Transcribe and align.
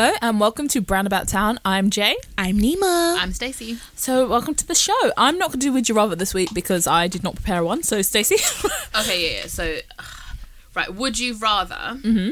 Hello 0.00 0.14
and 0.22 0.40
welcome 0.40 0.66
to 0.68 0.80
Brown 0.80 1.06
About 1.06 1.28
Town. 1.28 1.60
I'm 1.62 1.90
Jay. 1.90 2.16
I'm 2.38 2.56
Nima. 2.56 3.16
I'm 3.18 3.34
Stacey. 3.34 3.76
So 3.96 4.26
welcome 4.26 4.54
to 4.54 4.66
the 4.66 4.74
show. 4.74 4.94
I'm 5.14 5.36
not 5.36 5.48
going 5.50 5.60
to 5.60 5.66
do 5.66 5.74
Would 5.74 5.90
You 5.90 5.94
Rather 5.94 6.16
this 6.16 6.32
week 6.32 6.48
because 6.54 6.86
I 6.86 7.06
did 7.06 7.22
not 7.22 7.34
prepare 7.34 7.62
one. 7.62 7.82
So 7.82 8.00
Stacey. 8.00 8.36
Okay, 8.98 9.30
yeah, 9.34 9.40
yeah. 9.42 9.46
So, 9.48 9.76
right, 10.74 10.94
would 10.94 11.18
you 11.18 11.34
rather 11.36 11.74
Mm-hmm. 12.02 12.30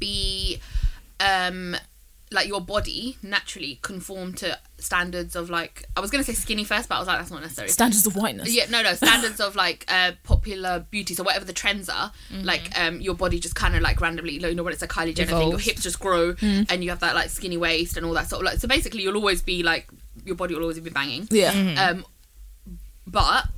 be, 0.00 0.60
um, 1.20 1.76
like 2.32 2.48
your 2.48 2.60
body 2.60 3.16
naturally 3.22 3.78
conform 3.82 4.32
to 4.34 4.58
standards 4.78 5.36
of 5.36 5.48
like 5.48 5.84
I 5.96 6.00
was 6.00 6.10
gonna 6.10 6.24
say 6.24 6.32
skinny 6.32 6.64
first, 6.64 6.88
but 6.88 6.96
I 6.96 6.98
was 6.98 7.06
like 7.06 7.18
that's 7.18 7.30
not 7.30 7.40
necessary. 7.40 7.68
Standards 7.68 8.04
of 8.06 8.16
whiteness. 8.16 8.52
yeah, 8.52 8.66
no, 8.68 8.82
no, 8.82 8.94
standards 8.94 9.40
of 9.40 9.54
like 9.54 9.84
uh, 9.88 10.12
popular 10.24 10.84
beauty, 10.90 11.14
so 11.14 11.22
whatever 11.22 11.44
the 11.44 11.52
trends 11.52 11.88
are, 11.88 12.10
Mm-hmm. 12.32 12.44
like 12.44 12.76
um, 12.78 13.00
your 13.00 13.14
body 13.14 13.38
just 13.38 13.54
kind 13.54 13.76
of 13.76 13.82
like 13.82 14.00
randomly, 14.00 14.32
you 14.34 14.54
know, 14.54 14.62
when 14.64 14.72
it's 14.72 14.82
a 14.82 14.88
Kylie 14.88 15.14
Jenner 15.14 15.38
thing, 15.38 15.50
your 15.50 15.58
hips 15.60 15.82
just 15.82 16.00
grow, 16.00 16.34
Mm. 16.34 16.66
and 16.68 16.82
you 16.82 16.90
have 16.90 17.00
that 17.00 17.14
like 17.14 17.30
skinny 17.30 17.56
waist 17.56 17.96
and 17.96 18.04
all 18.04 18.12
that 18.14 18.28
sort 18.28 18.42
of 18.42 18.46
like. 18.46 18.58
So 18.58 18.66
basically, 18.66 19.02
you'll 19.02 19.16
always 19.16 19.40
be 19.42 19.62
like 19.62 19.88
your 20.24 20.34
body 20.36 20.54
will 20.54 20.62
always 20.62 20.80
be 20.80 20.90
banging. 20.90 21.28
Yeah. 21.30 21.50
Um, 21.90 22.04
but 23.06 23.48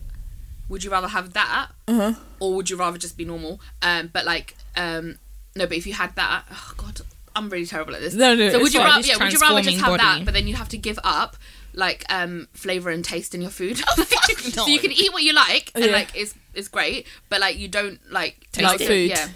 would 0.68 0.84
you 0.84 0.90
rather 0.90 1.08
have 1.08 1.32
that, 1.32 1.68
Uh-huh. 1.86 2.12
or 2.40 2.54
would 2.56 2.68
you 2.68 2.76
rather 2.76 2.98
just 2.98 3.16
be 3.16 3.24
normal? 3.24 3.60
Um, 3.80 4.10
but 4.12 4.26
like, 4.26 4.54
um, 4.76 5.18
no, 5.56 5.66
but 5.66 5.76
if 5.78 5.86
you 5.86 5.94
had 5.94 6.14
that, 6.16 6.44
oh 6.52 6.74
god, 6.76 7.00
I'm 7.38 7.48
really 7.48 7.66
terrible 7.66 7.94
at 7.94 8.00
this. 8.00 8.14
No, 8.14 8.34
no, 8.34 8.50
So 8.50 8.56
it's 8.56 8.62
would 8.64 8.74
you 8.74 8.80
fine. 8.80 8.88
rather, 8.88 9.06
yeah, 9.06 9.16
would 9.18 9.32
you 9.32 9.38
rather 9.38 9.62
just 9.62 9.76
have 9.76 9.86
transforming 9.86 9.96
that, 9.98 10.24
but 10.24 10.34
then 10.34 10.46
you 10.48 10.54
have 10.56 10.68
to 10.70 10.76
give 10.78 10.98
up 11.04 11.36
like 11.74 12.04
um 12.08 12.48
flavor 12.54 12.90
and 12.90 13.04
taste 13.04 13.34
in 13.34 13.40
your 13.40 13.50
food. 13.50 13.80
no. 13.98 14.04
so 14.38 14.66
you 14.66 14.78
can 14.80 14.90
eat 14.92 15.12
what 15.12 15.22
you 15.22 15.32
like, 15.32 15.70
and 15.74 15.84
Yeah. 15.84 15.92
like 15.92 16.08
it's 16.14 16.34
it's 16.54 16.68
great, 16.68 17.06
but 17.28 17.40
like 17.40 17.58
you 17.58 17.68
don't 17.68 17.98
like 18.10 18.36
Taste 18.52 18.64
like 18.64 18.80
it. 18.80 18.86
food. 18.88 19.10
Yeah, 19.10 19.28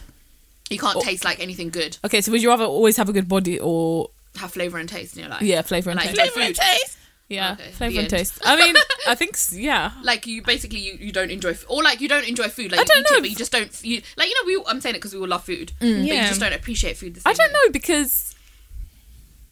you 0.70 0.78
can't 0.78 0.96
Or- 0.96 1.02
taste 1.02 1.24
like 1.24 1.40
anything 1.40 1.70
good. 1.70 1.96
Okay, 2.04 2.20
so 2.20 2.32
would 2.32 2.42
you 2.42 2.48
rather 2.50 2.64
always 2.64 2.96
have 2.96 3.08
a 3.08 3.12
good 3.12 3.28
body 3.28 3.58
or 3.60 4.10
Have 4.36 4.52
flavor 4.52 4.78
and 4.78 4.88
taste 4.88 5.14
in 5.16 5.20
your 5.20 5.30
life. 5.30 5.42
yeah, 5.42 5.62
flavor 5.62 5.90
and 5.90 5.98
Like 5.98 6.08
taste? 6.08 6.16
flavor 6.20 6.32
Flavor 6.32 6.48
and 6.48 6.58
and 6.58 6.78
taste. 6.80 6.98
Yeah, 7.32 7.52
Okay, 7.52 7.70
flavor 7.72 7.92
the 7.94 7.98
and 8.00 8.10
taste. 8.10 8.38
I 8.44 8.56
mean, 8.56 8.74
I 9.08 9.14
think 9.14 9.36
yeah. 9.52 9.92
like 10.02 10.26
you 10.26 10.42
basically 10.42 10.80
you, 10.80 10.94
you 11.00 11.12
don't 11.12 11.30
enjoy 11.30 11.50
f- 11.50 11.64
or 11.68 11.82
like 11.82 12.00
you 12.00 12.08
don't 12.08 12.28
enjoy 12.28 12.48
food 12.48 12.70
like 12.72 12.80
I 12.80 12.82
you 12.82 12.86
don't 12.86 12.98
eat 13.00 13.10
know 13.10 13.16
it, 13.18 13.20
but 13.22 13.30
you 13.30 13.36
just 13.36 13.52
don't 13.52 13.84
you 13.84 14.02
like 14.16 14.28
you 14.28 14.34
know 14.34 14.46
we 14.46 14.56
all- 14.56 14.68
I'm 14.68 14.80
saying 14.80 14.94
it 14.94 14.98
because 14.98 15.14
we 15.14 15.20
all 15.20 15.28
love 15.28 15.44
food 15.44 15.72
but 15.80 15.86
you 15.88 16.06
just 16.14 16.40
don't 16.40 16.52
appreciate 16.52 16.96
food 16.96 17.14
the 17.14 17.20
same 17.20 17.30
I 17.30 17.34
don't 17.34 17.48
way. 17.48 17.52
know 17.66 17.70
because 17.72 18.34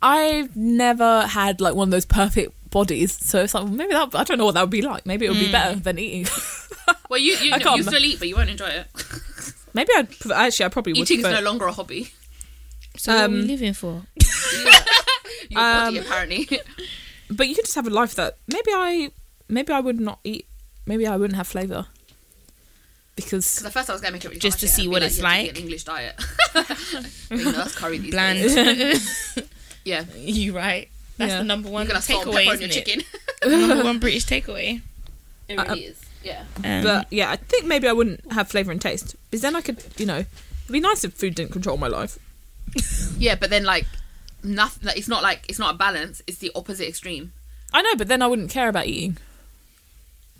I've 0.02 0.56
never 0.56 1.26
had 1.26 1.60
like 1.60 1.74
one 1.74 1.88
of 1.88 1.92
those 1.92 2.06
perfect 2.06 2.52
bodies, 2.70 3.12
so 3.12 3.42
it's 3.42 3.52
like 3.54 3.64
well, 3.64 3.72
maybe 3.72 3.92
that 3.92 4.14
I 4.14 4.24
don't 4.24 4.38
know 4.38 4.44
what 4.46 4.54
that 4.54 4.62
would 4.62 4.70
be 4.70 4.82
like. 4.82 5.04
Maybe 5.04 5.26
it 5.26 5.30
would 5.30 5.38
be 5.40 5.50
better 5.52 5.78
than 5.78 5.98
eating. 5.98 6.26
well 7.10 7.20
you 7.20 7.32
you, 7.34 7.52
I 7.52 7.58
can't 7.58 7.76
you 7.78 7.82
still 7.82 8.04
eat 8.04 8.18
but 8.18 8.28
you 8.28 8.36
won't 8.36 8.48
enjoy 8.50 8.66
it 8.68 8.86
maybe 9.74 9.90
I'd 9.96 10.08
prefer- 10.08 10.34
actually 10.34 10.66
I 10.66 10.68
probably 10.68 10.92
would. 10.94 11.00
eating 11.02 11.18
is 11.18 11.24
prefer- 11.24 11.40
no 11.40 11.42
longer 11.50 11.66
a 11.66 11.72
hobby 11.72 12.12
So 12.96 13.12
what 13.12 13.24
are 13.24 13.28
we 13.28 13.40
Um, 13.40 13.46
living 13.46 13.74
for? 13.74 14.02
your 15.50 15.60
body 15.60 15.98
Um, 15.98 16.04
apparently 16.06 16.48
but 17.30 17.48
you 17.48 17.54
could 17.54 17.64
just 17.64 17.74
have 17.76 17.86
a 17.86 17.90
life 17.90 18.14
that 18.16 18.36
maybe 18.48 18.70
I 18.72 19.10
maybe 19.48 19.72
I 19.72 19.80
would 19.80 20.00
not 20.00 20.18
eat. 20.24 20.46
Maybe 20.86 21.06
I 21.06 21.16
wouldn't 21.16 21.36
have 21.36 21.46
flavor 21.46 21.86
because 23.16 23.56
the 23.56 23.70
first 23.70 23.90
I 23.90 23.92
was 23.92 24.00
going 24.00 24.12
to 24.12 24.16
make 24.16 24.24
it 24.24 24.28
really 24.28 24.40
Just 24.40 24.60
to 24.60 24.68
see 24.68 24.88
what 24.88 25.02
like, 25.02 25.10
it's 25.10 25.18
you 25.18 25.24
have 25.24 25.34
to 25.34 25.40
eat 25.42 25.46
like. 25.48 25.56
an 25.56 25.62
English 25.62 25.84
diet 25.84 26.20
Being 27.28 27.44
nurse 27.52 27.74
curry 27.76 27.98
these 27.98 28.10
Bland. 28.12 28.38
days. 28.38 29.38
yeah 29.84 30.04
you 30.16 30.54
right. 30.56 30.88
That's 31.18 31.32
Yeah. 31.32 31.38
the 31.38 31.44
number 31.44 31.68
one 31.68 31.82
you're 31.84 31.88
gonna 31.92 32.02
salt 32.02 32.24
takeaway, 32.26 32.44
pepper 32.44 32.50
on 32.54 32.60
your 32.60 32.70
it? 32.70 32.72
chicken 32.72 33.02
number 33.68 33.84
one 33.84 33.98
British 33.98 34.24
takeaway. 34.26 34.80
it 35.48 35.58
Uh, 35.58 35.64
really 35.64 35.84
is 35.86 36.00
yeah 36.22 36.44
Um, 36.64 36.82
but 36.82 37.06
yeah, 37.10 37.30
I 37.30 37.36
think 37.36 37.64
maybe 37.66 37.88
I 37.88 37.92
wouldn't 37.92 38.32
have 38.32 38.48
flavor 38.48 38.72
and 38.72 38.80
taste 38.80 39.16
because 39.30 39.42
then 39.42 39.54
I 39.56 39.60
could 39.60 39.82
you 39.98 40.06
know 40.06 40.18
it'd 40.18 40.72
be 40.72 40.80
nice 40.80 41.04
if 41.04 41.12
food 41.14 41.34
didn't 41.34 41.52
control 41.52 41.76
my 41.76 41.88
life. 41.88 42.18
yeah 43.18 43.34
but 43.34 43.50
then 43.50 43.64
like 43.64 43.86
nothing 44.42 44.86
like, 44.86 44.96
it's 44.98 45.08
not 45.08 45.22
like 45.22 45.44
it's 45.48 45.58
not 45.58 45.74
a 45.74 45.78
balance 45.78 46.22
it's 46.26 46.38
the 46.38 46.50
opposite 46.54 46.88
extreme 46.88 47.32
I 47.72 47.82
know, 47.82 47.94
but 47.96 48.08
then 48.08 48.20
I 48.20 48.26
wouldn't 48.26 48.50
care 48.50 48.68
about 48.68 48.86
eating. 48.86 49.16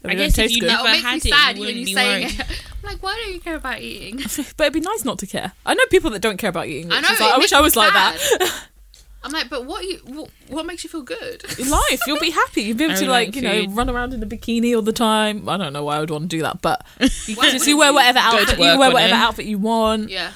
I 0.05 0.13
It 0.13 0.17
guess 0.17 0.31
if 0.31 0.35
taste 0.35 0.55
you 0.55 0.63
good. 0.63 0.67
never 0.67 0.83
That'll 0.83 0.97
make 0.97 1.03
had 1.05 1.13
me 1.13 1.17
it, 1.19 1.25
you 1.27 1.31
sad 1.31 1.49
when 1.53 1.61
wouldn't 1.61 1.77
you 1.79 1.85
be 1.85 1.95
saying 1.95 2.23
worried. 2.25 2.41
it. 2.41 2.63
I'm 2.83 2.91
like, 2.91 3.03
why 3.05 3.15
don't 3.23 3.33
you 3.35 3.41
care 3.41 3.55
about 3.57 3.81
eating? 3.81 4.17
but 4.57 4.65
it'd 4.65 4.73
be 4.73 4.81
nice 4.81 5.05
not 5.05 5.19
to 5.21 5.27
care. 5.29 5.53
I 5.65 5.75
know 5.75 5.85
people 5.91 6.11
that 6.11 6.21
don't 6.23 6.39
care 6.39 6.51
about 6.51 6.67
eating. 6.67 6.91
I 6.91 7.01
know. 7.01 7.09
like, 7.09 7.35
I 7.35 7.39
wish 7.39 7.53
I 7.53 7.59
me 7.59 7.63
was 7.65 7.77
like 7.77 7.93
that. 7.93 8.67
I'm 9.23 9.31
like, 9.31 9.49
but 9.51 9.67
what 9.67 9.85
you 9.85 9.99
what, 10.07 10.31
what 10.49 10.67
makes 10.67 10.83
you 10.83 10.91
feel 10.91 11.03
good? 11.03 11.45
In 11.59 11.69
life, 11.71 12.01
you'll 12.07 12.19
be 12.19 12.31
happy. 12.31 12.63
You'll 12.63 12.79
be 12.79 12.85
able 12.87 12.97
to 12.97 13.07
like 13.07 13.29
like, 13.29 13.37
you 13.37 13.43
know, 13.43 13.67
run 13.75 13.89
around 13.91 14.13
in 14.15 14.23
a 14.23 14.27
bikini 14.27 14.75
all 14.75 14.81
the 14.83 14.93
time. 14.95 15.49
I 15.49 15.57
don't 15.59 15.73
know 15.75 15.85
why 15.85 15.99
I 15.99 16.01
would 16.01 16.11
want 16.11 16.25
to 16.25 16.29
do 16.37 16.41
that, 16.43 16.63
but 16.63 16.85
you 17.29 17.37
can 17.37 17.51
just 17.53 17.67
you 17.67 17.77
wear 17.79 17.93
whatever 17.93 18.19
outfit 18.19 18.55
you 18.59 18.61
wear 18.65 18.77
whatever 18.79 19.15
it. 19.15 19.21
outfit 19.21 19.45
you 19.47 19.59
want. 19.59 20.09
Yeah, 20.09 20.33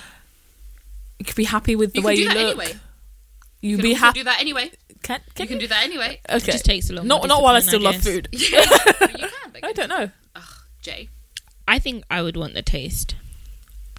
You 1.19 1.25
could 1.25 1.35
be 1.37 1.45
happy 1.45 1.75
with 1.75 1.95
the 1.95 2.01
you 2.03 2.07
way 2.07 2.17
can 2.17 2.19
do 2.19 2.23
you 2.29 2.35
that 2.35 2.57
look. 2.57 2.65
anyway. 2.65 2.81
You'd 3.65 3.77
can 3.77 3.83
be 3.83 3.93
also 3.93 4.05
happy. 4.07 4.21
do 4.21 4.25
that 4.25 4.41
anyway. 4.41 4.71
Can, 5.03 5.21
can 5.35 5.45
You 5.45 5.49
can 5.49 5.59
do 5.59 5.67
that 5.69 5.85
anyway. 5.85 6.21
Okay. 6.29 6.37
It 6.37 6.45
just 6.53 6.65
takes 6.65 6.89
a 6.91 6.95
long. 6.95 7.07
not 7.07 7.27
not 7.27 7.43
while 7.43 7.55
I 7.55 7.61
discipline, 7.61 7.81
still 7.81 7.93
love 7.93 7.95
guess. 7.95 8.05
food. 8.05 8.29
But 9.03 9.21
you 9.21 9.29
can. 9.29 9.61
I 9.65 9.73
don't 9.73 9.89
know. 9.89 10.11
Ugh, 10.37 10.43
Jay. 10.83 11.09
I 11.67 11.79
think 11.79 12.05
I 12.11 12.23
would 12.23 12.37
want 12.37 12.55
the 12.55 12.63
taste, 12.63 13.15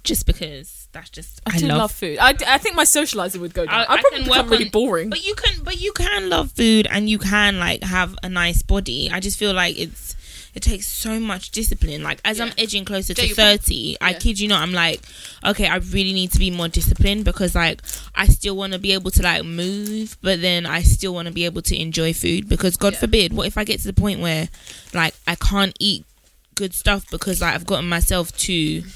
just 0.04 0.26
because 0.26 0.88
that's 0.92 1.10
just 1.10 1.40
I, 1.46 1.56
I, 1.56 1.58
do 1.58 1.66
love. 1.68 1.78
love, 1.78 1.92
food. 1.92 2.18
I, 2.20 2.34
I 2.46 2.58
think 2.58 2.74
my 2.76 2.84
socializing 2.84 3.40
would 3.40 3.54
go 3.54 3.66
down. 3.66 3.74
I- 3.74 3.84
I, 3.84 3.94
I 3.94 4.00
probably 4.00 4.10
can 4.18 4.24
become 4.28 4.44
work 4.46 4.50
really 4.50 4.64
on- 4.66 4.70
boring. 4.70 5.10
But 5.10 5.24
you 5.24 5.34
can, 5.34 5.62
but 5.64 5.80
you 5.80 5.92
can 5.92 6.28
love 6.28 6.52
food 6.52 6.86
and 6.90 7.08
you 7.08 7.18
can 7.18 7.58
like 7.58 7.82
have 7.82 8.16
a 8.22 8.28
nice 8.28 8.62
body. 8.62 9.10
I 9.12 9.20
just 9.20 9.38
feel 9.38 9.52
like 9.54 9.78
it's 9.78 10.15
it 10.56 10.62
takes 10.62 10.86
so 10.88 11.20
much 11.20 11.50
discipline. 11.50 12.02
Like 12.02 12.18
as 12.24 12.40
I'm 12.40 12.50
edging 12.56 12.86
closer 12.86 13.12
Yeah, 13.16 13.28
to 13.28 13.34
thirty, 13.34 13.96
I 14.00 14.14
kid 14.14 14.40
you 14.40 14.48
not, 14.48 14.62
I'm 14.62 14.72
like, 14.72 15.02
okay, 15.44 15.68
I 15.68 15.76
really 15.76 16.14
need 16.14 16.32
to 16.32 16.38
be 16.38 16.50
more 16.50 16.66
disciplined 16.66 17.24
because 17.26 17.54
like 17.54 17.82
I 18.14 18.26
still 18.26 18.56
want 18.56 18.72
to 18.72 18.78
be 18.78 18.92
able 18.92 19.10
to 19.12 19.22
like 19.22 19.44
move, 19.44 20.16
but 20.22 20.40
then 20.40 20.64
I 20.64 20.80
still 20.82 21.12
want 21.12 21.28
to 21.28 21.34
be 21.34 21.44
able 21.44 21.60
to 21.62 21.78
enjoy 21.78 22.14
food 22.14 22.48
because 22.48 22.76
God 22.78 22.94
Yeah. 22.94 23.00
forbid, 23.00 23.32
what 23.34 23.46
if 23.46 23.58
I 23.58 23.64
get 23.64 23.80
to 23.80 23.86
the 23.86 23.92
point 23.92 24.20
where 24.20 24.48
like 24.94 25.14
I 25.28 25.34
can't 25.34 25.76
eat 25.78 26.06
good 26.54 26.72
stuff 26.72 27.04
because 27.10 27.42
like 27.42 27.54
I've 27.54 27.66
gotten 27.66 27.88
myself 27.88 28.34
to. 28.38 28.82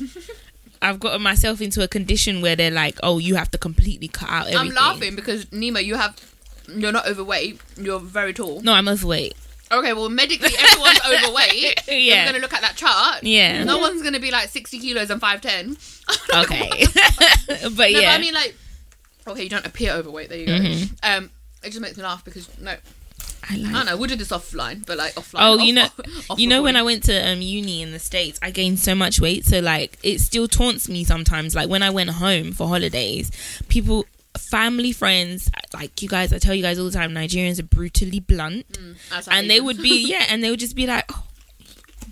I've 0.83 0.99
gotten 0.99 1.21
myself 1.21 1.61
into 1.61 1.83
a 1.85 1.89
condition 1.89 2.41
where 2.41 2.57
they're 2.57 2.71
like, 2.71 2.99
"Oh, 3.03 3.19
you 3.19 3.35
have 3.35 3.51
to 3.51 3.59
completely 3.59 4.09
cut 4.09 4.31
out 4.31 4.47
everything." 4.47 4.69
I'm 4.71 4.75
laughing 4.75 5.15
because 5.15 5.45
Nima, 5.53 5.85
you 5.85 5.97
have 5.97 6.17
you're 6.75 6.91
not 6.91 7.07
overweight. 7.07 7.61
You're 7.77 8.01
very 8.01 8.33
tall. 8.33 8.63
No, 8.63 8.73
I'm 8.73 8.89
overweight. 8.89 9.35
Okay, 9.73 9.93
well 9.93 10.09
medically 10.09 10.51
everyone's 10.59 11.01
overweight. 11.07 11.83
Yeah. 11.89 11.95
You're 12.25 12.25
gonna 12.33 12.39
look 12.43 12.53
at 12.55 12.61
that 12.63 12.77
chart. 12.77 13.23
Yeah. 13.23 13.63
No 13.65 13.79
one's 13.79 14.03
gonna 14.03 14.19
be 14.21 14.31
like 14.31 14.49
60 14.49 14.79
kilos 14.81 15.11
and 15.11 15.21
5'10. 15.21 15.77
Okay. 16.35 16.85
but 17.77 17.79
No, 17.79 17.85
yeah. 17.87 18.01
but 18.01 18.09
I 18.09 18.19
mean 18.19 18.35
like, 18.35 18.55
okay, 19.29 19.45
you 19.45 19.49
don't 19.49 19.65
appear 19.67 19.93
overweight. 19.93 20.29
There 20.29 20.39
you 20.39 20.47
go. 20.47 20.53
Mhm. 20.55 20.91
Um, 21.05 21.31
it 21.63 21.69
just 21.69 21.81
makes 21.81 21.97
me 21.97 22.03
laugh 22.03 22.25
because 22.25 22.49
no, 22.59 22.73
I 23.49 23.57
like 23.57 23.69
I 23.69 23.73
don't 23.73 23.87
know. 23.87 23.97
We'll 23.97 24.09
do 24.09 24.17
this 24.17 24.31
offline, 24.31 24.85
but 24.85 24.97
like 24.99 25.15
offline. 25.15 25.39
Oh, 25.41 25.55
off- 25.59 25.61
you 25.65 25.73
know, 25.73 25.89
off 26.31 26.39
you 26.41 26.49
know 26.49 26.63
when 26.63 26.75
I 26.75 26.83
went 26.83 27.05
to 27.05 27.29
um, 27.31 27.41
uni 27.41 27.81
in 27.83 27.93
the 27.93 27.99
states, 28.01 28.39
I 28.43 28.51
gained 28.51 28.81
so 28.81 28.95
much 28.95 29.21
weight. 29.21 29.45
So 29.45 29.61
like, 29.61 29.99
it 30.03 30.21
still 30.21 30.49
taunts 30.49 30.89
me 30.89 31.05
sometimes. 31.05 31.55
Like 31.55 31.69
when 31.69 31.83
I 31.83 31.91
went 31.91 32.11
home 32.11 32.53
for 32.53 32.67
holidays, 32.67 33.31
people, 33.69 34.05
family, 34.41 34.93
friends, 34.93 35.51
like 35.75 36.03
you 36.03 36.09
guys, 36.09 36.33
I 36.33 36.39
tell 36.39 36.55
you 36.55 36.63
guys 36.63 36.79
all 36.79 36.87
the 36.87 36.91
time, 36.93 37.13
Nigerians 37.13 37.59
are 37.61 37.65
brutally 37.65 38.21
blunt, 38.21 38.67
Mm, 38.73 38.97
that's 39.11 39.27
how 39.29 39.35
I 39.35 39.39
and 39.39 39.51
they 39.51 39.61
would 39.61 39.79
be 39.81 40.07
yeah, 40.09 40.27
and 40.29 40.43
they 40.43 40.51
would 40.51 40.61
just 40.61 40.75
be 40.77 40.87
like, 40.87 41.05
oh, 41.13 41.25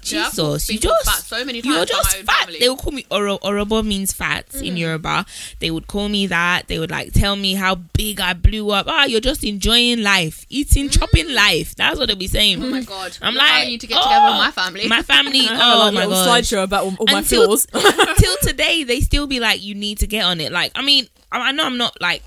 Jesus, 0.08 0.70
you 0.70 0.80
been 0.80 0.90
fat 1.04 1.12
just. 1.16 1.28
so 1.28 1.44
many 1.44 1.62
times 1.62 1.74
You're 1.76 1.84
just 1.86 2.16
fat. 2.18 2.26
family. 2.44 2.58
They 2.58 2.68
would 2.68 2.78
call 2.78 2.92
me 2.92 3.04
Oro, 3.10 3.38
Orobo 3.38 3.84
means 3.84 4.12
fat 4.12 4.46
in 4.54 4.74
Mm. 4.74 4.78
Yoruba. 4.78 5.26
They 5.60 5.70
would 5.70 5.86
call 5.86 6.08
me 6.08 6.26
that. 6.28 6.68
They 6.68 6.78
would 6.78 6.90
like 6.90 7.12
tell 7.12 7.36
me 7.36 7.54
how 7.54 7.76
big 7.76 8.20
I 8.20 8.32
blew 8.32 8.70
up. 8.70 8.86
Ah, 8.88 9.04
you're 9.04 9.20
just 9.20 9.44
enjoying 9.44 10.02
life, 10.02 10.46
eating, 10.48 10.88
chopping 10.90 11.32
life. 11.34 11.74
That's 11.76 11.98
what 11.98 12.06
they'll 12.08 12.16
be 12.16 12.26
saying. 12.28 12.62
Oh 12.62 12.68
my 12.68 12.82
god! 12.82 13.16
I'm 13.22 13.34
Look 13.34 13.42
like, 13.42 13.50
how 13.52 13.58
you 13.62 13.66
need 13.68 13.80
to 13.82 13.86
get 13.86 14.02
together 14.02 14.26
with 14.26 14.34
oh, 14.34 14.38
my 14.38 14.50
family. 14.50 14.88
My 14.88 15.02
family. 15.02 15.40
Oh 15.50 15.90
my 15.92 16.06
god. 16.06 16.28
slideshow 16.28 16.62
about 16.64 16.84
all, 16.84 16.96
all 16.98 17.06
my 17.06 17.18
Until- 17.18 17.44
flaws. 17.46 17.66
Till 18.18 18.36
today, 18.42 18.84
they 18.84 19.00
still 19.00 19.26
be 19.26 19.40
like, 19.40 19.62
you 19.62 19.74
need 19.74 19.98
to 19.98 20.06
get 20.06 20.24
on 20.24 20.40
it. 20.40 20.52
Like, 20.52 20.72
I 20.74 20.82
mean, 20.82 21.06
I, 21.32 21.48
I 21.48 21.52
know 21.52 21.64
I'm 21.64 21.76
not 21.78 22.00
like 22.00 22.22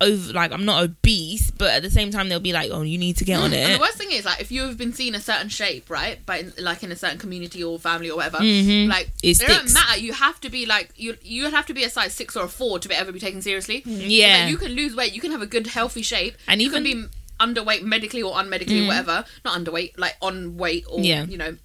over, 0.00 0.32
like 0.32 0.52
I'm 0.52 0.64
not 0.64 0.82
obese, 0.82 1.50
but 1.50 1.70
at 1.70 1.82
the 1.82 1.90
same 1.90 2.10
time, 2.10 2.28
they'll 2.28 2.40
be 2.40 2.52
like, 2.52 2.70
oh, 2.72 2.82
you 2.82 2.96
need 2.98 3.16
to 3.18 3.24
get 3.24 3.38
mm, 3.38 3.44
on 3.44 3.52
And 3.52 3.74
the 3.74 3.78
worst 3.80 3.98
thing 3.98 4.10
is, 4.12 4.24
like, 4.24 4.40
if 4.40 4.50
you've 4.50 4.78
been 4.78 4.92
seen 4.92 5.14
a 5.14 5.20
certain 5.20 5.48
shape, 5.48 5.90
right, 5.90 6.18
but 6.24 6.40
in, 6.40 6.52
like 6.58 6.82
in 6.82 6.90
a 6.90 6.96
certain 6.96 7.18
community 7.18 7.62
or 7.62 7.78
family 7.78 8.10
or 8.10 8.16
whatever, 8.16 8.38
Mhm. 8.38 8.88
like 8.88 9.10
It 9.22 9.40
it 9.40 9.46
don't 9.46 9.72
matter. 9.72 10.00
You 10.00 10.12
have 10.14 10.40
to 10.40 10.50
be 10.50 10.64
like 10.66 10.90
you. 10.96 11.16
You 11.22 11.50
have 11.50 11.66
to 11.66 11.74
be 11.74 11.84
a 11.84 11.90
size 11.90 12.14
six 12.14 12.36
or 12.36 12.44
a 12.44 12.48
four 12.48 12.78
to 12.78 12.88
be 12.88 12.94
ever 12.94 13.12
be 13.12 13.20
taken 13.20 13.42
seriously. 13.42 13.82
Mm, 13.82 14.04
yeah. 14.06 14.38
Like, 14.44 14.50
you 14.50 14.56
can 14.56 14.72
lose 14.72 14.94
weight. 14.96 15.12
You 15.12 15.20
can 15.20 15.32
have 15.32 15.42
a 15.42 15.46
good 15.46 15.66
healthy 15.66 16.02
shape, 16.02 16.34
And 16.48 16.62
you 16.62 16.70
can 16.70 16.86
even- 16.86 17.02
be 17.02 17.08
underweight 17.38 17.82
medically 17.82 18.22
or 18.22 18.34
unmedically 18.34 18.82
or 18.84 18.86
whatever. 18.88 19.24
Not 19.44 19.58
underweight, 19.58 19.92
like 19.98 20.16
on 20.20 20.56
weight 20.56 20.84
or 20.88 21.00
Yeah. 21.00 21.24
you 21.26 21.36
know, 21.38 21.56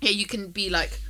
yeah. 0.00 0.10
You 0.10 0.26
can 0.26 0.48
be 0.50 0.68
like, 0.70 1.00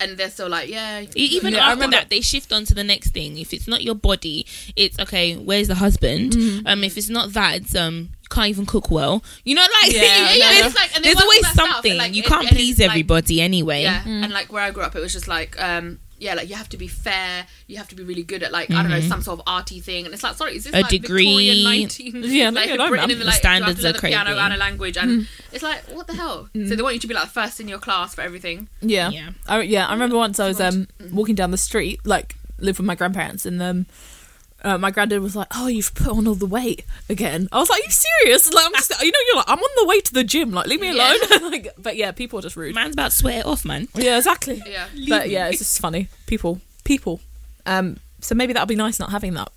and 0.00 0.16
they're 0.16 0.30
still 0.30 0.48
like, 0.48 0.68
yeah. 0.68 1.04
Even 1.14 1.52
Yeah, 1.54 1.60
I 1.60 1.62
after 1.72 1.74
remember- 1.76 1.96
that, 1.96 2.10
they 2.10 2.20
shift 2.20 2.52
on 2.52 2.64
to 2.66 2.74
the 2.74 2.84
next 2.84 3.10
thing. 3.10 3.38
If 3.38 3.52
it's 3.52 3.66
not 3.68 3.82
your 3.82 3.94
body, 3.94 4.46
it's 4.76 4.98
okay. 4.98 5.34
Where's 5.36 5.68
the 5.68 5.74
husband? 5.76 6.32
Mm-hmm. 6.32 6.66
Um, 6.66 6.84
if 6.84 6.96
it's 6.96 7.08
not 7.08 7.32
that, 7.32 7.56
it's 7.56 7.74
um, 7.74 8.10
you 8.22 8.28
can't 8.30 8.48
even 8.48 8.66
cook 8.66 8.90
well. 8.90 9.22
You 9.44 9.54
know, 9.56 9.66
like 9.82 9.92
Yeah, 9.92 10.02
yeah, 10.02 10.32
yeah, 10.34 10.60
no. 10.60 10.66
it's 10.66 10.76
like, 10.76 10.94
and 10.96 11.04
there's 11.04 11.20
always 11.20 11.38
all 11.38 11.42
that 11.42 11.52
stuff, 11.54 11.68
something. 11.72 11.90
and, 11.92 11.98
like, 11.98 12.14
you 12.14 12.22
it- 12.22 12.26
can't 12.26 12.42
and 12.42 12.50
it's 12.52 12.56
please 12.56 12.78
like- 12.78 12.90
everybody 12.90 13.40
anyway. 13.40 13.82
Yeah, 13.82 14.02
and 14.06 14.32
like 14.32 14.52
where 14.52 14.62
I 14.62 14.70
grew 14.70 14.82
up, 14.84 14.94
it 14.96 15.00
was 15.00 15.12
just 15.12 15.28
like 15.28 15.60
um 15.62 15.98
yeah, 16.18 16.34
like 16.34 16.48
you 16.48 16.54
have 16.56 16.68
to 16.70 16.76
be 16.76 16.88
fair. 16.88 17.46
You 17.66 17.76
have 17.78 17.88
to 17.88 17.94
be 17.94 18.02
really 18.02 18.22
good 18.22 18.42
at 18.42 18.50
like 18.52 18.70
I 18.70 18.82
don't 18.82 18.90
know 18.90 19.00
some 19.00 19.22
sort 19.22 19.38
of 19.38 19.44
arty 19.46 19.80
thing. 19.80 20.04
And 20.04 20.12
it's 20.14 20.22
like, 20.22 20.34
sorry, 20.36 20.56
is 20.56 20.64
this 20.64 20.72
Mm-hmm. 20.72 20.78
A 20.78 20.82
like 20.82 20.90
degree. 20.90 21.24
Victorian 21.26 21.64
nineteen? 21.64 22.22
Yeah, 22.24 22.50
like 22.50 22.66
leave 22.66 22.66
me 22.66 22.74
alone, 22.76 22.88
Britain 22.90 23.08
man. 23.08 23.10
in 23.12 23.18
the 23.18 23.24
The 23.24 23.30
like 23.30 23.38
standards 23.38 23.78
are 23.80 23.82
to 23.82 23.84
learn 23.84 23.92
the 23.94 24.08
piano 24.08 24.24
crazy. 24.30 24.40
and 24.40 24.54
a 24.54 24.56
language, 24.56 24.96
and 24.96 25.28
it's 25.52 25.62
like 25.62 25.82
what 25.94 26.06
the 26.06 26.14
hell? 26.14 26.48
So 26.54 26.74
they 26.76 26.82
want 26.82 26.94
you 26.94 27.00
to 27.00 27.06
be 27.06 27.14
like 27.14 27.28
first 27.28 27.60
in 27.60 27.68
your 27.68 27.78
class 27.78 28.14
for 28.14 28.22
everything. 28.22 28.68
Yeah. 28.80 29.10
Yeah. 29.10 29.30
I, 29.46 29.60
yeah. 29.62 29.86
I 29.86 29.92
remember 29.92 30.16
once 30.16 30.38
I 30.40 30.48
was 30.48 30.60
um 30.60 30.88
walking 31.12 31.34
down 31.34 31.50
the 31.52 31.56
street, 31.58 32.00
like 32.04 32.36
live 32.58 32.78
with 32.78 32.86
my 32.86 32.94
grandparents, 32.96 33.46
and 33.46 33.62
um, 33.62 33.86
uh, 34.64 34.76
my 34.78 34.90
granddad 34.90 35.20
was 35.22 35.36
like, 35.36 35.48
"Oh, 35.54 35.66
you've 35.68 35.94
put 35.94 36.08
on 36.08 36.26
all 36.26 36.34
the 36.34 36.46
weight 36.46 36.84
again." 37.08 37.48
I 37.52 37.58
was 37.58 37.70
like, 37.70 37.80
"Are 37.80 37.84
you 37.84 37.90
serious?" 37.90 38.52
Like, 38.52 38.64
I'm 38.66 38.72
just, 38.74 38.90
you 39.02 39.10
know, 39.12 39.18
you're 39.28 39.36
like, 39.36 39.48
I'm 39.48 39.58
on 39.58 39.70
the 39.76 39.86
way 39.86 40.00
to 40.00 40.12
the 40.14 40.24
gym. 40.24 40.50
Like, 40.52 40.66
leave 40.66 40.80
me 40.80 40.94
Yeah. 40.94 41.12
alone. 41.40 41.50
like, 41.52 41.68
but 41.78 41.96
yeah, 41.96 42.10
people 42.12 42.38
are 42.38 42.42
just 42.42 42.56
rude. 42.56 42.74
Man's 42.74 42.94
about 42.94 43.10
to 43.12 43.16
sweat 43.16 43.38
it 43.40 43.46
off, 43.46 43.64
man. 43.64 43.88
Yeah, 43.94 44.16
exactly. 44.16 44.62
Yeah. 44.66 44.86
But 45.08 45.28
yeah, 45.30 45.48
it's 45.48 45.58
just 45.58 45.80
funny. 45.80 46.08
People, 46.26 46.60
people. 46.84 47.20
Um, 47.66 47.98
so 48.20 48.34
maybe 48.34 48.52
that'll 48.52 48.66
be 48.66 48.74
nice 48.76 48.98
not 48.98 49.10
having 49.10 49.34
that. 49.34 49.50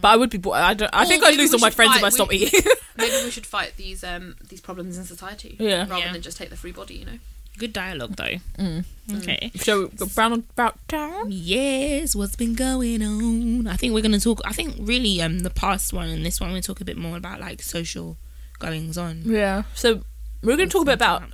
But 0.00 0.08
I 0.08 0.16
would 0.16 0.30
be. 0.30 0.38
bo- 0.38 0.52
I 0.52 0.74
don't. 0.74 0.90
I 0.94 1.02
Or 1.02 1.06
think 1.06 1.24
I'd 1.24 1.36
lose 1.36 1.52
all 1.54 1.58
my 1.60 1.68
should 1.70 1.76
friends 1.76 1.96
if 1.96 2.04
I 2.04 2.10
stop 2.10 2.32
eating. 2.32 2.60
Maybe 2.96 3.24
we 3.24 3.30
should 3.30 3.46
fight 3.46 3.72
these 3.76 4.04
um 4.04 4.36
these 4.48 4.60
problems 4.60 4.98
in 4.98 5.04
society. 5.04 5.56
Yeah. 5.58 5.80
Rather 5.88 5.98
Yeah. 5.98 6.12
than 6.12 6.22
just 6.22 6.36
take 6.36 6.50
the 6.50 6.56
free 6.56 6.72
body, 6.72 6.94
you 6.96 7.06
know. 7.06 7.18
Good 7.58 7.72
dialogue 7.72 8.16
though. 8.16 8.36
Mm. 8.58 8.84
Okay. 9.16 9.50
so 9.56 9.88
brown 10.14 10.32
about 10.32 10.76
town. 10.88 11.26
Yes, 11.28 12.16
what's 12.16 12.36
been 12.36 12.54
going 12.54 13.02
on? 13.02 13.66
I 13.66 13.76
think 13.76 13.92
we're 13.94 14.02
gonna 14.02 14.18
talk. 14.20 14.40
I 14.44 14.52
think 14.52 14.74
really, 14.78 15.20
um, 15.20 15.40
the 15.40 15.50
past 15.50 15.92
one 15.92 16.08
and 16.08 16.24
this 16.24 16.40
one 16.40 16.52
we 16.52 16.60
talk 16.60 16.80
a 16.80 16.84
bit 16.84 16.96
more 16.96 17.16
about 17.16 17.40
like 17.40 17.62
social 17.62 18.16
goings 18.58 18.98
on. 18.98 19.22
Yeah. 19.24 19.64
So 19.74 20.02
we're 20.42 20.56
going 20.56 20.68
to 20.68 20.72
talk 20.72 20.82
a 20.82 20.86
bit 20.86 20.94
about 20.94 21.24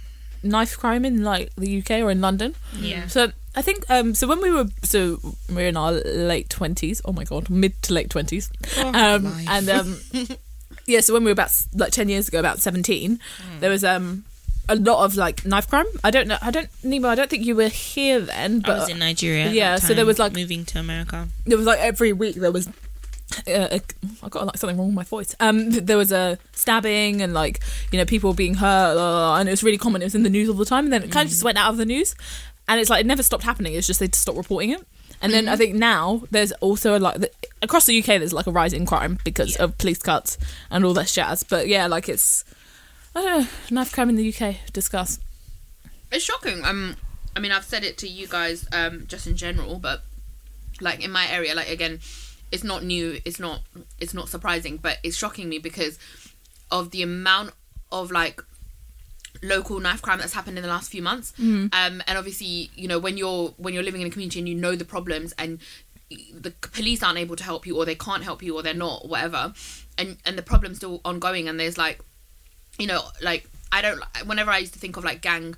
knife 0.43 0.78
crime 0.78 1.05
in 1.05 1.22
like 1.22 1.55
the 1.56 1.78
UK 1.78 1.90
or 2.02 2.11
in 2.11 2.20
London. 2.20 2.55
Yeah. 2.76 3.06
So 3.08 3.32
I 3.55 3.62
think 3.62 3.84
um 3.90 4.14
so 4.14 4.26
when 4.26 4.40
we 4.40 4.50
were 4.50 4.66
so 4.82 5.19
we're 5.52 5.69
in 5.69 5.76
our 5.76 5.93
late 5.93 6.49
twenties. 6.49 7.02
Oh 7.05 7.12
my 7.12 7.25
god, 7.25 7.50
mid 7.50 7.81
to 7.82 7.94
late 7.94 8.11
twenties. 8.11 8.50
um 8.78 9.25
life. 9.25 9.49
and 9.49 9.69
um 9.70 10.00
yeah, 10.87 11.00
so 11.00 11.12
when 11.14 11.25
we 11.25 11.28
were 11.28 11.32
about 11.32 11.52
like 11.75 11.93
ten 11.93 12.08
years 12.08 12.28
ago, 12.28 12.38
about 12.38 12.58
seventeen, 12.61 13.20
there 13.61 13.70
was 13.70 13.84
um 13.84 14.25
a 14.70 14.76
lot 14.76 15.05
of 15.05 15.17
like 15.17 15.44
knife 15.44 15.69
crime. 15.69 15.87
I 16.05 16.11
don't 16.11 16.28
know. 16.28 16.38
I 16.40 16.50
don't 16.50 16.69
Nima. 16.82 17.06
I 17.06 17.14
don't 17.14 17.28
think 17.28 17.44
you 17.44 17.56
were 17.56 17.69
here 17.69 18.20
then, 18.20 18.62
I 18.64 18.69
but 18.69 18.78
was 18.81 18.88
in 18.88 18.99
Nigeria. 18.99 19.50
yeah, 19.50 19.76
so 19.76 19.94
there 19.94 20.06
was, 20.06 20.19
like- 20.19 20.32
moving 20.32 20.64
to 20.67 20.78
America. 20.78 21.28
there 21.46 21.58
was 21.58 21.67
like 21.67 21.81
every 21.81 22.12
week 22.12 22.37
there 22.37 22.52
was 22.52 22.69
uh, 23.46 23.78
I 24.22 24.28
got 24.28 24.46
like 24.46 24.56
something 24.56 24.76
wrong 24.76 24.88
with 24.88 24.94
my 24.96 25.05
voice. 25.05 25.34
Um, 25.40 25.70
there 25.70 25.96
was 25.96 26.12
a 26.12 26.38
stabbing 26.52 27.22
and 27.22 27.32
like 27.34 27.61
you 27.93 27.99
know 27.99 28.05
people 28.05 28.32
being 28.34 28.55
hurt, 28.55 28.96
uh, 28.96 29.34
and 29.34 29.49
it 29.49 29.52
was 29.52 29.62
really 29.62 29.78
common. 29.78 30.02
It 30.02 30.06
was 30.06 30.14
in 30.14 30.22
the 30.22 30.31
news 30.31 30.49
all 30.49 30.55
the 30.55 30.64
time, 30.64 30.84
and 30.84 30.93
then 30.93 31.02
it 31.02 31.12
kind 31.12 31.26
of 31.26 31.31
just 31.31 31.44
went 31.44 31.58
out 31.58 31.70
of 31.70 31.76
the 31.76 31.87
news, 31.87 32.14
and 32.69 32.81
it's 32.81 32.90
like 32.90 33.00
it 33.00 33.06
never 33.06 33.23
stopped 33.23 33.44
happening. 33.44 33.75
It's 33.75 33.87
just 33.87 34.00
they 34.00 34.08
stopped 34.08 34.38
reporting 34.38 34.70
it. 34.70 34.87
And 35.23 35.34
then 35.34 35.49
I 35.49 35.56
think 35.56 35.75
now 35.75 36.23
there's 36.31 36.50
also 36.52 36.99
like 36.99 37.19
the, 37.19 37.31
across 37.61 37.84
the 37.84 37.99
UK 37.99 38.06
there's 38.06 38.32
like 38.32 38.46
a 38.46 38.50
rise 38.50 38.73
in 38.73 38.87
crime 38.87 39.19
because 39.23 39.55
of 39.56 39.76
police 39.76 39.99
cuts 39.99 40.38
and 40.70 40.82
all 40.82 40.94
that 40.94 41.08
jazz. 41.08 41.43
But 41.43 41.69
yeah, 41.69 41.87
like 41.88 42.08
it's 42.08 42.43
I 43.14 43.22
don't 43.22 43.40
know 43.42 43.48
knife 43.70 43.92
crime 43.92 44.08
in 44.08 44.16
the 44.16 44.34
UK. 44.34 44.56
Discuss. 44.72 45.20
It's 46.12 46.24
shocking. 46.24 46.64
Um, 46.64 46.96
I 47.36 47.40
mean, 47.40 47.52
I've 47.52 47.64
said 47.64 47.84
it 47.84 47.98
to 47.98 48.08
you 48.08 48.26
guys, 48.26 48.66
um, 48.72 49.06
just 49.06 49.26
in 49.26 49.36
general, 49.36 49.78
but 49.78 50.02
like 50.80 51.04
in 51.04 51.10
my 51.10 51.28
area, 51.30 51.54
like 51.54 51.68
again, 51.68 52.00
it's 52.52 52.64
not 52.64 52.82
new. 52.84 53.18
It's 53.24 53.38
not. 53.38 53.60
It's 53.98 54.14
not 54.14 54.28
surprising, 54.28 54.76
but 54.76 54.98
it's 55.02 55.16
shocking 55.16 55.48
me 55.48 55.58
because 55.58 55.98
of 56.70 56.90
the 56.90 57.02
amount 57.02 57.52
of 57.92 58.10
like 58.10 58.42
local 59.42 59.80
knife 59.80 60.02
crime 60.02 60.18
that's 60.18 60.32
happened 60.34 60.58
in 60.58 60.62
the 60.62 60.68
last 60.68 60.90
few 60.90 61.02
months. 61.02 61.32
Um, 61.72 62.02
and 62.06 62.18
obviously, 62.18 62.70
you 62.74 62.88
know, 62.88 62.98
when 62.98 63.16
you're 63.16 63.48
when 63.56 63.74
you're 63.74 63.82
living 63.82 64.00
in 64.00 64.06
a 64.08 64.10
community 64.10 64.38
and 64.40 64.48
you 64.48 64.54
know 64.54 64.74
the 64.74 64.84
problems 64.84 65.32
and 65.38 65.60
the 66.34 66.50
police 66.50 67.04
aren't 67.04 67.18
able 67.18 67.36
to 67.36 67.44
help 67.44 67.66
you 67.66 67.76
or 67.76 67.84
they 67.84 67.94
can't 67.94 68.24
help 68.24 68.42
you 68.42 68.56
or 68.56 68.62
they're 68.64 68.74
not 68.74 69.08
whatever 69.08 69.52
and 69.96 70.16
and 70.26 70.36
the 70.36 70.42
problem's 70.42 70.78
still 70.78 71.00
ongoing 71.04 71.48
and 71.48 71.60
there's 71.60 71.78
like 71.78 72.00
you 72.80 72.86
know 72.86 73.02
like 73.22 73.48
i 73.72 73.80
don't 73.82 74.00
whenever 74.26 74.50
i 74.50 74.58
used 74.58 74.72
to 74.72 74.78
think 74.78 74.96
of 74.96 75.04
like 75.04 75.20
gang 75.20 75.54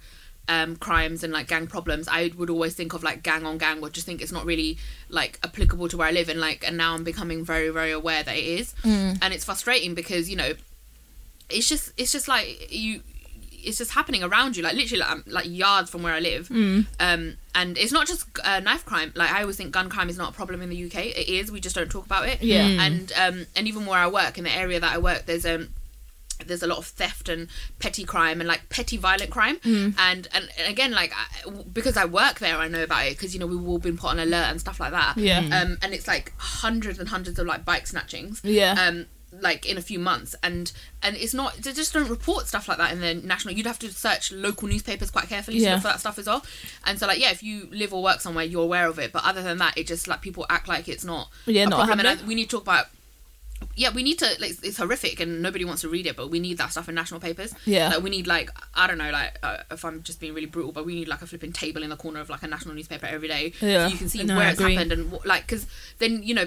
um 0.48 0.74
crimes 0.76 1.22
and 1.22 1.32
like 1.32 1.46
gang 1.46 1.66
problems 1.68 2.08
i 2.08 2.30
would 2.36 2.50
always 2.50 2.74
think 2.74 2.92
of 2.94 3.02
like 3.04 3.22
gang 3.22 3.46
on 3.46 3.58
gang 3.58 3.80
or 3.80 3.88
just 3.88 4.06
think 4.06 4.20
it's 4.20 4.32
not 4.32 4.44
really 4.44 4.76
like 5.08 5.38
applicable 5.44 5.88
to 5.88 5.96
where 5.96 6.08
i 6.08 6.10
live 6.10 6.28
and 6.28 6.40
like 6.40 6.66
and 6.66 6.76
now 6.76 6.94
i'm 6.94 7.04
becoming 7.04 7.44
very 7.44 7.68
very 7.70 7.92
aware 7.92 8.22
that 8.24 8.36
it 8.36 8.44
is. 8.44 8.74
And 9.22 9.32
it's 9.32 9.44
frustrating 9.44 9.94
because 9.94 10.28
you 10.28 10.36
know 10.36 10.52
it's 11.48 11.68
just 11.68 11.92
it's 11.96 12.10
just 12.12 12.26
like 12.28 12.72
you 12.72 13.00
it's 13.64 13.78
just 13.78 13.92
happening 13.92 14.24
around 14.24 14.56
you 14.56 14.62
like 14.64 14.74
literally 14.74 14.98
like, 15.00 15.18
like 15.26 15.46
yards 15.48 15.88
from 15.88 16.02
where 16.02 16.12
i 16.12 16.18
live. 16.18 16.50
Um 16.98 17.36
and 17.54 17.78
it's 17.78 17.92
not 17.92 18.06
just 18.08 18.26
uh, 18.42 18.58
knife 18.60 18.84
crime. 18.84 19.12
Like 19.14 19.30
i 19.30 19.42
always 19.42 19.56
think 19.56 19.70
gun 19.70 19.88
crime 19.88 20.08
is 20.08 20.18
not 20.18 20.30
a 20.30 20.32
problem 20.32 20.60
in 20.62 20.70
the 20.70 20.84
uk 20.86 20.96
it 20.96 21.28
is. 21.28 21.52
We 21.52 21.60
just 21.60 21.76
don't 21.76 21.90
talk 21.90 22.04
about 22.06 22.26
it. 22.28 22.42
Yeah. 22.42 22.66
and 22.86 23.12
um 23.12 23.46
and 23.54 23.68
even 23.68 23.86
where 23.86 23.98
i 24.00 24.08
work 24.08 24.38
in 24.38 24.44
the 24.44 24.50
area 24.50 24.80
that 24.80 24.92
i 24.92 24.98
work 24.98 25.26
there's 25.26 25.46
um 25.46 25.68
there's 26.46 26.62
a 26.62 26.66
lot 26.66 26.78
of 26.78 26.86
theft 26.86 27.28
and 27.28 27.48
petty 27.78 28.04
crime 28.04 28.40
and 28.40 28.48
like 28.48 28.68
petty 28.68 28.96
violent 28.96 29.30
crime 29.30 29.58
and, 29.64 29.96
and 29.98 30.28
and 30.34 30.68
again 30.68 30.92
like 30.92 31.12
I, 31.14 31.50
because 31.72 31.96
i 31.96 32.04
work 32.04 32.38
there 32.38 32.56
i 32.56 32.68
know 32.68 32.82
about 32.82 33.06
it 33.06 33.10
because 33.16 33.34
you 33.34 33.40
know 33.40 33.46
we've 33.46 33.66
all 33.66 33.78
been 33.78 33.96
put 33.96 34.10
on 34.10 34.18
alert 34.18 34.46
and 34.50 34.60
stuff 34.60 34.80
like 34.80 34.92
that 34.92 35.16
Yeah. 35.16 35.38
um 35.40 35.78
and 35.82 35.92
it's 35.94 36.06
like 36.08 36.32
hundreds 36.38 36.98
and 36.98 37.08
hundreds 37.08 37.38
of 37.38 37.46
like 37.46 37.64
bike 37.64 37.84
snatchings 37.84 38.40
Yeah. 38.42 38.74
um 38.78 39.06
like 39.40 39.64
in 39.64 39.78
a 39.78 39.80
few 39.80 39.98
months 39.98 40.34
and 40.42 40.72
and 41.02 41.16
it's 41.16 41.32
not 41.32 41.54
they 41.56 41.72
just 41.72 41.94
don't 41.94 42.10
report 42.10 42.46
stuff 42.46 42.68
like 42.68 42.76
that 42.76 42.92
in 42.92 43.00
the 43.00 43.14
national 43.14 43.54
you'd 43.54 43.66
have 43.66 43.78
to 43.78 43.90
search 43.90 44.30
local 44.30 44.68
newspapers 44.68 45.10
quite 45.10 45.26
carefully 45.26 45.56
to 45.56 45.64
Yeah. 45.64 45.76
for 45.78 45.84
that 45.88 46.00
stuff 46.00 46.18
as 46.18 46.26
well 46.26 46.44
and 46.84 46.98
so 46.98 47.06
like 47.06 47.18
yeah 47.18 47.30
if 47.30 47.42
you 47.42 47.66
live 47.72 47.94
or 47.94 48.02
work 48.02 48.20
somewhere 48.20 48.44
you're 48.44 48.62
aware 48.64 48.88
of 48.88 48.98
it 48.98 49.10
but 49.10 49.24
other 49.24 49.42
than 49.42 49.56
that 49.56 49.78
it 49.78 49.86
just 49.86 50.06
like 50.06 50.20
people 50.20 50.44
act 50.50 50.68
like 50.68 50.86
it's 50.86 51.02
not 51.04 51.30
Yeah, 51.46 51.64
not 51.64 51.76
problem 51.86 52.00
happening. 52.00 52.24
I, 52.24 52.28
we 52.28 52.34
need 52.34 52.50
to 52.50 52.56
talk 52.56 52.62
about 52.64 52.86
yeah 53.76 53.90
we 53.90 54.02
need 54.02 54.18
to 54.18 54.26
like 54.40 54.56
it's 54.62 54.76
horrific 54.78 55.20
and 55.20 55.40
nobody 55.42 55.64
wants 55.64 55.82
to 55.82 55.88
read 55.88 56.06
it 56.06 56.16
but 56.16 56.28
we 56.30 56.38
need 56.40 56.58
that 56.58 56.70
stuff 56.70 56.88
in 56.88 56.94
national 56.94 57.20
papers 57.20 57.54
Yeah. 57.64 57.88
like 57.88 58.02
we 58.02 58.10
need 58.10 58.26
like 58.26 58.50
i 58.74 58.86
don't 58.86 58.98
know 58.98 59.10
like 59.10 59.38
uh, 59.42 59.58
if 59.70 59.84
i'm 59.84 60.02
just 60.02 60.20
being 60.20 60.34
really 60.34 60.46
brutal 60.46 60.72
but 60.72 60.84
we 60.86 60.94
need 60.94 61.08
like 61.08 61.22
a 61.22 61.26
flipping 61.26 61.52
table 61.52 61.82
in 61.82 61.90
the 61.90 61.96
corner 61.96 62.20
of 62.20 62.28
like 62.30 62.42
a 62.42 62.48
national 62.48 62.74
newspaper 62.74 63.06
every 63.06 63.28
day 63.28 63.52
Yeah. 63.60 63.86
so 63.86 63.92
you 63.92 63.98
can 63.98 64.08
see 64.08 64.22
No, 64.24 64.36
where 64.36 64.46
I 64.48 64.50
it's 64.50 64.60
happened 64.60 64.92
and 64.92 65.10
what, 65.12 65.26
like 65.26 65.46
because 65.46 65.66
then 65.98 66.22
you 66.22 66.34
know 66.34 66.46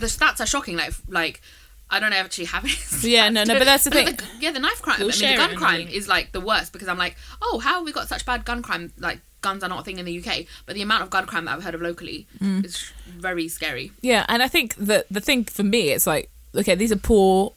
the 0.00 0.06
stats 0.06 0.40
are 0.40 0.46
shocking 0.46 0.76
like 0.76 0.92
like 1.08 1.40
I 1.88 2.00
don't 2.00 2.10
know 2.10 2.16
actually 2.16 2.46
have 2.46 2.64
it. 2.64 2.76
Yeah, 3.04 3.28
no, 3.28 3.44
no, 3.44 3.56
but 3.58 3.64
that's 3.64 3.84
the 3.84 3.92
thing. 3.92 4.18
yeah, 4.40 4.50
the 4.50 4.58
knife 4.58 4.82
crime. 4.82 4.96
We'll 4.98 5.12
I 5.14 5.20
mean, 5.20 5.30
the 5.30 5.36
gun 5.36 5.54
crime 5.54 5.86
is 5.86 6.08
like 6.08 6.32
the 6.32 6.40
worst 6.40 6.72
because 6.72 6.88
I'm 6.88 6.98
like, 6.98 7.14
oh, 7.40 7.60
how 7.60 7.74
have 7.74 7.84
we 7.84 7.92
got 7.92 8.08
such 8.08 8.26
bad 8.26 8.44
gun 8.44 8.60
crime? 8.60 8.92
Like 8.98 9.20
guns 9.46 9.62
are 9.64 9.68
not 9.74 9.80
a 9.82 9.84
thing 9.86 9.98
in 10.00 10.04
the 10.10 10.16
UK, 10.20 10.30
but 10.66 10.74
the 10.74 10.82
amount 10.88 11.02
of 11.04 11.08
gun 11.10 11.24
crime 11.30 11.44
that 11.46 11.52
I've 11.54 11.64
heard 11.66 11.74
of 11.78 11.82
locally 11.90 12.26
Mm. 12.42 12.64
is 12.64 12.76
very 13.28 13.46
scary. 13.48 13.86
Yeah, 14.10 14.22
and 14.28 14.42
I 14.46 14.48
think 14.54 14.74
that 14.90 15.02
the 15.16 15.20
thing 15.28 15.44
for 15.44 15.62
me, 15.74 15.82
it's 15.94 16.06
like, 16.14 16.24
okay, 16.60 16.74
these 16.74 16.92
are 16.92 16.96
poor 17.12 17.52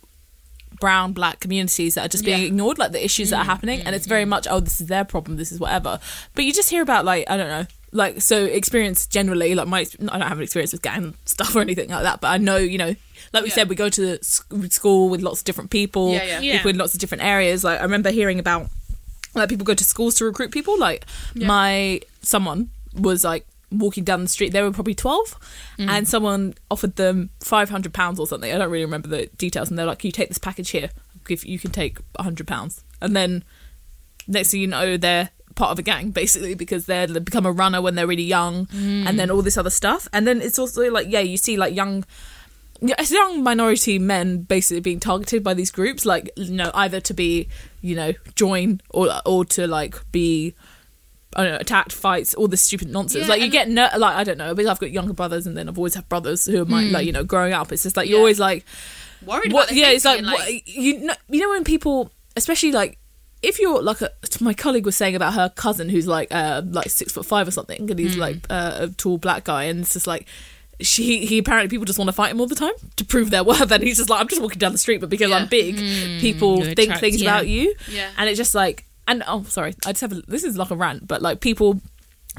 brown, 0.80 1.12
black 1.14 1.40
communities 1.40 1.96
that 1.96 2.06
are 2.06 2.14
just 2.16 2.24
being 2.24 2.40
Yeah. 2.42 2.48
ignored, 2.52 2.78
like 2.78 2.92
the 2.94 3.04
issues 3.04 3.32
that 3.32 3.40
are 3.40 3.44
mm. 3.44 3.54
happening, 3.54 3.82
and 3.86 3.96
it's 3.96 4.06
mm, 4.06 4.16
very 4.16 4.24
mm. 4.26 4.30
much, 4.36 4.46
oh, 4.50 4.60
this 4.62 4.80
is 4.80 4.88
their 4.88 5.04
problem, 5.04 5.36
this 5.38 5.52
is 5.52 5.60
whatever. 5.60 6.00
But 6.36 6.46
you 6.46 6.54
just 6.54 6.70
hear 6.70 6.82
about, 6.82 7.04
like, 7.06 7.24
I 7.30 7.36
don't 7.38 7.50
know, 7.50 7.66
like, 7.92 8.22
so 8.22 8.46
experience 8.46 9.06
generally, 9.08 9.56
like, 9.56 9.68
my, 9.68 9.80
I 10.14 10.18
don't 10.20 10.30
have 10.34 10.38
an 10.38 10.44
experience 10.44 10.72
with 10.72 10.82
gang 10.82 11.16
stuff 11.26 11.56
or 11.56 11.62
anything 11.62 11.90
like 11.90 12.04
that, 12.04 12.22
but 12.22 12.30
I 12.30 12.38
know, 12.38 12.58
you 12.58 12.78
know, 12.78 12.96
like 13.34 13.44
we 13.44 13.50
Yeah. 13.50 13.56
said, 13.56 13.70
we 13.70 13.76
go 13.76 13.90
to 13.90 14.04
sc- 14.24 14.72
school 14.80 15.10
with 15.10 15.22
lots 15.22 15.40
of 15.42 15.46
different 15.46 15.70
people, 15.72 16.14
yeah. 16.14 16.40
Yeah. 16.40 16.58
people 16.58 16.70
in 16.70 16.78
lots 16.78 16.94
of 16.94 17.00
different 17.02 17.24
areas. 17.24 17.64
Like, 17.64 17.80
I 17.80 17.84
remember 17.84 18.12
hearing 18.12 18.40
about, 18.40 18.70
like, 19.40 19.50
people 19.50 19.66
go 19.66 19.74
to 19.74 19.84
schools 19.84 20.16
to 20.16 20.26
recruit 20.26 20.52
people. 20.52 20.78
Like, 20.78 21.06
Yeah. 21.34 21.48
my, 21.48 22.02
someone 22.22 22.70
was 22.94 23.24
like, 23.24 23.46
walking 23.72 24.04
down 24.04 24.24
the 24.24 24.30
street. 24.30 24.52
They 24.52 24.62
were 24.62 24.72
probably 24.72 24.96
12 24.96 25.36
mm. 25.78 25.90
and 25.90 26.08
someone 26.08 26.56
offered 26.72 26.96
them 26.96 27.30
500 27.42 27.94
pounds 27.94 28.20
or 28.20 28.28
something. 28.28 28.52
I 28.52 28.58
don't 28.58 28.72
really 28.72 28.86
remember 28.86 29.08
the 29.08 29.28
details. 29.38 29.70
And 29.70 29.78
they're 29.78 29.86
like 29.86 30.04
you 30.04 30.12
take 30.12 30.30
this 30.30 30.38
package 30.38 30.72
here. 30.72 30.90
If 31.30 31.46
you 31.46 31.60
can 31.60 31.72
take 31.72 32.00
100 32.16 32.48
pounds. 32.48 32.84
And 33.02 33.16
then 33.16 33.44
next 34.28 34.52
thing 34.52 34.62
you 34.62 34.68
know 34.68 34.98
they're 34.98 35.30
part 35.56 35.72
of 35.72 35.80
a 35.80 35.82
gang 35.82 36.12
basically 36.12 36.54
because 36.54 36.86
they're 36.86 37.08
they 37.08 37.20
become 37.20 37.46
a 37.46 37.52
runner 37.52 37.82
when 37.82 37.96
they're 37.96 38.08
really 38.08 38.24
young 38.24 38.68
mm. 38.68 39.06
and 39.06 39.20
then 39.20 39.30
all 39.30 39.42
this 39.42 39.58
other 39.58 39.70
stuff. 39.70 40.08
And 40.14 40.26
then 40.26 40.42
it's 40.42 40.58
also 40.58 40.90
like 40.90 41.08
yeah 41.10 41.20
you 41.20 41.38
see 41.38 41.58
like 41.58 41.76
young 41.76 42.06
young 42.82 43.44
minority 43.44 44.00
men 44.00 44.44
basically 44.44 44.80
being 44.80 45.00
targeted 45.00 45.44
by 45.44 45.54
these 45.54 45.70
groups 45.70 46.06
like 46.06 46.32
you 46.38 46.54
know 46.54 46.72
either 46.74 47.02
to 47.02 47.14
be 47.14 47.50
you 47.82 47.96
know 47.96 48.14
join 48.36 48.82
or 48.90 49.10
or 49.26 49.46
to 49.46 49.68
like 49.68 49.96
be 50.12 50.54
I 51.36 51.44
don't 51.44 51.52
know, 51.54 51.60
attacked, 51.60 51.94
fights, 51.94 52.34
all 52.34 52.48
this 52.48 52.62
stupid 52.64 52.90
nonsense. 52.90 53.26
Yeah, 53.26 53.30
like 53.30 53.42
you 53.42 53.50
get 53.52 53.70
ner- 53.70 53.92
like 53.98 54.16
I 54.16 54.24
don't 54.24 54.40
know, 54.40 54.56
because 54.56 54.68
I've 54.70 54.80
got 54.80 54.90
younger 54.92 55.14
brothers, 55.14 55.46
and 55.46 55.56
then 55.56 55.70
I've 55.70 55.78
always 55.78 55.94
had 55.94 56.10
brothers 56.10 56.46
who 56.46 56.60
are 56.62 56.66
my 56.66 56.84
like 56.86 57.06
you 57.06 57.12
know 57.12 57.24
growing 57.24 57.54
up. 57.54 57.72
It's 57.72 57.84
just 57.84 57.96
like 57.96 58.08
you're 58.10 58.18
Yeah. 58.18 58.22
always 58.22 58.40
like, 58.40 58.66
Worried 59.26 59.54
what? 59.54 59.66
about 59.70 59.78
Yeah, 59.78 59.92
it's 59.92 60.06
like, 60.06 60.24
what, 60.24 60.68
you 60.68 61.00
know, 61.02 61.14
you 61.30 61.42
know 61.42 61.50
when 61.50 61.64
people, 61.64 62.12
especially 62.36 62.72
like 62.72 62.98
if 63.44 63.60
you're 63.60 63.80
like 63.82 64.02
a, 64.02 64.10
my 64.42 64.54
colleague 64.56 64.86
was 64.86 64.98
saying 64.98 65.16
about 65.16 65.36
her 65.36 65.50
cousin 65.50 65.88
who's 65.90 66.08
like 66.08 66.30
uh 66.32 66.64
like 66.66 66.90
six 66.90 67.14
foot 67.14 67.26
five 67.28 67.48
or 67.48 67.52
something, 67.52 67.90
and 67.92 68.00
he's 68.00 68.18
like 68.18 68.38
uh, 68.50 68.78
a 68.80 68.88
tall 68.88 69.20
black 69.20 69.44
guy, 69.44 69.66
and 69.66 69.82
it's 69.82 69.94
just 69.94 70.08
like. 70.08 70.28
She, 70.82 71.26
he 71.26 71.38
apparently 71.40 71.68
people 71.70 71.86
just 71.86 72.00
want 72.00 72.08
to 72.08 72.14
fight 72.14 72.32
him 72.32 72.40
all 72.40 72.48
the 72.48 72.56
time 72.56 72.72
to 72.96 73.04
prove 73.06 73.30
their 73.32 73.44
worth, 73.44 73.70
and 73.72 73.84
he's 73.84 73.98
just 73.98 74.10
like 74.10 74.22
I'm 74.22 74.28
just 74.30 74.42
walking 74.42 74.60
down 74.60 74.72
the 74.72 74.78
street, 74.78 75.02
but 75.02 75.10
because 75.10 75.30
Yeah. 75.30 75.38
I'm 75.38 75.48
big, 75.48 75.76
hmm. 75.78 76.20
people 76.20 76.60
You 76.60 76.66
think 76.74 76.80
attract- 76.80 77.00
things 77.02 77.22
yeah. 77.22 77.30
about 77.30 77.48
you, 77.48 77.74
Yeah. 77.90 78.10
and 78.18 78.30
it's 78.30 78.38
just 78.38 78.56
like 78.56 78.86
and 79.08 79.24
oh 79.28 79.44
sorry 79.46 79.74
i 79.88 79.92
just 79.92 80.02
have 80.02 80.12
a, 80.12 80.22
this 80.28 80.44
is 80.44 80.56
like 80.56 80.70
a 80.70 80.76
rant 80.76 81.08
but 81.08 81.20
like 81.20 81.40
people 81.40 81.82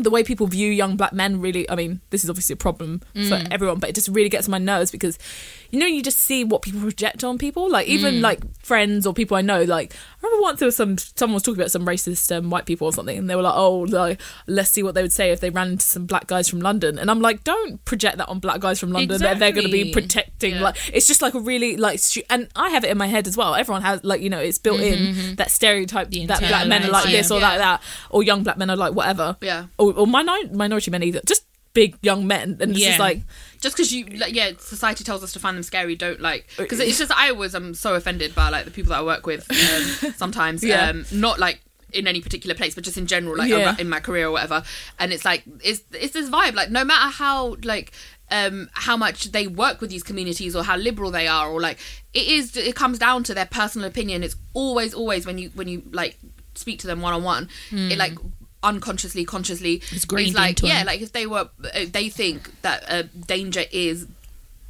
the 0.03 0.11
way 0.11 0.23
people 0.25 0.47
view 0.47 0.71
young 0.71 0.97
black 0.97 1.13
men 1.13 1.41
really 1.41 1.69
i 1.71 1.75
mean 1.75 2.01
this 2.11 2.25
is 2.25 2.31
obviously 2.31 2.53
a 2.55 2.57
problem 2.57 3.01
for 3.15 3.21
Mm. 3.39 3.49
everyone 3.51 3.79
but 3.79 3.89
it 3.91 3.95
just 3.95 4.09
really 4.09 4.29
gets 4.29 4.47
on 4.47 4.53
my 4.53 4.59
nerves 4.59 4.91
because 4.91 5.19
you 5.71 5.79
know 5.79 5.87
you 5.87 6.03
just 6.03 6.19
see 6.19 6.43
what 6.45 6.63
people 6.63 6.81
project 6.81 7.23
on 7.25 7.39
people 7.39 7.71
like 7.71 7.87
even 7.87 8.15
Mm. 8.17 8.21
like 8.23 8.41
friends 8.65 9.07
or 9.07 9.13
people 9.15 9.37
i 9.37 9.41
know 9.43 9.63
like 9.63 9.95
i 9.95 10.27
remember 10.27 10.43
once 10.43 10.59
there 10.61 10.67
was 10.67 10.77
some 10.77 10.97
someone 10.99 11.35
was 11.35 11.43
talking 11.43 11.61
about 11.61 11.71
some 11.71 11.85
racist 11.87 12.35
um, 12.37 12.51
white 12.51 12.67
people 12.67 12.87
or 12.87 12.93
something 12.93 13.17
and 13.19 13.29
they 13.31 13.37
were 13.37 13.43
like 13.43 13.55
oh 13.57 13.81
like 13.81 14.21
let's 14.47 14.71
see 14.71 14.83
what 14.83 14.95
they 14.95 15.03
would 15.03 15.13
say 15.13 15.31
if 15.31 15.41
they 15.41 15.51
ran 15.51 15.69
into 15.69 15.85
some 15.87 16.07
black 16.07 16.27
guys 16.27 16.49
from 16.49 16.61
london 16.61 16.99
and 16.99 17.11
i'm 17.11 17.21
like 17.21 17.45
don't 17.45 17.85
project 17.85 18.17
that 18.19 18.29
on 18.29 18.39
black 18.41 18.61
guys 18.61 18.79
from 18.81 18.91
london 18.93 19.19
that 19.21 19.39
they're 19.39 19.53
going 19.53 19.67
to 19.67 19.73
be 19.73 19.93
protecting 19.93 20.55
Yeah. 20.55 20.63
like 20.63 20.77
it's 20.93 21.07
just 21.07 21.23
like 21.23 21.35
a 21.35 21.41
really 21.41 21.77
like 21.77 21.99
stu- 21.99 22.23
and 22.31 22.49
i 22.57 22.71
have 22.71 22.85
it 22.85 22.91
in 22.91 22.99
my 22.99 23.07
head 23.07 23.27
as 23.27 23.37
well 23.37 23.55
everyone 23.55 23.83
has 23.83 24.03
like 24.05 24.21
you 24.23 24.31
know 24.31 24.39
it's 24.41 24.59
built 24.59 24.81
in 24.81 25.37
that 25.37 25.51
stereotype 25.51 26.11
that 26.11 26.41
black 26.41 26.67
men 26.69 26.85
are 26.85 26.89
like 26.91 27.07
yeah. 27.07 27.13
this 27.19 27.31
or 27.31 27.39
Yeah. 27.41 27.49
like 27.49 27.59
that 27.59 27.83
or 28.11 28.23
young 28.23 28.43
black 28.43 28.57
men 28.59 28.71
are 28.71 28.77
like 28.77 28.95
whatever 28.95 29.37
Yeah. 29.41 29.67
or, 29.79 29.90
or 29.93 30.07
minor- 30.07 30.53
minority 30.53 30.91
men 30.91 31.03
either, 31.03 31.21
just 31.27 31.45
big 31.73 31.97
young 32.03 32.27
men, 32.27 32.59
and 32.61 32.73
it's 32.73 32.81
Yeah. 32.81 32.89
just 32.89 32.99
like 33.01 33.23
just 33.61 33.77
because 33.77 33.93
you 33.93 34.05
like 34.07 34.35
yeah 34.35 34.51
society 34.59 35.05
tells 35.05 35.23
us 35.23 35.33
to 35.35 35.39
find 35.39 35.57
them 35.57 35.63
scary 35.63 35.95
don't 35.95 36.21
like 36.21 36.49
because 36.57 36.81
it's 36.81 36.99
just 36.99 37.13
i 37.13 37.29
always 37.31 37.55
am 37.55 37.75
so 37.75 37.95
offended 37.95 38.35
by 38.35 38.49
like 38.49 38.65
the 38.65 38.71
people 38.73 38.89
that 38.91 38.99
i 38.99 39.03
work 39.05 39.25
with 39.27 39.47
um, 39.51 40.13
sometimes 40.17 40.65
Yeah. 40.65 40.89
um 40.89 41.05
not 41.13 41.39
like 41.39 41.61
in 41.93 42.07
any 42.09 42.21
particular 42.23 42.55
place 42.57 42.75
but 42.75 42.83
just 42.85 42.97
in 42.99 43.07
general 43.07 43.37
like 43.37 43.51
Yeah. 43.51 43.77
in 43.79 43.89
my 43.89 44.01
career 44.01 44.27
or 44.29 44.31
whatever 44.33 44.65
and 44.99 45.13
it's 45.13 45.25
like 45.25 45.45
it's 45.63 45.83
it's 45.93 46.13
this 46.15 46.29
vibe 46.31 46.55
like 46.55 46.71
no 46.71 46.85
matter 46.85 47.11
how 47.13 47.57
like 47.63 47.93
um 48.33 48.69
how 48.73 48.97
much 48.97 49.31
they 49.31 49.47
work 49.47 49.81
with 49.81 49.91
these 49.91 50.03
communities 50.03 50.57
or 50.57 50.65
how 50.65 50.77
liberal 50.77 51.11
they 51.13 51.29
are 51.29 51.51
or 51.51 51.61
like 51.61 51.79
it 52.15 52.27
is 52.27 52.57
it 52.57 52.75
comes 52.75 52.99
down 52.99 53.23
to 53.25 53.35
their 53.35 53.47
personal 53.47 53.87
opinion 53.87 54.25
it's 54.25 54.37
always 54.55 54.93
always 54.95 55.25
when 55.27 55.37
you 55.39 55.51
when 55.55 55.69
you 55.69 55.83
like 55.93 56.19
speak 56.55 56.79
to 56.81 56.87
them 56.89 57.01
one 57.01 57.13
on 57.13 57.23
one 57.23 57.49
it 57.71 57.97
like 57.99 58.15
unconsciously 58.63 59.25
consciously 59.25 59.83
It's 59.91 60.05
grained 60.05 60.35
like 60.35 60.61
yeah 60.63 60.83
like 60.85 61.01
if 61.01 61.13
they 61.13 61.27
were 61.27 61.49
uh, 61.65 61.85
they 61.91 62.09
think 62.11 62.51
that 62.63 62.85
uh, 62.89 63.03
danger 63.27 63.65
is 63.73 64.07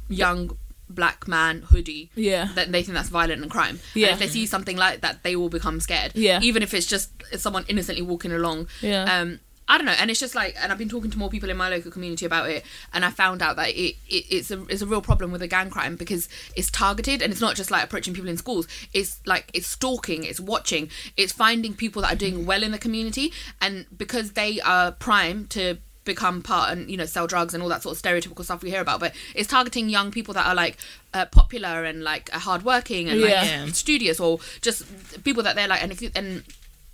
young 0.09 0.57
black 0.89 1.27
man 1.27 1.61
hoodie 1.69 2.09
Yeah. 2.15 2.49
then 2.53 2.71
they 2.71 2.83
think 2.83 2.95
that's 2.95 3.09
violent 3.09 3.41
and 3.41 3.49
crime 3.51 3.79
Yeah. 3.93 4.07
and 4.07 4.13
if 4.13 4.19
they 4.19 4.27
see 4.27 4.45
something 4.45 4.75
like 4.77 5.01
that 5.01 5.23
they 5.23 5.35
will 5.37 5.49
become 5.49 5.79
scared 5.79 6.11
Yeah. 6.15 6.39
even 6.41 6.63
if 6.63 6.73
it's 6.73 6.85
just 6.87 7.09
someone 7.37 7.63
innocently 7.67 8.01
walking 8.01 8.31
along 8.33 8.67
Yeah. 8.81 9.03
um 9.21 9.39
I 9.71 9.77
don't 9.77 9.85
know, 9.85 9.93
and 9.97 10.11
it's 10.11 10.19
just 10.19 10.35
like, 10.35 10.53
and 10.61 10.69
I've 10.69 10.77
been 10.77 10.89
talking 10.89 11.09
to 11.11 11.17
more 11.17 11.29
people 11.29 11.49
in 11.49 11.55
my 11.55 11.69
local 11.69 11.91
community 11.91 12.25
about 12.25 12.49
it, 12.49 12.65
and 12.93 13.05
I 13.05 13.09
found 13.09 13.41
out 13.41 13.55
that 13.55 13.69
it, 13.69 13.95
it 14.09 14.25
it's 14.29 14.51
a 14.51 14.61
it's 14.65 14.81
a 14.81 14.85
real 14.85 15.01
problem 15.01 15.31
with 15.31 15.39
the 15.39 15.47
gang 15.47 15.69
crime 15.69 15.95
because 15.95 16.27
it's 16.57 16.69
targeted, 16.69 17.21
and 17.21 17.31
it's 17.31 17.39
not 17.39 17.55
just 17.55 17.71
like 17.71 17.83
approaching 17.85 18.13
people 18.13 18.29
in 18.29 18.35
schools. 18.35 18.67
It's 18.93 19.21
like 19.25 19.49
it's 19.53 19.67
stalking, 19.67 20.25
it's 20.25 20.41
watching, 20.41 20.89
it's 21.15 21.31
finding 21.31 21.73
people 21.73 22.01
that 22.01 22.11
are 22.11 22.17
doing 22.17 22.45
well 22.45 22.63
in 22.63 22.71
the 22.71 22.77
community, 22.77 23.31
and 23.61 23.85
because 23.97 24.33
they 24.33 24.59
are 24.59 24.91
prime 24.91 25.47
to 25.51 25.77
become 26.03 26.41
part 26.41 26.71
and 26.71 26.89
you 26.89 26.97
know 26.97 27.05
sell 27.05 27.27
drugs 27.27 27.53
and 27.53 27.61
all 27.63 27.69
that 27.69 27.83
sort 27.83 27.95
of 27.95 28.01
stereotypical 28.01 28.43
stuff 28.43 28.63
we 28.63 28.71
hear 28.71 28.81
about 28.81 28.99
but 28.99 29.13
it's 29.35 29.47
targeting 29.47 29.87
young 29.87 30.09
people 30.09 30.33
that 30.33 30.47
are 30.47 30.55
like 30.55 30.75
uh, 31.13 31.25
popular 31.27 31.83
and 31.85 32.03
like 32.03 32.27
hardworking 32.31 33.07
and 33.07 33.21
like 33.21 33.29
Yeah. 33.31 33.67
studious 33.67 34.19
or 34.19 34.39
just 34.61 35.23
people 35.23 35.43
that 35.43 35.55
they're 35.55 35.67
like 35.67 35.83
and 35.83 35.91
if 35.91 36.01
you 36.01 36.09
and 36.15 36.43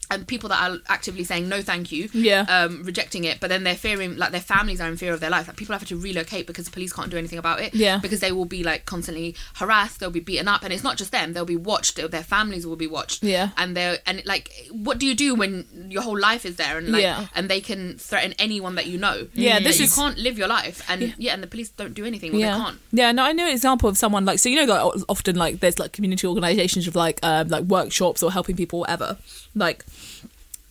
and 0.10 0.28
people 0.28 0.50
that 0.50 0.62
are 0.72 0.78
actively 0.88 1.24
saying 1.24 1.48
no 1.50 1.62
thank 1.62 1.92
you 1.92 2.10
Yeah. 2.14 2.46
um 2.50 2.84
rejecting 2.84 3.24
it 3.26 3.40
but 3.40 3.50
then 3.50 3.64
they're 3.64 3.76
fearing 3.76 4.18
like 4.18 4.32
their 4.32 4.42
families 4.42 4.80
are 4.82 4.88
in 4.90 4.98
fear 4.98 5.14
of 5.14 5.20
their 5.20 5.30
life 5.30 5.48
like 5.48 5.58
people 5.58 5.74
have 5.74 5.86
to 5.88 5.98
relocate 5.98 6.48
because 6.48 6.66
the 6.66 6.72
police 6.72 6.94
can't 6.94 7.10
do 7.10 7.18
anything 7.18 7.40
about 7.40 7.60
it 7.62 7.74
Yeah. 7.76 7.98
because 7.98 8.20
they 8.20 8.32
will 8.32 8.46
be 8.46 8.64
like 8.64 8.86
constantly 8.86 9.36
harassed 9.56 10.00
they'll 10.00 10.10
be 10.12 10.20
beaten 10.20 10.48
up 10.48 10.64
and 10.64 10.72
it's 10.74 10.84
not 10.84 10.98
just 10.98 11.12
them 11.12 11.34
they'll 11.34 11.46
be 11.46 11.56
watched 11.58 11.96
their 11.98 12.24
families 12.24 12.66
will 12.66 12.76
be 12.76 12.88
watched 12.88 13.24
Yeah. 13.24 13.50
and 13.58 13.76
they're 13.76 13.98
and 14.06 14.22
like 14.26 14.52
what 14.72 14.98
do 15.00 15.06
you 15.06 15.16
do 15.16 15.36
when 15.36 15.66
your 15.90 16.02
whole 16.02 16.18
life 16.20 16.46
is 16.46 16.56
there 16.56 16.78
and 16.78 16.90
like 16.90 17.02
Yeah. 17.02 17.28
and 17.36 17.50
they 17.50 17.62
can 17.62 17.98
threaten 17.98 18.34
anyone 18.40 18.76
that 18.76 18.88
you 18.88 18.98
know 18.98 19.28
Yeah, 19.34 19.56
That 19.56 19.64
this 19.64 19.80
you 19.80 19.86
is- 19.86 19.96
can't 19.96 20.18
live 20.18 20.38
your 20.38 20.48
life 20.48 20.84
and 20.90 21.14
yeah. 21.18 21.34
and 21.34 21.44
the 21.44 21.48
police 21.48 21.70
don't 21.70 21.94
do 21.94 22.06
anything 22.06 22.34
yeah, 22.36 22.54
they 22.58 22.64
can't 22.64 22.80
yeah. 22.92 23.12
No, 23.12 23.24
I 23.24 23.32
know 23.34 23.46
an 23.46 23.52
example 23.54 23.90
of 23.90 23.98
someone 23.98 24.26
like 24.26 24.40
so 24.40 24.50
you 24.50 24.66
know 24.66 24.74
like 24.74 25.04
often 25.10 25.36
like 25.36 25.60
there's 25.60 25.80
like 25.80 25.92
community 25.92 26.28
organisations 26.28 26.88
of 26.88 26.96
like 26.96 27.20
um 27.24 27.48
like 27.50 27.64
workshops 27.66 28.22
or 28.24 28.32
helping 28.32 28.56
people 28.56 28.80
whatever 28.80 29.18
like. 29.58 29.86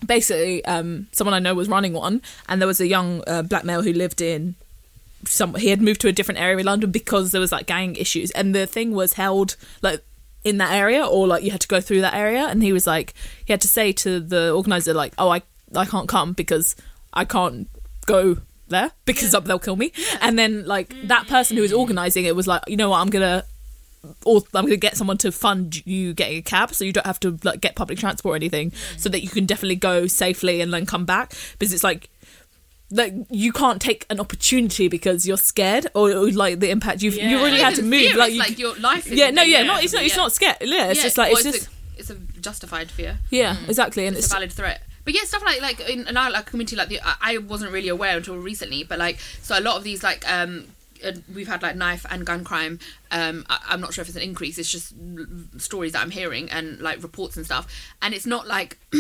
Basically, 0.07 0.63
um, 0.67 1.09
someone 1.11 1.33
I 1.33 1.39
know 1.39 1.55
was 1.55 1.71
running 1.71 1.95
one, 1.95 2.21
and 2.49 2.61
there 2.61 2.69
was 2.69 2.81
a 2.81 2.87
young 2.87 3.25
uh, 3.27 3.43
black 3.43 3.65
male 3.65 3.83
who 3.83 3.95
lived 3.95 4.21
in 4.21 4.55
some. 5.25 5.55
He 5.55 5.69
had 5.69 5.81
moved 5.81 6.01
to 6.03 6.09
a 6.09 6.13
different 6.13 6.41
area 6.41 6.59
in 6.59 6.67
London 6.67 6.91
because 6.91 7.33
there 7.33 7.41
was 7.41 7.51
like 7.51 7.67
gang 7.67 7.97
issues, 7.97 8.31
and 8.33 8.55
the 8.55 8.67
thing 8.67 8.93
was 8.93 9.15
held 9.15 9.57
like 9.83 10.03
in 10.45 10.59
that 10.59 10.73
area, 10.73 11.05
or 11.05 11.27
like 11.27 11.43
you 11.43 11.51
had 11.51 11.61
to 11.61 11.69
go 11.69 11.81
through 11.81 12.03
that 12.03 12.15
area. 12.15 12.47
And 12.47 12.63
he 12.63 12.73
was 12.73 12.87
like, 12.87 13.15
he 13.45 13.53
had 13.53 13.61
to 13.63 13.69
say 13.69 13.93
to 13.93 14.21
the 14.21 14.53
organizer, 14.53 14.95
like, 14.95 15.13
"Oh, 15.19 15.31
I 15.31 15.43
I 15.75 15.85
can't 15.85 16.09
come 16.09 16.33
because 16.33 16.77
I 17.13 17.25
can't 17.25 17.69
go 18.07 18.39
there 18.69 18.93
because 19.05 19.33
they'll 19.33 19.59
kill 19.59 19.77
me." 19.77 19.93
And 20.21 20.39
then 20.39 20.67
like 20.67 20.95
that 21.09 21.27
person 21.27 21.57
who 21.57 21.63
was 21.63 21.73
organizing 21.73 22.25
it 22.27 22.37
was 22.37 22.47
like, 22.47 22.63
"You 22.69 22.77
know 22.77 22.91
what? 22.91 23.01
I'm 23.01 23.11
gonna." 23.11 23.45
Or 24.25 24.43
I'm 24.55 24.65
gonna 24.65 24.77
get 24.77 24.97
someone 24.97 25.19
to 25.19 25.33
fund 25.33 25.85
you 25.87 26.15
getting 26.15 26.39
a 26.39 26.43
cab, 26.43 26.75
so 26.75 26.85
you 26.85 26.93
don't 26.93 27.07
have 27.07 27.21
to 27.21 27.39
like 27.43 27.61
get 27.61 27.75
public 27.75 27.99
transport 27.99 28.35
or 28.35 28.37
anything, 28.37 28.73
so 28.97 29.09
that 29.09 29.23
you 29.23 29.29
can 29.29 29.47
definitely 29.47 29.77
go 29.77 30.07
safely 30.07 30.61
and 30.61 30.73
then 30.73 30.87
come 30.87 31.05
back. 31.05 31.33
Because 31.59 31.73
it's 31.73 31.85
like 31.85 32.09
like 32.91 33.15
you 33.31 33.53
can't 33.53 33.81
take 33.81 34.07
an 34.11 34.21
opportunity 34.21 34.87
because 34.87 35.27
you're 35.27 35.37
scared 35.37 35.89
or, 35.95 36.13
or, 36.13 36.31
like 36.31 36.61
the 36.61 36.71
impact 36.71 37.03
you've 37.03 37.15
you 37.15 37.31
Yeah. 37.31 37.41
already 37.41 37.57
Not 37.57 37.65
had 37.65 37.75
to 37.77 37.83
move 37.83 38.01
fear, 38.01 38.17
like 38.17 38.33
you, 38.33 38.39
like 38.39 38.59
your 38.59 38.77
life 38.77 39.07
is 39.09 39.15
yeah 39.15 39.31
no 39.31 39.43
yeah 39.43 39.65
not 39.65 39.83
it's 39.83 39.93
not 39.93 40.05
it's 40.05 40.15
yeah. 40.15 40.23
not 40.23 40.31
scared 40.31 40.57
yeah 40.61 40.87
it's 40.87 40.99
Yeah, 40.99 41.03
just 41.03 41.19
like 41.19 41.33
it's 41.33 41.43
just 41.43 41.67
a, 41.67 41.71
it's 41.99 42.11
a 42.11 42.15
justified 42.15 42.89
fear 42.89 43.19
yeah 43.31 43.57
exactly 43.67 44.07
and 44.07 44.17
it's, 44.17 44.27
it's, 44.27 44.33
a 44.33 44.37
valid 44.37 44.53
threat. 44.53 44.83
But 45.07 45.15
yeah, 45.15 45.23
stuff 45.23 45.45
like 45.45 45.63
like 45.63 45.89
in, 45.89 46.09
in 46.09 46.17
our 46.17 46.33
like 46.33 46.47
community, 46.47 46.75
like 46.75 46.89
the, 46.89 46.99
I, 47.05 47.39
wasn't 47.39 47.71
really 47.71 47.89
aware 47.89 48.17
until 48.17 48.39
recently. 48.39 48.83
But 48.83 48.99
like, 48.99 49.21
so 49.41 49.57
a 49.57 49.63
lot 49.63 49.77
of 49.77 49.85
these 49.85 50.03
like 50.03 50.29
um, 50.29 50.65
we've 51.35 51.49
had 51.49 51.63
like 51.63 51.77
knife 51.77 52.07
and 52.11 52.25
gun 52.27 52.45
crime. 52.45 52.79
Um, 53.11 53.45
I, 53.49 53.59
I'm 53.69 53.81
not 53.81 53.95
sure 53.95 54.03
if 54.03 54.09
it's 54.09 54.17
an 54.17 54.23
increase. 54.23 54.59
It's 54.59 54.71
just 54.71 54.95
stories 55.59 55.93
that 55.93 56.03
I'm 56.03 56.11
hearing 56.11 56.51
and 56.51 56.81
like 56.81 57.03
reports 57.03 57.37
and 57.37 57.45
stuff. 57.45 57.67
And 58.03 58.15
it's 58.15 58.27
not 58.27 58.47
like. 58.47 58.79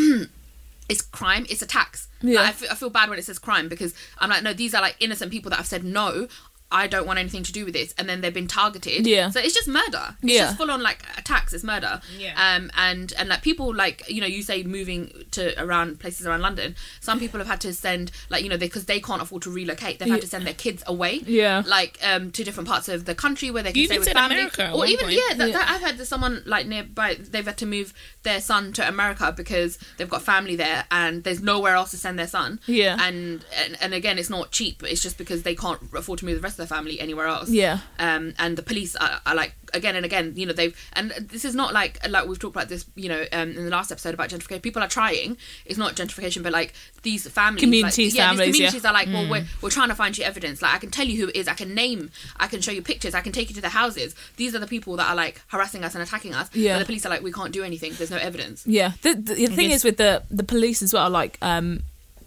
It's 0.88 1.02
crime. 1.02 1.46
It's 1.50 1.62
attacks. 1.62 2.06
Yeah. 2.22 2.42
Like, 2.42 2.62
I, 2.62 2.72
I 2.72 2.74
feel 2.76 2.90
bad 2.90 3.08
when 3.10 3.18
it 3.18 3.24
says 3.24 3.40
crime 3.40 3.68
because 3.68 3.92
I'm 4.18 4.30
like, 4.30 4.44
no, 4.44 4.52
these 4.52 4.72
are 4.72 4.80
like 4.80 4.94
innocent 5.00 5.32
people 5.32 5.50
that 5.50 5.56
have 5.56 5.66
said 5.66 5.82
no. 5.82 6.28
I 6.70 6.88
don't 6.88 7.06
want 7.06 7.18
anything 7.20 7.44
to 7.44 7.52
do 7.52 7.64
with 7.64 7.74
this, 7.74 7.94
and 7.96 8.08
then 8.08 8.20
they've 8.22 8.34
been 8.34 8.48
targeted. 8.48 9.06
Yeah. 9.06 9.30
So 9.30 9.38
it's 9.40 9.54
just 9.54 9.68
murder. 9.68 10.16
It's 10.22 10.32
Yeah. 10.32 10.46
just 10.46 10.56
full 10.56 10.70
on 10.70 10.82
like 10.82 11.02
attacks. 11.16 11.52
It's 11.52 11.62
murder. 11.62 12.00
Yeah. 12.18 12.34
Um. 12.56 12.70
And 12.76 13.12
and 13.18 13.28
like 13.28 13.42
people 13.42 13.72
like 13.74 14.02
you 14.08 14.20
know 14.20 14.26
you 14.26 14.42
say 14.42 14.62
moving 14.64 15.12
to 15.32 15.60
around 15.62 16.00
places 16.00 16.26
around 16.26 16.40
London. 16.42 16.74
Some 17.00 17.20
people 17.20 17.38
have 17.38 17.46
had 17.46 17.60
to 17.62 17.72
send 17.72 18.10
like 18.30 18.42
you 18.42 18.48
know 18.48 18.58
because 18.58 18.86
they, 18.86 19.00
can't 19.00 19.22
afford 19.22 19.42
to 19.42 19.50
relocate. 19.50 19.98
They've 20.00 20.08
had 20.08 20.20
to 20.22 20.26
send 20.26 20.44
their 20.46 20.54
kids 20.54 20.82
away. 20.86 21.22
Yeah. 21.26 21.62
Like 21.66 21.98
um 22.02 22.32
to 22.32 22.42
different 22.42 22.68
parts 22.68 22.88
of 22.88 23.04
the 23.04 23.14
country 23.14 23.50
where 23.52 23.62
they 23.62 23.70
can 23.72 23.80
You 23.82 23.86
stay 23.86 23.98
with 23.98 24.08
said 24.08 24.14
family. 24.16 24.36
America 24.36 24.72
or 24.72 24.86
even 24.86 25.04
point. 25.06 25.16
yeah, 25.18 25.34
that, 25.36 25.48
Yeah. 25.50 25.58
that 25.58 25.70
I've 25.70 25.82
heard 25.82 25.98
that 25.98 26.06
someone 26.06 26.42
like 26.46 26.66
nearby 26.66 27.14
they've 27.14 27.44
had 27.46 27.58
to 27.58 27.66
move 27.66 27.94
their 28.24 28.40
son 28.40 28.72
to 28.72 28.88
America 28.88 29.32
because 29.36 29.78
they've 29.98 30.08
got 30.10 30.22
family 30.22 30.56
there 30.56 30.84
and 30.90 31.22
there's 31.22 31.40
nowhere 31.42 31.74
else 31.76 31.92
to 31.92 31.96
send 31.96 32.18
their 32.18 32.26
son. 32.26 32.58
Yeah. 32.66 32.96
And 33.00 33.44
and, 33.62 33.76
and 33.80 33.94
again, 33.94 34.18
it's 34.18 34.30
not 34.30 34.50
cheap. 34.50 34.82
It's 34.82 35.00
just 35.02 35.16
because 35.16 35.44
they 35.44 35.54
can't 35.54 35.80
afford 35.94 36.18
to 36.20 36.24
move 36.24 36.34
the 36.36 36.40
rest 36.40 36.55
of 36.58 36.68
their 36.68 36.76
family 36.76 37.00
anywhere 37.00 37.26
else. 37.26 37.48
Yeah. 37.50 37.78
Um, 37.98 38.34
and 38.38 38.56
the 38.56 38.62
police 38.62 38.96
are, 38.96 39.20
are 39.26 39.34
like 39.34 39.54
again 39.72 39.96
and 39.96 40.04
again. 40.04 40.32
You 40.36 40.46
know 40.46 40.52
they've 40.52 40.76
and 40.94 41.10
this 41.10 41.44
is 41.44 41.54
not 41.54 41.72
like 41.72 42.06
like 42.08 42.26
we've 42.26 42.38
talked 42.38 42.56
about 42.56 42.68
this. 42.68 42.86
You 42.94 43.08
know, 43.08 43.24
um, 43.32 43.50
in 43.50 43.64
the 43.64 43.70
last 43.70 43.92
episode 43.92 44.14
about 44.14 44.30
gentrification, 44.30 44.62
people 44.62 44.82
are 44.82 44.88
trying. 44.88 45.36
It's 45.64 45.78
not 45.78 45.94
gentrification, 45.94 46.42
but 46.42 46.52
like 46.52 46.72
these 47.02 47.28
families, 47.28 47.60
Communities, 47.60 48.14
like, 48.14 48.18
yeah, 48.18 48.28
families, 48.28 48.46
These 48.46 48.60
yeah. 48.60 48.66
communities 48.68 48.84
are 48.84 48.92
like, 48.92 49.08
well, 49.08 49.30
we're 49.30 49.46
we're 49.62 49.70
trying 49.70 49.88
to 49.88 49.94
find 49.94 50.16
you 50.16 50.24
evidence. 50.24 50.62
Like 50.62 50.74
I 50.74 50.78
can 50.78 50.90
tell 50.90 51.06
you 51.06 51.22
who 51.22 51.28
it 51.28 51.36
is. 51.36 51.48
I 51.48 51.54
can 51.54 51.74
name. 51.74 52.10
I 52.36 52.46
can 52.46 52.60
show 52.60 52.72
you 52.72 52.82
pictures. 52.82 53.14
I 53.14 53.20
can 53.20 53.32
take 53.32 53.48
you 53.48 53.54
to 53.54 53.60
the 53.60 53.70
houses. 53.70 54.14
These 54.36 54.54
are 54.54 54.58
the 54.58 54.66
people 54.66 54.96
that 54.96 55.08
are 55.08 55.16
like 55.16 55.40
harassing 55.48 55.84
us 55.84 55.94
and 55.94 56.02
attacking 56.02 56.34
us. 56.34 56.50
Yeah. 56.54 56.74
But 56.74 56.80
the 56.80 56.84
police 56.86 57.06
are 57.06 57.10
like, 57.10 57.22
we 57.22 57.32
can't 57.32 57.52
do 57.52 57.62
anything. 57.62 57.92
There's 57.94 58.10
no 58.10 58.16
evidence. 58.16 58.66
Yeah, 58.66 58.92
the, 59.02 59.14
the, 59.14 59.34
the 59.34 59.46
thing 59.46 59.70
is 59.70 59.84
with 59.84 59.96
the 59.96 60.22
the 60.30 60.44
police 60.44 60.82
as 60.82 60.92
well. 60.92 61.10
Like, 61.10 61.38
um, 61.42 61.82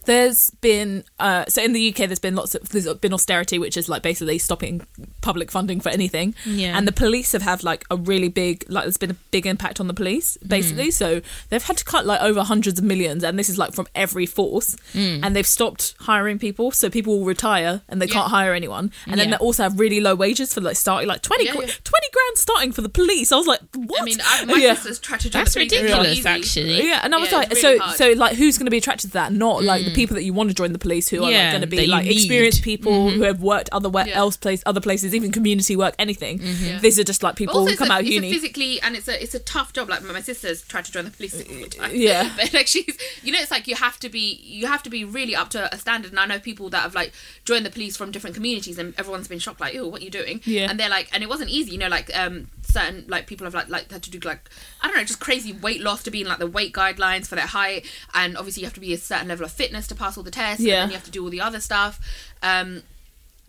there's 0.10 0.50
been 0.62 1.04
uh, 1.20 1.46
so 1.48 1.62
in 1.64 1.74
the 1.74 1.90
UK, 1.90 1.98
there's 2.08 2.20
been 2.20 2.36
lots 2.36 2.56
of 2.56 2.68
there's 2.70 2.92
been 2.96 3.14
austerity, 3.14 3.60
which 3.60 3.78
is 3.78 3.88
like 3.88 4.02
basically 4.02 4.40
stopping 4.40 4.82
public 5.22 5.52
funding 5.52 5.80
for 5.80 5.90
anything. 5.90 6.34
Yeah. 6.46 6.76
and 6.78 6.88
the 6.88 6.92
police 6.92 7.32
have 7.34 7.44
had 7.44 7.64
like 7.64 7.86
a 7.92 7.96
really 7.96 8.30
big 8.30 8.66
like 8.70 8.86
there's 8.86 8.98
been 8.98 9.12
a 9.12 9.18
big 9.32 9.46
impact 9.46 9.80
on 9.80 9.88
the 9.88 9.94
police 9.94 10.38
mm. 10.44 10.48
basically. 10.48 10.90
So 10.92 11.22
they've 11.50 11.62
had 11.64 11.78
to 11.78 11.86
cut 11.86 12.06
like 12.08 12.22
over 12.22 12.42
hundreds 12.44 12.80
of 12.80 12.86
millions, 12.86 13.24
and 13.24 13.38
this 13.38 13.50
is 13.50 13.58
like 13.60 13.74
from 13.74 13.86
every 13.94 14.26
force, 14.26 14.76
mm. 14.94 15.20
and 15.24 15.36
they've 15.36 15.46
stopped 15.48 15.94
hiring 16.00 16.40
people. 16.40 16.72
So 16.72 16.90
people 16.90 17.20
will 17.20 17.26
retire 17.26 17.82
and 17.88 18.02
they 18.02 18.08
Yeah. 18.08 18.14
can't 18.14 18.32
hire 18.32 18.54
anyone, 18.54 18.92
and 19.06 19.20
then 19.20 19.30
they 19.30 19.38
also 19.38 19.62
have 19.64 19.80
really 19.80 20.02
low 20.02 20.16
wages 20.16 20.54
for 20.54 20.62
like 20.62 20.76
starting 20.76 21.08
like 21.08 21.22
20, 21.22 21.46
Yeah, 21.46 21.54
yeah. 21.54 21.60
20 21.60 21.74
grand 22.16 22.36
starting 22.38 22.72
for 22.72 22.82
the 22.82 22.90
police. 22.90 23.32
I 23.32 23.36
was 23.36 23.48
like, 23.48 23.62
what? 23.76 24.02
I 24.02 24.06
mean, 24.06 24.18
I, 24.26 24.46
my 24.46 24.56
Yeah. 24.56 24.74
sister's 24.74 25.00
tried 25.00 25.20
to 25.22 25.30
That's 25.30 25.54
the 25.54 25.60
police. 25.60 25.74
It's 25.74 25.92
not 25.92 26.00
ridiculous, 26.02 26.26
actually. 26.26 26.88
Yeah, 26.88 27.02
and 27.04 27.14
I 27.14 27.20
was 27.20 27.32
Yeah, 27.32 27.38
like, 27.38 27.52
it's 27.52 27.62
so 27.62 27.78
hard. 27.78 27.98
so 27.98 28.12
like, 28.14 28.36
who's 28.36 28.58
going 28.58 28.66
to 28.66 28.72
be 28.72 28.78
attracted 28.78 29.08
to 29.08 29.14
that? 29.14 29.32
Not 29.34 29.64
like 29.64 29.86
the 29.86 29.92
mm. 29.92 29.99
People 30.00 30.16
that 30.16 30.24
you 30.24 30.34
want 30.34 30.50
to 30.50 30.56
join 30.56 30.72
the 30.74 30.80
police 30.80 31.10
who 31.10 31.18
are 31.18 31.22
like, 31.32 31.52
going 31.52 31.62
to 31.62 31.68
be 31.68 31.86
like 31.88 32.06
need. 32.06 32.14
experienced 32.14 32.64
people 32.64 33.10
who 33.10 33.22
have 33.24 33.42
worked 33.42 33.70
other 33.72 33.90
wa- 33.90 34.06
Yeah. 34.08 34.16
else 34.16 34.38
place 34.38 34.64
other 34.66 34.82
places, 34.82 35.14
even 35.14 35.32
community 35.32 35.76
work, 35.76 35.94
anything. 36.00 36.40
Yeah. 36.42 36.80
These 36.80 36.98
are 37.00 37.04
just 37.04 37.22
like 37.24 37.36
people 37.36 37.68
who 37.68 37.76
come 37.76 37.90
a, 37.92 37.94
out 37.96 38.00
of 38.02 38.06
it's 38.08 38.12
a 38.12 38.14
uni. 38.16 38.32
physically 38.34 38.82
and 38.82 38.96
it's 38.96 39.08
a 39.08 39.22
it's 39.22 39.36
a 39.36 39.40
tough 39.40 39.74
job. 39.74 39.90
Like 39.90 40.02
my 40.04 40.22
sister's 40.22 40.62
tried 40.64 40.86
to 40.86 40.92
join 40.92 41.06
the 41.06 41.12
police. 41.12 41.34
all 41.36 41.56
the 41.56 41.68
time. 41.70 41.92
Yeah. 41.94 42.32
but 42.38 42.54
like 42.54 42.68
she's 42.68 42.98
you 43.24 43.32
know 43.34 43.40
it's 43.40 43.52
like 43.52 43.68
you 43.68 43.76
have 43.76 44.00
to 44.00 44.10
be 44.10 44.40
you 44.44 44.68
have 44.68 44.84
to 44.84 44.90
be 44.90 45.04
really 45.06 45.36
up 45.36 45.50
to 45.52 45.74
a 45.74 45.78
standard. 45.78 46.12
And 46.12 46.20
I 46.20 46.26
know 46.26 46.40
people 46.40 46.70
that 46.70 46.82
have 46.82 46.96
like 46.96 47.12
joined 47.46 47.66
the 47.66 47.70
police 47.70 47.96
from 47.98 48.12
different 48.12 48.36
communities, 48.36 48.78
and 48.80 48.94
everyone's 48.98 49.28
been 49.28 49.40
shocked 49.40 49.60
like, 49.60 49.76
"Oh, 49.76 49.88
what 49.88 50.02
are 50.02 50.06
you 50.06 50.12
doing?" 50.12 50.42
Yeah. 50.46 50.70
and 50.70 50.80
they're 50.80 50.90
like, 50.90 51.10
and 51.14 51.24
it 51.24 51.30
wasn't 51.30 51.50
easy. 51.50 51.72
You 51.72 51.78
know, 51.80 51.88
like 51.90 52.10
um 52.18 52.48
certain 52.64 53.04
like 53.08 53.26
people 53.28 53.46
have 53.46 53.54
like 53.56 53.70
like 53.70 53.92
had 53.92 54.04
to 54.04 54.12
do 54.12 54.20
like 54.20 54.50
I 54.82 54.88
don't 54.88 54.96
know 54.98 55.04
just 55.04 55.20
crazy 55.20 55.54
weight 55.54 55.82
loss 55.82 56.04
to 56.04 56.12
be 56.12 56.22
in 56.22 56.28
like 56.28 56.38
the 56.40 56.48
weight 56.48 56.74
guidelines 56.74 57.28
for 57.28 57.36
their 57.36 57.48
height, 57.48 57.86
and 58.14 58.38
obviously 58.38 58.62
you 58.62 58.68
have 58.68 58.74
to 58.76 58.80
be 58.80 58.94
a 58.94 58.98
certain 58.98 59.28
level 59.28 59.46
of 59.46 59.52
fitness 59.52 59.79
to 59.88 59.96
pass 59.96 60.18
all 60.18 60.24
the 60.24 60.32
tests. 60.32 60.64
Yeah. 60.64 60.76
and 60.76 60.82
then 60.84 60.90
you 60.90 60.96
have 60.96 61.06
to 61.06 61.12
do 61.12 61.24
all 61.24 61.30
the 61.30 61.42
other 61.42 61.60
stuff. 61.60 62.00
Um, 62.42 62.84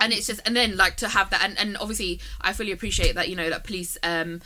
and 0.00 0.12
it's 0.12 0.26
just 0.26 0.40
and 0.46 0.56
then 0.56 0.76
like 0.76 0.96
to 0.96 1.08
have 1.08 1.30
that 1.30 1.42
and, 1.44 1.58
and 1.58 1.76
obviously 1.76 2.18
i 2.40 2.52
fully 2.52 2.72
appreciate 2.72 3.14
that 3.14 3.28
you 3.28 3.36
know 3.36 3.50
that 3.50 3.64
police 3.64 3.98
um 4.02 4.40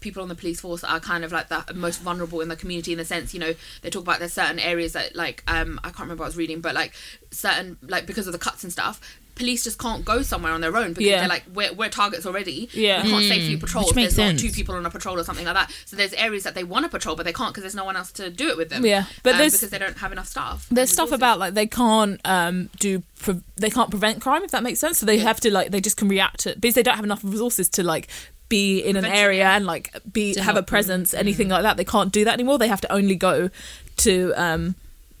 people 0.00 0.20
on 0.22 0.28
the 0.28 0.34
police 0.34 0.60
force 0.60 0.84
are 0.84 1.00
kind 1.00 1.24
of 1.24 1.32
like 1.32 1.48
the 1.48 1.64
most 1.74 2.00
vulnerable 2.00 2.40
in 2.40 2.48
the 2.48 2.56
community 2.56 2.92
in 2.92 2.98
the 2.98 3.04
sense 3.04 3.32
you 3.32 3.40
know 3.40 3.54
they 3.82 3.90
talk 3.90 4.02
about 4.02 4.18
there's 4.18 4.32
certain 4.32 4.58
areas 4.58 4.92
that 4.92 5.14
like 5.16 5.42
um 5.48 5.80
i 5.84 5.88
can't 5.88 6.00
remember 6.00 6.20
what 6.22 6.26
i 6.26 6.28
was 6.28 6.36
reading 6.36 6.60
but 6.60 6.74
like 6.74 6.92
certain 7.30 7.78
like 7.82 8.06
because 8.06 8.26
of 8.26 8.32
the 8.32 8.38
cuts 8.38 8.62
and 8.62 8.72
stuff 8.72 9.00
police 9.36 9.62
just 9.64 9.78
can't 9.78 10.04
go 10.04 10.22
somewhere 10.22 10.52
on 10.52 10.60
their 10.60 10.76
own 10.76 10.88
because 10.94 11.06
Yeah. 11.06 11.20
they're 11.20 11.28
like 11.28 11.44
we're, 11.54 11.72
we're 11.74 11.88
targets 11.88 12.26
already 12.26 12.68
Yeah. 12.72 13.04
we 13.04 13.10
can't 13.10 13.24
safely 13.26 13.56
patrol 13.56 13.84
which 13.84 13.90
if 13.90 13.96
makes 13.96 14.14
there's 14.16 14.32
not 14.34 14.40
two 14.40 14.50
people 14.50 14.74
on 14.74 14.84
a 14.84 14.90
patrol 14.90 15.18
or 15.18 15.24
something 15.24 15.44
like 15.44 15.54
that 15.54 15.70
so 15.84 15.94
there's 15.96 16.12
areas 16.14 16.42
that 16.44 16.54
they 16.54 16.64
want 16.64 16.84
to 16.84 16.88
patrol 16.88 17.14
but 17.16 17.24
they 17.26 17.32
can't 17.32 17.52
because 17.52 17.62
there's 17.62 17.74
no 17.74 17.84
one 17.84 17.96
else 17.96 18.10
to 18.12 18.30
do 18.30 18.48
it 18.48 18.56
with 18.56 18.70
them 18.70 18.84
Yeah, 18.84 19.04
but 19.22 19.32
um, 19.34 19.38
there's- 19.38 19.52
because 19.52 19.70
they 19.70 19.78
don't 19.78 19.98
have 19.98 20.10
enough 20.10 20.26
staff 20.26 20.66
There's 20.70 20.90
stuff 20.90 21.12
about 21.12 21.38
like 21.38 21.54
they 21.54 21.66
can't 21.66 22.20
um 22.24 22.70
do 22.80 23.02
pre- 23.20 23.42
they 23.56 23.70
can't 23.70 23.90
prevent 23.90 24.20
crime 24.20 24.42
if 24.42 24.50
that 24.50 24.62
makes 24.62 24.80
sense. 24.80 24.98
So 24.98 25.06
they 25.06 25.16
Yeah. 25.18 25.24
have 25.24 25.40
to 25.40 25.52
like 25.52 25.70
they 25.70 25.80
just 25.80 25.96
can 25.96 26.08
react 26.08 26.40
to 26.40 26.54
because 26.58 26.74
they 26.74 26.82
don't 26.82 26.96
have 26.96 27.04
enough 27.04 27.22
resources 27.22 27.68
to 27.70 27.82
like 27.82 28.08
be 28.48 28.80
in 28.80 28.96
an 28.96 29.02
Prevent- 29.02 29.20
area 29.20 29.46
and 29.48 29.66
like 29.66 29.94
be 30.12 30.32
To 30.34 30.40
have 30.40 30.54
a 30.54 30.58
help 30.58 30.66
them. 30.66 30.70
presence 30.70 31.12
anything 31.14 31.48
like 31.48 31.62
that. 31.62 31.76
They 31.76 31.84
can't 31.84 32.12
do 32.12 32.24
that 32.24 32.34
anymore. 32.34 32.58
They 32.58 32.68
have 32.68 32.80
to 32.82 32.92
only 32.92 33.16
go 33.16 33.50
to 33.98 34.32
um 34.36 34.74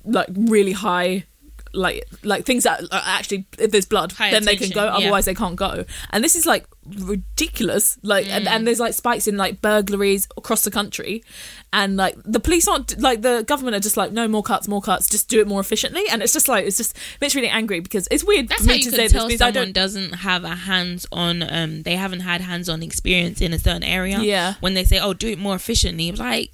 like 0.04 0.28
really 0.30 0.72
high 0.72 1.24
like 1.76 2.04
like 2.22 2.44
things 2.44 2.64
that 2.64 2.82
are 2.82 3.02
actually 3.04 3.46
if 3.58 3.70
there's 3.70 3.86
blood 3.86 4.12
High 4.12 4.30
then 4.30 4.44
they 4.44 4.56
can 4.56 4.70
go 4.70 4.80
attention, 4.80 5.00
yeah. 5.00 5.06
otherwise 5.06 5.24
they 5.24 5.34
can't 5.34 5.56
go 5.56 5.84
and 6.10 6.22
this 6.22 6.36
is 6.36 6.46
like 6.46 6.66
ridiculous 6.86 7.98
like 8.02 8.26
and, 8.28 8.46
and 8.46 8.66
there's 8.66 8.78
like 8.78 8.94
spikes 8.94 9.26
in 9.26 9.36
like 9.36 9.60
burglaries 9.60 10.28
across 10.36 10.62
the 10.62 10.70
country 10.70 11.24
and 11.72 11.96
like 11.96 12.16
the 12.24 12.38
police 12.38 12.68
aren't 12.68 12.98
like 13.00 13.22
the 13.22 13.44
government 13.46 13.74
are 13.74 13.80
just 13.80 13.96
like 13.96 14.12
no 14.12 14.28
more 14.28 14.42
cuts 14.42 14.68
more 14.68 14.80
cuts 14.80 15.08
just 15.08 15.28
do 15.28 15.40
it 15.40 15.48
more 15.48 15.60
efficiently 15.60 16.04
and 16.10 16.22
it's 16.22 16.32
just 16.32 16.48
like 16.48 16.64
it's 16.64 16.76
just 16.76 16.96
it 16.96 17.20
makes 17.20 17.34
me 17.34 17.40
really 17.42 17.52
angry 17.52 17.80
because 17.80 18.06
it's 18.10 18.24
weird 18.24 18.48
That's 18.48 18.62
for 18.62 18.70
how 18.70 18.74
you 18.74 18.82
to 18.84 18.90
can 18.90 18.96
say 18.96 19.02
this 19.04 19.12
tell 19.12 19.26
I 19.26 19.36
someone 19.36 19.54
don't 19.54 19.72
doesn't 19.72 20.12
have 20.12 20.44
a 20.44 20.54
hands-on. 20.54 21.42
Um, 21.42 21.82
they 21.82 21.96
haven't 21.96 22.20
had 22.20 22.40
hands-on 22.40 22.82
experience 22.82 23.40
in 23.40 23.52
a 23.52 23.58
certain 23.58 23.82
area. 23.82 24.18
Yeah. 24.18 24.54
When 24.60 24.74
they 24.74 24.84
say, 24.84 24.98
"Oh, 24.98 25.12
do 25.12 25.28
it 25.28 25.38
more 25.38 25.54
efficiently," 25.54 26.08
it's 26.08 26.18
like 26.18 26.50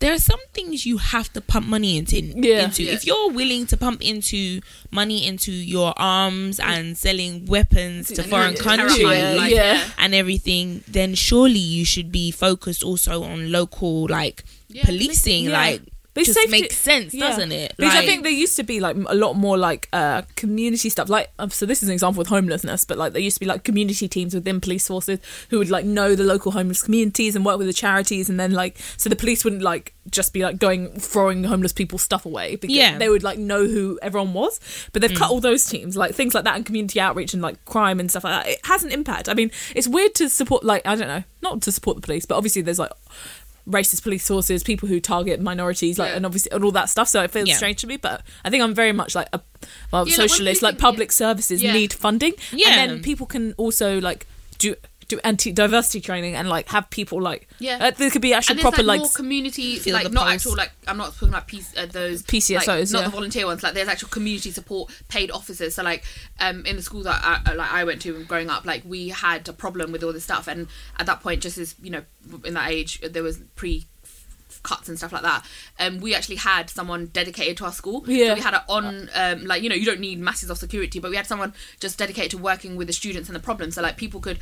there 0.00 0.12
are 0.12 0.18
some 0.18 0.38
things 0.52 0.86
you 0.86 0.98
have 0.98 1.32
to 1.32 1.40
pump 1.40 1.66
money 1.66 1.98
into. 1.98 2.20
Yeah. 2.20 2.64
into. 2.64 2.84
Yeah. 2.84 2.92
If 2.92 3.06
you're 3.06 3.30
willing 3.30 3.66
to 3.66 3.76
pump 3.76 4.00
into 4.00 4.60
money 4.90 5.26
into 5.26 5.50
your 5.52 5.92
arms 5.96 6.60
and 6.60 6.96
selling 6.96 7.46
weapons 7.46 8.08
to 8.12 8.22
And 8.22 8.30
foreign 8.30 8.54
countries 8.54 8.98
Yeah, 9.00 9.34
like, 9.36 9.52
yeah. 9.52 9.88
and 9.98 10.14
everything, 10.14 10.84
then 10.86 11.14
surely 11.14 11.58
you 11.58 11.84
should 11.84 12.12
be 12.12 12.30
focused 12.30 12.84
also 12.84 13.24
on 13.24 13.50
local 13.50 14.06
like 14.08 14.44
Yeah, 14.68 14.84
policing. 14.84 15.46
Yeah. 15.46 15.52
Like, 15.58 15.82
But 16.20 16.26
just 16.26 16.38
safety- 16.38 16.50
makes 16.62 16.76
sense, 16.76 17.14
Yeah. 17.14 17.28
doesn't 17.28 17.52
it? 17.52 17.74
Because 17.76 17.94
I 17.94 18.04
think 18.04 18.22
there 18.22 18.32
used 18.32 18.56
to 18.56 18.62
be 18.62 18.80
like 18.80 18.96
a 19.08 19.14
lot 19.14 19.34
more 19.34 19.56
like 19.56 19.88
uh, 19.92 20.22
community 20.36 20.90
stuff. 20.90 21.08
Like 21.08 21.30
um, 21.38 21.50
so, 21.50 21.64
this 21.66 21.82
is 21.82 21.88
an 21.88 21.92
example 21.92 22.18
with 22.20 22.28
homelessness, 22.28 22.84
but 22.84 22.98
like 22.98 23.12
there 23.12 23.22
used 23.22 23.36
to 23.36 23.40
be 23.40 23.46
like 23.46 23.64
community 23.64 24.08
teams 24.08 24.34
within 24.34 24.60
police 24.60 24.86
forces 24.88 25.18
who 25.50 25.58
would 25.58 25.70
like 25.70 25.84
know 25.84 26.14
the 26.14 26.24
local 26.24 26.52
homeless 26.52 26.82
communities 26.82 27.36
and 27.36 27.44
work 27.44 27.58
with 27.58 27.66
the 27.66 27.72
charities, 27.72 28.28
and 28.28 28.38
then 28.38 28.52
like 28.52 28.76
so 28.96 29.08
the 29.08 29.16
police 29.16 29.44
wouldn't 29.44 29.62
like 29.62 29.94
just 30.10 30.32
be 30.32 30.42
like 30.42 30.58
going 30.58 30.88
throwing 30.98 31.44
homeless 31.44 31.72
people 31.72 31.98
stuff 31.98 32.24
away 32.24 32.56
because 32.56 32.74
Yeah. 32.74 32.94
Mm. 32.94 32.98
they 32.98 33.08
would 33.10 33.22
like 33.22 33.38
know 33.38 33.66
who 33.66 33.98
everyone 34.02 34.32
was. 34.32 34.58
But 34.92 35.02
they've 35.02 35.14
cut 35.16 35.30
all 35.30 35.40
those 35.40 35.64
teams, 35.66 35.96
like 35.96 36.14
things 36.14 36.34
like 36.34 36.44
that, 36.44 36.56
and 36.56 36.64
community 36.64 36.98
outreach 37.00 37.34
and 37.34 37.42
like 37.42 37.62
crime 37.66 38.00
and 38.00 38.10
stuff 38.10 38.24
like 38.24 38.44
that. 38.44 38.50
It 38.52 38.60
has 38.64 38.82
an 38.84 38.90
impact. 38.90 39.28
I 39.28 39.34
mean, 39.34 39.50
it's 39.76 39.86
weird 39.86 40.14
to 40.16 40.28
support 40.28 40.64
like 40.64 40.86
I 40.86 40.94
don't 40.96 41.08
know, 41.08 41.24
not 41.42 41.60
to 41.62 41.72
support 41.72 41.96
the 41.96 42.02
police, 42.02 42.24
but 42.26 42.36
obviously 42.36 42.62
there's 42.62 42.78
like 42.78 42.90
racist 43.68 44.02
police 44.02 44.26
forces, 44.26 44.62
people 44.62 44.88
who 44.88 44.98
target 45.00 45.40
minorities, 45.40 45.98
like 45.98 46.10
Yeah. 46.10 46.16
and 46.16 46.26
obviously 46.26 46.50
and 46.52 46.64
all 46.64 46.72
that 46.72 46.88
stuff. 46.88 47.08
So 47.08 47.22
it 47.22 47.30
feels 47.30 47.48
Yeah. 47.48 47.56
strange 47.56 47.80
to 47.82 47.86
me, 47.86 47.96
but 47.98 48.22
I 48.44 48.50
think 48.50 48.62
I'm 48.62 48.74
very 48.74 48.92
much 48.92 49.14
like 49.14 49.28
a 49.32 49.40
well, 49.92 50.08
Yeah, 50.08 50.16
socialist. 50.16 50.60
people- 50.60 50.68
Like 50.70 50.78
public 50.78 51.12
services 51.12 51.62
Yeah. 51.62 51.72
need 51.72 51.92
funding, 51.92 52.32
Yeah. 52.52 52.68
and 52.70 52.90
then 52.90 53.02
people 53.02 53.26
can 53.26 53.52
also 53.58 54.00
like 54.00 54.26
do 54.58 54.74
do 55.08 55.18
anti 55.24 55.50
diversity 55.52 56.00
training 56.00 56.34
and 56.36 56.48
like 56.48 56.68
have 56.68 56.88
people 56.90 57.20
like 57.20 57.48
Yeah. 57.58 57.78
uh, 57.80 57.90
there 57.90 58.10
could 58.10 58.22
be 58.22 58.34
actual 58.34 58.52
and 58.52 58.60
proper 58.60 58.82
like, 58.82 58.98
like 58.98 59.00
more 59.00 59.10
community 59.14 59.78
like 59.90 60.12
not 60.12 60.24
pulse. 60.24 60.34
actual 60.34 60.56
like 60.56 60.70
i'm 60.86 60.98
not 60.98 61.14
talking 61.14 61.28
about 61.28 61.48
piece, 61.48 61.74
uh, 61.76 61.86
those 61.86 62.22
PCSOs, 62.22 62.66
like, 62.66 62.90
not 62.90 62.98
yeah. 63.00 63.04
the 63.04 63.10
volunteer 63.10 63.46
ones 63.46 63.62
like 63.62 63.72
there's 63.72 63.88
actual 63.88 64.10
community 64.10 64.50
support 64.50 64.92
paid 65.08 65.30
officers 65.30 65.74
so 65.74 65.82
like 65.82 66.04
um 66.40 66.64
in 66.66 66.76
the 66.76 66.82
school 66.82 67.02
that 67.02 67.20
I, 67.24 67.50
uh, 67.50 67.56
like 67.56 67.72
i 67.72 67.84
went 67.84 68.02
to 68.02 68.22
growing 68.24 68.50
up 68.50 68.66
like 68.66 68.82
we 68.84 69.08
had 69.08 69.48
a 69.48 69.52
problem 69.54 69.92
with 69.92 70.04
all 70.04 70.12
this 70.12 70.24
stuff 70.24 70.46
and 70.46 70.68
at 70.98 71.06
that 71.06 71.20
point 71.20 71.40
just 71.40 71.56
as 71.56 71.74
you 71.82 71.90
know 71.90 72.02
in 72.44 72.54
that 72.54 72.70
age 72.70 73.00
there 73.00 73.22
was 73.22 73.38
pre 73.56 73.86
cuts 74.62 74.88
and 74.88 74.98
stuff 74.98 75.12
like 75.12 75.22
that 75.22 75.44
um 75.78 75.98
we 75.98 76.14
actually 76.14 76.36
had 76.36 76.68
someone 76.70 77.06
dedicated 77.06 77.56
to 77.56 77.64
our 77.64 77.72
school. 77.72 78.04
Yeah. 78.06 78.28
so 78.28 78.34
we 78.34 78.40
had 78.40 78.54
it 78.54 78.62
on 78.68 79.08
um 79.14 79.44
like 79.46 79.62
you 79.62 79.68
know 79.68 79.74
you 79.74 79.84
don't 79.86 80.00
need 80.00 80.18
masses 80.18 80.50
of 80.50 80.58
security 80.58 80.98
but 80.98 81.10
we 81.10 81.16
had 81.16 81.26
someone 81.26 81.52
just 81.80 81.98
dedicated 81.98 82.30
to 82.32 82.38
working 82.38 82.76
with 82.76 82.86
the 82.86 82.92
students 82.92 83.28
and 83.28 83.36
the 83.36 83.40
problems. 83.40 83.74
So 83.76 83.82
like 83.82 83.96
people 83.96 84.20
could 84.20 84.38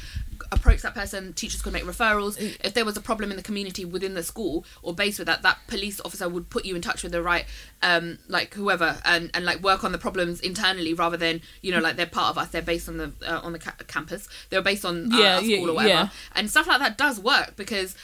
approach 0.52 0.83
that 0.83 0.94
person 0.94 1.33
teachers 1.33 1.62
could 1.62 1.72
make 1.72 1.85
referrals. 1.85 2.38
If 2.64 2.74
there 2.74 2.85
was 2.85 2.96
a 2.96 3.00
problem 3.00 3.31
in 3.31 3.37
the 3.37 3.42
community 3.42 3.85
within 3.85 4.14
the 4.14 4.22
school 4.22 4.64
or 4.83 4.94
based 4.94 5.18
with 5.18 5.26
that 5.26 5.42
that 5.42 5.59
police 5.66 6.00
officer 6.05 6.29
would 6.29 6.50
put 6.50 6.64
you 6.64 6.74
in 6.76 6.83
touch 6.83 7.02
with 7.02 7.12
the 7.12 7.22
right 7.22 7.44
um 7.83 8.18
like 8.29 8.55
whoever 8.55 8.98
and 9.05 9.31
and 9.35 9.44
like 9.44 9.61
work 9.62 9.85
on 9.85 9.92
the 9.92 9.98
problems 9.98 10.40
internally 10.40 10.94
rather 10.94 11.16
than 11.16 11.40
you 11.62 11.72
know 11.72 11.81
like 11.81 11.96
they're 11.96 12.07
part 12.07 12.31
of 12.31 12.38
us 12.38 12.48
they're 12.48 12.62
based 12.62 12.88
on 12.88 12.96
the 12.98 13.12
uh, 13.26 13.40
on 13.42 13.52
the 13.52 13.59
ca- 13.59 13.74
campus. 13.87 14.29
They're 14.50 14.62
based 14.62 14.85
on 14.85 15.12
uh, 15.12 15.16
Yeah, 15.18 15.37
our 15.37 15.42
yeah, 15.42 15.57
school 15.57 15.70
or 15.70 15.74
whatever. 15.74 15.88
yeah. 15.88 16.09
and 16.35 16.50
stuff 16.50 16.66
like 16.66 16.79
that 16.81 16.96
does 16.96 17.20
work 17.20 17.55
because 17.57 17.96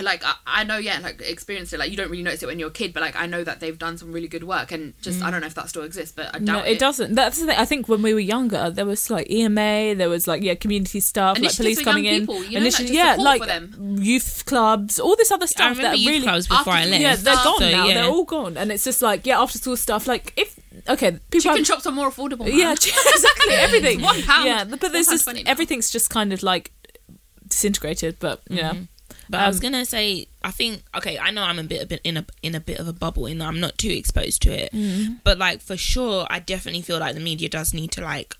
like 0.00 0.22
I, 0.24 0.34
I 0.46 0.64
know 0.64 0.76
yeah 0.76 0.98
like 1.00 1.20
experienced 1.20 1.72
it 1.72 1.78
like 1.78 1.90
you 1.90 1.96
don't 1.96 2.10
really 2.10 2.22
notice 2.22 2.42
it 2.42 2.46
when 2.46 2.58
you're 2.58 2.68
a 2.68 2.72
kid 2.72 2.92
but 2.92 3.00
like 3.00 3.16
i 3.16 3.26
know 3.26 3.42
that 3.42 3.60
they've 3.60 3.78
done 3.78 3.98
some 3.98 4.12
really 4.12 4.28
good 4.28 4.44
work 4.44 4.70
and 4.70 4.94
just 5.02 5.22
i 5.22 5.28
mm. 5.28 5.32
don't 5.32 5.40
know 5.40 5.46
if 5.48 5.54
that 5.54 5.68
still 5.68 5.82
exists 5.82 6.14
but 6.14 6.34
i 6.34 6.38
doubt 6.38 6.58
no, 6.58 6.70
it 6.70 6.78
doesn't. 6.78 7.14
That's 7.14 7.40
the 7.40 7.46
thing. 7.46 7.58
I 7.58 7.64
think 7.64 7.88
when 7.88 8.02
we 8.02 8.14
were 8.14 8.20
younger, 8.20 8.70
there 8.70 8.86
was 8.86 9.10
like 9.10 9.30
EMA, 9.30 9.94
there 9.94 10.08
was 10.08 10.26
like 10.26 10.42
yeah, 10.42 10.54
community 10.54 11.00
stuff, 11.00 11.38
like 11.38 11.56
police 11.56 11.82
coming 11.82 12.04
young 12.04 12.14
in, 12.14 12.20
people, 12.20 12.44
you 12.44 12.58
know, 12.58 12.66
like, 12.66 12.90
yeah, 12.90 13.16
like 13.18 13.46
them. 13.46 13.96
youth 13.98 14.44
clubs, 14.46 14.98
all 14.98 15.16
this 15.16 15.30
other 15.30 15.46
stuff 15.46 15.70
remember 15.70 15.90
that 15.90 15.98
youth 15.98 16.08
really 16.08 16.22
clubs 16.22 16.46
before 16.48 16.72
I 16.72 16.84
left. 16.84 17.02
yeah, 17.02 17.16
they're 17.16 17.34
gone 17.34 17.58
So, 17.58 17.70
now. 17.70 17.86
yeah. 17.86 17.94
They're 17.94 18.10
all 18.10 18.24
gone, 18.24 18.56
and 18.56 18.72
it's 18.72 18.84
just 18.84 19.02
like 19.02 19.26
yeah, 19.26 19.40
after 19.40 19.58
school 19.58 19.76
stuff. 19.76 20.06
Like 20.06 20.32
if 20.36 20.58
okay, 20.88 21.12
people 21.30 21.40
chicken 21.40 21.56
have, 21.58 21.66
shops 21.66 21.86
are 21.86 21.92
more 21.92 22.10
affordable 22.10 22.46
man. 22.46 22.56
yeah, 22.56 22.72
exactly 22.72 23.54
everything. 23.54 24.02
One 24.02 24.22
pound. 24.22 24.46
Yeah, 24.46 24.64
but 24.64 24.92
there's 24.92 25.08
just 25.08 25.28
everything's 25.46 25.90
just 25.90 26.10
kind 26.10 26.32
of 26.32 26.42
like 26.42 26.72
disintegrated. 27.46 28.18
But 28.18 28.42
yeah, 28.48 28.72
mm-hmm. 28.72 28.82
But 29.30 29.40
I 29.40 29.46
was 29.48 29.56
Um, 29.58 29.62
gonna 29.62 29.84
say, 29.84 30.26
I 30.42 30.50
think 30.50 30.82
okay, 30.96 31.18
I 31.18 31.30
know 31.30 31.42
I'm 31.42 31.58
a 31.58 31.64
bit, 31.64 31.82
a 31.82 31.86
bit 31.86 32.00
in 32.04 32.16
a 32.16 32.24
in 32.42 32.54
a 32.54 32.60
bit 32.60 32.78
of 32.78 32.88
a 32.88 32.92
bubble, 32.92 33.26
in 33.26 33.38
that 33.38 33.46
I'm 33.46 33.60
not 33.60 33.76
too 33.78 33.90
exposed 33.90 34.42
to 34.42 34.50
it. 34.50 34.72
Mm. 34.72 35.18
But 35.24 35.38
like 35.38 35.60
for 35.60 35.76
sure, 35.76 36.26
I 36.30 36.38
definitely 36.38 36.82
feel 36.82 36.98
like 36.98 37.14
the 37.14 37.20
media 37.20 37.48
does 37.48 37.74
need 37.74 37.92
to 37.92 38.00
like 38.00 38.34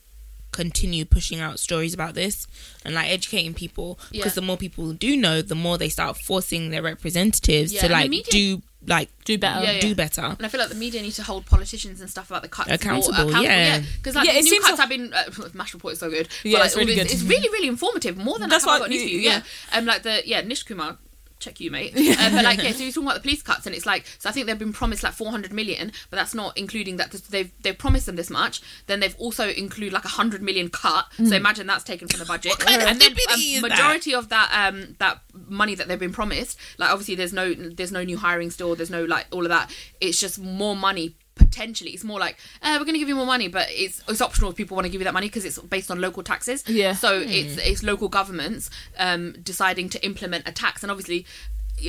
continue 0.51 1.05
pushing 1.05 1.41
out 1.41 1.59
stories 1.61 1.93
about 1.93 2.15
this 2.15 2.47
and 2.85 2.95
like 2.95 3.11
educating 3.11 3.53
people 3.55 3.99
because 4.11 4.33
Yeah. 4.33 4.35
the 4.37 4.43
more 4.43 4.57
people 4.57 4.93
do 4.95 5.15
know, 5.17 5.43
the 5.43 5.55
more 5.55 5.77
they 5.77 5.91
start 5.91 6.17
forcing 6.17 6.71
their 6.71 6.83
representatives 6.83 7.73
Yeah, 7.73 7.83
to 7.83 7.89
like 7.91 8.09
media- 8.11 8.33
do 8.33 8.63
like 8.87 9.11
do 9.25 9.37
better. 9.39 9.65
Yeah, 9.65 9.73
yeah. 9.73 9.81
do 9.81 9.95
better. 9.95 10.23
And 10.23 10.45
I 10.47 10.49
feel 10.49 10.61
like 10.61 10.69
the 10.71 10.75
media 10.77 11.03
need 11.03 11.13
to 11.13 11.23
hold 11.23 11.47
politicians 11.47 12.01
and 12.01 12.09
stuff 12.09 12.31
about 12.31 12.43
the 12.43 12.49
cuts 12.49 12.71
Accountable, 12.71 13.31
more 13.33 13.43
yeah. 13.43 13.81
Because 13.97 14.15
like 14.15 14.27
Yeah, 14.27 14.35
the 14.35 14.43
new 14.43 14.61
cuts 14.61 14.71
like- 14.79 14.81
have 14.81 14.89
been. 14.89 15.13
Uh, 15.13 15.49
Mash 15.55 15.75
report 15.75 15.95
is 15.95 15.99
so 15.99 16.09
good. 16.11 16.29
But, 16.29 16.45
Yeah, 16.51 16.59
like, 16.59 16.67
it's 16.67 16.77
really 16.77 16.95
this- 16.95 17.05
good. 17.05 17.13
It's 17.13 17.23
really, 17.23 17.49
really 17.51 17.69
informative. 17.69 18.17
More 18.17 18.39
than 18.39 18.49
That's 18.49 18.65
That's 18.65 18.71
I 18.73 18.77
why- 18.77 18.79
got 18.81 18.91
news 18.91 19.03
for 19.03 19.09
you. 19.09 19.19
yeah. 19.19 19.43
Yeah. 19.73 19.79
Um, 19.79 19.85
like 19.87 20.03
the 20.05 20.23
yeah 20.27 20.41
Nish 20.43 20.63
Kumar. 20.63 20.97
Check 21.39 21.61
you, 21.61 21.71
mate. 21.71 21.95
Uh, 22.19 22.31
but 22.31 22.45
like, 22.45 22.61
yeah, 22.63 22.73
so 22.73 22.83
you're 22.83 22.91
talking 22.91 23.05
about 23.05 23.15
the 23.15 23.21
police 23.21 23.43
cuts, 23.43 23.65
and 23.67 23.75
it's 23.75 23.87
like, 23.87 24.05
so 24.19 24.29
I 24.29 24.33
think 24.33 24.47
they've 24.47 24.59
been 24.59 24.73
promised 24.73 25.03
like 25.05 25.13
400 25.13 25.53
million, 25.53 25.93
but 26.11 26.17
that's 26.17 26.35
not 26.35 26.57
including 26.59 26.97
that 26.97 27.13
they've 27.31 27.53
they've 27.63 27.79
promised 27.79 28.07
them 28.07 28.17
this 28.17 28.29
much. 28.31 28.61
Then 28.87 28.99
they've 29.01 29.15
also 29.19 29.49
include 29.49 29.93
like 29.93 30.05
a 30.05 30.09
hundred 30.09 30.43
million 30.43 30.69
cut. 30.69 31.07
So 31.17 31.37
imagine 31.37 31.67
that's 31.69 31.85
taken 31.85 32.09
from 32.09 32.19
the 32.21 32.27
budget, 32.27 32.53
Mm. 32.53 32.59
kind 32.67 32.83
of 32.83 32.89
and 32.89 33.01
then 33.01 33.13
a 33.13 33.15
that? 33.61 33.61
majority 33.63 34.15
of 34.15 34.29
that 34.31 34.51
um 34.53 34.97
that 34.99 35.21
money 35.49 35.75
that 35.77 35.87
they've 35.87 35.99
been 35.99 36.13
promised, 36.13 36.59
like 36.79 36.91
obviously 36.91 37.15
there's 37.15 37.33
no 37.33 37.55
there's 37.55 37.93
no 37.93 38.03
new 38.03 38.17
hiring 38.19 38.51
still, 38.51 38.75
there's 38.75 38.91
no 38.91 39.05
like 39.05 39.27
all 39.31 39.43
of 39.45 39.51
that. 39.51 39.71
It's 40.01 40.19
just 40.19 40.39
more 40.41 40.75
money 40.75 41.15
potentially. 41.39 41.93
It's 41.93 42.05
more 42.05 42.19
like 42.21 42.37
uh, 42.63 42.77
we're 42.79 42.85
going 42.85 42.95
to 42.95 42.99
give 42.99 43.09
you 43.09 43.15
more 43.15 43.27
money, 43.27 43.49
but 43.49 43.69
it's 43.71 44.03
it's 44.09 44.21
optional 44.21 44.51
if 44.51 44.57
people 44.57 44.75
want 44.75 44.85
to 44.87 44.91
give 44.91 45.01
you 45.01 45.05
that 45.07 45.15
money 45.15 45.29
because 45.29 45.45
it's 45.45 45.59
based 45.59 45.91
on 45.91 46.01
local 46.01 46.23
taxes. 46.23 46.65
Yeah. 46.69 46.93
So 46.95 47.21
it's 47.25 47.57
it's 47.59 47.83
local 47.83 48.09
governments 48.09 48.71
um 48.99 49.33
deciding 49.43 49.89
to 49.91 50.05
implement 50.05 50.49
a 50.49 50.53
tax, 50.53 50.83
and 50.83 50.91
obviously 50.91 51.25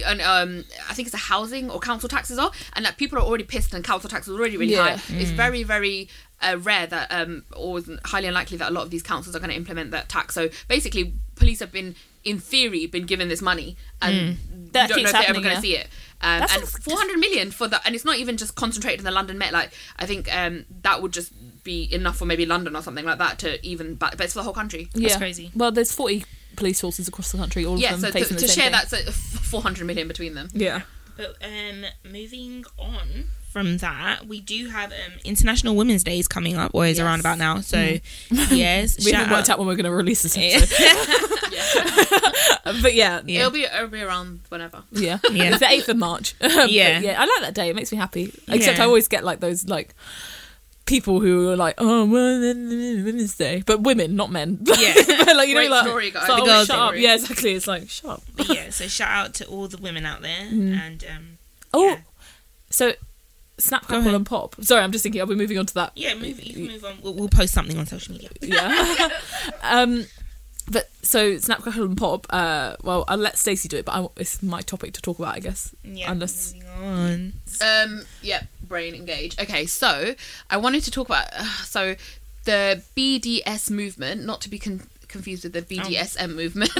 and 0.06 0.22
um, 0.22 0.66
I 0.88 0.94
think 0.94 1.08
it's 1.08 1.16
a 1.16 1.18
housing 1.18 1.72
or 1.72 1.80
council 1.80 2.08
taxes 2.08 2.38
are, 2.38 2.52
and 2.74 2.86
that 2.86 2.98
people 2.98 3.18
are 3.18 3.24
already 3.24 3.44
pissed, 3.44 3.74
and 3.74 3.84
council 3.84 4.08
tax 4.08 4.28
is 4.28 4.36
already 4.38 4.56
really 4.56 4.74
Yeah. 4.74 4.98
high. 4.98 5.16
It's 5.16 5.32
very, 5.32 5.64
very 5.64 6.10
uh, 6.42 6.58
rare 6.60 6.88
that, 6.88 7.12
um, 7.12 7.44
or 7.56 7.80
highly 8.06 8.28
unlikely 8.28 8.58
that 8.58 8.70
a 8.70 8.74
lot 8.74 8.84
of 8.84 8.90
these 8.90 9.04
councils 9.04 9.36
are 9.36 9.40
going 9.40 9.50
to 9.52 9.56
implement 9.56 9.92
that 9.92 10.10
tax. 10.10 10.36
So 10.36 10.50
basically, 10.68 11.14
police 11.36 11.60
have 11.60 11.72
been, 11.72 11.96
in 12.24 12.40
theory, 12.40 12.86
been 12.88 13.06
given 13.06 13.28
this 13.28 13.42
money, 13.42 13.76
and 14.02 14.38
That 14.74 14.90
you 14.90 14.96
don't 14.96 15.04
know 15.04 15.10
if 15.10 15.12
they're 15.14 15.22
ever 15.22 15.26
happening, 15.26 15.42
going 15.44 15.52
yeah. 15.54 15.56
to 15.56 15.62
see 15.62 15.76
it. 15.76 15.88
Um, 16.22 16.40
That's 16.42 16.54
and 16.54 16.62
just- 16.64 16.84
400 16.84 17.18
million 17.18 17.52
for 17.52 17.68
the, 17.68 17.80
and 17.86 17.96
it's 17.96 18.06
not 18.06 18.18
even 18.18 18.38
just 18.38 18.56
concentrated 18.56 19.00
in 19.00 19.06
the 19.06 19.12
London 19.12 19.38
Met. 19.38 19.54
Like 19.54 19.72
I 19.98 20.06
think 20.06 20.34
um, 20.36 20.66
that 20.84 21.02
would 21.02 21.14
just 21.14 21.32
be 21.64 21.94
enough 21.94 22.18
for 22.18 22.26
maybe 22.26 22.46
London 22.46 22.76
or 22.76 22.82
something 22.82 23.06
like 23.06 23.18
that 23.20 23.40
to 23.40 23.66
even, 23.66 23.96
but, 23.96 24.18
but 24.18 24.26
it's 24.26 24.34
for 24.34 24.40
the 24.40 24.44
whole 24.44 24.54
country. 24.54 24.90
yeah. 24.94 25.18
crazy. 25.18 25.52
Well, 25.56 25.72
there's 25.72 25.92
40 25.94 26.26
police 26.56 26.82
forces 26.82 27.08
across 27.08 27.32
the 27.32 27.38
country, 27.38 27.66
all 27.66 27.78
Yeah, 27.80 27.94
of 27.94 28.02
them 28.02 28.12
to, 28.12 28.20
facing 28.20 28.38
to 28.38 28.42
the 28.44 28.48
same 28.50 28.72
share 28.72 28.80
thing. 28.82 29.06
that, 29.06 29.12
so 29.12 29.12
400 29.12 29.86
million 29.86 30.08
between 30.08 30.34
them. 30.34 30.50
Yeah. 30.54 30.82
But 31.16 31.36
um, 31.44 31.86
moving 32.10 32.64
on 32.78 33.26
from 33.50 33.78
that, 33.80 34.28
we 34.28 34.40
do 34.42 34.70
have 34.70 34.92
um, 34.92 35.14
International 35.26 35.76
Women's 35.76 36.04
Day 36.04 36.20
is 36.20 36.28
coming 36.28 36.56
up, 36.56 36.72
or 36.74 36.86
is 36.86 36.98
Yes. 36.98 37.06
around 37.06 37.20
about 37.20 37.38
now. 37.38 37.62
So 37.62 37.98
yes, 38.32 39.04
We 39.04 39.12
haven't 39.12 39.32
worked 39.32 39.50
out. 39.50 39.54
out 39.54 39.60
when 39.60 39.68
we're 39.68 39.76
going 39.76 39.86
to 39.86 39.92
release 39.92 40.22
this 40.22 40.38
episode. 40.38 40.70
but 42.82 42.94
yeah. 42.94 43.22
Yeah. 43.26 43.40
It'll 43.42 43.52
be 43.52 43.64
it'll 43.64 43.88
be 43.88 44.02
around 44.02 44.42
whenever. 44.50 44.84
Yeah. 44.92 45.20
Yeah. 45.32 45.50
It's 45.50 45.60
the 45.60 45.66
8th 45.66 45.90
of 45.90 45.98
March. 45.98 46.36
But 46.40 46.72
Yeah. 46.72 47.00
yeah. 47.00 47.22
I 47.22 47.26
like 47.26 47.42
that 47.42 47.54
day. 47.54 47.70
It 47.70 47.76
makes 47.76 47.92
me 47.92 47.98
happy. 47.98 48.34
Except 48.48 48.78
Yeah. 48.78 48.84
I 48.84 48.88
always 48.88 49.08
get 49.08 49.24
like 49.24 49.40
those 49.40 49.68
like 49.68 49.94
people 50.86 51.20
who 51.20 51.50
are 51.50 51.56
like, 51.56 51.76
oh, 51.78 52.06
Women's 52.06 53.36
Day. 53.38 53.64
But 53.66 53.82
women, 53.82 54.16
not 54.16 54.32
men. 54.32 54.60
Yeah. 54.64 54.94
but 55.26 55.36
like, 55.36 55.50
you 55.50 55.56
Great 55.56 55.70
know, 55.70 55.76
like, 55.76 55.86
story, 55.86 56.12
guys. 56.12 56.24
it's 56.24 56.30
like, 56.30 56.44
The 56.46 56.56
oh, 56.56 56.64
shut 56.66 56.80
up. 56.80 56.96
Yeah, 56.96 57.16
exactly. 57.16 57.54
It's 57.54 57.68
like, 57.68 57.90
shut 57.90 58.12
up. 58.12 58.24
But 58.36 58.50
yeah, 58.50 58.70
so 58.72 58.88
shout 58.88 59.12
out 59.12 59.34
to 59.36 59.46
all 59.46 59.68
the 59.68 59.78
women 59.78 60.06
out 60.06 60.22
there, 60.22 60.48
and 60.50 61.04
um, 61.16 61.38
Oh, 61.74 61.86
Yeah. 61.90 61.98
so 62.72 62.94
Snap, 63.60 63.84
Go 63.84 63.96
Crackle, 63.96 64.16
and 64.16 64.26
Pop. 64.26 64.56
Sorry, 64.62 64.82
I'm 64.84 64.92
just 64.92 65.04
thinking, 65.04 65.22
are 65.22 65.26
we 65.26 65.36
moving 65.36 65.58
on 65.58 65.66
to 65.68 65.74
that? 65.76 65.92
yeah, 65.96 66.14
move, 66.16 66.42
you 66.42 66.54
can 66.54 66.68
move 66.68 66.86
on. 66.86 66.98
We'll, 67.02 67.14
we'll 67.14 67.30
post 67.30 67.54
something 67.54 67.78
on 67.78 67.86
social 67.86 68.14
media. 68.14 68.30
Yeah. 68.42 69.10
um, 69.64 70.06
but 70.72 70.90
so 71.02 71.38
Snap, 71.38 71.62
Crackle, 71.62 71.86
and 71.86 71.98
Pop, 71.98 72.28
uh, 72.30 72.76
well, 72.84 73.06
I'll 73.08 73.18
let 73.18 73.38
Stacey 73.38 73.68
do 73.68 73.78
it, 73.78 73.86
but 73.86 73.94
I, 73.94 74.08
it's 74.18 74.42
my 74.44 74.62
topic 74.62 74.94
to 74.94 75.02
talk 75.02 75.18
about, 75.20 75.36
I 75.36 75.40
guess. 75.40 75.74
Yeah, 75.84 76.12
Unless. 76.12 76.54
moving 76.54 76.68
on. 76.70 77.34
Um, 77.62 78.02
yep, 78.22 78.46
brain 78.62 78.94
engage. 78.96 79.40
Okay, 79.40 79.66
so 79.66 80.16
I 80.50 80.58
wanted 80.58 80.84
to 80.84 80.92
talk 80.92 81.08
about 81.08 81.26
uh, 81.34 81.44
so 81.64 81.96
the 82.46 82.82
BDS 82.96 83.70
movement, 83.72 84.26
not 84.26 84.42
to 84.42 84.50
be 84.50 84.60
con- 84.60 84.88
confused 85.10 85.44
with 85.44 85.54
the 85.54 85.62
BDSM 85.62 86.36
movement. 86.36 86.72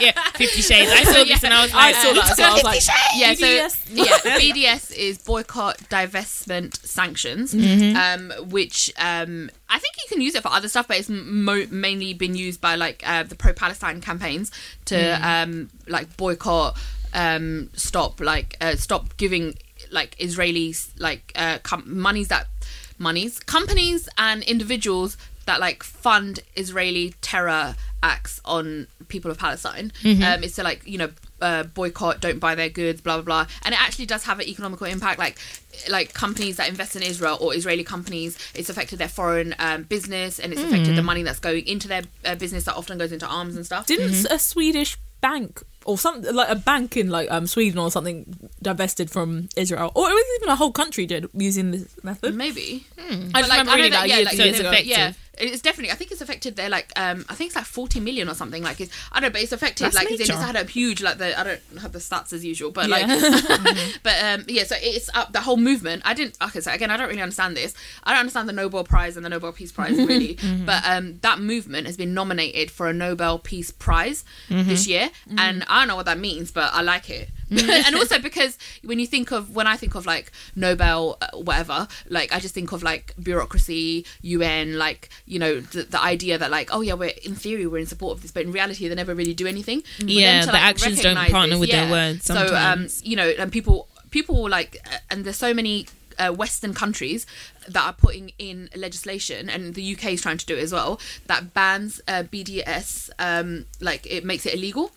Yeah, 0.00 0.12
Fifty 0.34 0.62
Shades. 0.62 0.90
I 0.90 1.04
saw 1.04 1.24
this 1.24 1.44
and 1.44 1.54
I 1.54 1.62
was 1.62 1.72
like, 1.72 1.82
I 1.82 1.92
like, 1.92 2.02
saw 2.02 2.12
that 2.14 2.30
as 2.32 2.38
well. 2.38 2.50
I 2.50 2.54
was 2.54 2.64
like, 2.64 2.82
yeah, 3.14 3.34
so 3.34 3.46
BDS. 3.46 3.88
yeah, 3.92 4.38
BDS 4.38 4.96
is 4.96 5.18
boycott, 5.18 5.78
divestment, 5.90 6.76
sanctions, 6.84 7.54
um, 7.54 8.32
which 8.50 8.92
um, 8.98 9.50
I 9.68 9.78
think 9.78 9.94
you 9.98 10.04
can 10.08 10.20
use 10.20 10.34
it 10.34 10.42
for 10.42 10.48
other 10.48 10.68
stuff, 10.68 10.88
but 10.88 10.98
it's 10.98 11.08
mo- 11.08 11.66
mainly 11.70 12.14
been 12.14 12.34
used 12.34 12.60
by 12.60 12.74
like 12.74 13.02
uh, 13.06 13.22
the 13.22 13.34
pro-Palestine 13.34 14.00
campaigns 14.00 14.50
to 14.86 14.98
um, 15.26 15.70
like 15.86 16.16
boycott, 16.16 16.76
um, 17.12 17.70
stop 17.74 18.20
like 18.20 18.56
uh, 18.60 18.74
stop 18.76 19.16
giving 19.16 19.54
like 19.90 20.16
Israelis 20.18 20.88
like 20.98 21.32
uh, 21.36 21.58
com- 21.62 22.00
monies 22.00 22.28
that 22.28 22.46
monies 22.98 23.38
companies 23.40 24.08
and 24.18 24.42
individuals 24.44 25.16
that 25.46 25.60
like 25.60 25.82
fund 25.82 26.40
Israeli 26.56 27.14
terror 27.20 27.76
acts 28.02 28.40
on 28.44 28.86
people 29.08 29.30
of 29.30 29.38
Palestine. 29.38 29.92
Um, 30.04 30.44
it's 30.44 30.56
to 30.56 30.62
like 30.62 30.86
you 30.86 30.98
know 30.98 31.10
uh, 31.40 31.64
boycott, 31.64 32.20
don't 32.20 32.38
buy 32.38 32.54
their 32.54 32.68
goods, 32.68 33.00
blah 33.00 33.16
blah 33.16 33.24
blah, 33.24 33.46
and 33.64 33.74
it 33.74 33.80
actually 33.80 34.06
does 34.06 34.24
have 34.24 34.40
an 34.40 34.48
economical 34.48 34.86
impact. 34.86 35.18
Like 35.18 35.38
like 35.88 36.12
companies 36.14 36.56
that 36.56 36.68
invest 36.68 36.96
in 36.96 37.02
Israel 37.02 37.38
or 37.40 37.54
Israeli 37.54 37.84
companies, 37.84 38.38
it's 38.54 38.70
affected 38.70 38.98
their 38.98 39.08
foreign 39.08 39.54
um, 39.58 39.82
business 39.84 40.38
and 40.38 40.52
it's 40.52 40.62
affected 40.62 40.96
the 40.96 41.02
money 41.02 41.22
that's 41.22 41.40
going 41.40 41.66
into 41.66 41.88
their 41.88 42.02
uh, 42.24 42.34
business 42.36 42.64
that 42.64 42.76
often 42.76 42.96
goes 42.98 43.12
into 43.12 43.26
arms 43.26 43.56
and 43.56 43.66
stuff. 43.66 43.86
Didn't 43.86 44.26
a 44.30 44.38
Swedish 44.38 44.96
bank 45.20 45.62
or 45.86 45.96
something 45.96 46.34
like 46.34 46.50
a 46.50 46.54
bank 46.54 46.98
in 46.98 47.08
like 47.08 47.30
um 47.30 47.46
Sweden 47.46 47.78
or 47.78 47.90
something 47.90 48.50
divested 48.62 49.10
from 49.10 49.48
Israel, 49.56 49.90
or 49.94 50.08
it 50.08 50.12
was 50.12 50.24
even 50.40 50.48
a 50.50 50.56
whole 50.56 50.72
country 50.72 51.06
did 51.06 51.26
using 51.32 51.70
this 51.70 52.02
method? 52.02 52.34
Maybe. 52.34 52.86
I 52.98 53.02
just 53.02 53.32
like, 53.34 53.50
remember 53.50 53.72
I 53.72 53.76
reading 53.76 53.90
that, 53.92 54.00
that 54.00 54.08
yeah, 54.08 54.16
years, 54.16 54.26
like, 54.26 54.38
years 54.38 54.60
ago. 54.60 54.70
yeah, 54.84 55.12
it's 55.38 55.62
definitely. 55.62 55.90
I 55.92 55.94
think 55.96 56.10
it's 56.12 56.20
affected 56.20 56.56
their 56.56 56.68
like. 56.68 56.92
Um, 56.96 57.24
I 57.28 57.34
think 57.34 57.48
it's 57.48 57.56
like 57.56 57.64
forty 57.64 58.00
million 58.00 58.28
or 58.28 58.34
something. 58.34 58.62
Like, 58.62 58.80
it's, 58.80 58.92
I 59.12 59.20
don't 59.20 59.28
know, 59.28 59.32
but 59.32 59.42
it's 59.42 59.52
affected. 59.52 59.84
That's 59.84 59.94
like, 59.96 60.10
it's, 60.10 60.20
it's 60.28 60.30
had 60.30 60.56
a 60.56 60.64
huge 60.64 61.02
like 61.02 61.18
the. 61.18 61.38
I 61.38 61.44
don't 61.44 61.60
have 61.80 61.92
the 61.92 61.98
stats 61.98 62.32
as 62.32 62.44
usual, 62.44 62.70
but 62.70 62.88
Yeah. 62.88 63.06
like, 63.06 63.84
but 64.02 64.22
um, 64.22 64.44
yeah. 64.48 64.64
So 64.64 64.76
it's 64.78 65.08
up 65.14 65.32
the 65.32 65.40
whole 65.40 65.56
movement. 65.56 66.02
I 66.04 66.14
didn't. 66.14 66.36
Okay, 66.42 66.60
so 66.60 66.72
again, 66.72 66.90
I 66.90 66.96
don't 66.96 67.08
really 67.08 67.22
understand 67.22 67.56
this. 67.56 67.74
I 68.04 68.10
don't 68.12 68.20
understand 68.20 68.48
the 68.48 68.52
Nobel 68.52 68.84
Prize 68.84 69.16
and 69.16 69.24
the 69.24 69.30
Nobel 69.30 69.52
Peace 69.52 69.72
Prize 69.72 69.96
really, 69.96 70.38
but 70.64 70.82
um, 70.86 71.18
that 71.22 71.38
movement 71.40 71.86
has 71.86 71.96
been 71.96 72.14
nominated 72.14 72.70
for 72.70 72.88
a 72.88 72.92
Nobel 72.92 73.38
Peace 73.38 73.70
Prize 73.70 74.24
this 74.48 74.86
year, 74.86 75.10
and 75.36 75.64
I 75.68 75.80
don't 75.80 75.88
know 75.88 75.96
what 75.96 76.06
that 76.06 76.18
means, 76.18 76.50
but 76.50 76.72
I 76.72 76.82
like 76.82 77.10
it. 77.10 77.30
and 77.86 77.94
also 77.94 78.18
because 78.18 78.58
when 78.84 78.98
you 78.98 79.06
think 79.06 79.30
of 79.30 79.54
when 79.54 79.66
I 79.66 79.76
think 79.76 79.94
of 79.94 80.06
like 80.06 80.32
Nobel 80.56 81.18
uh, 81.20 81.36
whatever, 81.36 81.88
like 82.08 82.32
I 82.32 82.40
just 82.40 82.54
think 82.54 82.72
of 82.72 82.82
like 82.82 83.14
bureaucracy, 83.22 84.06
UN, 84.22 84.78
like 84.78 85.08
you 85.26 85.38
know 85.38 85.60
the, 85.60 85.82
the 85.84 86.00
idea 86.00 86.38
that 86.38 86.50
like 86.50 86.70
oh 86.72 86.80
yeah 86.80 86.94
we're 86.94 87.12
in 87.22 87.34
theory 87.34 87.66
we're 87.66 87.78
in 87.78 87.86
support 87.86 88.16
of 88.16 88.22
this, 88.22 88.30
but 88.32 88.42
in 88.44 88.52
reality 88.52 88.88
they 88.88 88.94
never 88.94 89.14
really 89.14 89.34
do 89.34 89.46
anything. 89.46 89.82
Yeah, 89.98 90.44
the 90.46 90.56
actions 90.56 91.00
don't 91.02 91.16
partner 91.30 91.58
with 91.58 91.70
their 91.70 91.90
words 91.90 92.24
So 92.24 92.54
um, 92.56 92.88
you 93.02 93.16
know, 93.16 93.28
and 93.38 93.52
people 93.52 93.88
people 94.10 94.48
like, 94.48 94.76
uh, 94.90 94.98
and 95.10 95.24
there's 95.24 95.36
so 95.36 95.52
many. 95.54 95.86
Uh, 96.16 96.30
Western 96.30 96.72
countries 96.74 97.26
that 97.66 97.84
are 97.84 97.92
putting 97.92 98.30
in 98.38 98.70
legislation, 98.76 99.50
and 99.50 99.74
the 99.74 99.96
UK 99.96 100.12
is 100.12 100.22
trying 100.22 100.38
to 100.38 100.46
do 100.46 100.54
it 100.54 100.62
as 100.62 100.72
well, 100.72 101.00
that 101.26 101.52
bans 101.54 102.00
uh, 102.06 102.22
BDS, 102.22 103.10
um, 103.18 103.66
like 103.80 104.06
it 104.06 104.24
makes 104.24 104.46
it 104.46 104.54
illegal. 104.54 104.92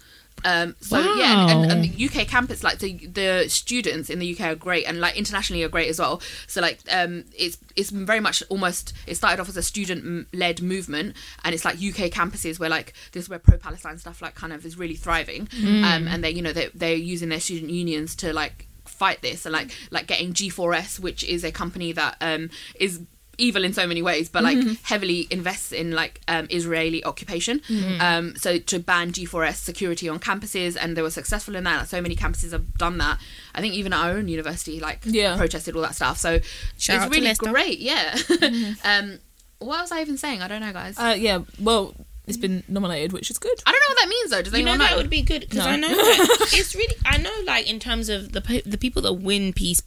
Um, 0.45 0.75
so 0.79 0.99
yeah, 0.99 1.49
and, 1.49 1.71
and, 1.71 1.83
the 1.83 2.05
UK 2.05 2.27
campus, 2.27 2.63
like 2.63 2.79
the 2.79 3.07
the 3.07 3.45
students 3.49 4.09
in 4.09 4.19
the 4.19 4.33
UK 4.33 4.41
are 4.41 4.55
great, 4.55 4.85
and 4.85 4.99
like 4.99 5.17
internationally 5.17 5.63
are 5.63 5.69
great 5.69 5.89
as 5.89 5.99
well. 5.99 6.21
So 6.45 6.61
like, 6.61 6.79
um, 6.91 7.25
it's 7.37 7.57
it's 7.75 7.89
very 7.89 8.19
much 8.19 8.43
almost 8.49 8.93
it 9.07 9.15
started 9.15 9.41
off 9.41 9.49
as 9.49 9.57
a 9.57 9.63
student 9.63 10.27
led 10.33 10.61
movement, 10.61 11.15
and 11.43 11.55
it's 11.55 11.65
like 11.65 11.75
UK 11.75 12.11
campuses 12.11 12.59
where 12.59 12.69
like 12.69 12.93
this 13.11 13.23
is 13.23 13.29
where 13.29 13.39
pro 13.39 13.57
Palestine 13.57 13.97
stuff 13.97 14.21
like 14.21 14.35
kind 14.35 14.53
of 14.53 14.65
is 14.65 14.77
really 14.77 14.95
thriving, 14.95 15.49
um, 15.63 16.07
and 16.07 16.23
they 16.23 16.31
you 16.31 16.41
know 16.41 16.53
they 16.53 16.69
they're 16.73 16.95
using 16.95 17.29
their 17.29 17.39
student 17.39 17.71
unions 17.71 18.15
to 18.17 18.31
like 18.31 18.67
fight 18.85 19.21
this, 19.21 19.45
and 19.45 19.53
like 19.53 19.71
like 19.91 20.07
getting 20.07 20.33
G4S, 20.33 20.99
which 20.99 21.23
is 21.23 21.43
a 21.43 21.51
company 21.51 21.91
that 21.93 22.15
um 22.21 22.49
is 22.79 23.01
evil 23.37 23.63
in 23.63 23.73
so 23.73 23.85
many 23.85 24.01
ways, 24.01 24.29
but 24.29 24.43
like 24.43 24.57
heavily 24.83 25.27
invests 25.29 25.71
in 25.71 25.91
like 25.91 26.21
um, 26.27 26.47
Israeli 26.49 27.03
occupation. 27.03 27.61
Um, 27.99 28.35
so 28.35 28.57
to 28.57 28.79
ban 28.79 29.11
G4S 29.11 29.55
security 29.55 30.09
on 30.09 30.19
campuses, 30.19 30.75
and 30.79 30.95
they 30.97 31.01
were 31.01 31.09
successful 31.11 31.55
in 31.55 31.63
that. 31.65 31.77
Like, 31.79 31.87
So 31.87 32.01
many 32.01 32.15
campuses 32.15 32.51
have 32.51 32.73
done 32.77 32.97
that. 32.99 33.19
I 33.55 33.61
think 33.61 33.73
even 33.75 33.93
our 33.93 34.11
own 34.11 34.27
university 34.27 34.79
like 34.79 35.01
Yeah. 35.05 35.37
protested 35.37 35.75
all 35.75 35.81
that 35.83 35.95
stuff. 35.95 36.17
So 36.17 36.39
Shout 36.77 37.07
it's 37.07 37.15
really 37.15 37.33
great. 37.53 37.79
Yeah. 37.79 38.17
um, 38.83 39.19
what 39.59 39.81
was 39.81 39.91
I 39.91 40.01
even 40.01 40.17
saying? 40.17 40.41
I 40.41 40.47
don't 40.47 40.61
know, 40.61 40.73
guys. 40.73 40.97
Uh, 40.99 41.15
yeah, 41.17 41.39
well, 41.59 41.95
it's 42.27 42.37
been 42.37 42.63
nominated, 42.67 43.13
which 43.13 43.31
is 43.31 43.39
good. 43.39 43.57
I 43.65 43.71
don't 43.71 43.79
know 43.79 43.93
what 43.93 44.01
that 44.01 44.09
means 44.09 44.29
though. 44.31 44.41
Does 44.41 44.53
You 44.53 44.65
know 44.65 44.71
anyone 44.71 44.79
that 44.79 44.91
know? 44.91 44.97
would 44.97 45.09
be 45.09 45.21
good 45.21 45.41
because 45.41 45.59
No. 45.59 45.65
I 45.65 45.75
know 45.77 45.87
that 45.87 46.49
it's 46.53 46.75
really 46.75 46.95
I 47.05 47.17
know 47.17 47.31
like 47.45 47.69
in 47.69 47.79
terms 47.79 48.09
of 48.09 48.33
the 48.33 48.61
the 48.65 48.77
people 48.77 49.01
that 49.03 49.13
win 49.13 49.53
peace 49.53 49.81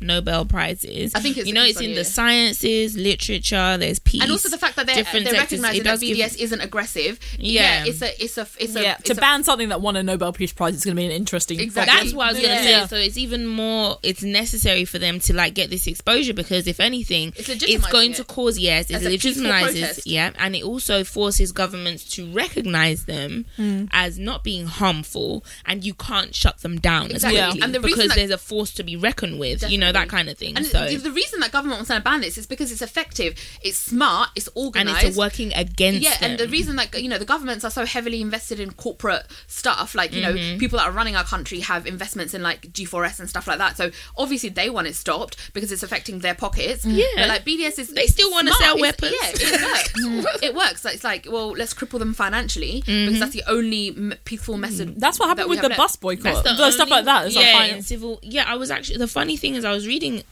Nobel 0.00 0.44
prizes. 0.44 1.14
I 1.14 1.20
think 1.20 1.36
it's 1.38 1.46
you 1.46 1.54
know 1.54 1.62
the 1.64 1.70
it's 1.70 1.80
in 1.80 1.94
the 1.94 2.04
sciences, 2.04 2.96
literature. 2.96 3.76
There's 3.78 3.98
peace, 3.98 4.22
and 4.22 4.30
also 4.30 4.48
the 4.48 4.58
fact 4.58 4.76
that 4.76 4.86
they're, 4.86 5.02
they're 5.04 5.32
recognizing 5.32 5.82
that 5.82 5.90
does 5.90 6.00
give- 6.00 6.16
BDS 6.16 6.38
isn't 6.38 6.60
aggressive. 6.60 7.18
Yeah. 7.38 7.84
it's 7.86 8.02
a 8.02 8.22
it's 8.22 8.38
a 8.38 8.46
it's 8.58 8.76
a 8.76 8.90
it's 8.92 9.02
to 9.04 9.12
a- 9.12 9.16
ban 9.16 9.44
something 9.44 9.68
that 9.70 9.80
won 9.80 9.96
a 9.96 10.02
Nobel 10.02 10.32
Peace 10.32 10.52
Prize 10.52 10.74
is 10.74 10.84
going 10.84 10.96
to 10.96 11.00
be 11.00 11.06
an 11.06 11.12
interesting. 11.12 11.60
Exactly. 11.60 11.94
That's 11.94 12.14
what 12.14 12.28
I 12.28 12.32
was 12.32 12.40
gonna 12.40 12.54
Yeah. 12.54 12.86
say. 12.86 12.88
So 12.88 12.96
it's 12.96 13.18
even 13.18 13.46
more. 13.46 13.98
It's 14.02 14.22
necessary 14.22 14.84
for 14.84 14.98
them 14.98 15.20
to 15.20 15.34
like 15.34 15.54
get 15.54 15.70
this 15.70 15.86
exposure 15.86 16.34
because 16.34 16.66
if 16.66 16.80
anything, 16.80 17.32
It's 17.36 17.48
it's, 17.48 17.86
going 17.90 18.12
it. 18.12 18.16
to 18.16 18.24
cause 18.24 18.58
yes, 18.58 18.90
it 18.90 18.94
As 18.96 19.06
a 19.06 19.10
peaceful 19.10 19.42
legitimizes 19.44 20.02
yeah, 20.06 20.30
and 20.38 20.54
it 20.56 20.62
also 20.64 21.04
forces 21.04 21.52
governments 21.52 22.04
to 22.16 22.30
recognize 22.32 23.04
them 23.04 23.46
Hmm. 23.56 23.84
as 23.92 24.18
not 24.18 24.44
being 24.44 24.66
harmful, 24.66 25.44
and 25.66 25.84
you 25.84 25.94
can't 25.94 26.34
shut 26.34 26.60
them 26.60 26.78
down 26.80 27.06
as 27.06 27.24
Exactly. 27.24 27.40
quickly 27.40 27.62
And 27.62 27.74
the 27.74 27.80
reason 27.80 27.90
because 27.98 28.08
that- 28.10 28.16
there's 28.16 28.30
a 28.30 28.38
force 28.38 28.70
to 28.72 28.82
be 28.82 28.96
reckoned 28.96 29.38
with. 29.38 29.68
You 29.70 29.78
know, 29.78 29.89
know 29.92 30.00
that 30.00 30.08
kind 30.08 30.28
of 30.28 30.36
thing. 30.38 30.56
And 30.56 30.66
so 30.66 30.88
the- 30.88 30.96
the 30.96 31.10
reason 31.12 31.40
that 31.40 31.52
government 31.52 31.78
wants 31.78 31.90
to 31.90 32.00
ban 32.00 32.20
this 32.20 32.38
is 32.38 32.46
because 32.46 32.70
it's 32.72 32.82
effective, 32.82 33.34
it's 33.62 33.78
smart, 33.78 34.30
it's 34.36 34.48
organised, 34.56 34.98
and 35.00 35.08
it's 35.08 35.16
working 35.16 35.52
against 35.54 36.02
yeah, 36.02 36.16
and 36.20 36.38
the 36.38 36.48
reason 36.48 36.76
that 36.76 37.00
you 37.00 37.08
know 37.08 37.18
the 37.18 37.24
governments 37.24 37.64
are 37.64 37.70
so 37.70 37.84
heavily 37.84 38.20
invested 38.20 38.60
in 38.60 38.70
corporate 38.72 39.24
stuff, 39.46 39.94
like 39.94 40.12
you 40.14 40.20
Mm-hmm. 40.22 40.52
know 40.52 40.58
people 40.58 40.78
that 40.78 40.86
are 40.86 40.92
running 40.92 41.16
our 41.16 41.24
country 41.24 41.60
have 41.60 41.86
investments 41.86 42.34
in 42.34 42.42
like 42.42 42.62
G4S 42.72 43.20
and 43.20 43.28
stuff 43.28 43.46
like 43.46 43.58
that. 43.58 43.76
So 43.76 43.90
obviously 44.16 44.48
they 44.50 44.68
want 44.70 44.86
it 44.86 44.94
stopped 44.94 45.52
because 45.54 45.72
it's 45.72 45.82
affecting 45.82 46.18
their 46.20 46.34
pockets. 46.34 46.84
Yeah. 46.84 47.04
but 47.16 47.28
like 47.28 47.44
BDS 47.44 47.78
is 47.78 47.88
They 47.90 48.06
still 48.06 48.30
wanna 48.30 48.52
sell 48.54 48.76
It's- 48.76 48.80
weapons. 48.80 49.14
Yeah, 49.20 49.30
it 49.34 49.62
works. 49.62 50.38
it 50.42 50.54
works. 50.54 50.84
It's 50.84 51.04
like 51.04 51.26
well, 51.30 51.50
let's 51.52 51.74
cripple 51.74 51.98
them 51.98 52.14
financially 52.14 52.82
Mm-hmm. 52.86 53.06
because 53.06 53.20
that's 53.20 53.32
the 53.32 53.42
only 53.48 54.14
peaceful 54.24 54.56
method. 54.56 55.00
That's 55.00 55.18
what 55.18 55.28
happened 55.28 55.48
we 55.48 55.56
with 55.56 55.62
the 55.62 55.68
left. 55.70 55.78
bus 55.78 55.96
boycott. 55.96 56.44
That's 56.44 56.56
The 56.58 56.70
stuff 56.70 56.80
only- 56.86 56.92
like 56.92 57.04
that. 57.06 57.26
It's 57.26 57.34
yeah, 57.36 57.52
like 57.54 57.68
in 57.70 57.74
fine. 57.76 57.82
civil. 57.82 58.18
Yeah, 58.22 58.44
I 58.46 58.56
was 58.56 58.70
actually 58.70 58.98
the 58.98 59.08
funny 59.08 59.36
thing 59.36 59.54
is 59.54 59.64
I 59.64 59.72
was 59.72 59.79
reading 59.86 60.22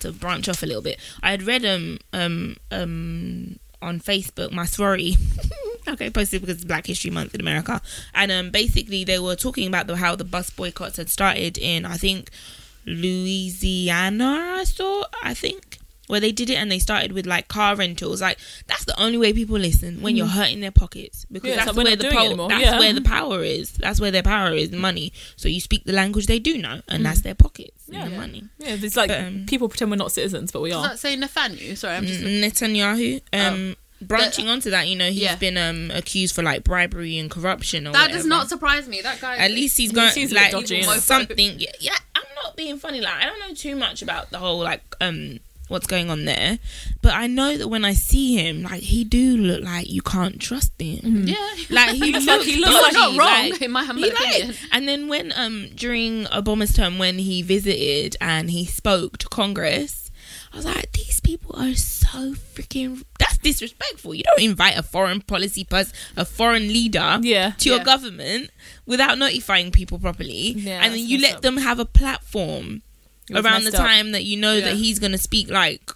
to 0.00 0.12
branch 0.12 0.48
off 0.48 0.62
a 0.62 0.66
little 0.66 0.82
bit. 0.82 0.98
I 1.22 1.30
had 1.30 1.42
read 1.42 1.64
um 1.64 1.98
um 2.12 2.56
um 2.70 3.58
on 3.80 4.00
Facebook 4.00 4.52
my 4.52 4.64
sorority. 4.64 5.16
okay, 5.88 6.10
posted 6.10 6.40
because 6.40 6.56
it's 6.56 6.64
Black 6.64 6.86
History 6.86 7.10
Month 7.10 7.34
in 7.34 7.40
America, 7.40 7.80
and 8.14 8.30
um 8.30 8.50
basically 8.50 9.04
they 9.04 9.18
were 9.18 9.36
talking 9.36 9.66
about 9.66 9.86
the 9.86 9.96
how 9.96 10.14
the 10.16 10.24
bus 10.24 10.50
boycotts 10.50 10.96
had 10.96 11.08
started 11.10 11.58
in 11.58 11.84
I 11.84 11.96
think 11.96 12.30
Louisiana. 12.86 14.56
I 14.58 14.64
saw 14.64 15.04
I 15.22 15.34
think. 15.34 15.78
Where 16.08 16.20
they 16.20 16.32
did 16.32 16.50
it 16.50 16.56
and 16.56 16.70
they 16.70 16.80
started 16.80 17.12
with 17.12 17.26
like 17.26 17.48
car 17.48 17.74
rentals, 17.74 18.20
like 18.20 18.36
that's 18.66 18.84
the 18.84 19.00
only 19.00 19.16
way 19.16 19.32
people 19.32 19.56
listen 19.56 20.02
when 20.02 20.14
you're 20.14 20.26
hurting 20.26 20.60
their 20.60 20.72
pockets 20.72 21.24
because 21.30 21.52
Mm. 21.52 21.56
Yeah, 21.56 21.64
that's 21.64 21.76
like 21.76 21.86
where 21.86 21.96
the 21.96 22.10
power, 22.10 22.48
that's 22.48 22.60
Yeah. 22.64 22.78
where 22.78 22.92
the 22.92 23.00
power 23.00 23.42
is. 23.42 23.70
That's 23.72 23.98
where 24.00 24.10
their 24.10 24.22
power 24.24 24.52
is, 24.52 24.70
the 24.70 24.76
money. 24.76 25.12
So 25.36 25.48
you 25.48 25.60
speak 25.60 25.84
the 25.84 25.92
language 25.92 26.26
they 26.26 26.40
do 26.40 26.58
know, 26.58 26.82
and 26.88 27.06
that's 27.06 27.22
their 27.22 27.36
pockets 27.36 27.70
Mm. 27.81 27.81
Yeah. 27.92 28.04
and 28.04 28.12
the 28.12 28.16
money. 28.18 28.44
Yeah, 28.58 28.76
it's 28.80 28.96
like 28.96 29.10
Um, 29.10 29.46
people 29.46 29.68
pretend 29.68 29.90
we're 29.90 29.96
not 29.96 30.12
citizens, 30.12 30.50
but 30.52 30.62
we 30.62 30.70
Does 30.70 30.84
are. 30.84 30.88
that 30.90 30.98
say 30.98 31.14
Nathaniel? 31.16 31.76
Sorry, 31.76 31.96
I'm 31.96 32.06
just. 32.06 32.20
Netanyahu. 32.20 33.20
Um, 33.32 33.76
branching 34.00 34.48
onto 34.48 34.70
that, 34.70 34.88
you 34.88 34.96
know, 34.96 35.06
he's 35.10 35.22
Yeah. 35.22 35.36
been 35.36 35.56
um 35.56 35.90
accused 35.92 36.34
for 36.34 36.42
like 36.42 36.64
bribery 36.64 37.18
and 37.18 37.30
corruption. 37.30 37.86
Or 37.86 37.92
That 37.92 38.00
whatever. 38.02 38.18
does 38.18 38.26
not 38.26 38.48
surprise 38.48 38.88
me. 38.88 39.00
That 39.00 39.20
guy. 39.20 39.36
At 39.36 39.50
least 39.52 39.76
he's 39.76 39.92
going 39.92 40.10
seems 40.10 40.32
a 40.32 40.34
bit 40.34 40.40
like 40.42 40.52
dodgy, 40.52 40.82
something. 40.82 41.60
Yeah, 41.60 41.70
yeah, 41.78 41.96
I'm 42.16 42.24
not 42.42 42.56
being 42.56 42.78
funny. 42.78 43.00
Like 43.00 43.14
I 43.14 43.26
don't 43.26 43.38
know 43.38 43.54
too 43.54 43.76
much 43.76 44.02
about 44.02 44.30
the 44.30 44.38
whole 44.38 44.58
like 44.58 44.82
um 45.00 45.38
what's 45.72 45.86
going 45.86 46.10
on 46.10 46.24
there, 46.24 46.58
but 47.00 47.14
I 47.14 47.26
know 47.26 47.56
that 47.56 47.68
when 47.68 47.84
I 47.84 47.94
see 47.94 48.36
him, 48.36 48.62
like 48.62 48.82
he 48.82 49.02
do 49.04 49.36
look 49.36 49.62
like 49.64 49.90
you 49.90 50.02
can't 50.02 50.40
trust 50.40 50.72
him. 50.80 51.26
Yeah. 51.26 51.36
Like 51.70 51.90
he 51.96 52.12
looks 52.12 52.26
looks, 52.26 52.44
like- 52.44 52.46
he 52.46 52.56
looks 52.60 52.82
like- 52.82 52.92
not 52.92 53.18
wrong, 53.18 53.50
like- 53.50 53.62
in 53.62 53.70
my 53.72 53.84
humble 53.84 54.02
he 54.04 54.10
like- 54.12 54.56
and 54.72 54.86
then 54.86 55.08
when 55.08 55.32
um 55.34 55.68
during 55.74 56.24
Obama's 56.26 56.72
term 56.74 56.98
when 56.98 57.18
he 57.18 57.42
visited 57.42 58.16
and 58.20 58.50
he 58.50 58.64
spoke 58.66 59.18
to 59.18 59.28
Congress, 59.28 60.10
I 60.52 60.56
was 60.56 60.66
like, 60.66 60.92
these 60.92 61.18
people 61.20 61.56
are 61.58 61.74
so 61.74 62.34
freaking 62.54 63.02
that's 63.18 63.38
disrespectful. 63.38 64.14
You 64.14 64.22
don't 64.24 64.42
invite 64.42 64.76
a 64.76 64.82
foreign 64.82 65.22
policy 65.22 65.64
person, 65.64 65.94
a 66.16 66.24
foreign 66.26 66.68
leader, 66.68 67.18
Yeah. 67.22 67.52
to 67.58 67.68
your 67.70 67.78
Yeah. 67.78 67.84
government 67.84 68.50
without 68.84 69.16
notifying 69.18 69.70
people 69.70 69.98
properly, 69.98 70.52
Yeah, 70.52 70.80
and 70.84 70.92
then 70.92 71.06
you 71.06 71.18
let 71.18 71.36
up. 71.36 71.42
them 71.42 71.56
have 71.56 71.78
a 71.78 71.86
platform 71.86 72.66
It 72.66 72.72
was 72.74 72.82
around 73.36 73.64
the 73.64 73.70
up. 73.70 73.76
time 73.76 74.12
that 74.12 74.24
you 74.24 74.36
know 74.36 74.60
that 74.60 74.74
he's 74.74 74.98
gonna 74.98 75.18
speak 75.18 75.50
like 75.50 75.90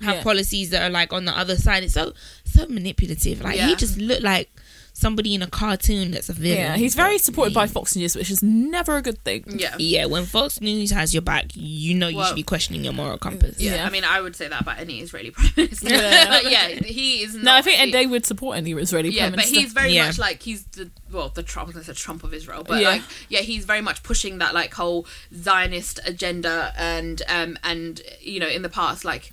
have 0.00 0.16
Yeah. 0.16 0.22
policies 0.22 0.70
that 0.70 0.82
are 0.82 0.90
like 0.90 1.12
on 1.12 1.24
the 1.24 1.36
other 1.36 1.56
side. 1.56 1.84
It's 1.84 1.94
so 1.94 2.12
so 2.44 2.66
manipulative. 2.66 3.40
Like 3.40 3.58
he 3.58 3.74
just 3.76 3.96
looked 3.98 4.22
like 4.22 4.50
somebody 4.96 5.34
in 5.34 5.42
a 5.42 5.46
cartoon 5.48 6.12
that's 6.12 6.28
a 6.28 6.32
villain. 6.32 6.56
Yeah, 6.58 6.76
he's 6.76 6.94
very 6.94 7.16
But 7.16 7.20
supported 7.24 7.52
by 7.52 7.66
Fox 7.66 7.96
News, 7.96 8.14
which 8.16 8.30
is 8.30 8.42
never 8.44 8.96
a 8.96 9.02
good 9.02 9.22
thing. 9.24 9.44
Yeah. 9.58 9.74
Yeah, 9.76 10.06
when 10.06 10.24
Fox 10.24 10.60
News 10.60 10.92
has 10.92 11.12
your 11.12 11.20
back, 11.20 11.46
you 11.54 11.94
know 11.94 12.06
you 12.08 12.16
Well- 12.18 12.28
should 12.28 12.36
be 12.36 12.44
questioning 12.44 12.84
your 12.84 12.92
moral 12.92 13.18
compass. 13.18 13.58
Yeah, 13.58 13.74
Yeah. 13.74 13.86
I 13.86 13.90
mean, 13.90 14.04
I 14.04 14.20
would 14.20 14.36
say 14.36 14.46
that 14.48 14.62
about 14.62 14.78
any 14.78 15.00
Israeli 15.00 15.30
prime 15.36 15.50
minister. 15.56 15.88
Yeah. 15.90 16.28
but 16.30 16.50
yeah, 16.56 16.68
he 16.68 17.22
is. 17.24 17.34
Not, 17.34 17.44
No, 17.44 17.54
I 17.56 17.62
think 17.62 17.80
he- 17.80 17.90
they 17.90 18.06
would 18.06 18.24
support 18.24 18.56
any 18.56 18.72
Israeli 18.72 19.10
Yeah, 19.10 19.24
prime 19.30 19.34
but 19.36 19.44
he's 19.46 19.72
very 19.72 19.92
Yeah. 19.92 20.06
much 20.06 20.18
like 20.18 20.42
he's 20.42 20.62
the 20.78 20.90
well, 21.10 21.28
the 21.28 21.42
Trump. 21.42 21.66
I 21.74 21.76
was 21.76 21.86
gonna 21.86 21.96
Trump 21.96 22.22
of 22.24 22.32
Israel, 22.32 22.62
but 22.62 22.80
Yeah. 22.80 22.90
like 22.90 23.02
yeah, 23.28 23.40
he's 23.40 23.64
very 23.64 23.80
much 23.80 24.02
pushing 24.04 24.38
that 24.38 24.54
like 24.54 24.72
whole 24.74 25.06
Zionist 25.34 25.98
agenda, 26.06 26.72
and 26.78 27.20
um 27.28 27.58
and 27.64 28.00
you 28.20 28.38
know 28.40 28.48
in 28.48 28.62
the 28.62 28.68
past 28.68 29.04
like. 29.04 29.32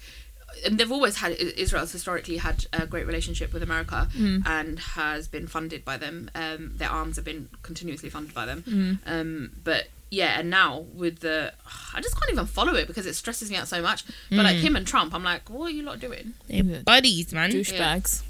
And 0.65 0.78
they've 0.78 0.91
always 0.91 1.17
had 1.17 1.32
Israel's 1.34 1.91
historically 1.91 2.38
had 2.38 2.65
a 2.74 2.86
great 2.86 3.06
relationship 3.08 3.54
with 3.54 3.63
America 3.63 4.08
Mm. 4.17 4.45
and 4.45 4.80
has 4.80 5.28
been 5.28 5.47
funded 5.47 5.84
by 5.86 5.97
them. 5.97 6.30
Um, 6.36 6.74
their 6.78 6.89
arms 6.89 7.15
have 7.15 7.26
been 7.26 7.50
continuously 7.63 8.10
funded 8.10 8.34
by 8.34 8.45
them. 8.45 8.63
Mm. 8.67 9.00
Um, 9.06 9.52
but 9.63 9.89
yeah, 10.10 10.39
and 10.39 10.50
now 10.50 10.80
with 10.93 11.19
the, 11.19 11.54
I 11.93 12.02
just 12.02 12.19
can't 12.19 12.32
even 12.32 12.45
follow 12.45 12.76
it 12.76 12.86
because 12.88 13.06
it 13.06 13.13
stresses 13.15 13.50
me 13.50 13.56
out 13.58 13.67
so 13.67 13.82
much. 13.82 14.04
But 14.30 14.43
like 14.43 14.58
him 14.58 14.76
and 14.76 14.86
Trump, 14.86 15.13
I'm 15.13 15.24
like, 15.24 15.50
what 15.50 15.67
are 15.67 15.71
you 15.71 15.84
lot 15.84 16.00
doing? 16.00 16.34
They're 16.50 16.84
buddies, 16.84 17.32
man. 17.34 17.52
douchebags. 17.52 18.24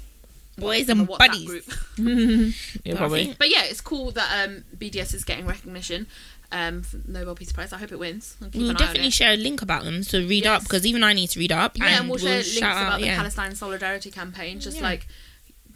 Boys 0.58 0.88
and 0.88 1.08
buddies. 1.08 1.46
group. 1.46 1.64
Yeah, 2.84 2.96
probably. 2.96 3.34
But 3.38 3.50
yeah, 3.50 3.64
it's 3.64 3.80
cool 3.80 4.10
that 4.12 4.48
um, 4.48 4.64
BDS 4.76 5.14
is 5.14 5.24
getting 5.24 5.46
recognition 5.46 6.06
um, 6.52 6.82
for 6.82 6.98
Nobel 7.06 7.34
Peace 7.34 7.50
Prize. 7.52 7.72
I 7.72 7.78
hope 7.78 7.90
it 7.90 7.98
wins. 7.98 8.36
We'll 8.40 8.50
an 8.50 8.62
eye 8.62 8.68
on 8.70 8.76
definitely 8.76 9.10
share 9.10 9.32
a 9.32 9.36
link 9.36 9.62
about 9.62 9.84
them, 9.84 10.02
so 10.04 10.18
read 10.20 10.46
up 10.46 10.62
because 10.62 10.86
even 10.86 11.02
I 11.02 11.12
need 11.12 11.28
to 11.30 11.40
read 11.40 11.50
up. 11.52 11.76
Yeah, 11.78 12.00
and 12.00 12.08
we'll, 12.08 12.18
share 12.18 12.34
links 12.34 12.48
shout 12.52 12.76
about 12.76 12.92
out, 12.94 13.00
the 13.00 13.06
yeah. 13.06 13.16
Palestine 13.16 13.54
Solidarity 13.54 14.10
Campaign. 14.10 14.60
Just 14.60 14.76
Yeah. 14.76 14.82
like, 14.84 15.08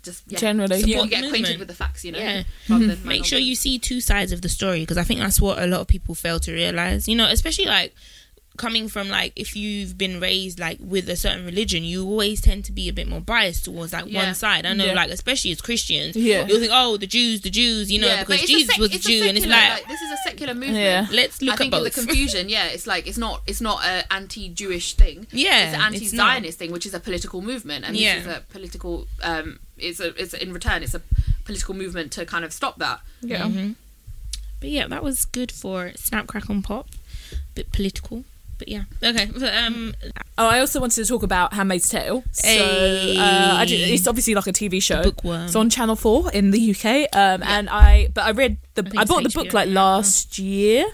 just 0.03 0.23
yeah, 0.29 0.39
Generally. 0.39 0.81
support 0.81 0.91
Support 0.91 1.03
and 1.03 1.11
get 1.11 1.19
acquainted 1.25 1.41
movement. 1.41 1.59
with 1.59 1.69
the 1.69 1.75
facts. 1.75 2.05
You 2.05 2.13
know, 2.13 2.19
Yeah. 2.19 2.43
rather 2.69 2.87
than 2.87 3.09
Make 3.09 3.25
sure 3.25 3.39
you 3.39 3.57
see 3.57 3.79
two 3.79 4.01
sides 4.01 4.31
of 4.33 4.43
the 4.43 4.49
story 4.49 4.81
because 4.81 4.99
I 4.99 5.03
think 5.03 5.19
that's 5.21 5.41
what 5.41 5.59
a 5.59 5.67
lot 5.67 5.81
of 5.81 5.89
people 5.89 6.15
fail 6.15 6.39
to 6.41 6.53
realize. 6.53 7.09
You 7.09 7.17
know, 7.17 7.27
especially 7.27 7.65
like 7.67 7.95
coming 8.57 8.89
from 8.89 9.09
like 9.09 9.33
if 9.37 9.55
you've 9.57 9.97
been 9.97 10.21
raised 10.21 10.59
like 10.59 10.79
with 10.81 11.09
a 11.09 11.17
certain 11.17 11.45
religion, 11.45 11.85
you 11.85 12.05
always 12.05 12.41
tend 12.41 12.65
to 12.67 12.73
be 12.73 12.89
a 12.89 12.93
bit 12.93 13.07
more 13.09 13.21
biased 13.21 13.65
towards 13.65 13.93
like 13.93 14.07
Yeah. 14.09 14.25
one 14.25 14.35
side. 14.35 14.67
I 14.67 14.73
know, 14.73 14.87
Yeah. 14.87 14.95
like 14.95 15.11
especially 15.11 15.53
as 15.53 15.61
Christians, 15.61 16.17
Yeah. 16.17 16.47
you'll 16.47 16.59
think, 16.61 16.73
oh, 16.75 16.97
the 16.97 17.07
Jews, 17.07 17.43
the 17.43 17.51
Jews, 17.51 17.91
you 17.93 18.01
know, 18.01 18.07
Yeah, 18.09 18.25
because 18.25 18.47
Jesus 18.47 18.69
sec- 18.69 18.79
was 18.79 18.93
a 18.93 18.97
a 18.97 18.99
Jew, 18.99 19.23
and 19.25 19.37
it's 19.37 19.47
secular, 19.47 19.71
like, 19.75 19.89
this 19.89 20.01
is 20.01 20.11
a 20.11 20.17
secular 20.29 20.55
movement. 20.55 20.77
Yeah. 20.79 21.07
let's 21.13 21.41
look 21.43 21.55
I 21.55 21.57
think 21.57 21.75
at 21.75 21.79
in 21.79 21.85
the 21.85 21.91
confusion, 21.91 22.49
yeah, 22.49 22.67
it's 22.67 22.87
like 22.87 23.07
it's 23.07 23.19
not 23.19 23.43
it's 23.47 23.61
not 23.61 23.85
a 23.85 24.11
anti-Jewish 24.13 24.95
thing. 24.95 25.27
Yeah, 25.33 25.67
it's 25.67 25.75
an 25.75 25.81
anti-Zionist 25.83 26.59
thing, 26.59 26.73
which 26.73 26.87
is 26.87 26.95
a 26.95 27.01
political 27.01 27.43
movement, 27.43 27.85
and 27.85 27.95
this 27.97 28.23
is 28.23 28.27
a 28.27 28.43
political. 28.51 29.07
Um, 29.23 29.59
it's 29.79 30.01
a 30.01 30.09
it's 30.21 30.35
in 30.35 30.53
return, 30.53 30.83
it's 30.83 30.95
a 30.95 31.03
political 31.45 31.75
movement 31.75 32.11
to 32.13 32.25
kind 32.27 32.45
of 32.45 32.53
stop 32.53 32.79
that. 32.79 33.01
Yeah. 33.23 33.43
Mhm. 33.45 33.77
But 34.61 34.71
yeah, 34.71 34.87
that 34.89 35.03
was 35.05 35.27
good 35.27 35.53
for 35.53 35.93
Snap 35.97 36.27
Crackle 36.27 36.55
and 36.55 36.65
Pop. 36.65 36.89
Bit 37.55 37.73
political, 37.73 38.25
but 38.59 38.69
yeah. 38.69 38.85
Okay. 39.03 39.27
but, 39.27 39.55
Um. 39.55 39.95
Oh, 40.39 40.47
I 40.47 40.61
also 40.61 40.81
wanted 40.81 41.03
to 41.03 41.09
talk 41.09 41.23
about 41.23 41.55
Handmaid's 41.55 41.89
Tale. 41.89 42.23
So 42.33 42.51
uh, 42.51 43.55
I 43.57 43.65
did, 43.65 43.89
it's 43.89 44.07
obviously 44.07 44.35
like 44.35 44.47
a 44.47 44.53
TV 44.53 44.83
show. 44.83 45.03
Bookworm. 45.03 45.47
It's 45.47 45.57
on 45.57 45.71
Channel 45.71 45.97
Four 45.97 46.31
in 46.33 46.51
the 46.51 46.71
UK. 46.71 47.09
Um, 47.17 47.43
and 47.43 47.71
I 47.71 48.09
but 48.13 48.25
I 48.25 48.31
read 48.33 48.59
the 48.75 48.83
think 48.83 48.99
I, 48.99 49.05
bought 49.05 49.23
the 49.23 49.31
book 49.31 49.53
like 49.53 49.69
yeah. 49.69 49.75
last 49.75 50.39
year, 50.39 50.87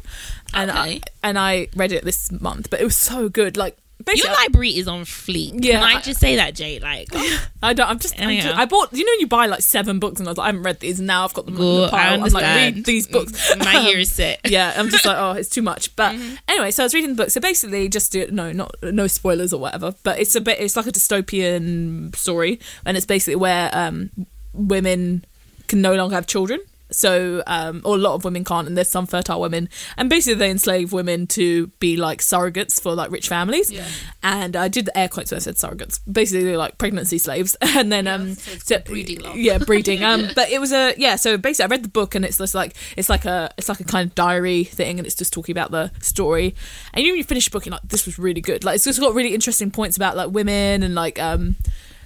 and 0.55 0.71
I 0.71 1.01
and 1.23 1.39
I 1.39 1.69
read 1.75 1.93
it 1.93 2.05
this 2.05 2.31
month. 2.31 2.71
But 2.71 2.81
it 2.81 2.85
was 2.85 2.97
so 2.97 3.29
good. 3.29 3.57
Like 3.57 3.77
Your 4.15 4.33
library 4.33 4.71
is 4.77 4.89
on 4.89 5.03
fleek. 5.03 5.53
Yeah, 5.65 5.81
Can 5.81 5.83
I 5.85 5.99
I- 5.99 6.01
just 6.01 6.21
say 6.21 6.37
that, 6.37 6.55
Jay? 6.55 6.79
Like, 6.79 7.09
I 7.63 7.73
don't. 7.73 7.89
I'm 7.89 7.99
just. 7.99 8.21
I'm 8.21 8.41
just- 8.41 8.57
I 8.57 8.65
bought. 8.65 8.93
You 8.93 9.05
know, 9.05 9.13
you 9.21 9.27
buy 9.27 9.47
like 9.47 9.61
seven 9.63 9.99
books, 9.99 10.19
and 10.21 10.29
I 10.29 10.31
was 10.31 10.39
like, 10.39 10.45
I 10.45 10.49
haven't 10.49 10.63
read 10.65 10.81
these. 10.81 10.99
And 10.99 11.07
now 11.07 11.25
I've 11.25 11.35
got 11.35 11.47
them 11.47 11.55
in 11.55 11.61
Good, 11.61 11.87
the 11.87 11.91
pile. 11.91 12.21
I 12.21 12.25
I'm 12.25 12.33
like, 12.33 12.43
read 12.43 12.85
these 12.85 13.07
books. 13.07 13.55
my 13.59 13.87
ear 13.89 13.99
is 13.99 14.13
set. 14.13 14.41
yeah, 14.51 14.73
I'm 14.77 14.89
just 14.89 15.05
like, 15.05 15.17
oh, 15.19 15.33
it's 15.33 15.49
too 15.49 15.63
much. 15.63 15.95
But 15.97 16.15
Mm-hmm. 16.15 16.35
anyway, 16.49 16.71
so 16.71 16.83
I 16.83 16.87
was 16.87 16.95
reading 16.95 17.11
the 17.11 17.17
book. 17.23 17.31
So 17.31 17.41
basically, 17.41 17.89
just 17.89 18.13
do 18.13 18.27
no, 18.31 18.53
not 18.53 18.75
no 18.83 19.07
spoilers 19.07 19.53
or 19.53 19.61
whatever. 19.61 19.95
But 20.03 20.19
it's 20.21 20.35
a 20.35 20.41
bit, 20.41 20.61
it's 20.61 20.77
like 20.77 20.87
a 20.87 20.93
dystopian 20.93 22.15
story, 22.17 22.61
and 22.85 22.97
it's 22.97 23.07
basically 23.07 23.37
where 23.37 23.71
um, 23.73 24.11
women 24.53 25.25
can 25.69 25.81
no 25.81 25.95
longer 25.95 26.15
have 26.15 26.27
children. 26.27 26.61
So, 26.93 27.43
um, 27.47 27.83
or 27.85 27.97
a 27.97 27.99
lot 27.99 28.15
of 28.15 28.25
women 28.25 28.45
can't, 28.45 28.67
and 28.67 28.77
there's 28.77 28.89
some 28.89 29.07
fertile 29.07 29.41
women, 29.41 29.69
and 29.97 30.09
basically 30.09 30.35
they 30.35 30.51
enslave 30.51 30.93
women 30.93 31.27
to 31.29 31.69
be 31.79 31.97
like 31.97 32.21
surrogates 32.21 32.81
for 32.81 32.95
like 32.95 33.11
rich 33.11 33.29
families. 33.29 33.71
Yeah. 33.71 33.87
And 34.23 34.55
I 34.57 34.69
did 34.69 34.87
the 34.87 34.97
air 34.97 35.09
quotes 35.09 35.31
when 35.31 35.37
I 35.37 35.41
said 35.41 35.57
surrogates, 35.57 36.01
basically 36.11 36.45
they're 36.45 36.57
like 36.59 36.79
pregnancy 36.79 37.19
slaves. 37.19 37.57
And 37.83 37.91
then 37.91 38.07
um, 38.07 38.35
so 38.35 38.59
so- 38.59 38.79
breeding 38.81 39.21
love. 39.21 39.37
yeah, 39.37 39.59
breeding. 39.59 40.03
Um, 40.13 40.29
but 40.35 40.51
it 40.51 40.61
was 40.61 40.73
a 40.73 40.95
yeah. 40.99 41.17
So 41.17 41.39
basically, 41.39 41.71
I 41.71 41.77
read 41.77 41.85
the 41.85 41.89
book, 41.89 42.15
and 42.15 42.25
it's 42.25 42.39
just 42.39 42.55
like 42.55 42.75
it's 42.97 43.09
like 43.09 43.25
a 43.25 43.51
it's 43.57 43.69
like 43.69 43.81
a 43.81 43.85
kind 43.85 44.09
of 44.09 44.15
diary 44.15 44.65
thing, 44.65 44.99
and 44.99 45.07
it's 45.07 45.17
just 45.17 45.33
talking 45.33 45.53
about 45.53 45.71
the 45.71 45.91
story. 46.01 46.55
And 46.93 47.05
you, 47.05 47.13
when 47.13 47.19
you 47.19 47.25
finish 47.25 47.47
the 47.47 47.51
book, 47.51 47.65
you're 47.67 47.73
like, 47.73 47.83
this 47.89 48.05
was 48.05 48.19
really 48.19 48.41
good. 48.41 48.63
Like 48.65 48.75
it's 48.77 48.85
just 48.85 49.01
got 49.01 49.15
really 49.15 49.33
interesting 49.35 49.71
points 49.71 49.97
about 49.97 50.17
like 50.17 50.31
women 50.31 50.83
and 50.83 50.95
like 50.95 51.19
um 51.19 51.57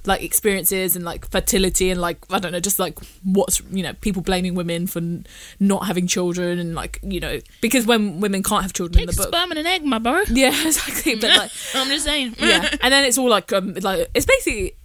like 0.07 0.23
experiences 0.23 0.97
and 0.97 1.05
like 1.05 1.29
fertility 1.31 1.90
and 1.90 2.01
like 2.01 2.19
I 2.31 2.38
don't 2.38 2.53
know, 2.53 2.61
just 2.61 2.79
like 2.79 2.99
what's 3.25 3.61
you 3.71 3.83
know 3.83 3.92
people 3.95 4.23
blaming 4.23 4.55
women 4.55 4.87
for 4.87 5.01
n- 5.01 5.27
not 5.61 5.87
having 5.87 6.07
children 6.07 6.59
and 6.59 6.75
like 6.75 6.99
you 7.03 7.21
know 7.21 7.40
because 7.61 7.87
when 7.87 8.21
women 8.21 8.42
can't 8.42 8.62
have 8.62 8.73
children 8.73 9.03
in 9.03 9.07
the 9.07 9.12
book. 9.16 9.29
sperm 9.29 9.51
and 9.51 9.59
an 9.59 9.66
egg, 9.66 9.85
my 9.85 9.99
bro. 9.99 10.23
Yeah, 10.29 10.49
exactly. 10.66 11.14
But 11.16 11.31
like 11.37 11.51
I'm 11.75 11.88
just 11.88 12.05
saying. 12.05 12.37
yeah, 12.40 12.69
and 12.81 12.92
then 12.92 13.05
it's 13.05 13.19
all 13.19 13.29
like 13.29 13.53
um 13.53 13.75
like 13.75 14.09
it's 14.14 14.27
basically 14.27 14.77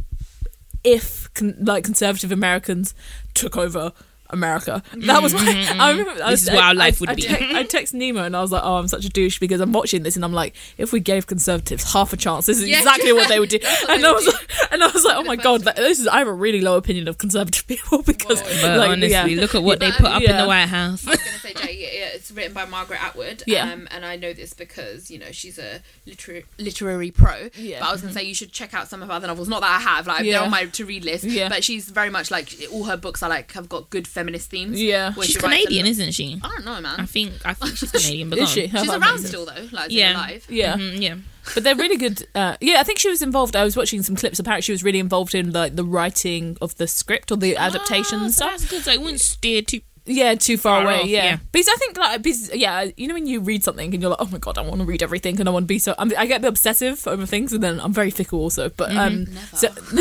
if 0.83 1.31
con- 1.33 1.57
like 1.59 1.83
conservative 1.83 2.31
Americans 2.31 2.93
took 3.33 3.55
over 3.57 3.93
America. 4.31 4.83
That 4.93 5.21
was 5.21 5.33
mm-hmm, 5.33 5.45
my. 5.45 5.51
I 5.51 5.91
mm-hmm. 5.91 5.99
remember. 5.99 6.23
I 6.23 6.31
This 6.31 6.41
was, 6.41 6.47
is 6.49 6.53
what 6.53 6.63
our 6.63 6.73
life 6.75 6.97
I, 6.97 6.99
would 7.01 7.09
I 7.09 7.15
be. 7.15 7.21
te- 7.23 7.33
I 7.33 7.37
mm-hmm. 7.37 7.67
text 7.67 7.93
Nima 7.93 8.25
and 8.25 8.35
I 8.35 8.41
was 8.41 8.51
like, 8.51 8.63
"Oh, 8.63 8.75
I'm 8.75 8.87
such 8.87 9.05
a 9.05 9.09
douche 9.09 9.39
because 9.39 9.61
I'm 9.61 9.71
watching 9.71 10.03
this 10.03 10.15
and 10.15 10.25
I'm 10.25 10.33
like, 10.33 10.55
if 10.77 10.91
we 10.93 10.99
gave 10.99 11.27
conservatives 11.27 11.93
half 11.93 12.13
a 12.13 12.17
chance, 12.17 12.45
this 12.45 12.59
is 12.59 12.67
Yeah. 12.67 12.79
exactly 12.79 13.13
what 13.13 13.27
they 13.27 13.39
would 13.39 13.49
do." 13.49 13.59
And 13.89 14.05
I 14.05 14.11
was 14.11 14.25
do. 14.25 14.31
like, 14.31 14.71
and 14.71 14.83
I 14.83 14.87
was 14.87 15.03
like, 15.03 15.17
"Oh 15.17 15.23
my 15.23 15.35
god, 15.35 15.61
that, 15.63 15.75
this 15.75 15.99
is." 15.99 16.07
I 16.07 16.19
have 16.19 16.27
a 16.27 16.33
really 16.33 16.61
low 16.61 16.77
opinion 16.77 17.07
of 17.07 17.17
conservative 17.17 17.67
people 17.67 18.01
because, 18.03 18.41
But 18.41 18.77
like, 18.77 18.89
honestly, 18.89 19.09
yeah. 19.09 19.41
look 19.41 19.55
at 19.55 19.63
what 19.63 19.79
they 19.79 19.91
put 19.91 20.07
up 20.07 20.21
in 20.21 20.35
the 20.35 20.45
White 20.45 20.67
House. 20.67 21.07
I 21.07 21.11
was 21.11 21.19
going 21.19 21.33
to 21.33 21.39
say, 21.39 21.53
Jay, 21.53 21.77
yeah, 21.81 21.87
yeah, 21.99 22.09
it's 22.13 22.31
written 22.31 22.53
by 22.53 22.65
Margaret 22.65 23.03
Atwood. 23.03 23.43
Yeah. 23.47 23.71
Um, 23.71 23.87
and 23.91 24.05
I 24.05 24.15
know 24.15 24.33
this 24.33 24.53
because, 24.53 25.09
you 25.09 25.19
know, 25.19 25.31
she's 25.31 25.57
a 25.57 25.81
literary, 26.05 26.45
literary 26.57 27.11
pro. 27.11 27.49
Yeah. 27.55 27.79
But 27.79 27.89
I 27.89 27.91
was 27.91 28.01
going 28.01 28.13
to 28.13 28.19
say, 28.19 28.25
you 28.25 28.35
should 28.35 28.51
check 28.51 28.73
out 28.73 28.87
some 28.87 29.01
of 29.01 29.09
her 29.09 29.13
other 29.13 29.27
novels. 29.27 29.47
Not 29.47 29.61
that 29.61 29.71
I 29.71 29.79
have, 29.79 30.07
like, 30.07 30.25
Yeah. 30.25 30.33
they're 30.33 30.43
on 30.43 30.51
my 30.51 30.65
to 30.65 30.85
read 30.85 31.03
list. 31.05 31.23
Yeah. 31.23 31.49
But 31.49 31.63
she's 31.63 31.89
very 31.89 32.09
much 32.09 32.31
like, 32.31 32.53
all 32.71 32.85
her 32.85 32.97
books 32.97 33.23
are 33.23 33.29
like, 33.29 33.51
have 33.53 33.69
got 33.69 33.89
good 33.89 34.07
feminist 34.21 34.49
themes. 34.49 34.81
Yeah. 34.81 35.13
where 35.13 35.25
She's 35.25 35.33
she 35.35 35.39
Canadian, 35.39 35.85
lot- 35.85 35.91
isn't 35.91 36.11
she? 36.11 36.39
I 36.43 36.47
don't 36.49 36.65
know, 36.65 36.79
man. 36.81 36.99
I 36.99 37.05
think 37.05 37.33
I 37.45 37.53
think 37.53 37.75
she's 37.77 37.91
Canadian, 37.99 38.29
but 38.29 38.39
Is 38.39 38.49
she? 38.49 38.67
How 38.67 38.79
She's 38.81 38.89
about 38.89 39.01
around 39.01 39.09
amazing? 39.19 39.27
still, 39.27 39.45
though. 39.45 39.67
Like, 39.71 39.91
Yeah. 39.91 40.11
yeah. 40.11 40.15
alive. 40.17 40.45
Yeah. 40.49 40.77
Mhm, 40.77 41.01
yeah. 41.01 41.15
but 41.55 41.63
they're 41.63 41.75
really 41.75 41.97
good. 41.97 42.27
Uh, 42.35 42.55
yeah, 42.61 42.79
I 42.79 42.83
think 42.83 42.99
she 42.99 43.09
was 43.09 43.21
involved. 43.21 43.55
I 43.55 43.63
was 43.63 43.75
watching 43.75 44.03
some 44.03 44.15
clips. 44.15 44.37
Apparently, 44.39 44.61
she 44.61 44.71
was 44.73 44.83
really 44.83 44.99
involved 44.99 45.33
in 45.33 45.51
like 45.51 45.75
the 45.75 45.83
writing 45.83 46.57
of 46.61 46.75
the 46.77 46.87
script 46.87 47.31
or 47.31 47.35
the 47.37 47.55
adaptation 47.57 48.19
Ah, 48.21 48.27
stuff. 48.29 48.51
That's 48.51 48.69
good. 48.69 48.83
So 48.83 48.91
it 48.91 49.01
wouldn't 49.01 49.21
steer 49.21 49.61
too. 49.63 49.81
Yeah, 50.05 50.33
too 50.33 50.57
far, 50.57 50.81
Far 50.81 50.83
away. 50.91 51.01
off, 51.01 51.07
yeah. 51.07 51.23
yeah. 51.23 51.37
because 51.51 51.67
I 51.67 51.75
think 51.75 51.95
like 51.97 52.21
because, 52.23 52.53
yeah, 52.55 52.87
you 52.97 53.07
know 53.07 53.13
when 53.13 53.27
you 53.27 53.39
read 53.39 53.63
something 53.63 53.93
and 53.93 54.01
you're 54.01 54.09
like, 54.09 54.19
oh 54.19 54.29
my 54.31 54.39
god, 54.39 54.57
I 54.57 54.61
want 54.61 54.79
to 54.81 54.85
read 54.85 55.03
everything 55.03 55.39
and 55.39 55.47
I 55.47 55.51
want 55.51 55.63
to 55.63 55.67
be 55.67 55.77
so. 55.77 55.93
I'm, 55.99 56.11
I 56.17 56.25
get 56.25 56.37
a 56.37 56.41
bit 56.41 56.47
obsessive 56.49 57.07
over 57.07 57.25
things 57.27 57.53
and 57.53 57.61
then 57.63 57.79
I'm 57.79 57.93
very 57.93 58.09
fickle 58.09 58.39
also. 58.39 58.69
But 58.69 58.95
um, 58.95 59.25
Never. 59.25 59.55
so, 59.55 59.67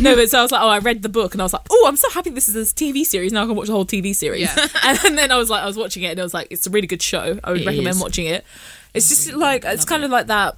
no, 0.00 0.16
but 0.16 0.28
so 0.28 0.40
I 0.40 0.42
was 0.42 0.50
like, 0.50 0.60
oh, 0.60 0.68
I 0.68 0.78
read 0.80 1.02
the 1.02 1.08
book 1.08 1.34
and 1.34 1.40
I 1.40 1.44
was 1.44 1.52
like, 1.52 1.62
oh, 1.70 1.84
I'm 1.86 1.96
so 1.96 2.10
happy 2.10 2.30
this 2.30 2.48
is 2.48 2.56
a 2.56 2.74
TV 2.74 3.04
series. 3.04 3.32
Now 3.32 3.44
I 3.44 3.46
can 3.46 3.54
watch 3.54 3.68
the 3.68 3.72
whole 3.74 3.86
TV 3.86 4.14
series. 4.14 4.48
Yeah. 4.56 4.66
and 5.06 5.16
then 5.16 5.30
I 5.30 5.36
was 5.36 5.48
like, 5.50 5.62
I 5.62 5.66
was 5.66 5.76
watching 5.76 6.02
it 6.02 6.10
and 6.10 6.20
I 6.20 6.24
was 6.24 6.34
like, 6.34 6.48
it's 6.50 6.66
a 6.66 6.70
really 6.70 6.88
good 6.88 7.02
show. 7.02 7.38
I 7.44 7.52
would 7.52 7.60
It 7.62 7.66
recommend 7.66 7.96
is. 7.96 8.02
watching 8.02 8.26
it. 8.26 8.44
It's 8.92 9.08
just 9.08 9.32
like 9.34 9.64
it's 9.64 9.84
kind 9.84 10.02
it. 10.02 10.06
of 10.06 10.10
like 10.10 10.26
that. 10.26 10.56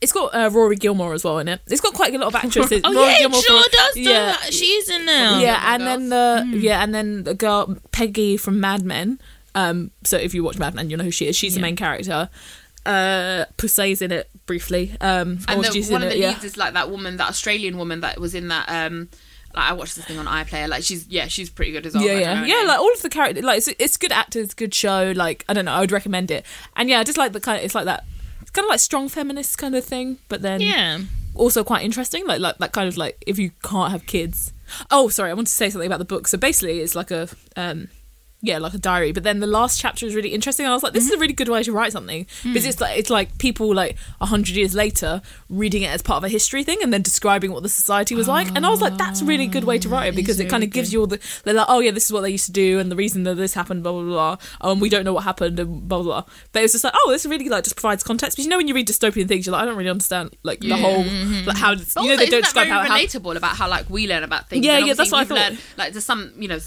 It's 0.00 0.12
got 0.12 0.34
uh, 0.34 0.50
Rory 0.52 0.76
Gilmore 0.76 1.14
as 1.14 1.24
well 1.24 1.38
in 1.38 1.48
it. 1.48 1.60
It's 1.68 1.80
got 1.80 1.94
quite 1.94 2.14
a 2.14 2.18
lot 2.18 2.28
of 2.28 2.34
actresses. 2.34 2.80
Oh 2.84 2.92
Rory 2.94 3.06
yeah, 3.08 3.14
it 3.14 3.18
Gilmore 3.20 3.42
sure 3.42 3.62
from- 3.62 3.70
does. 3.72 3.96
Yeah, 3.96 4.10
Yeah, 4.12 4.36
she's 4.50 4.88
in 4.90 5.06
there. 5.06 5.40
yeah, 5.40 5.76
Gilmore 5.78 5.88
and 5.94 6.10
then 6.12 6.50
the 6.52 6.58
yeah, 6.58 6.82
and 6.82 6.94
then 6.94 7.24
the 7.24 7.34
girl 7.34 7.76
Peggy 7.92 8.36
from 8.36 8.60
Mad 8.60 8.82
Men. 8.84 9.18
Um, 9.54 9.90
so 10.04 10.16
if 10.18 10.34
you 10.34 10.44
watch 10.44 10.58
Mad 10.58 10.74
Men, 10.74 10.90
you 10.90 10.96
know 10.98 11.04
who 11.04 11.10
she 11.10 11.26
is. 11.28 11.34
She's 11.36 11.54
the 11.54 11.60
main 11.60 11.76
character. 11.76 12.28
Uh, 12.84 13.46
Poussey's 13.56 14.00
in 14.02 14.12
it 14.12 14.28
briefly. 14.46 14.92
Um, 15.00 15.38
And 15.48 15.58
or 15.64 15.70
the, 15.70 15.82
one 15.90 16.02
in 16.02 16.08
of 16.08 16.12
it, 16.12 16.16
the 16.16 16.20
yeah. 16.20 16.28
leads 16.30 16.44
is 16.44 16.56
like 16.56 16.74
that 16.74 16.90
woman, 16.90 17.16
that 17.16 17.28
Australian 17.28 17.78
woman 17.78 18.00
that 18.02 18.20
was 18.20 18.34
in 18.34 18.48
that. 18.48 18.68
um 18.68 19.08
like 19.54 19.70
I 19.70 19.72
watched 19.72 19.96
this 19.96 20.04
thing 20.04 20.18
on 20.18 20.26
iPlayer. 20.26 20.68
Like 20.68 20.82
she's 20.84 21.08
yeah, 21.08 21.26
she's 21.28 21.48
pretty 21.48 21.72
good 21.72 21.86
as 21.86 21.94
well. 21.94 22.04
yeah, 22.04 22.18
yeah, 22.18 22.44
yeah. 22.44 22.68
Like 22.68 22.78
all 22.78 22.92
of 22.92 23.00
the 23.00 23.08
characters, 23.08 23.42
like 23.42 23.56
it's, 23.58 23.68
it's 23.78 23.96
good 23.96 24.12
actors, 24.12 24.52
good 24.52 24.74
show. 24.74 25.12
Like 25.16 25.44
I 25.48 25.54
don't 25.54 25.64
know, 25.64 25.72
I 25.72 25.80
would 25.80 25.90
recommend 25.92 26.30
it. 26.30 26.44
And 26.76 26.90
yeah, 26.90 27.00
I 27.00 27.04
just 27.04 27.16
like 27.16 27.32
the 27.32 27.40
kind. 27.40 27.58
Of, 27.58 27.64
it's 27.64 27.74
like 27.74 27.86
that. 27.86 28.04
Kind 28.56 28.64
of 28.64 28.70
like 28.70 28.80
strong 28.80 29.08
feminist 29.10 29.58
kind 29.58 29.74
of 29.76 29.84
thing, 29.84 30.16
but 30.30 30.40
then 30.40 30.62
Yeah. 30.62 31.00
also 31.34 31.62
quite 31.62 31.84
interesting. 31.84 32.26
Like 32.26 32.40
like 32.40 32.56
that 32.58 32.72
kind 32.72 32.88
of 32.88 32.96
like 32.96 33.22
if 33.26 33.38
you 33.38 33.50
can't 33.62 33.92
have 33.92 34.06
kids. 34.06 34.52
Oh, 34.90 35.08
sorry, 35.10 35.30
I 35.30 35.34
want 35.34 35.46
to 35.48 35.52
say 35.52 35.68
something 35.70 35.86
about 35.86 35.98
the 35.98 36.06
book. 36.06 36.26
So 36.26 36.38
basically, 36.38 36.80
it's 36.80 36.94
like 36.94 37.10
a 37.10 37.28
um, 37.54 37.88
yeah, 38.46 38.58
like 38.58 38.74
a 38.74 38.78
diary. 38.78 39.12
But 39.12 39.22
then 39.22 39.40
the 39.40 39.46
last 39.46 39.80
chapter 39.80 40.06
is 40.06 40.14
really 40.14 40.30
interesting. 40.30 40.66
And 40.66 40.72
I 40.72 40.74
was 40.74 40.82
like, 40.82 40.92
this 40.92 41.04
is 41.04 41.10
a 41.10 41.12
mm-hmm. 41.14 41.22
really 41.22 41.32
good 41.32 41.48
way 41.48 41.62
to 41.62 41.72
write 41.72 41.92
something 41.92 42.26
because 42.42 42.64
mm. 42.64 42.68
it's 42.68 42.80
like 42.80 42.98
it's 42.98 43.10
like 43.10 43.38
people 43.38 43.74
like 43.74 43.96
a 44.20 44.26
hundred 44.26 44.56
years 44.56 44.74
later 44.74 45.22
reading 45.48 45.82
it 45.82 45.88
as 45.88 46.02
part 46.02 46.18
of 46.18 46.24
a 46.24 46.28
history 46.28 46.64
thing 46.64 46.78
and 46.82 46.92
then 46.92 47.02
describing 47.02 47.52
what 47.52 47.62
the 47.62 47.68
society 47.68 48.14
was 48.14 48.28
like. 48.28 48.48
And 48.54 48.64
I 48.64 48.70
was 48.70 48.80
like, 48.80 48.96
that's 48.96 49.22
a 49.22 49.24
really 49.24 49.46
good 49.46 49.64
way 49.64 49.78
to 49.78 49.88
write 49.88 50.06
it 50.06 50.14
ah, 50.14 50.16
because 50.16 50.40
it 50.40 50.48
kind 50.48 50.62
of 50.62 50.70
gives 50.70 50.92
you 50.92 51.00
all 51.00 51.06
the 51.06 51.20
they're 51.44 51.54
like, 51.54 51.66
oh 51.68 51.80
yeah, 51.80 51.90
this 51.90 52.06
is 52.06 52.12
what 52.12 52.22
they 52.22 52.30
used 52.30 52.46
to 52.46 52.52
do 52.52 52.78
and 52.78 52.90
the 52.90 52.96
reason 52.96 53.24
that 53.24 53.34
this 53.34 53.54
happened, 53.54 53.82
blah 53.82 53.92
blah 53.92 54.02
blah. 54.02 54.36
Oh, 54.60 54.72
and 54.72 54.80
we 54.80 54.88
don't 54.88 55.04
know 55.04 55.12
what 55.12 55.24
happened 55.24 55.58
and 55.58 55.88
blah 55.88 56.02
blah. 56.02 56.22
blah. 56.22 56.32
But 56.52 56.62
it's 56.62 56.72
just 56.72 56.84
like, 56.84 56.94
oh, 56.96 57.10
this 57.10 57.26
really 57.26 57.48
like 57.48 57.64
just 57.64 57.76
provides 57.76 58.02
context. 58.02 58.36
Because 58.36 58.46
you 58.46 58.50
know 58.50 58.56
when 58.56 58.68
you 58.68 58.74
read 58.74 58.88
dystopian 58.88 59.28
things, 59.28 59.46
you're 59.46 59.52
like, 59.52 59.62
I 59.62 59.66
don't 59.66 59.76
really 59.76 59.90
understand 59.90 60.36
like 60.42 60.60
the 60.60 60.76
whole 60.76 61.04
mm-hmm. 61.04 61.46
like 61.46 61.56
how 61.56 61.74
But 61.74 62.02
you 62.02 62.08
know 62.10 62.16
they 62.16 62.26
don't 62.26 62.42
describe 62.42 62.68
very 62.68 62.78
how, 62.78 62.84
how 62.84 62.98
relatable 62.98 63.36
about 63.36 63.56
how 63.56 63.68
like 63.68 63.88
we 63.90 64.08
learn 64.08 64.22
about 64.22 64.48
things. 64.48 64.64
Yeah, 64.64 64.78
yeah, 64.78 64.94
that's 64.94 65.12
what 65.12 65.20
I 65.20 65.24
thought. 65.24 65.38
Learned, 65.38 65.58
like 65.76 65.92
there's 65.92 66.04
some, 66.04 66.32
you 66.36 66.48
know, 66.48 66.58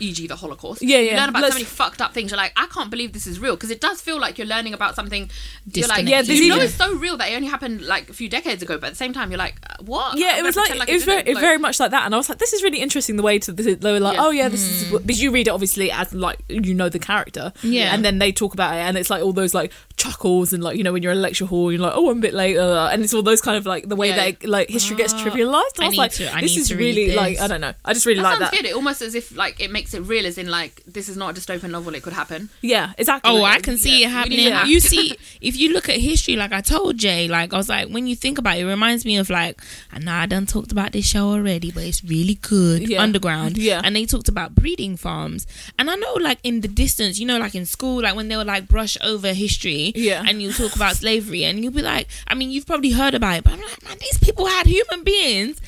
e.g. 0.00 0.26
the 0.26 0.36
Holocaust. 0.36 0.82
Yeah, 0.82 0.98
You 0.98 1.10
yeah. 1.10 1.20
learn 1.20 1.28
about 1.30 1.42
Let's- 1.42 1.54
so 1.54 1.58
many 1.58 1.64
fucked 1.66 2.00
up 2.00 2.12
things. 2.14 2.30
You're 2.30 2.36
like, 2.38 2.52
I 2.56 2.66
can't 2.66 2.90
believe 2.90 3.12
this 3.12 3.26
is 3.26 3.38
real 3.40 3.54
because 3.56 3.70
it 3.70 3.80
does 3.80 4.00
feel 4.00 4.18
like 4.20 4.38
you're 4.38 4.46
learning 4.46 4.74
about 4.74 4.94
something. 4.94 5.30
You're 5.72 5.88
like, 5.88 6.06
Yeah, 6.06 6.20
you 6.22 6.48
know 6.48 6.60
it's 6.60 6.74
so 6.74 6.94
real 6.94 7.16
that 7.18 7.30
it 7.30 7.34
only 7.36 7.48
happened 7.48 7.82
like 7.82 8.08
a 8.10 8.12
few 8.12 8.28
decades 8.28 8.62
ago. 8.62 8.78
But 8.78 8.88
at 8.88 8.90
the 8.90 8.96
same 8.96 9.12
time, 9.12 9.30
you're 9.30 9.38
like, 9.38 9.56
uh, 9.68 9.74
what? 9.84 10.18
Yeah, 10.18 10.38
it 10.38 10.42
was 10.44 10.54
gonna 10.54 10.74
like, 10.76 10.88
it 10.88 10.94
was 10.94 11.04
very, 11.04 11.22
didn't. 11.22 11.40
very 11.40 11.58
much 11.58 11.80
like 11.80 11.90
that, 11.90 12.04
and 12.06 12.14
I 12.14 12.18
was 12.18 12.28
like, 12.28 12.38
this 12.38 12.52
is 12.52 12.62
really 12.62 12.78
interesting. 12.80 13.16
The 13.16 13.22
way 13.22 13.38
to 13.40 13.52
they 13.52 13.92
were 13.92 14.00
like, 14.00 14.16
Yeah. 14.16 14.24
oh 14.24 14.30
yeah, 14.30 14.48
this 14.48 14.62
is 14.62 14.92
what, 14.92 15.06
because 15.06 15.22
you 15.22 15.30
read 15.30 15.48
it 15.48 15.50
obviously 15.50 15.90
as 15.90 16.12
like 16.14 16.38
you 16.48 16.74
know 16.74 16.88
the 16.88 16.98
character, 16.98 17.52
Yeah. 17.62 17.94
and 17.94 18.04
then 18.04 18.18
they 18.18 18.32
talk 18.32 18.54
about 18.54 18.74
it, 18.74 18.78
and 18.80 18.96
it's 18.96 19.10
like 19.10 19.22
all 19.22 19.32
those 19.32 19.54
like 19.54 19.72
chuckles 19.96 20.52
and 20.52 20.62
like 20.62 20.76
you 20.76 20.84
know 20.84 20.92
when 20.92 21.02
you're 21.02 21.12
in 21.12 21.18
a 21.18 21.20
lecture 21.20 21.46
hall, 21.46 21.72
you're 21.72 21.80
like, 21.80 21.92
oh, 21.94 22.10
I'm 22.10 22.18
a 22.18 22.20
bit 22.20 22.34
late, 22.34 22.56
uh, 22.56 22.88
and 22.92 23.02
it's 23.02 23.12
all 23.14 23.22
those 23.22 23.40
kind 23.40 23.56
of 23.56 23.66
like 23.66 23.88
the 23.88 23.96
way 23.96 24.08
Yeah. 24.08 24.30
that 24.30 24.44
like 24.48 24.68
history 24.70 24.96
gets 24.96 25.12
Ah, 25.14 25.18
trivialized. 25.24 25.78
And 25.78 25.82
I, 25.82 25.84
I 25.84 25.88
was 25.88 25.98
like, 25.98 26.12
to- 26.12 26.34
I 26.36 26.40
this 26.40 26.56
is 26.56 26.72
really 26.74 27.14
like. 27.14 27.40
I 27.40 27.46
don't 27.48 27.60
know, 27.60 27.74
I 27.84 27.92
just 27.94 28.06
really 28.06 28.20
That 28.22 28.28
like 28.30 28.38
sounds 28.38 28.50
that. 28.50 28.56
good. 28.56 28.66
It 28.66 28.74
almost 28.74 29.02
as 29.02 29.14
if 29.14 29.34
like 29.36 29.60
it 29.60 29.70
makes 29.70 29.87
it 29.94 30.00
real, 30.00 30.26
as 30.26 30.38
in 30.38 30.48
like 30.50 30.82
this 30.86 31.08
is 31.08 31.16
not 31.16 31.36
a 31.36 31.40
dystopian 31.40 31.70
novel. 31.70 31.94
It 31.94 32.02
could 32.02 32.12
happen. 32.12 32.50
Yeah, 32.60 32.92
exactly. 32.98 33.30
Oh, 33.32 33.42
I 33.44 33.60
can 33.60 33.78
see 33.78 34.00
yeah, 34.00 34.06
it 34.08 34.10
happening. 34.10 34.38
need 34.38 34.50
to 34.62 34.68
You 34.68 34.80
see, 34.80 35.16
if 35.40 35.56
you 35.56 35.72
look 35.72 35.88
at 35.88 35.96
history, 35.96 36.36
like 36.36 36.52
I 36.52 36.60
told 36.60 36.96
Jay, 36.98 37.28
like 37.28 37.52
I 37.52 37.56
was 37.56 37.68
like, 37.68 37.88
when 37.88 38.06
you 38.06 38.16
think 38.16 38.38
about 38.38 38.56
it, 38.58 38.62
it 38.62 38.66
reminds 38.66 39.04
me 39.04 39.16
of 39.16 39.30
like, 39.30 39.60
I 39.92 39.98
know 39.98 40.12
I 40.12 40.26
done 40.26 40.46
talked 40.46 40.72
about 40.72 40.92
this 40.92 41.06
show 41.06 41.28
already, 41.30 41.70
but 41.70 41.84
it's 41.84 42.02
really 42.04 42.34
good. 42.36 42.88
Yeah. 42.88 43.02
Underground. 43.02 43.58
Yeah. 43.58 43.80
And 43.84 43.94
they 43.96 44.06
talked 44.06 44.28
about 44.28 44.54
breeding 44.54 44.96
farms. 44.96 45.46
And 45.78 45.90
I 45.90 45.94
know, 45.96 46.14
like, 46.14 46.38
in 46.42 46.60
the 46.60 46.68
distance, 46.68 47.18
you 47.18 47.26
know, 47.26 47.38
like 47.38 47.54
in 47.54 47.66
school, 47.66 48.02
like 48.02 48.16
when 48.16 48.28
they 48.28 48.36
were 48.36 48.44
like 48.44 48.68
brush 48.68 48.96
over 49.02 49.32
history 49.32 49.92
Yeah. 49.94 50.24
and 50.26 50.40
you 50.42 50.52
talk 50.52 50.74
about 50.76 50.96
slavery, 50.96 51.44
and 51.44 51.62
you'll 51.62 51.72
be 51.72 51.82
like, 51.82 52.08
I 52.26 52.34
mean, 52.34 52.50
you've 52.50 52.66
probably 52.66 52.90
heard 52.90 53.14
about 53.14 53.38
it, 53.38 53.44
but 53.44 53.52
I'm 53.54 53.60
like, 53.60 53.82
man, 53.84 53.96
these 54.00 54.18
people 54.18 54.46
had 54.46 54.66
human 54.66 55.04
beings 55.04 55.60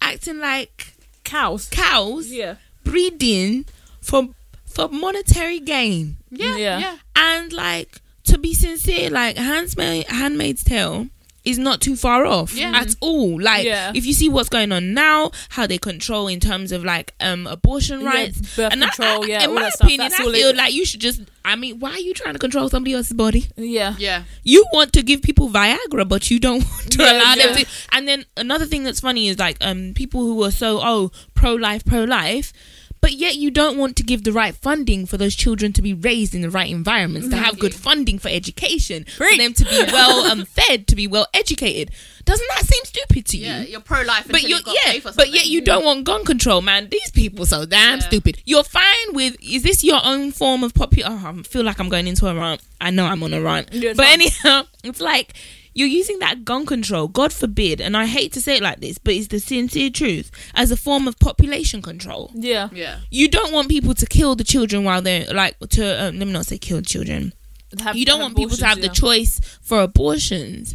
acting 0.00 0.38
like 0.38 0.94
cows. 1.24 1.68
cows, 1.70 2.30
Yeah, 2.30 2.56
breeding 2.88 3.64
for 4.00 4.28
for 4.66 4.88
monetary 4.88 5.60
gain 5.60 6.16
Yeah, 6.30 6.56
Yeah. 6.56 6.78
yeah. 6.78 6.96
and 7.16 7.52
like 7.52 8.00
to 8.24 8.38
be 8.38 8.52
sincere 8.54 9.10
like 9.10 9.36
Handmaid, 9.36 10.06
handmaid's 10.08 10.62
tale 10.64 11.06
is 11.48 11.58
not 11.58 11.80
too 11.80 11.96
far 11.96 12.24
off 12.26 12.54
Yeah. 12.54 12.72
at 12.74 12.94
all 13.00 13.40
like 13.40 13.64
Yeah. 13.66 13.92
if 13.94 14.04
you 14.06 14.12
see 14.12 14.28
what's 14.28 14.48
going 14.48 14.70
on 14.72 14.92
now 14.94 15.30
how 15.50 15.66
they 15.66 15.78
control 15.78 16.28
in 16.28 16.40
terms 16.40 16.72
of 16.72 16.84
like 16.84 17.14
um 17.20 17.46
abortion 17.46 18.00
Yeah, 18.02 18.06
rights 18.08 18.38
birth 18.56 18.72
and 18.72 18.84
I- 18.84 18.88
control, 18.88 19.24
I, 19.24 19.26
yeah, 19.26 19.44
in 19.44 19.48
all 19.50 19.54
my 19.56 19.62
that 19.62 19.72
stuff, 19.74 19.86
opinion 19.88 20.08
that's 20.10 20.20
i 20.20 20.24
all 20.24 20.30
it- 20.30 20.34
feel 20.36 20.54
like 20.54 20.72
you 20.74 20.84
should 20.84 21.00
just 21.00 21.20
i 21.44 21.56
mean 21.56 21.78
why 21.80 21.90
are 21.92 21.98
you 22.08 22.12
trying 22.14 22.34
to 22.34 22.38
control 22.38 22.68
somebody 22.68 22.92
else's 22.94 23.12
body 23.14 23.46
yeah, 23.56 23.94
Yeah. 23.98 24.24
you 24.44 24.64
want 24.72 24.92
to 24.92 25.02
give 25.02 25.22
people 25.22 25.48
Viagra, 25.48 26.06
but 26.06 26.30
you 26.30 26.38
don't 26.38 26.64
want 26.72 26.92
to 26.92 27.02
Yeah, 27.02 27.12
allow 27.22 27.34
them 27.34 27.54
to. 27.56 27.66
And 27.92 28.06
then 28.06 28.24
another 28.36 28.66
thing 28.66 28.82
that's 28.84 29.00
funny 29.00 29.28
is 29.28 29.38
like 29.38 29.56
um 29.60 29.92
people 29.94 30.20
who 30.20 30.42
are 30.44 30.50
so 30.50 30.80
oh 30.82 31.10
pro 31.34 31.54
life, 31.54 31.84
pro 31.84 32.04
life, 32.04 32.52
but 33.00 33.12
yet 33.12 33.36
you 33.36 33.50
don't 33.50 33.76
want 33.78 33.96
to 33.96 34.02
give 34.02 34.24
the 34.24 34.32
right 34.32 34.54
funding 34.54 35.06
for 35.06 35.16
those 35.16 35.34
children 35.34 35.72
to 35.74 35.82
be 35.82 35.94
raised 35.94 36.34
in 36.34 36.42
the 36.42 36.50
right 36.50 36.70
environments, 36.70 37.28
to 37.28 37.36
have 37.36 37.58
good 37.58 37.74
funding 37.74 38.18
for 38.18 38.28
education, 38.28 39.04
for 39.16 39.26
them 39.36 39.52
to 39.54 39.64
be 39.64 39.84
well 39.92 40.30
um, 40.30 40.44
fed, 40.56 40.86
to 40.88 40.96
be 40.96 41.06
well 41.06 41.26
educated. 41.34 41.90
Doesn't 42.24 42.46
that 42.54 42.64
seem 42.66 42.84
stupid 42.84 43.24
to 43.26 43.36
you? 43.38 43.46
Yeah, 43.46 43.62
you're 43.62 43.80
pro 43.80 44.02
life, 44.02 44.26
But 44.30 44.42
you 44.42 44.56
you 44.56 44.62
got 44.62 44.76
yeah, 44.84 44.98
but 45.16 45.30
yet 45.30 45.46
you 45.46 45.60
don't 45.62 45.84
want 45.84 46.04
gun 46.04 46.24
control, 46.24 46.60
man. 46.60 46.88
These 46.90 47.10
people 47.12 47.46
so 47.46 47.64
damn 47.64 47.98
Yeah. 47.98 48.04
stupid. 48.06 48.42
You're 48.44 48.64
fine 48.64 49.12
with 49.12 49.36
is 49.42 49.62
this 49.62 49.82
your 49.82 50.00
own 50.04 50.32
form 50.32 50.62
of 50.62 50.74
popular? 50.74 51.08
Oh, 51.10 51.34
I 51.38 51.42
feel 51.42 51.64
like 51.64 51.78
I'm 51.80 51.88
going 51.88 52.06
into 52.06 52.26
a 52.26 52.34
rant. 52.34 52.60
I 52.80 52.90
know 52.90 53.06
I'm 53.06 53.22
on 53.22 53.32
a 53.32 53.40
rant, 53.40 53.72
Yeah, 53.72 53.94
but 53.96 54.06
anyhow, 54.06 54.64
it's 54.84 55.00
like 55.00 55.34
you're 55.78 55.86
using 55.86 56.18
that 56.18 56.44
gun 56.44 56.66
control. 56.66 57.06
God 57.08 57.32
forbid, 57.32 57.80
and 57.80 57.96
I 57.96 58.06
hate 58.06 58.32
to 58.32 58.40
say 58.40 58.56
it 58.56 58.62
like 58.62 58.80
this, 58.80 58.98
but 58.98 59.14
it's 59.14 59.28
the 59.28 59.38
sincere 59.38 59.90
truth 59.90 60.30
as 60.54 60.70
a 60.72 60.76
form 60.76 61.06
of 61.06 61.18
population 61.18 61.80
control. 61.82 62.30
yeah. 62.34 62.68
Yeah. 62.72 63.00
You 63.10 63.28
don't 63.28 63.52
want 63.52 63.68
people 63.68 63.94
to 63.94 64.06
kill 64.06 64.34
the 64.34 64.44
children 64.44 64.84
while 64.84 65.02
they're 65.02 65.32
like 65.32 65.58
to 65.70 66.04
um, 66.04 66.18
let 66.18 66.26
me 66.26 66.32
not 66.32 66.46
say 66.46 66.58
kill 66.58 66.80
children 66.82 67.32
Have- 67.80 67.96
you 67.96 68.06
don't 68.06 68.20
want 68.20 68.34
people 68.36 68.56
to 68.56 68.64
have 68.66 68.78
abortions, 68.78 68.96
the 68.96 69.00
choice 69.00 69.40
for 69.60 69.82
abortions 69.82 70.74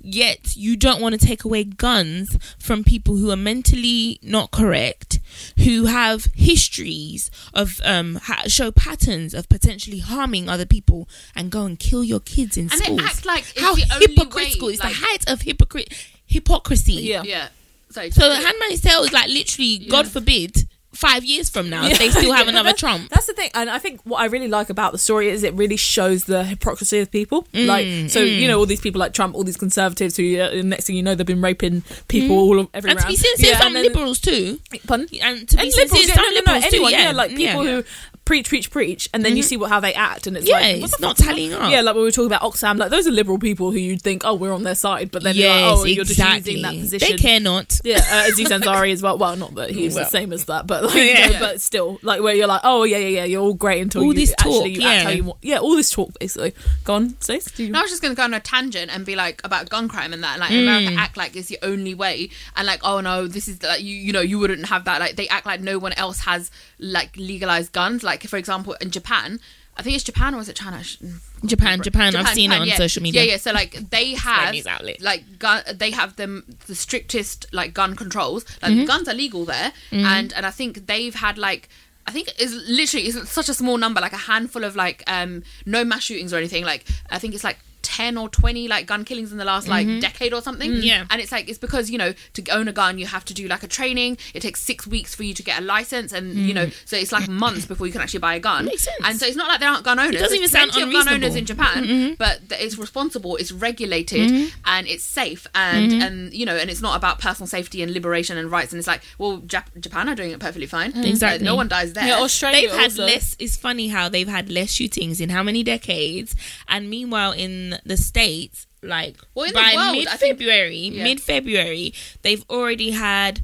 yet 0.00 0.54
you 0.54 0.76
don't 0.76 1.00
want 1.00 1.18
to 1.18 1.26
take 1.26 1.42
away 1.44 1.64
guns 1.64 2.36
from 2.58 2.84
people 2.84 3.16
who 3.16 3.30
are 3.30 3.36
mentally 3.36 4.18
not 4.22 4.50
correct 4.50 5.20
who 5.64 5.86
have 5.86 6.26
histories 6.34 7.30
of 7.54 7.80
um 7.84 8.16
ha- 8.24 8.42
show 8.46 8.70
patterns 8.70 9.32
of 9.32 9.48
potentially 9.48 10.00
harming 10.00 10.48
other 10.48 10.66
people 10.66 11.08
and 11.34 11.50
go 11.50 11.64
and 11.64 11.78
kill 11.78 12.04
your 12.04 12.20
kids 12.20 12.58
in 12.58 12.64
And 12.70 12.72
schools 12.82 13.24
like 13.24 13.44
it's 13.56 13.60
how 13.60 13.74
the 13.74 13.80
hypocritical 13.82 14.68
way, 14.68 14.74
it's 14.74 14.82
like- 14.84 14.92
the 14.92 14.98
height 15.00 15.30
of 15.30 15.40
hypocrit 15.42 15.88
hypocrisy 16.26 16.92
Yeah. 16.94 17.22
Yeah. 17.24 17.48
Sorry. 17.90 18.10
so 18.10 18.20
just- 18.28 18.46
Handmaid's 18.46 18.80
Tale 18.82 19.04
is 19.04 19.12
like 19.12 19.28
literally 19.30 19.78
God 19.88 20.06
forbid 20.08 20.68
five 20.94 21.24
years 21.24 21.48
from 21.48 21.68
now 21.68 21.86
if 21.86 21.98
they 21.98 22.10
still 22.10 22.32
have 22.32 22.48
another 22.54 22.72
Trump. 22.72 23.10
That's 23.10 23.26
the 23.26 23.32
thing, 23.32 23.50
and 23.54 23.70
I 23.70 23.78
think 23.78 24.00
what 24.04 24.20
I 24.20 24.26
really 24.26 24.48
like 24.48 24.70
about 24.70 24.92
the 24.92 24.98
story 24.98 25.28
is 25.28 25.42
it 25.42 25.54
really 25.54 25.76
shows 25.76 26.24
the 26.24 26.44
hypocrisy 26.44 27.00
of 27.00 27.10
people. 27.10 27.46
Mm, 27.52 27.66
like, 27.66 28.10
so 28.10 28.20
you 28.20 28.44
mm. 28.44 28.48
know, 28.48 28.58
all 28.58 28.66
these 28.66 28.80
people 28.80 29.00
like 29.00 29.12
Trump, 29.12 29.34
all 29.34 29.44
these 29.44 29.56
conservatives 29.56 30.16
who, 30.16 30.40
uh, 30.40 30.62
next 30.62 30.86
thing 30.86 30.96
you 30.96 31.02
know, 31.02 31.14
they've 31.14 31.26
been 31.26 31.42
raping 31.42 31.82
people 32.08 32.36
mm. 32.36 32.40
all 32.40 32.60
of 32.60 32.68
every 32.74 32.90
And 32.90 33.00
to 33.00 33.06
be 33.06 33.16
sincere, 33.16 33.52
Yeah, 33.52 33.60
some 33.60 33.72
liberals 33.72 34.20
too. 34.20 34.58
Pardon? 34.86 35.08
And 35.22 35.48
to 35.48 35.56
be 35.56 35.62
and 35.62 35.72
sincere, 35.72 35.98
liberals, 35.98 36.08
yeah, 36.08 36.14
some 36.14 36.24
no, 36.24 36.28
no, 36.28 36.30
no, 36.30 36.36
liberals 36.36 36.64
anyone, 36.64 36.90
too. 36.90 36.96
yeah, 36.96 37.04
Yeah, 37.04 37.12
like 37.12 37.30
people 37.30 37.64
yeah. 37.64 37.70
who 37.72 37.84
preach, 38.24 38.48
preach, 38.48 38.70
preach, 38.70 39.08
and 39.12 39.24
then 39.24 39.36
you 39.36 39.42
see 39.42 39.56
what 39.56 39.68
how 39.70 39.80
they 39.80 39.92
act, 39.94 40.26
and 40.26 40.36
it's 40.36 40.48
Yeah, 40.48 40.54
like, 40.58 40.80
what 40.80 40.90
it's 40.90 41.00
not 41.00 41.16
fuck? 41.18 41.26
tallying 41.26 41.52
up. 41.52 41.70
Yeah, 41.70 41.80
like 41.82 41.94
when 41.94 42.02
we 42.02 42.08
were 42.08 42.10
talking 42.10 42.26
about 42.26 42.40
Oxfam, 42.42 42.78
like 42.78 42.90
those 42.90 43.06
are 43.06 43.10
liberal 43.10 43.38
people 43.38 43.70
who 43.70 43.78
you'd 43.78 44.02
think, 44.02 44.22
oh, 44.24 44.34
we're 44.34 44.52
on 44.52 44.62
their 44.62 44.74
side, 44.74 45.10
but 45.10 45.22
then 45.22 45.36
you're 45.36 45.48
like, 45.50 45.58
yes, 45.60 45.78
oh, 45.78 45.84
you're 45.84 46.02
exactly. 46.02 46.36
just 46.38 46.46
using 46.46 46.62
that 46.62 46.80
position. 46.80 47.16
They 47.16 47.18
care 47.22 47.40
not. 47.40 47.80
Yeah, 47.84 47.96
uh, 48.10 48.24
Aziz 48.28 48.48
Ansari 48.50 48.92
as 48.92 49.02
well. 49.02 49.18
Well, 49.18 49.36
not 49.36 49.54
that 49.56 49.70
he's 49.70 49.94
Well. 49.94 50.04
the 50.04 50.10
same 50.10 50.32
as 50.32 50.44
that, 50.46 50.66
but 50.66 50.84
like, 50.84 50.94
Yeah. 50.96 51.26
you 51.26 51.32
know, 51.34 51.38
but 51.40 51.60
still, 51.60 51.98
like 52.02 52.20
where 52.22 52.34
you're 52.34 52.46
like, 52.46 52.62
oh 52.64 52.84
yeah, 52.84 52.96
yeah, 52.98 53.08
yeah, 53.08 53.24
you're 53.24 53.42
all 53.42 53.54
great 53.54 53.82
until 53.82 54.02
All 54.02 54.08
you 54.08 54.14
this 54.20 54.32
actually 54.32 54.52
talk, 54.52 54.66
you 54.68 54.80
yeah. 54.82 54.88
act 54.88 55.04
how 55.04 55.10
you 55.10 55.24
want. 55.24 55.38
Yeah, 55.42 55.58
all 55.58 55.76
this 55.76 55.90
talk 55.90 56.10
basically. 56.18 56.54
Go 56.84 56.94
on, 56.94 57.20
Stace. 57.20 57.58
You? 57.58 57.70
No, 57.70 57.78
I 57.80 57.82
was 57.82 57.90
just 57.90 58.02
gonna 58.02 58.14
go 58.14 58.22
on 58.24 58.34
a 58.34 58.40
tangent 58.40 58.90
and 58.94 59.04
be 59.04 59.16
like 59.16 59.40
about 59.44 59.68
gun 59.68 59.88
crime 59.88 60.12
and 60.12 60.22
that, 60.24 60.32
and 60.34 60.40
like 60.40 60.50
America 60.50 60.94
act 60.98 61.16
like 61.16 61.36
it's 61.36 61.48
the 61.48 61.58
only 61.62 61.94
way, 61.94 62.30
and 62.56 62.66
like 62.66 62.80
oh 62.84 63.00
no, 63.00 63.26
this 63.26 63.48
is 63.48 63.62
like 63.62 63.82
you 63.82 63.94
you 63.94 64.12
know 64.12 64.20
you 64.22 64.38
wouldn't 64.38 64.66
have 64.66 64.84
that. 64.86 65.00
Like 65.00 65.16
they 65.16 65.28
act 65.28 65.46
like 65.46 65.60
no 65.60 65.78
one 65.78 65.92
else 65.94 66.20
has 66.20 66.50
like 66.78 67.16
legalized 67.16 67.72
guns. 67.72 68.02
Like 68.02 68.13
for 68.22 68.36
example, 68.36 68.74
in 68.80 68.90
Japan, 68.90 69.40
I 69.76 69.82
think 69.82 69.96
it's 69.96 70.04
Japan 70.04 70.34
or 70.34 70.40
is 70.40 70.48
it 70.48 70.56
China? 70.56 70.76
I 70.78 70.82
sh- 70.82 70.98
Japan, 71.44 71.82
Japan, 71.82 72.14
I've 72.14 72.28
seen 72.28 72.52
it 72.52 72.60
on 72.60 72.66
yeah. 72.68 72.76
social 72.76 73.02
media. 73.02 73.22
Yeah, 73.24 73.32
yeah. 73.32 73.36
So 73.38 73.52
like 73.52 73.72
they 73.90 74.14
have 74.14 74.54
like 75.00 75.38
gun, 75.38 75.62
they 75.74 75.90
have 75.90 76.16
them 76.16 76.44
the 76.66 76.74
strictest 76.74 77.46
like 77.52 77.74
gun 77.74 77.96
controls. 77.96 78.44
Like 78.62 78.72
Mm-hmm. 78.72 78.84
guns 78.86 79.08
are 79.08 79.14
legal 79.14 79.44
there, 79.44 79.72
and 79.90 80.32
and 80.32 80.46
I 80.46 80.50
think 80.50 80.86
they've 80.86 81.14
had 81.14 81.38
like. 81.38 81.68
I 82.06 82.10
think 82.10 82.28
it's 82.38 82.52
literally 82.68 83.06
it's 83.06 83.30
such 83.30 83.48
a 83.48 83.54
small 83.54 83.78
number, 83.78 83.98
like 83.98 84.12
a 84.12 84.18
handful 84.18 84.62
of 84.62 84.76
like 84.76 85.02
um 85.06 85.42
no 85.64 85.84
mass 85.84 86.02
shootings 86.02 86.34
or 86.34 86.36
anything. 86.36 86.62
Like 86.64 86.84
I 87.10 87.18
think 87.18 87.34
it's 87.34 87.42
like 87.44 87.58
ten 87.84 88.16
or 88.16 88.28
twenty 88.28 88.66
like 88.66 88.86
gun 88.86 89.04
killings 89.04 89.30
in 89.30 89.38
the 89.38 89.44
last 89.44 89.68
like 89.68 89.86
decade 90.00 90.32
or 90.34 90.40
something. 90.42 90.70
Mm-hmm. 90.70 90.80
Mm, 90.80 90.84
Yeah. 90.84 91.06
and 91.10 91.20
it's 91.20 91.30
like 91.30 91.48
it's 91.48 91.58
because 91.58 91.90
you 91.90 91.98
know 91.98 92.12
to 92.32 92.40
own 92.50 92.66
a 92.66 92.72
gun 92.72 92.98
you 92.98 93.06
have 93.06 93.24
to 93.26 93.34
do 93.34 93.46
like 93.46 93.62
a 93.62 93.68
training. 93.68 94.18
It 94.34 94.40
takes 94.40 94.60
six 94.60 94.86
weeks 94.86 95.14
for 95.14 95.22
you 95.22 95.34
to 95.34 95.42
get 95.42 95.60
a 95.60 95.64
license, 95.64 96.12
and 96.12 96.34
you 96.34 96.54
know 96.54 96.70
so 96.84 96.96
it's 96.96 97.12
like 97.12 97.28
months 97.28 97.66
before 97.66 97.86
you 97.86 97.92
can 97.92 98.00
actually 98.02 98.20
buy 98.20 98.34
a 98.34 98.40
gun. 98.40 98.64
Mm. 98.64 98.68
Makes 98.68 98.84
sense. 98.84 98.96
And 99.04 99.18
so 99.20 99.26
it's 99.26 99.36
not 99.36 99.48
like 99.48 99.60
there 99.60 99.68
aren't 99.70 99.84
gun 99.84 99.98
owners. 99.98 100.14
It 100.16 100.18
doesn't 100.18 100.38
There's 100.40 100.52
even 100.54 100.60
sound 100.60 100.72
plenty 100.72 100.88
of 100.88 101.04
gun 101.04 101.14
owners 101.14 101.34
unreasonable. 101.36 101.64
Mm-hmm. 101.64 101.84
in 101.84 102.16
Japan, 102.16 102.16
but 102.18 102.60
it's 102.60 102.78
responsible, 102.78 103.36
it's 103.36 103.52
regulated, 103.52 104.30
and 104.64 104.86
it's 104.86 105.04
safe, 105.04 105.46
and 105.54 105.74
Mm-hmm. 105.92 106.00
and 106.02 106.34
you 106.34 106.46
know, 106.46 106.56
and 106.56 106.70
it's 106.70 106.80
not 106.80 106.96
about 106.96 107.18
personal 107.18 107.46
safety 107.46 107.82
and 107.82 107.92
liberation 107.92 108.38
and 108.38 108.50
rights. 108.50 108.72
And 108.72 108.78
it's 108.78 108.86
like, 108.88 109.02
well, 109.18 109.38
Jap- 109.40 109.78
Japan 109.78 110.08
are 110.08 110.14
doing 110.14 110.30
it 110.30 110.40
perfectly 110.40 110.66
fine. 110.66 110.92
Mm. 110.92 111.04
Exactly. 111.04 111.46
Uh, 111.46 111.50
no 111.50 111.56
one 111.56 111.68
dies 111.68 111.92
there. 111.92 112.06
Yeah, 112.06 112.20
Australia. 112.20 112.62
They've 112.68 112.70
had 112.78 112.84
also. 112.92 113.04
less. 113.04 113.36
It's 113.38 113.56
funny 113.56 113.88
how 113.88 114.08
they've 114.08 114.28
had 114.28 114.48
less 114.50 114.70
shootings 114.70 115.20
in 115.20 115.28
how 115.28 115.42
many 115.42 115.62
decades, 115.62 116.34
and 116.68 116.88
meanwhile 116.88 117.32
in 117.32 117.73
the 117.84 117.96
states, 117.96 118.66
like 118.82 119.16
Well, 119.34 119.46
in 119.46 119.54
by 119.54 119.92
mid 119.92 120.08
February, 120.08 120.76
Yeah. 120.92 121.04
mid 121.04 121.20
February, 121.20 121.94
they've 122.22 122.44
already 122.50 122.90
had. 122.90 123.40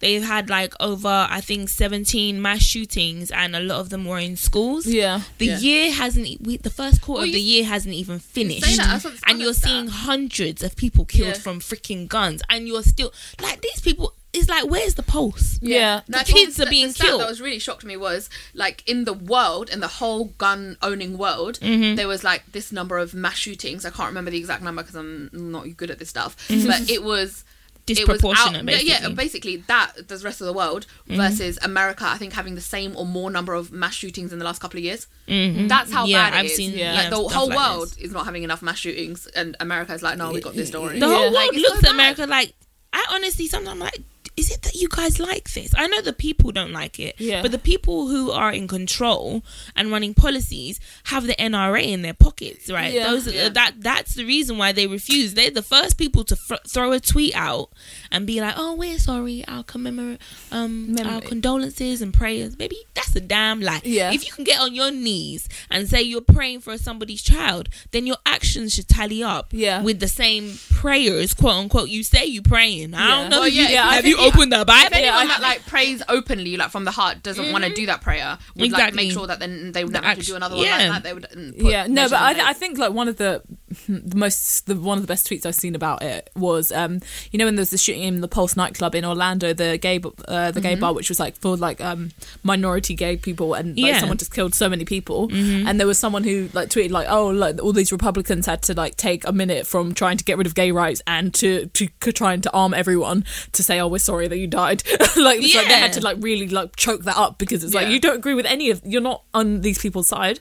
They've 0.00 0.24
had 0.24 0.50
like 0.50 0.74
over, 0.80 1.26
I 1.30 1.40
think, 1.40 1.70
seventeen 1.70 2.42
mass 2.42 2.60
shootings, 2.62 3.30
and 3.30 3.56
a 3.56 3.60
lot 3.60 3.80
of 3.80 3.88
them 3.88 4.04
were 4.04 4.18
in 4.18 4.36
schools. 4.36 4.86
Yeah. 4.86 5.22
The 5.38 5.46
Yeah. 5.46 5.58
year 5.60 5.92
hasn't. 5.92 6.42
We, 6.42 6.58
the 6.58 6.68
first 6.68 7.00
quarter 7.00 7.20
Well, 7.20 7.28
of 7.28 7.32
the 7.32 7.40
year 7.40 7.64
hasn't 7.64 7.94
even 7.94 8.18
finished, 8.18 8.64
say 8.66 8.76
that, 8.76 9.02
and 9.26 9.40
you're 9.40 9.54
seeing 9.54 9.86
that. 9.86 9.92
hundreds 9.92 10.62
of 10.62 10.76
people 10.76 11.06
killed 11.06 11.28
Yeah. 11.36 11.42
from 11.44 11.60
freaking 11.60 12.06
guns, 12.06 12.42
and 12.50 12.68
you're 12.68 12.82
still 12.82 13.14
like 13.40 13.62
these 13.62 13.80
people. 13.80 14.14
It's 14.34 14.48
like, 14.48 14.64
where's 14.68 14.94
the 14.94 15.02
pulse? 15.02 15.58
Yeah. 15.62 16.00
No, 16.08 16.18
The 16.18 16.20
I 16.20 16.24
kids 16.24 16.56
the- 16.56 16.66
are 16.66 16.70
being 16.70 16.88
the 16.88 16.94
killed. 16.94 17.20
That 17.20 17.28
was 17.28 17.40
really 17.40 17.58
shocked 17.58 17.84
me 17.84 17.96
was 17.96 18.28
like 18.52 18.82
in 18.88 19.04
the 19.04 19.12
world, 19.14 19.70
in 19.70 19.80
the 19.80 19.88
whole 19.88 20.24
gun 20.38 20.76
owning 20.82 21.16
world, 21.16 21.58
Mm-hmm. 21.60 21.94
there 21.96 22.08
was 22.08 22.24
like 22.24 22.42
this 22.52 22.72
number 22.72 22.98
of 22.98 23.14
mass 23.14 23.36
shootings. 23.36 23.84
I 23.84 23.90
can't 23.90 24.08
remember 24.08 24.30
the 24.30 24.38
exact 24.38 24.62
number 24.62 24.82
because 24.82 24.96
I'm 24.96 25.30
not 25.32 25.64
good 25.76 25.90
at 25.90 25.98
this 25.98 26.08
stuff, 26.10 26.36
Mm-hmm. 26.48 26.66
but 26.66 26.90
it 26.90 27.02
was. 27.02 27.44
Disproportionate, 27.86 28.62
it 28.62 28.64
was 28.64 28.74
out, 28.76 28.84
yeah, 28.84 28.94
basically. 28.94 29.08
yeah, 29.10 29.14
basically 29.14 29.56
that 29.68 30.08
the 30.08 30.16
rest 30.24 30.40
of 30.40 30.46
the 30.46 30.54
world 30.54 30.86
Mm-hmm. 31.06 31.16
versus 31.20 31.58
America. 31.60 32.06
I 32.06 32.16
think 32.16 32.32
having 32.32 32.54
the 32.54 32.62
same 32.62 32.96
or 32.96 33.04
more 33.04 33.30
number 33.30 33.52
of 33.52 33.72
mass 33.72 33.92
shootings 33.92 34.32
in 34.32 34.38
the 34.38 34.44
last 34.46 34.58
couple 34.62 34.78
of 34.78 34.84
years. 34.84 35.06
Mhm. 35.28 35.68
That's 35.68 35.92
how 35.92 36.06
Yeah, 36.06 36.30
bad 36.30 36.32
it 36.32 36.38
I've 36.38 36.46
is. 36.46 36.56
seen, 36.56 36.78
like 36.78 37.10
the 37.10 37.16
whole 37.16 37.48
like 37.50 37.58
world 37.58 37.88
this. 37.90 37.98
is 37.98 38.12
not 38.12 38.24
having 38.24 38.42
enough 38.42 38.62
mass 38.62 38.78
shootings, 38.78 39.26
and 39.36 39.54
America's 39.60 40.02
like, 40.02 40.16
no, 40.16 40.32
we 40.32 40.40
got 40.40 40.54
this 40.54 40.68
story. 40.68 40.98
The 40.98 41.06
whole 41.06 41.30
Like, 41.30 41.50
world 41.52 41.56
it's 41.56 41.68
looks 41.68 41.80
so 41.82 41.88
at. 41.88 41.94
America 41.94 42.24
like 42.26 42.54
I 42.94 43.04
honestly 43.10 43.48
sometimes 43.48 43.80
like 43.80 44.00
is 44.36 44.50
it 44.50 44.62
that 44.62 44.74
you 44.74 44.88
guys 44.88 45.20
like 45.20 45.52
this? 45.52 45.72
I 45.76 45.86
know 45.86 46.00
the 46.00 46.12
people 46.12 46.50
don't 46.52 46.72
like 46.72 46.98
it, 46.98 47.14
Yeah. 47.18 47.40
but 47.42 47.52
the 47.52 47.58
people 47.58 48.08
who 48.08 48.30
are 48.32 48.52
in 48.52 48.66
control 48.68 49.44
and 49.76 49.90
running 49.90 50.12
policies 50.14 50.80
have 51.04 51.26
the 51.26 51.34
NRA 51.40 51.82
in 51.92 52.02
their 52.02 52.14
pockets, 52.14 52.68
right? 52.70 52.92
Yeah. 52.92 53.10
Those 53.10 53.32
Yeah. 53.32 53.48
that 53.50 53.74
that's 53.78 54.14
the 54.14 54.24
reason 54.24 54.58
why 54.58 54.72
they 54.72 54.86
refuse. 54.86 55.34
They're 55.34 55.50
the 55.50 55.62
first 55.62 55.98
people 55.98 56.24
to 56.24 56.36
fr- 56.36 56.54
throw 56.66 56.92
a 56.92 57.00
tweet 57.00 57.34
out 57.36 57.70
and 58.10 58.26
be 58.26 58.40
like, 58.40 58.54
"Oh, 58.56 58.74
we're 58.74 58.98
sorry. 58.98 59.44
Our 59.46 59.62
commemorate, 59.62 60.20
um, 60.50 60.96
our 61.04 61.20
condolences 61.20 62.02
and 62.02 62.12
prayers." 62.12 62.58
Maybe 62.58 62.76
that's 62.94 63.14
a 63.14 63.20
damn 63.20 63.60
lie. 63.60 63.82
Yeah. 63.84 64.12
If 64.12 64.26
you 64.26 64.32
can 64.32 64.44
get 64.44 64.60
on 64.60 64.74
your 64.74 64.90
knees 64.90 65.48
and 65.70 65.88
say 65.88 66.02
you're 66.02 66.20
praying 66.20 66.60
for 66.60 66.76
somebody's 66.78 67.22
child, 67.22 67.68
then 67.92 68.06
your 68.06 68.16
actions 68.26 68.74
should 68.74 68.88
tally 68.88 69.22
up 69.22 69.50
Yeah. 69.52 69.80
with 69.82 70.00
the 70.00 70.08
same 70.08 70.58
prayers, 70.70 71.34
quote 71.34 71.54
unquote. 71.54 71.88
You 71.88 72.02
say 72.02 72.24
you 72.26 72.42
praying. 72.42 72.94
I 72.94 73.08
don't 73.20 73.30
know. 73.30 73.40
Well, 73.40 73.48
you, 73.48 73.62
yeah, 73.62 73.68
yeah, 73.70 73.92
have 73.92 74.06
you 74.06 74.16
think- 74.24 74.34
opened 74.36 74.52
the 74.52 74.60
If 74.68 74.92
anyone 74.92 75.28
that 75.28 75.40
like 75.42 75.66
prays 75.66 76.02
openly, 76.08 76.56
like 76.56 76.70
from 76.70 76.84
the 76.84 76.90
heart, 76.90 77.22
doesn't 77.22 77.52
want 77.52 77.64
to 77.64 77.72
do 77.72 77.86
that 77.86 78.00
prayer, 78.00 78.38
would 78.56 78.62
like 78.62 78.70
Exactly. 78.70 79.04
make 79.04 79.12
sure 79.12 79.26
that 79.26 79.38
then 79.40 79.72
they 79.72 79.84
would 79.84 79.92
The 79.92 80.00
never 80.00 80.06
act- 80.06 80.26
do 80.26 80.36
another 80.36 80.56
one 80.56 80.64
yeah. 80.64 80.76
like 80.78 80.88
that. 80.88 81.02
They 81.04 81.12
would 81.14 81.26
mm, 81.34 81.58
put 81.60 81.70
yeah, 81.70 81.86
no, 81.86 82.08
but 82.08 82.20
I, 82.20 82.34
place. 82.34 82.46
I 82.46 82.52
think 82.52 82.78
like 82.78 82.92
one 82.92 83.08
of 83.08 83.16
the 83.16 83.42
the 83.88 84.16
most 84.16 84.66
the 84.66 84.76
one 84.76 84.98
of 84.98 85.02
the 85.02 85.08
best 85.08 85.28
tweets 85.28 85.44
I've 85.44 85.54
seen 85.56 85.74
about 85.74 86.02
it 86.02 86.30
was 86.36 86.70
um 86.70 87.00
you 87.32 87.38
know 87.40 87.44
when 87.46 87.56
there 87.56 87.62
was 87.62 87.70
the 87.70 87.78
shooting 87.78 88.02
in 88.04 88.20
the 88.20 88.28
Pulse 88.28 88.56
nightclub 88.56 88.94
in 88.94 89.04
Orlando 89.04 89.52
the 89.52 89.78
gay 89.78 90.00
uh, 90.28 90.52
the 90.52 90.60
gay 90.60 90.76
bar 90.76 90.92
which 90.92 91.08
was 91.08 91.18
like 91.18 91.34
for 91.36 91.56
like 91.56 91.80
um 91.80 92.12
minority 92.44 92.94
gay 92.94 93.16
people 93.16 93.54
and 93.54 93.76
like 93.76 93.92
Yeah. 93.94 93.98
someone 93.98 94.16
just 94.18 94.32
killed 94.32 94.54
so 94.54 94.68
many 94.68 94.84
people 94.84 95.28
and 95.32 95.80
there 95.80 95.88
was 95.88 95.98
someone 95.98 96.22
who 96.22 96.48
like 96.52 96.68
tweeted 96.68 96.92
like 96.92 97.08
oh 97.10 97.26
like 97.28 97.60
all 97.60 97.72
these 97.72 97.90
Republicans 97.90 98.46
had 98.46 98.62
to 98.62 98.74
like 98.74 98.96
take 98.96 99.26
a 99.26 99.32
minute 99.32 99.66
from 99.66 99.92
trying 99.92 100.18
to 100.18 100.24
get 100.24 100.38
rid 100.38 100.46
of 100.46 100.54
gay 100.54 100.70
rights 100.70 101.02
and 101.08 101.34
to 101.34 101.66
to, 101.74 101.88
to 102.00 102.12
trying 102.12 102.42
to 102.42 102.50
arm 102.52 102.74
everyone 102.74 103.24
to 103.52 103.62
say 103.64 103.80
oh 103.80 103.88
we're 103.88 103.98
sorry 103.98 104.13
that 104.28 104.38
you 104.38 104.46
died 104.46 104.82
like 105.16 105.40
it's 105.42 105.54
like 105.54 105.68
they 105.68 105.74
had 105.78 105.92
to 105.92 106.00
like 106.00 106.16
really 106.20 106.48
like 106.48 106.74
choke 106.76 107.02
that 107.04 107.16
up 107.16 107.38
because 107.38 107.62
it's 107.64 107.74
like 107.74 107.88
you 107.88 107.98
don't 108.00 108.16
agree 108.16 108.34
with 108.34 108.46
any 108.46 108.70
of 108.70 108.80
you're 108.84 109.00
not 109.02 109.22
on 109.34 109.60
these 109.60 109.78
people's 109.78 110.08
side 110.08 110.40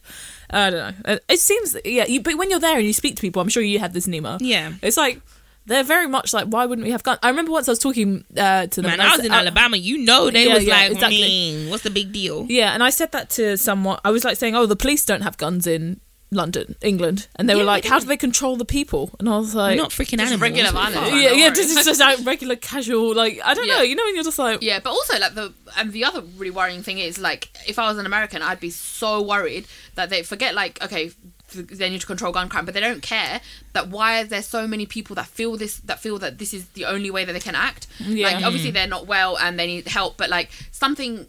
I 0.50 0.70
don't 0.70 1.08
know. 1.08 1.18
It- 1.30 1.40
seems, 1.40 1.76
yeah. 1.84 2.06
You, 2.06 2.22
but 2.22 2.38
when 2.38 2.52
you're 2.52 2.60
there 2.60 2.78
and 2.78 2.86
you 2.86 2.94
speak 2.94 3.16
to 3.16 3.22
people, 3.22 3.42
I'm 3.42 3.50
sure 3.50 3.64
you 3.64 3.80
had 3.80 3.92
this, 3.94 4.06
Nima. 4.06 4.38
Yeah. 4.40 4.74
It's 4.84 4.98
like 4.98 5.20
they're 5.66 5.84
very 5.84 6.08
much 6.08 6.32
like, 6.32 6.46
why 6.46 6.68
wouldn't 6.68 6.86
we 6.86 6.92
have 6.92 7.02
guns? 7.02 7.18
I 7.24 7.30
remember 7.30 7.52
once 7.52 7.68
I 7.68 7.72
was 7.72 7.80
talking 7.80 8.24
uh, 8.38 8.68
to 8.68 8.82
them. 8.84 8.92
Man, 8.92 9.02
I 9.02 9.12
was 9.16 9.20
in 9.26 9.32
said- 9.32 9.40
Alabama. 9.40 9.78
You 9.78 9.98
know 10.00 10.30
they 10.30 10.46
Yeah, 10.48 10.54
was 10.54 10.64
yeah, 10.66 10.74
like, 10.76 10.92
exactly. 10.92 11.22
"Mm, 11.22 11.70
what's 11.72 11.82
the 11.82 11.90
big 11.90 12.12
deal? 12.12 12.46
Yeah, 12.50 12.74
and 12.76 12.84
I 12.84 12.92
said 12.92 13.12
that 13.14 13.32
to 13.32 13.58
someone. 13.58 13.98
I 14.06 14.12
was 14.12 14.24
like 14.24 14.38
saying, 14.38 14.56
"Oh, 14.56 14.68
the 14.68 14.76
police 14.76 15.04
don't 15.06 15.22
have 15.22 15.38
guns 15.38 15.66
in 15.66 16.00
London, 16.36 16.76
England," 16.82 17.28
and 17.36 17.50
they 17.50 17.56
were 17.56 17.64
like, 17.64 17.86
"How 17.86 17.98
do. 18.00 18.06
do 18.06 18.10
they 18.10 18.18
control 18.18 18.56
the 18.56 18.66
people?" 18.66 19.12
And 19.20 19.28
I 19.30 19.38
was 19.38 19.54
like, 19.56 19.76
We're 19.78 19.82
not 19.84 19.92
freaking 19.92 20.18
Just 20.20 20.32
animals. 20.34 20.42
regular 20.42 20.72
What 20.72 20.88
animals. 20.96 21.12
"Yeah, 21.14 21.32
yeah, 21.32 21.48
worry. 21.48 21.56
just, 21.56 21.86
just 21.86 22.00
like 22.00 22.26
regular 22.26 22.56
casual, 22.56 23.14
like 23.16 23.40
I 23.44 23.54
don't 23.54 23.68
Yeah. 23.68 23.76
know, 23.78 23.82
you 23.82 23.96
know, 23.96 24.04
when 24.06 24.16
you're 24.16 24.24
just 24.24 24.40
like, 24.40 24.62
Yeah, 24.62 24.80
but 24.80 24.92
also 24.92 25.18
like 25.20 25.34
the 25.36 25.54
and 25.78 25.92
the 25.94 26.06
other 26.06 26.22
really 26.38 26.52
worrying 26.52 26.84
thing 26.84 27.00
is 27.00 27.18
like 27.20 27.50
if 27.68 27.78
I 27.80 27.88
was 27.90 27.98
an 27.98 28.06
American, 28.06 28.42
I'd 28.42 28.60
be 28.60 28.70
so 28.70 29.22
worried 29.22 29.66
that 29.96 30.10
they 30.10 30.24
forget 30.24 30.54
like 30.56 30.84
okay 30.84 31.12
they 31.54 31.90
need 31.90 32.02
to 32.02 32.08
control 32.08 32.32
gun 32.32 32.50
crime, 32.50 32.66
but 32.66 32.74
they 32.74 32.80
don't 32.80 33.02
care 33.04 33.40
that 33.74 33.90
why 33.90 34.22
are 34.22 34.24
there 34.24 34.42
so 34.42 34.68
many 34.68 34.86
people 34.86 35.16
that 35.16 35.28
feel 35.28 35.58
this 35.58 35.78
that 35.78 36.00
feel 36.00 36.18
that 36.20 36.38
this 36.38 36.54
is 36.54 36.66
the 36.70 36.86
only 36.86 37.12
way 37.12 37.26
that 37.26 37.34
they 37.34 37.40
can 37.40 37.56
act. 37.56 37.88
Yeah. 38.00 38.28
Like 38.28 38.46
obviously 38.46 38.72
mm. 38.72 38.74
they're 38.74 38.88
not 38.88 39.08
well 39.08 39.38
and 39.38 39.60
they 39.60 39.68
need 39.68 39.88
help, 39.88 40.18
but 40.18 40.30
like 40.30 40.50
something 40.72 41.26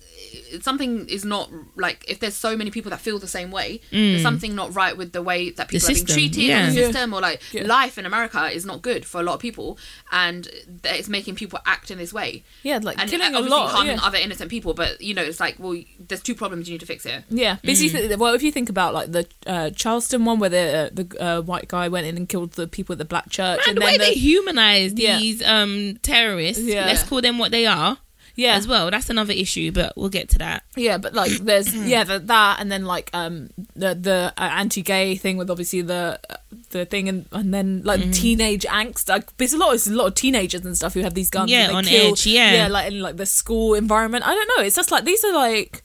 something 0.60 1.08
is 1.08 1.24
not 1.24 1.50
like 1.76 2.04
if 2.08 2.20
there's 2.20 2.34
so 2.34 2.56
many 2.56 2.70
people 2.70 2.90
that 2.90 3.00
feel 3.00 3.18
the 3.18 3.26
same 3.28 3.50
way, 3.50 3.80
there's 3.90 4.20
mm. 4.20 4.22
something 4.22 4.54
not 4.54 4.74
right 4.74 4.96
with 4.96 5.12
the 5.12 5.22
way 5.22 5.50
that 5.50 5.68
people 5.68 5.90
are 5.90 5.94
being 5.94 6.06
treated 6.06 6.42
yeah. 6.42 6.66
the 6.66 6.72
Yeah. 6.72 6.86
system 6.86 7.14
or 7.14 7.20
like 7.20 7.40
Yeah. 7.52 7.66
life 7.66 7.98
in 7.98 8.06
America 8.06 8.46
is 8.50 8.64
not 8.64 8.82
good 8.82 9.04
for 9.04 9.20
a 9.20 9.24
lot 9.24 9.34
of 9.34 9.40
people 9.40 9.78
and 10.12 10.48
that 10.82 10.96
it's 10.96 11.08
making 11.08 11.34
people 11.34 11.58
act 11.66 11.90
in 11.90 11.98
this 11.98 12.12
way 12.12 12.44
yeah, 12.62 12.78
like 12.82 12.98
and 12.98 13.08
uh, 13.08 13.10
killing 13.10 13.34
a 13.34 13.36
obviously 13.36 13.50
lot. 13.58 13.70
harming 13.70 13.98
other 14.00 14.18
innocent 14.18 14.50
people. 14.50 14.74
But 14.74 15.00
you 15.00 15.14
know, 15.14 15.22
it's 15.22 15.40
like, 15.40 15.56
well, 15.58 15.80
there's 15.98 16.22
two 16.22 16.34
problems 16.34 16.68
you 16.68 16.74
need 16.74 16.80
to 16.80 16.86
fix 16.86 17.04
here. 17.04 17.24
Yeah, 17.28 17.56
mm. 17.56 17.76
th- 17.76 18.18
well, 18.18 18.34
if 18.34 18.42
you 18.42 18.52
think 18.52 18.68
about 18.68 18.94
like 18.94 19.12
the 19.12 19.26
uh, 19.46 19.70
Charleston 19.70 20.24
one, 20.24 20.38
where 20.38 20.50
the 20.50 20.58
uh, 20.58 20.88
the 20.92 21.22
uh, 21.22 21.40
white 21.42 21.68
guy 21.68 21.88
went 21.88 22.06
in 22.06 22.16
and 22.16 22.28
killed 22.34 22.52
the 22.52 22.66
people 22.66 22.94
at 22.94 22.98
the 22.98 23.04
black 23.14 23.28
church, 23.30 23.58
Man, 23.60 23.68
and 23.68 23.76
the 23.76 23.84
way 23.84 23.92
then 23.96 24.08
they 24.08 24.14
the, 24.14 24.20
humanize 24.20 24.92
Yeah. 24.94 25.18
these 25.18 25.42
um 25.44 25.98
terrorists, 26.02 26.62
Yeah. 26.62 26.86
let's 26.86 27.02
call 27.04 27.20
them 27.20 27.38
what 27.38 27.50
they 27.52 27.66
are. 27.66 27.98
Yeah. 28.36 28.56
as 28.56 28.66
well. 28.66 28.90
That's 28.90 29.08
another 29.10 29.32
issue, 29.32 29.70
but 29.70 29.92
we'll 29.96 30.08
get 30.18 30.28
to 30.30 30.38
that. 30.38 30.64
Yeah, 30.74 30.98
but 30.98 31.14
like 31.14 31.30
there's 31.48 31.72
yeah 31.92 32.02
the, 32.02 32.18
that 32.18 32.58
and 32.60 32.66
then 32.72 32.84
like 32.84 33.08
um 33.14 33.50
the 33.76 33.94
the 33.94 34.32
uh, 34.36 34.48
anti-gay 34.62 35.14
thing 35.14 35.36
with 35.36 35.48
obviously 35.50 35.82
the 35.82 36.18
uh, 36.28 36.36
the 36.70 36.84
thing 36.84 37.08
and 37.08 37.26
and 37.30 37.54
then 37.54 37.82
like 37.84 38.00
Mm-hmm. 38.00 38.10
teenage 38.10 38.64
angst. 38.64 39.08
Like 39.08 39.36
there's 39.36 39.52
a 39.52 39.56
lot 39.56 39.68
there's 39.70 39.86
a 39.86 39.94
lot 39.94 40.06
of 40.08 40.14
teenagers 40.16 40.66
and 40.66 40.74
stuff 40.76 40.94
who 40.94 41.02
have 41.02 41.14
these 41.14 41.30
guns. 41.30 41.48
Yeah, 41.48 41.66
and 41.66 41.70
they 41.70 41.74
on 41.76 41.84
kill, 41.84 42.12
edge, 42.14 42.26
yeah. 42.26 42.54
yeah, 42.54 42.66
like 42.66 42.90
in 42.90 42.98
like 43.00 43.16
the 43.18 43.26
school 43.26 43.74
environment. 43.74 44.26
I 44.26 44.34
don't 44.34 44.50
know. 44.56 44.64
It's 44.66 44.74
just 44.74 44.90
like 44.90 45.04
these 45.04 45.22
are 45.24 45.32
like 45.32 45.83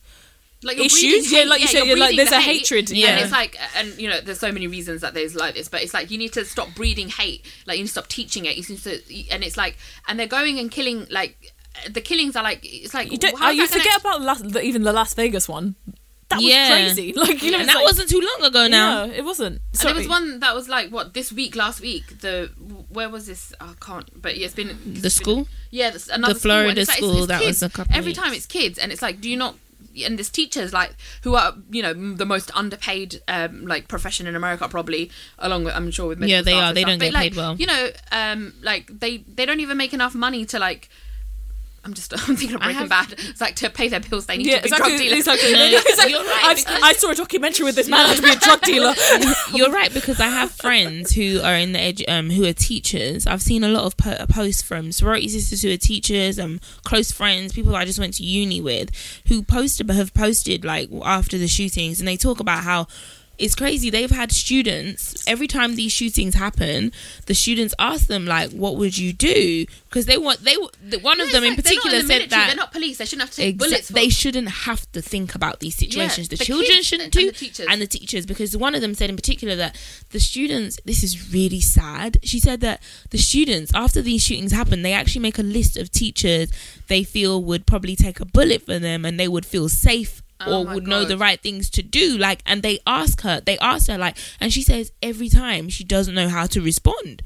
like 0.64 0.78
issues. 0.78 1.32
Yeah, 1.32 1.43
like 1.45 1.62
you 1.62 1.68
said, 1.68 1.80
you're 1.80 1.88
you're 1.88 1.97
like, 1.97 2.16
there's 2.16 2.30
the 2.30 2.38
a 2.38 2.41
hate, 2.41 2.60
hatred, 2.68 2.89
yeah. 2.89 3.07
and 3.10 3.22
it's 3.22 3.32
like, 3.32 3.57
and 3.78 3.97
you 3.97 4.10
know, 4.10 4.20
there's 4.22 4.39
so 4.39 4.51
many 4.51 4.68
reasons 4.68 5.01
that 5.01 5.14
there's 5.14 5.36
like 5.36 5.53
this, 5.55 5.70
but 5.70 5.82
it's 5.82 5.93
like 5.93 6.12
you 6.12 6.18
need 6.18 6.34
to 6.34 6.43
stop 6.45 6.70
breeding 6.76 7.10
hate. 7.10 7.45
Like 7.66 7.78
you 7.78 7.84
need 7.84 7.88
to 7.88 7.91
stop 7.93 8.07
teaching 8.07 8.45
it. 8.45 8.57
You 8.57 8.64
need 8.68 8.84
to, 8.84 9.30
and 9.34 9.43
it's 9.43 9.57
like, 9.57 9.78
and 10.07 10.20
they're 10.20 10.28
going 10.28 10.60
and 10.60 10.70
killing. 10.70 11.07
Like 11.10 11.53
the 11.89 12.01
killings 12.01 12.36
are 12.36 12.43
like, 12.43 12.60
it's 12.64 12.93
like 12.93 13.12
you 13.12 13.18
don't. 13.18 13.36
oh, 13.41 13.49
you 13.49 13.62
that 13.68 13.70
gonna- 13.72 13.82
forget 13.84 13.99
about 14.01 14.22
Las, 14.22 14.41
the, 14.41 14.62
even 14.62 14.84
the 14.84 14.91
Las 14.93 15.14
Vegas 15.14 15.47
one. 15.47 15.76
That 16.30 16.36
was 16.38 16.45
Yeah. 16.45 16.68
crazy. 16.70 17.14
Like 17.16 17.41
you 17.41 17.49
know, 17.51 17.60
and 17.60 17.68
that 17.70 17.76
like- 17.78 17.86
wasn't 17.86 18.10
too 18.10 18.20
long 18.22 18.47
ago 18.49 18.68
now. 18.68 19.05
No, 19.07 19.12
it 19.14 19.24
wasn't. 19.26 19.62
And 19.72 19.80
Sorry. 19.80 19.93
there 19.93 19.99
was 20.01 20.07
one 20.10 20.39
that 20.41 20.53
was 20.53 20.70
like 20.70 20.89
what 20.91 21.14
this 21.16 21.32
week, 21.32 21.55
last 21.55 21.82
week. 21.82 22.20
The 22.20 22.51
where 22.89 23.10
was 23.10 23.26
this? 23.26 23.51
Oh, 23.62 23.74
I 23.80 23.86
can't. 23.86 24.22
But 24.22 24.38
yeah, 24.38 24.45
it's 24.45 24.53
been 24.53 24.68
The 24.68 24.74
it's 24.74 25.01
been- 25.01 25.10
school? 25.10 25.47
Yeah, 25.72 25.88
another 25.88 26.34
The 26.36 26.39
school, 26.39 26.51
and 26.51 26.62
Florida 26.62 26.82
it's 26.82 26.89
like, 26.89 26.97
it's- 26.99 27.12
school, 27.12 27.18
it's 27.24 27.28
that 27.30 27.41
was 27.45 27.64
a 27.64 27.70
couple 27.70 27.95
Every 27.95 28.10
weeks. 28.10 28.20
time 28.20 28.34
it's 28.34 28.45
kids, 28.45 28.78
and 28.78 28.91
it's 28.91 29.01
like, 29.01 29.22
do 29.22 29.30
you 29.30 29.38
not? 29.38 29.55
And 30.06 30.18
there's 30.18 30.30
teachers 30.30 30.74
like 30.74 30.95
who 31.24 31.36
are 31.36 31.56
you 31.70 31.82
know 31.82 31.93
the 31.93 32.26
most 32.26 32.52
underpaid 32.56 33.22
um, 33.28 33.66
like 33.66 33.88
profession 33.88 34.28
in 34.28 34.36
America 34.36 34.68
probably 34.68 35.12
along 35.38 35.64
with 35.66 35.76
I'm 35.76 35.91
sure 35.91 36.08
with 36.08 36.22
Yeah, 36.22 36.41
they 36.41 36.54
are. 36.54 36.74
They 36.74 36.82
stuff. 36.82 36.89
don't 36.91 37.00
But, 37.00 37.06
get 37.06 37.14
like, 37.14 37.32
paid 37.32 37.36
well. 37.38 37.56
You 37.56 37.66
know, 37.68 37.89
um, 38.12 38.54
like 38.62 39.00
they 39.00 39.18
they 39.18 39.45
don't 39.45 39.60
even 39.60 39.78
make 39.78 39.93
enough 39.93 40.16
money 40.16 40.45
to 40.45 40.60
like. 40.60 40.89
I'm 41.84 41.94
just 41.94 42.14
I'm 42.30 42.36
thinking 42.36 42.56
of 42.56 42.62
Breaking 42.62 42.80
have- 42.80 42.90
Bad. 42.90 43.14
It's 43.18 43.42
like 43.42 43.56
to 43.58 43.70
pay 43.70 43.88
their 43.88 44.00
bills, 44.00 44.26
they 44.26 44.38
need 44.38 44.48
yeah, 44.48 44.58
to 44.58 44.64
be 44.64 44.68
exactly. 44.68 44.90
drug 44.92 45.02
dealers. 45.02 45.20
exactly. 45.20 45.54
No, 45.54 45.66
you're 46.08 46.24
right, 46.24 46.66
I, 46.84 46.94
saw 46.94 47.12
a 47.12 47.16
documentary 47.16 47.66
with 47.66 47.76
this 47.76 47.88
man 47.88 48.06
how 48.08 48.14
to 48.16 48.22
be 48.22 48.30
a 48.32 48.36
drug 48.36 48.62
dealer. 48.62 48.94
You're 49.54 49.72
right 49.72 49.94
because 49.94 50.20
I 50.20 50.28
have 50.28 50.52
friends 50.52 51.14
who 51.14 51.42
are 51.42 51.56
in 51.56 51.72
the 51.74 51.80
edu- 51.80 52.10
um 52.10 52.30
who 52.30 52.46
are 52.46 52.54
teachers. 52.54 53.26
I've 53.26 53.42
seen 53.42 53.64
a 53.64 53.70
lot 53.70 53.84
of 53.86 53.98
po- 53.98 54.26
posts 54.28 54.62
from 54.62 54.92
sorority 54.92 55.28
sisters 55.30 55.62
who 55.62 55.72
are 55.72 55.78
teachers, 55.78 56.38
um 56.40 56.60
close 56.84 57.12
friends, 57.12 57.54
people 57.54 57.76
I 57.76 57.86
just 57.86 58.00
went 58.00 58.14
to 58.16 58.24
uni 58.24 58.62
with, 58.62 58.90
who 59.28 59.42
posted 59.44 59.90
have 59.90 60.14
posted 60.14 60.64
like 60.66 60.90
after 61.04 61.38
the 61.38 61.48
shootings, 61.48 62.00
and 62.00 62.08
they 62.08 62.18
talk 62.18 62.40
about 62.40 62.64
how. 62.64 62.88
It's 63.40 63.56
crazy. 63.56 63.90
They've 63.90 64.10
had 64.12 64.32
students 64.32 65.24
every 65.28 65.48
time 65.48 65.76
these 65.76 65.92
shootings 65.92 66.36
happen. 66.36 66.92
The 67.26 67.34
students 67.34 67.74
ask 67.80 68.08
them 68.08 68.26
like, 68.26 68.52
"What 68.52 68.76
would 68.78 68.98
you 68.98 69.14
do?" 69.14 69.66
Because 69.90 70.06
they 70.06 70.18
want 70.18 70.44
they 70.44 70.56
the- 70.84 71.00
one 71.00 71.22
of 71.22 71.32
them 71.32 71.44
in 71.44 71.52
like, 71.52 71.64
particular 71.64 71.98
the 71.98 72.02
said 72.02 72.08
military, 72.08 72.28
that 72.30 72.48
they're 72.48 72.56
not 72.56 72.72
police. 72.72 72.98
They 72.98 73.06
shouldn't 73.06 73.22
have 73.28 73.32
to 73.32 73.36
take 73.38 73.56
Exa- 73.56 73.60
bullets. 73.60 73.88
For, 73.88 73.94
they 73.94 74.10
shouldn't 74.10 74.50
have 74.50 74.92
to 74.92 75.02
think 75.02 75.36
about 75.36 75.60
these 75.62 75.76
situations. 75.76 76.28
the, 76.28 76.36
the 76.36 76.46
children 76.46 76.82
shouldn't 76.84 77.16
and 77.16 77.26
do, 77.26 77.32
the 77.32 77.38
teachers. 77.38 77.66
and 77.70 77.82
the 77.82 77.88
teachers, 77.88 78.26
because 78.26 78.56
one 78.58 78.76
of 78.76 78.82
them 78.82 78.94
said 78.94 79.10
in 79.10 79.16
particular 79.16 79.56
that 79.56 79.76
the 80.12 80.20
students. 80.20 80.78
This 80.86 81.04
is 81.04 81.32
really 81.34 81.62
sad. 81.62 82.18
She 82.24 82.40
said 82.40 82.60
that 82.62 82.82
the 83.12 83.18
students, 83.18 83.72
after 83.74 84.02
these 84.02 84.22
shootings 84.24 84.52
happen, 84.52 84.82
they 84.82 84.94
actually 84.94 85.22
make 85.22 85.40
a 85.40 85.44
list 85.44 85.78
of 85.78 85.92
teachers 85.92 86.50
they 86.88 87.04
feel 87.04 87.42
would 87.44 87.66
probably 87.66 87.96
take 87.96 88.20
a 88.20 88.26
bullet 88.26 88.64
for 88.66 88.80
them, 88.80 89.06
and 89.06 89.20
they 89.20 89.28
would 89.28 89.46
feel 89.46 89.70
safe. 89.70 90.22
Oh 90.42 90.62
or 90.62 90.66
my 90.66 90.76
would 90.76 90.88
know 90.88 91.04
the 91.06 91.18
right 91.18 91.42
things 91.42 91.70
to 91.72 91.82
do 91.84 92.18
like 92.18 92.42
and 92.46 92.64
they 92.64 92.80
ask 92.88 93.22
her 93.22 93.42
they 93.42 93.58
ask 93.60 93.88
her 93.90 93.98
like 93.98 94.18
and 94.40 94.54
she 94.54 94.62
says 94.62 94.92
every 95.02 95.28
time 95.28 95.68
she 95.68 95.84
doesn't 95.84 96.16
know 96.16 96.30
how 96.30 96.46
to 96.48 96.62
respond. 96.62 97.22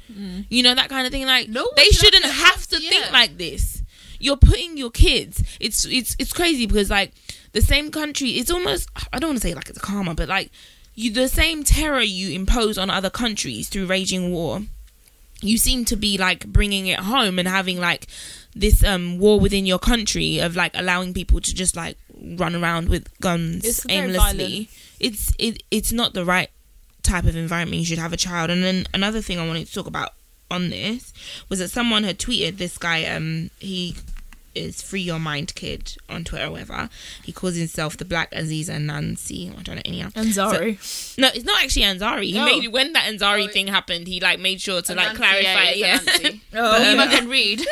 You 0.49 0.63
know 0.63 0.73
that 0.73 0.89
kind 0.89 1.05
of 1.05 1.11
thing 1.13 1.25
like 1.25 1.47
No 1.49 1.67
they 1.75 1.83
should 1.85 2.05
shouldn't 2.13 2.25
have 2.25 2.33
to 2.33 2.43
have 2.43 2.55
ask- 2.55 2.69
to 2.71 2.81
yeah. 2.81 2.89
think 2.89 3.11
like 3.11 3.37
this. 3.37 3.83
You're 4.19 4.37
putting 4.37 4.77
your 4.77 4.89
kids 4.89 5.43
it's 5.59 5.85
it's 5.85 6.15
it's 6.17 6.33
crazy 6.33 6.65
because 6.65 6.89
like 6.89 7.11
the 7.51 7.61
same 7.61 7.91
country 7.91 8.29
it's 8.31 8.49
almost 8.49 8.89
i 9.11 9.19
don't 9.19 9.29
want 9.31 9.41
to 9.41 9.47
say 9.47 9.53
like 9.53 9.69
it's 9.69 9.77
a 9.77 9.81
karma 9.81 10.15
but 10.15 10.27
like 10.29 10.49
you 10.95 11.11
the 11.11 11.27
same 11.27 11.63
terror 11.63 12.01
you 12.01 12.33
impose 12.33 12.77
on 12.77 12.89
other 12.89 13.09
countries 13.09 13.67
through 13.69 13.85
raging 13.85 14.31
war 14.31 14.61
you 15.41 15.57
seem 15.57 15.83
to 15.85 15.95
be 15.97 16.17
like 16.17 16.47
bringing 16.47 16.87
it 16.87 16.99
home 17.01 17.37
and 17.37 17.47
having 17.49 17.79
like 17.79 18.07
this 18.55 18.83
um 18.83 19.19
war 19.19 19.39
within 19.39 19.65
your 19.65 19.77
country 19.79 20.39
of 20.39 20.55
like 20.55 20.71
allowing 20.73 21.13
people 21.13 21.41
to 21.41 21.53
just 21.53 21.75
like 21.75 21.97
run 22.23 22.55
around 22.55 22.87
with 22.89 23.07
guns 23.19 23.65
It's 23.65 23.85
aimlessly 23.89 24.69
it's 24.99 25.33
it, 25.37 25.61
it's 25.71 25.91
not 25.91 26.13
the 26.13 26.23
right 26.23 26.49
type 27.01 27.25
of 27.25 27.35
environment 27.35 27.79
you 27.79 27.85
should 27.85 27.97
have 27.99 28.13
a 28.13 28.17
child 28.17 28.49
and 28.49 28.63
then 28.63 28.85
another 28.93 29.21
thing 29.21 29.37
i 29.39 29.45
wanted 29.45 29.67
to 29.67 29.73
talk 29.73 29.87
about 29.87 30.13
on 30.49 30.69
this 30.69 31.11
was 31.49 31.59
that 31.59 31.69
someone 31.69 32.03
had 32.03 32.17
tweeted 32.17 32.57
this 32.57 32.77
guy 32.77 33.03
um 33.05 33.49
he 33.59 33.95
is 34.55 34.81
free 34.83 35.01
your 35.01 35.19
mind 35.19 35.53
kid 35.55 35.97
on 36.07 36.23
twitter 36.23 36.45
or 36.45 36.51
whatever 36.51 36.87
he 37.23 37.31
calls 37.31 37.55
himself 37.55 37.97
the 37.97 38.05
black 38.05 38.29
aziz 38.33 38.69
and 38.69 38.85
nancy 38.87 39.51
i 39.57 39.61
don't 39.63 39.75
know 39.77 39.81
any 39.83 39.99
and 39.99 40.13
Zari. 40.13 41.17
no 41.17 41.27
it's 41.33 41.43
not 41.43 41.61
actually 41.63 41.81
ansari 41.81 42.25
he 42.25 42.39
Oh. 42.39 42.45
made 42.45 42.67
when 42.67 42.93
that 42.93 43.11
ansari 43.11 43.45
Oh, 43.45 43.51
thing 43.51 43.67
happened 43.67 44.07
he 44.07 44.19
like 44.21 44.39
made 44.39 44.61
sure 44.61 44.81
to 44.83 44.93
like 44.95 45.07
Nancy, 45.07 45.17
clarify 45.17 45.71
yeah, 45.71 45.97
Nancy. 46.05 46.41
Oh. 46.53 46.71
But 46.71 46.81
um, 46.87 46.99
Eva 46.99 47.07
can 47.17 47.27
read. 47.29 47.65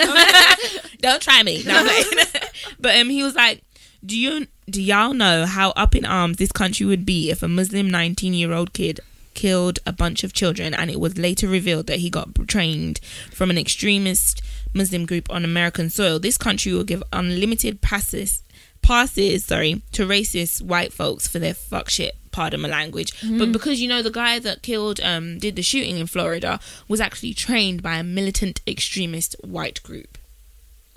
don't 0.99 1.21
try 1.21 1.43
me. 1.43 1.63
No, 1.63 1.87
but 2.79 2.95
um, 2.97 3.09
he 3.09 3.21
was 3.23 3.35
like, 3.35 3.61
"Do 4.05 4.17
you 4.17 4.47
do 4.69 4.81
y'all 4.81 5.13
know 5.13 5.45
how 5.45 5.71
up 5.71 5.95
in 5.95 6.05
arms 6.05 6.37
this 6.37 6.51
country 6.51 6.85
would 6.85 7.05
be 7.05 7.29
if 7.29 7.43
a 7.43 7.47
Muslim 7.47 7.89
19 7.89 8.33
year 8.33 8.53
old 8.53 8.73
kid 8.73 8.99
killed 9.33 9.79
a 9.85 9.93
bunch 9.93 10.23
of 10.23 10.33
children 10.33 10.73
and 10.73 10.89
it 10.91 10.99
was 10.99 11.17
later 11.17 11.47
revealed 11.47 11.87
that 11.87 11.99
he 11.99 12.09
got 12.09 12.35
trained 12.47 12.99
from 13.31 13.49
an 13.49 13.57
extremist 13.57 14.41
Muslim 14.73 15.05
group 15.05 15.29
on 15.29 15.43
American 15.45 15.89
soil? 15.89 16.19
This 16.19 16.37
country 16.37 16.73
will 16.73 16.83
give 16.83 17.03
unlimited 17.13 17.81
passes." 17.81 18.43
Passes, 18.81 19.45
sorry, 19.45 19.83
to 19.91 20.07
racist 20.07 20.63
white 20.63 20.91
folks 20.91 21.27
for 21.27 21.37
their 21.37 21.53
fuck 21.53 21.87
shit. 21.87 22.15
Pardon 22.31 22.61
my 22.61 22.69
language, 22.69 23.13
but 23.37 23.51
because 23.51 23.79
you 23.79 23.87
know 23.87 24.01
the 24.01 24.09
guy 24.09 24.39
that 24.39 24.63
killed, 24.63 24.99
um, 25.01 25.37
did 25.37 25.55
the 25.55 25.61
shooting 25.61 25.97
in 25.97 26.07
Florida 26.07 26.59
was 26.87 26.99
actually 26.99 27.33
trained 27.35 27.83
by 27.83 27.97
a 27.97 28.03
militant 28.03 28.59
extremist 28.65 29.35
white 29.43 29.83
group 29.83 30.17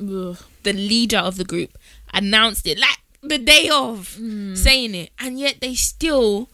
Ugh. 0.00 0.38
the 0.62 0.72
leader 0.72 1.18
of 1.18 1.36
the 1.36 1.44
group 1.44 1.76
announced 2.14 2.66
it 2.66 2.78
like 2.78 2.98
the 3.22 3.38
day 3.38 3.68
of 3.72 4.08
saying 4.54 4.94
it. 4.94 5.10
And 5.18 5.38
yet 5.38 5.56
they 5.60 5.74
still 5.74 6.50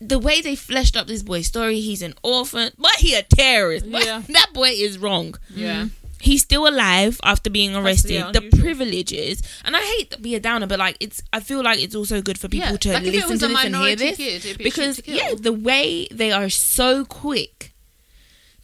the 0.00 0.18
way 0.18 0.40
they 0.42 0.54
fleshed 0.54 0.96
up 0.96 1.06
this 1.06 1.22
boy's 1.22 1.46
story 1.46 1.80
he's 1.80 2.02
an 2.02 2.12
orphan 2.22 2.70
but 2.78 2.92
he 2.98 3.14
a 3.14 3.22
terrorist. 3.22 3.90
But 3.90 4.04
Yeah. 4.04 4.22
that 4.28 4.50
boy 4.52 4.70
is 4.70 4.98
wrong. 4.98 5.36
Yeah. 5.54 5.86
he's 6.20 6.42
still 6.42 6.66
alive 6.68 7.20
after 7.24 7.48
being 7.50 7.74
arrested. 7.76 8.32
the 8.32 8.42
privileges. 8.58 9.42
And 9.64 9.76
i 9.76 9.80
hate 9.80 10.10
to 10.12 10.20
be 10.20 10.34
a 10.34 10.40
downer 10.40 10.66
but 10.66 10.78
like 10.78 10.96
it's 11.00 11.22
i 11.32 11.40
feel 11.40 11.62
like 11.62 11.78
it's 11.82 11.94
also 11.94 12.20
good 12.22 12.38
for 12.38 12.48
people 12.48 12.70
Yeah, 12.72 12.76
to 12.78 12.92
like 12.94 13.02
listen 13.04 13.38
to 13.38 13.48
this 13.48 13.64
and 13.64 13.76
hear 13.76 13.96
this. 13.96 14.16
kid, 14.16 14.58
be 14.58 14.64
because 14.64 15.00
yeah 15.06 15.34
the 15.38 15.52
way 15.52 16.08
they 16.10 16.30
are 16.32 16.48
so 16.50 17.04
quick 17.04 17.72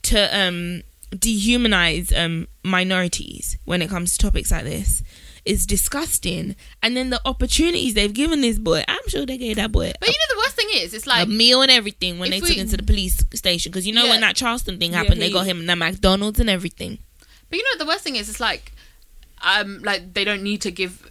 to 0.04 0.18
um 0.38 0.82
dehumanize 1.14 2.12
um 2.16 2.48
minorities 2.64 3.56
when 3.64 3.82
it 3.82 3.88
comes 3.88 4.16
to 4.16 4.26
topics 4.26 4.50
like 4.50 4.64
this 4.64 5.02
is 5.44 5.66
disgusting. 5.66 6.54
And 6.82 6.96
then 6.96 7.10
the 7.10 7.20
opportunities 7.24 7.94
they've 7.94 8.12
given 8.12 8.40
this 8.42 8.58
boy 8.58 8.84
i'm 8.86 9.08
sure 9.08 9.26
they 9.26 9.38
gave 9.38 9.56
that 9.56 9.72
boy 9.72 9.92
But 9.98 10.08
you 10.08 10.14
know 10.14 10.34
the 10.34 10.38
worst 10.38 10.54
thing 10.56 10.68
is, 10.74 10.94
it's 10.94 11.06
like 11.06 11.26
a 11.26 11.30
meal 11.30 11.62
and 11.62 11.70
everything 11.70 12.18
when 12.18 12.30
they 12.30 12.40
took 12.40 12.50
him 12.56 12.68
to 12.68 12.76
the 12.76 12.82
police 12.82 13.24
station. 13.34 13.70
Because 13.72 13.86
you 13.86 13.92
know 13.92 14.06
when 14.08 14.20
that 14.20 14.36
charleston 14.36 14.78
thing 14.78 14.92
Yeah, 14.92 14.98
happened 14.98 15.20
they 15.20 15.32
got 15.32 15.46
him 15.46 15.60
in 15.60 15.66
the 15.66 15.76
mcdonald's 15.76 16.38
and 16.40 16.48
everything. 16.50 16.98
But 17.50 17.58
you 17.58 17.64
know 17.64 17.84
the 17.84 17.86
worst 17.86 18.02
thing 18.04 18.16
is? 18.16 18.28
It's 18.30 18.40
like, 18.40 18.72
um, 19.42 19.80
like 19.82 20.14
they 20.14 20.24
don't 20.24 20.42
need 20.42 20.60
to 20.62 20.70
give 20.70 21.06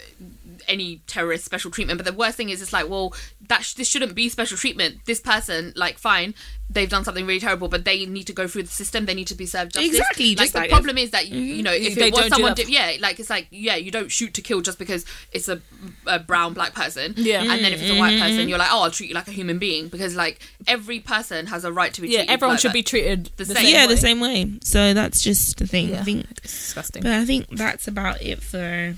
any 0.68 1.02
terrorist 1.08 1.46
special 1.46 1.72
treatment. 1.72 1.98
But 1.98 2.06
the 2.06 2.14
worst 2.14 2.38
thing 2.38 2.50
is, 2.50 2.62
it's 2.62 2.74
like, 2.74 2.90
well, 2.90 3.14
that 3.48 3.64
sh- 3.64 3.74
this 3.74 3.88
shouldn't 3.88 4.16
be 4.16 4.30
special 4.30 4.58
treatment. 4.58 5.06
This 5.06 5.20
person, 5.20 5.74
like, 5.76 5.98
fine, 5.98 6.34
they've 6.70 6.90
done 6.90 7.04
something 7.04 7.26
really 7.26 7.40
terrible, 7.40 7.68
but 7.68 7.84
they 7.86 8.06
need 8.06 8.28
to 8.28 8.34
go 8.34 8.48
through 8.48 8.64
the 8.64 8.70
system. 8.70 9.06
They 9.06 9.14
need 9.14 9.28
to 9.28 9.36
be 9.36 9.46
served 9.46 9.74
justice. 9.74 9.90
Exactly, 9.92 10.30
Like 10.30 10.38
just 10.38 10.54
the 10.54 10.60
like 10.60 10.70
problem 10.70 10.98
is 10.98 11.12
that 11.12 11.28
you, 11.28 11.36
mm-hmm. 11.42 11.58
you 11.58 11.64
know 11.64 11.74
if 11.74 11.96
They 11.96 12.08
it 12.08 12.14
was 12.14 12.28
someone, 12.28 12.54
di- 12.54 12.64
yeah, 12.72 12.96
like 13.00 13.20
it's 13.20 13.30
like 13.30 13.48
yeah, 13.52 13.76
you 13.76 13.92
don't 13.92 14.10
shoot 14.12 14.34
to 14.36 14.42
kill 14.42 14.62
just 14.62 14.80
because 14.80 15.06
it's 15.34 15.50
a, 15.50 15.62
a 16.08 16.20
brown 16.20 16.54
black 16.54 16.74
person. 16.74 17.14
Yeah. 17.18 17.42
and 17.42 17.64
then 17.64 17.74
if 17.74 17.82
it's 17.82 17.92
a 17.92 18.00
white 18.00 18.20
person, 18.20 18.38
mm-hmm. 18.38 18.50
you're 18.50 18.58
like, 18.58 18.72
oh, 18.72 18.84
I'll 18.84 18.92
treat 18.92 19.10
you 19.10 19.16
like 19.16 19.28
a 19.28 19.32
human 19.32 19.60
being 19.60 19.90
because 19.90 20.16
like 20.16 20.40
every 20.68 21.00
person 21.00 21.48
has 21.48 21.66
a 21.66 21.72
right 21.74 21.94
to 21.94 22.02
be. 22.02 22.08
Yeah, 22.08 22.20
treated 22.20 22.32
everyone 22.34 22.58
should 22.58 22.70
that. 22.70 22.74
be 22.74 22.84
treated 22.84 23.26
the, 23.36 23.44
The 23.46 23.56
same. 23.56 23.66
yeah 23.74 23.86
way. 23.88 23.94
the 23.94 23.98
same 23.98 24.20
way 24.22 24.54
so 24.64 24.94
that's 24.94 25.22
just 25.22 25.58
the 25.58 25.68
thing 25.68 25.88
i 25.88 25.92
Yeah. 25.92 26.04
think 26.04 26.42
Disgusting. 26.42 27.04
But 27.04 27.12
I 27.12 27.26
think 27.26 27.50
that's 27.50 27.88
about 27.88 28.22
it 28.22 28.42
for 28.42 28.96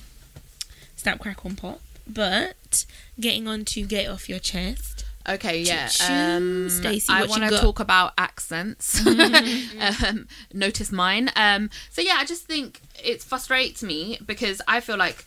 Snap 1.03 1.19
Crackle 1.19 1.49
and 1.49 1.57
Pop. 1.57 1.81
But 2.07 2.85
getting 3.19 3.47
on 3.47 3.65
to 3.65 3.85
get 3.85 4.09
off 4.09 4.27
your 4.27 4.39
chest. 4.39 5.05
Okay, 5.27 5.61
yeah. 5.61 5.89
Um, 6.09 6.69
Stacey, 6.69 7.11
I 7.13 7.25
want 7.25 7.43
to 7.43 7.57
talk 7.57 7.79
about 7.79 8.13
accents. 8.17 9.05
um, 10.03 10.27
notice 10.53 10.91
mine. 10.91 11.29
Um, 11.35 11.69
so 11.91 12.01
yeah, 12.01 12.15
I 12.17 12.25
just 12.25 12.45
think 12.45 12.81
it 13.01 13.21
frustrates 13.21 13.83
me 13.83 14.17
because 14.25 14.61
I 14.67 14.79
feel 14.79 14.97
like 14.97 15.25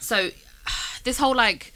so 0.00 0.30
this 1.04 1.18
whole 1.18 1.34
like 1.34 1.72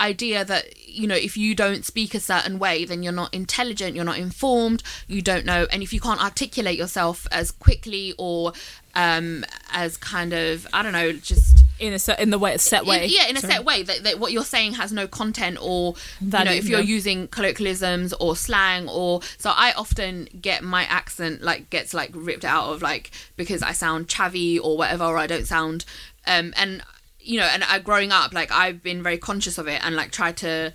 idea 0.00 0.44
that 0.44 0.64
you 0.88 1.06
know 1.06 1.14
if 1.14 1.36
you 1.36 1.54
don't 1.54 1.84
speak 1.84 2.12
a 2.12 2.18
certain 2.18 2.58
way 2.58 2.84
then 2.84 3.04
you're 3.04 3.12
not 3.12 3.32
intelligent 3.32 3.94
you're 3.94 4.04
not 4.04 4.18
informed 4.18 4.82
you 5.06 5.22
don't 5.22 5.46
know 5.46 5.64
and 5.70 5.80
if 5.80 5.92
you 5.92 6.00
can't 6.00 6.20
articulate 6.20 6.76
yourself 6.76 7.26
as 7.30 7.52
quickly 7.52 8.12
or 8.18 8.52
um 8.96 9.44
as 9.70 9.96
kind 9.96 10.32
of 10.32 10.66
i 10.72 10.82
don't 10.82 10.92
know 10.92 11.12
just 11.12 11.61
in 11.82 11.92
a 11.92 11.98
cer- 11.98 12.16
in 12.18 12.30
the 12.30 12.38
way 12.38 12.56
set 12.58 12.86
way. 12.86 13.04
in, 13.04 13.10
yeah, 13.10 13.26
in 13.26 13.36
a 13.36 13.40
Sorry. 13.40 13.54
set 13.54 13.64
way 13.64 13.82
that, 13.82 14.04
that 14.04 14.18
what 14.20 14.30
you're 14.32 14.44
saying 14.44 14.74
has 14.74 14.92
no 14.92 15.08
content 15.08 15.58
or 15.60 15.94
you 16.20 16.28
know 16.28 16.44
if 16.44 16.68
you're 16.68 16.78
yeah. 16.78 16.86
using 16.86 17.26
colloquialisms 17.28 18.12
or 18.14 18.36
slang 18.36 18.88
or 18.88 19.20
so 19.36 19.50
I 19.54 19.72
often 19.72 20.28
get 20.40 20.62
my 20.62 20.84
accent 20.84 21.42
like 21.42 21.70
gets 21.70 21.92
like 21.92 22.10
ripped 22.14 22.44
out 22.44 22.72
of 22.72 22.82
like 22.82 23.10
because 23.36 23.62
I 23.62 23.72
sound 23.72 24.06
chavvy 24.06 24.60
or 24.62 24.78
whatever 24.78 25.04
or 25.04 25.18
I 25.18 25.26
don't 25.26 25.46
sound 25.46 25.84
um 26.26 26.54
and 26.56 26.82
you 27.18 27.40
know 27.40 27.46
and 27.46 27.64
I 27.64 27.80
growing 27.80 28.12
up 28.12 28.32
like 28.32 28.52
I've 28.52 28.82
been 28.82 29.02
very 29.02 29.18
conscious 29.18 29.58
of 29.58 29.66
it 29.66 29.84
and 29.84 29.96
like 29.96 30.12
try 30.12 30.30
to 30.32 30.72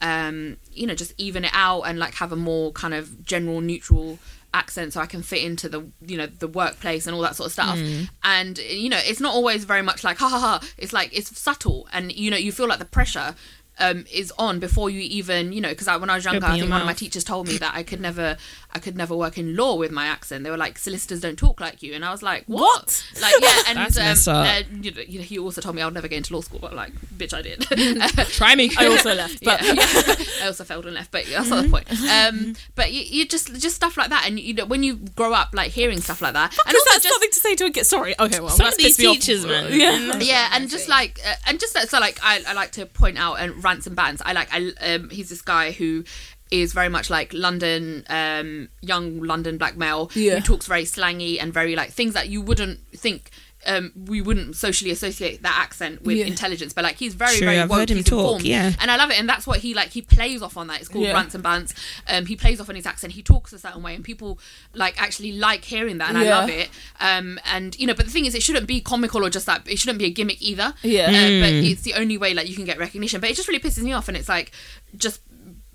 um 0.00 0.56
you 0.72 0.86
know 0.86 0.94
just 0.94 1.12
even 1.18 1.44
it 1.44 1.52
out 1.52 1.82
and 1.82 1.98
like 1.98 2.14
have 2.14 2.32
a 2.32 2.36
more 2.36 2.72
kind 2.72 2.94
of 2.94 3.24
general 3.26 3.60
neutral 3.60 4.18
accent 4.56 4.94
so 4.94 5.00
I 5.00 5.06
can 5.06 5.22
fit 5.22 5.42
into 5.42 5.68
the 5.68 5.86
you 6.00 6.16
know 6.16 6.26
the 6.26 6.48
workplace 6.48 7.06
and 7.06 7.14
all 7.14 7.22
that 7.22 7.36
sort 7.36 7.48
of 7.48 7.52
stuff. 7.52 7.78
Hmm. 7.78 8.04
And 8.24 8.58
you 8.58 8.88
know 8.88 9.00
it's 9.02 9.20
not 9.20 9.34
always 9.34 9.64
very 9.64 9.82
much 9.82 10.02
like 10.02 10.18
ha 10.18 10.28
ha 10.28 10.38
ha. 10.38 10.60
It's 10.78 10.92
like 10.92 11.16
it's 11.16 11.38
subtle 11.38 11.86
and 11.92 12.12
you 12.12 12.30
know 12.30 12.36
you 12.36 12.52
feel 12.52 12.66
like 12.66 12.78
the 12.78 12.84
pressure 12.86 13.34
um, 13.78 14.04
is 14.12 14.32
on 14.38 14.58
before 14.58 14.90
you 14.90 15.00
even 15.00 15.52
you 15.52 15.60
know 15.60 15.70
because 15.70 15.88
I, 15.88 15.96
when 15.96 16.10
I 16.10 16.16
was 16.16 16.24
younger 16.24 16.46
I 16.46 16.58
think 16.58 16.70
one 16.70 16.80
of 16.80 16.86
my 16.86 16.94
teachers 16.94 17.24
told 17.24 17.48
me 17.48 17.58
that 17.58 17.74
I 17.74 17.82
could 17.82 18.00
never 18.08 18.36
I 18.72 18.78
could 18.78 18.96
never 18.96 19.16
work 19.16 19.38
in 19.38 19.56
law 19.56 19.76
with 19.76 19.90
my 19.90 20.06
accent 20.06 20.44
they 20.44 20.50
were 20.50 20.56
like 20.56 20.78
solicitors 20.78 21.20
don't 21.20 21.38
talk 21.38 21.60
like 21.60 21.82
you 21.82 21.94
and 21.94 22.04
I 22.04 22.10
was 22.10 22.22
like 22.22 22.44
what, 22.46 22.60
What? 22.60 23.04
like 23.20 23.34
yeah 23.40 23.62
and 23.68 23.78
That's 23.78 24.28
um, 24.28 24.36
up. 24.36 24.46
uh, 24.46 24.62
you, 24.80 25.18
know, 25.18 25.24
he 25.24 25.38
also 25.38 25.60
told 25.60 25.76
me 25.76 25.82
I 25.82 25.86
would 25.86 25.94
never 25.94 26.08
get 26.08 26.16
into 26.16 26.34
law 26.34 26.40
school 26.40 26.58
but 26.60 26.74
like 26.74 26.92
bitch 27.16 27.34
I 27.34 27.42
did 27.42 27.66
Try 28.36 28.54
me. 28.54 28.70
I 28.78 28.86
also 28.86 29.14
left, 29.14 29.42
but 29.44 29.62
yeah, 29.62 29.74
yeah. 29.74 30.14
I 30.42 30.46
also 30.46 30.64
failed 30.64 30.86
and 30.86 30.94
left, 30.94 31.10
but 31.10 31.26
that's 31.26 31.48
not 31.48 31.64
the 31.64 31.70
point. 31.70 31.90
Um, 32.10 32.54
but 32.74 32.92
you, 32.92 33.02
you 33.02 33.26
just 33.26 33.54
just 33.54 33.76
stuff 33.76 33.96
like 33.96 34.10
that, 34.10 34.24
and 34.26 34.38
you 34.38 34.54
know 34.54 34.64
when 34.66 34.82
you 34.82 34.96
grow 34.96 35.32
up 35.32 35.50
like 35.52 35.70
hearing 35.70 36.00
stuff 36.00 36.20
like 36.20 36.34
that, 36.34 36.52
and 36.52 36.56
because 36.56 36.74
also 36.74 36.90
that's 36.90 37.02
just 37.02 37.14
something 37.14 37.30
to 37.30 37.38
say 37.38 37.54
to 37.56 37.64
a 37.66 37.70
kid. 37.70 37.84
Sorry, 37.84 38.14
okay, 38.18 38.40
well, 38.40 38.50
Some 38.50 38.64
that's 38.64 38.76
of 38.76 38.82
these 38.82 38.96
pissed 38.96 39.22
teachers, 39.22 39.46
man. 39.46 39.72
Yeah, 39.72 40.18
yeah, 40.18 40.50
and 40.52 40.68
just 40.68 40.88
like 40.88 41.20
uh, 41.26 41.34
and 41.46 41.58
just 41.60 41.74
that, 41.74 41.88
so 41.88 41.98
like 41.98 42.18
I, 42.22 42.42
I 42.46 42.52
like 42.52 42.72
to 42.72 42.86
point 42.86 43.18
out 43.18 43.34
and 43.34 43.62
rants 43.66 43.86
and 43.86 43.96
bants. 43.96 44.22
I 44.24 44.32
like 44.32 44.48
I 44.52 44.72
um 44.94 45.10
he's 45.10 45.28
this 45.28 45.42
guy 45.42 45.72
who 45.72 46.04
is 46.52 46.72
very 46.72 46.88
much 46.88 47.10
like 47.10 47.32
London, 47.34 48.04
um, 48.08 48.68
young 48.80 49.20
London 49.20 49.58
black 49.58 49.76
male 49.76 50.10
Yeah. 50.14 50.36
who 50.36 50.40
talks 50.42 50.66
very 50.66 50.84
slangy 50.84 51.40
and 51.40 51.52
very 51.52 51.74
like 51.74 51.90
things 51.90 52.14
that 52.14 52.28
you 52.28 52.40
wouldn't 52.40 52.78
think. 53.04 53.30
Um, 53.66 53.92
we 53.96 54.20
wouldn't 54.20 54.56
socially 54.56 54.90
associate 54.90 55.42
that 55.42 55.58
accent 55.60 56.02
with 56.02 56.16
Yeah. 56.18 56.26
intelligence, 56.26 56.72
but 56.72 56.84
like 56.84 56.96
he's 56.96 57.14
very, 57.14 57.36
True, 57.38 57.46
very 57.46 57.58
I've 57.60 57.68
woke. 57.70 57.80
heard 57.80 57.90
him 57.90 57.96
he's 57.98 58.06
talk, 58.06 58.20
informed, 58.20 58.44
yeah. 58.46 58.72
and 58.80 58.90
I 58.90 58.96
love 58.96 59.10
it. 59.10 59.18
And 59.18 59.28
that's 59.28 59.46
what 59.46 59.58
he 59.60 59.74
like. 59.74 59.90
He 59.90 60.02
plays 60.02 60.42
off 60.42 60.56
on 60.56 60.66
that. 60.68 60.80
It's 60.80 60.88
called 60.88 61.04
Yeah. 61.04 61.12
rants 61.12 61.34
and 61.34 61.42
bants. 61.44 61.72
Um, 62.08 62.26
he 62.26 62.36
plays 62.36 62.60
off 62.60 62.68
on 62.68 62.76
his 62.76 62.86
accent. 62.86 63.12
He 63.14 63.22
talks 63.22 63.52
a 63.52 63.58
certain 63.58 63.82
way, 63.82 63.94
and 63.94 64.04
people 64.04 64.38
like 64.74 65.00
actually 65.00 65.32
like 65.32 65.64
hearing 65.64 65.98
that, 65.98 66.08
and 66.10 66.18
I 66.18 66.28
love 66.30 66.48
it. 66.50 66.68
Um, 67.00 67.38
and 67.44 67.76
you 67.78 67.86
know, 67.86 67.94
but 67.94 68.06
the 68.06 68.12
thing 68.12 68.26
is, 68.26 68.34
it 68.34 68.42
shouldn't 68.42 68.66
be 68.66 68.80
comical 68.80 69.24
or 69.24 69.30
just 69.30 69.46
that. 69.46 69.62
It 69.68 69.78
shouldn't 69.78 69.98
be 69.98 70.04
a 70.06 70.10
gimmick 70.10 70.40
either. 70.40 70.74
Yeah. 70.82 71.06
Uh, 71.06 71.40
but 71.40 71.52
it's 71.52 71.82
the 71.82 71.94
only 71.94 72.16
way 72.18 72.34
like 72.34 72.48
you 72.48 72.54
can 72.54 72.64
get 72.64 72.78
recognition. 72.78 73.20
But 73.20 73.30
it 73.30 73.36
just 73.36 73.48
really 73.48 73.60
pisses 73.60 73.82
me 73.82 73.92
off, 73.92 74.08
and 74.08 74.16
it's 74.16 74.28
like 74.28 74.52
just 74.96 75.20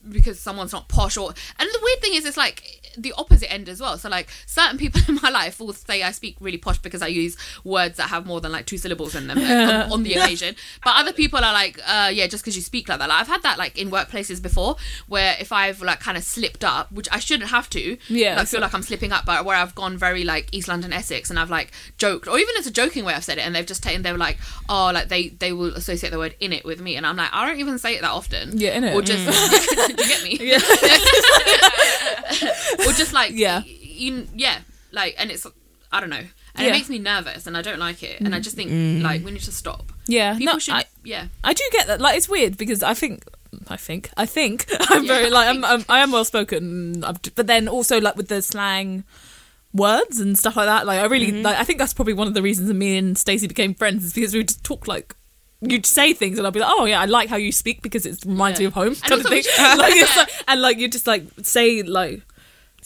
because 0.09 0.39
someone's 0.39 0.73
not 0.73 0.87
posh 0.89 1.15
or 1.15 1.29
and 1.59 1.69
the 1.69 1.79
weird 1.83 2.01
thing 2.01 2.15
is 2.15 2.25
it's 2.25 2.35
like 2.35 2.63
the 2.97 3.13
opposite 3.17 3.51
end 3.51 3.69
as 3.69 3.79
well. 3.81 3.97
So 3.97 4.09
like 4.09 4.29
certain 4.45 4.77
people 4.77 5.01
in 5.07 5.19
my 5.21 5.29
life 5.29 5.59
will 5.59 5.73
say 5.73 6.03
i 6.03 6.11
speak 6.11 6.35
really 6.39 6.57
posh 6.57 6.77
because 6.79 7.01
i 7.01 7.07
use 7.07 7.37
words 7.63 7.97
that 7.97 8.09
have 8.09 8.25
more 8.25 8.41
than 8.41 8.51
like 8.51 8.65
two 8.65 8.77
syllables 8.77 9.15
in 9.15 9.27
them 9.27 9.37
on, 9.37 9.91
on 9.93 10.03
the 10.03 10.13
occasion. 10.13 10.55
But 10.83 10.95
other 10.97 11.13
people 11.13 11.39
are 11.39 11.53
like 11.53 11.79
uh 11.87 12.09
yeah 12.13 12.27
just 12.27 12.43
because 12.43 12.55
you 12.55 12.61
speak 12.61 12.89
like 12.89 12.99
that. 12.99 13.09
Like, 13.09 13.21
i've 13.21 13.27
had 13.27 13.43
that 13.43 13.57
like 13.57 13.77
in 13.77 13.89
workplaces 13.91 14.41
before 14.41 14.75
where 15.07 15.35
if 15.39 15.51
i've 15.51 15.81
like 15.81 15.99
kind 15.99 16.17
of 16.17 16.23
slipped 16.23 16.63
up 16.63 16.91
which 16.91 17.07
i 17.11 17.19
shouldn't 17.19 17.49
have 17.49 17.69
to 17.71 17.97
Yeah, 18.07 18.35
like, 18.37 18.47
feel 18.47 18.61
like 18.61 18.73
i'm 18.73 18.81
slipping 18.83 19.11
up 19.11 19.25
but 19.25 19.45
where 19.45 19.57
i've 19.57 19.75
gone 19.75 19.97
very 19.97 20.23
like 20.23 20.49
east 20.51 20.67
london 20.67 20.93
essex 20.93 21.29
and 21.29 21.39
i've 21.39 21.49
like 21.49 21.71
joked 21.97 22.27
or 22.27 22.37
even 22.37 22.53
it's 22.57 22.67
a 22.67 22.71
joking 22.71 23.05
way 23.05 23.13
i've 23.13 23.23
said 23.23 23.37
it 23.37 23.41
and 23.41 23.55
they've 23.55 23.65
just 23.65 23.83
taken 23.83 24.01
they 24.01 24.11
were 24.11 24.17
like 24.17 24.37
oh 24.69 24.91
like 24.93 25.07
they 25.09 25.29
they 25.29 25.53
will 25.53 25.73
associate 25.75 26.09
the 26.09 26.17
word 26.17 26.35
in 26.39 26.53
it 26.53 26.63
with 26.65 26.81
me 26.81 26.95
and 26.95 27.05
i'm 27.05 27.15
like 27.15 27.29
i 27.33 27.45
don't 27.47 27.59
even 27.59 27.77
say 27.77 27.95
it 27.95 28.01
that 28.01 28.11
often. 28.11 28.57
Yeah, 28.57 28.77
innit? 28.79 28.93
or 28.93 29.01
just 29.01 29.25
do 29.87 30.03
you 30.03 30.09
get 30.09 30.23
me? 30.23 30.37
Yeah. 30.41 30.59
or 32.88 32.93
just 32.93 33.13
like 33.13 33.32
Yeah. 33.34 33.63
you, 33.65 34.27
yeah 34.36 34.59
like 34.91 35.15
and 35.17 35.32
it's 35.32 35.45
i 35.91 35.99
don't 35.99 36.09
know 36.09 36.17
and 36.17 36.27
Yeah. 36.59 36.67
it 36.67 36.71
makes 36.71 36.89
me 36.89 36.99
nervous 36.99 37.47
and 37.47 37.55
i 37.57 37.61
don't 37.61 37.79
like 37.79 38.03
it 38.03 38.19
and 38.21 38.34
i 38.36 38.39
just 38.39 38.55
think 38.55 39.03
like 39.03 39.23
we 39.23 39.32
need 39.32 39.41
to 39.43 39.51
stop 39.51 39.91
yeah. 40.07 40.34
people 40.38 40.53
no, 40.53 40.59
should 40.59 40.73
I, 40.73 40.86
yeah 41.03 41.27
I 41.43 41.53
do 41.53 41.63
get 41.71 41.88
that. 41.88 42.01
Like, 42.01 42.17
it's 42.17 42.27
weird 42.27 42.57
because 42.57 42.84
I 42.84 42.93
think, 42.93 43.23
I 43.69 43.77
think, 43.77 44.09
I 44.17 44.25
think 44.25 44.65
I'm 44.89 45.03
Yeah, 45.05 45.13
very 45.13 45.29
like 45.29 45.47
I'm. 45.47 45.63
I'm 45.63 45.86
I 45.88 45.99
am 45.99 46.11
well 46.11 46.25
spoken, 46.25 46.99
but 47.01 47.47
then 47.47 47.67
also 47.67 48.01
like 48.01 48.15
with 48.17 48.27
the 48.27 48.41
slang 48.41 49.03
words 49.73 50.19
and 50.19 50.38
stuff 50.38 50.55
like 50.57 50.65
that. 50.67 50.86
Like, 50.86 50.99
I 50.99 51.05
really 51.05 51.27
Mm-hmm. 51.32 51.43
like. 51.43 51.57
I 51.57 51.63
think 51.63 51.79
that's 51.79 51.93
probably 51.93 52.13
one 52.13 52.27
of 52.27 52.34
the 52.34 52.41
reasons 52.41 52.67
that 52.67 52.73
me 52.73 52.97
and 52.97 53.17
Stacey 53.17 53.47
became 53.47 53.73
friends 53.73 54.03
is 54.03 54.13
because 54.13 54.34
we 54.34 54.39
would 54.39 54.47
just 54.49 54.63
talk 54.63 54.88
like. 54.88 55.15
You'd 55.61 55.86
say 55.86 56.13
things 56.13 56.38
and 56.39 56.47
I'd 56.47 56.53
be 56.53 56.59
like, 56.59 56.73
"Oh 56.75 56.86
yeah, 56.86 56.99
I 56.99 57.05
like 57.05 57.29
how 57.29 57.36
you 57.38 57.51
speak 57.51 57.84
because 57.84 58.05
it 58.07 58.17
reminds 58.25 58.59
Yeah. 58.59 58.63
me 58.63 58.67
of 58.67 58.73
home." 58.73 58.88
And 58.88 59.01
Kind 59.03 59.21
of 59.21 59.27
thing. 59.27 59.43
should- 59.43 59.59
like, 59.77 60.15
like, 60.17 60.29
and 60.47 60.61
like 60.61 60.77
you 60.79 60.88
just 60.89 61.05
like 61.07 61.23
say 61.43 61.84
like 61.84 62.21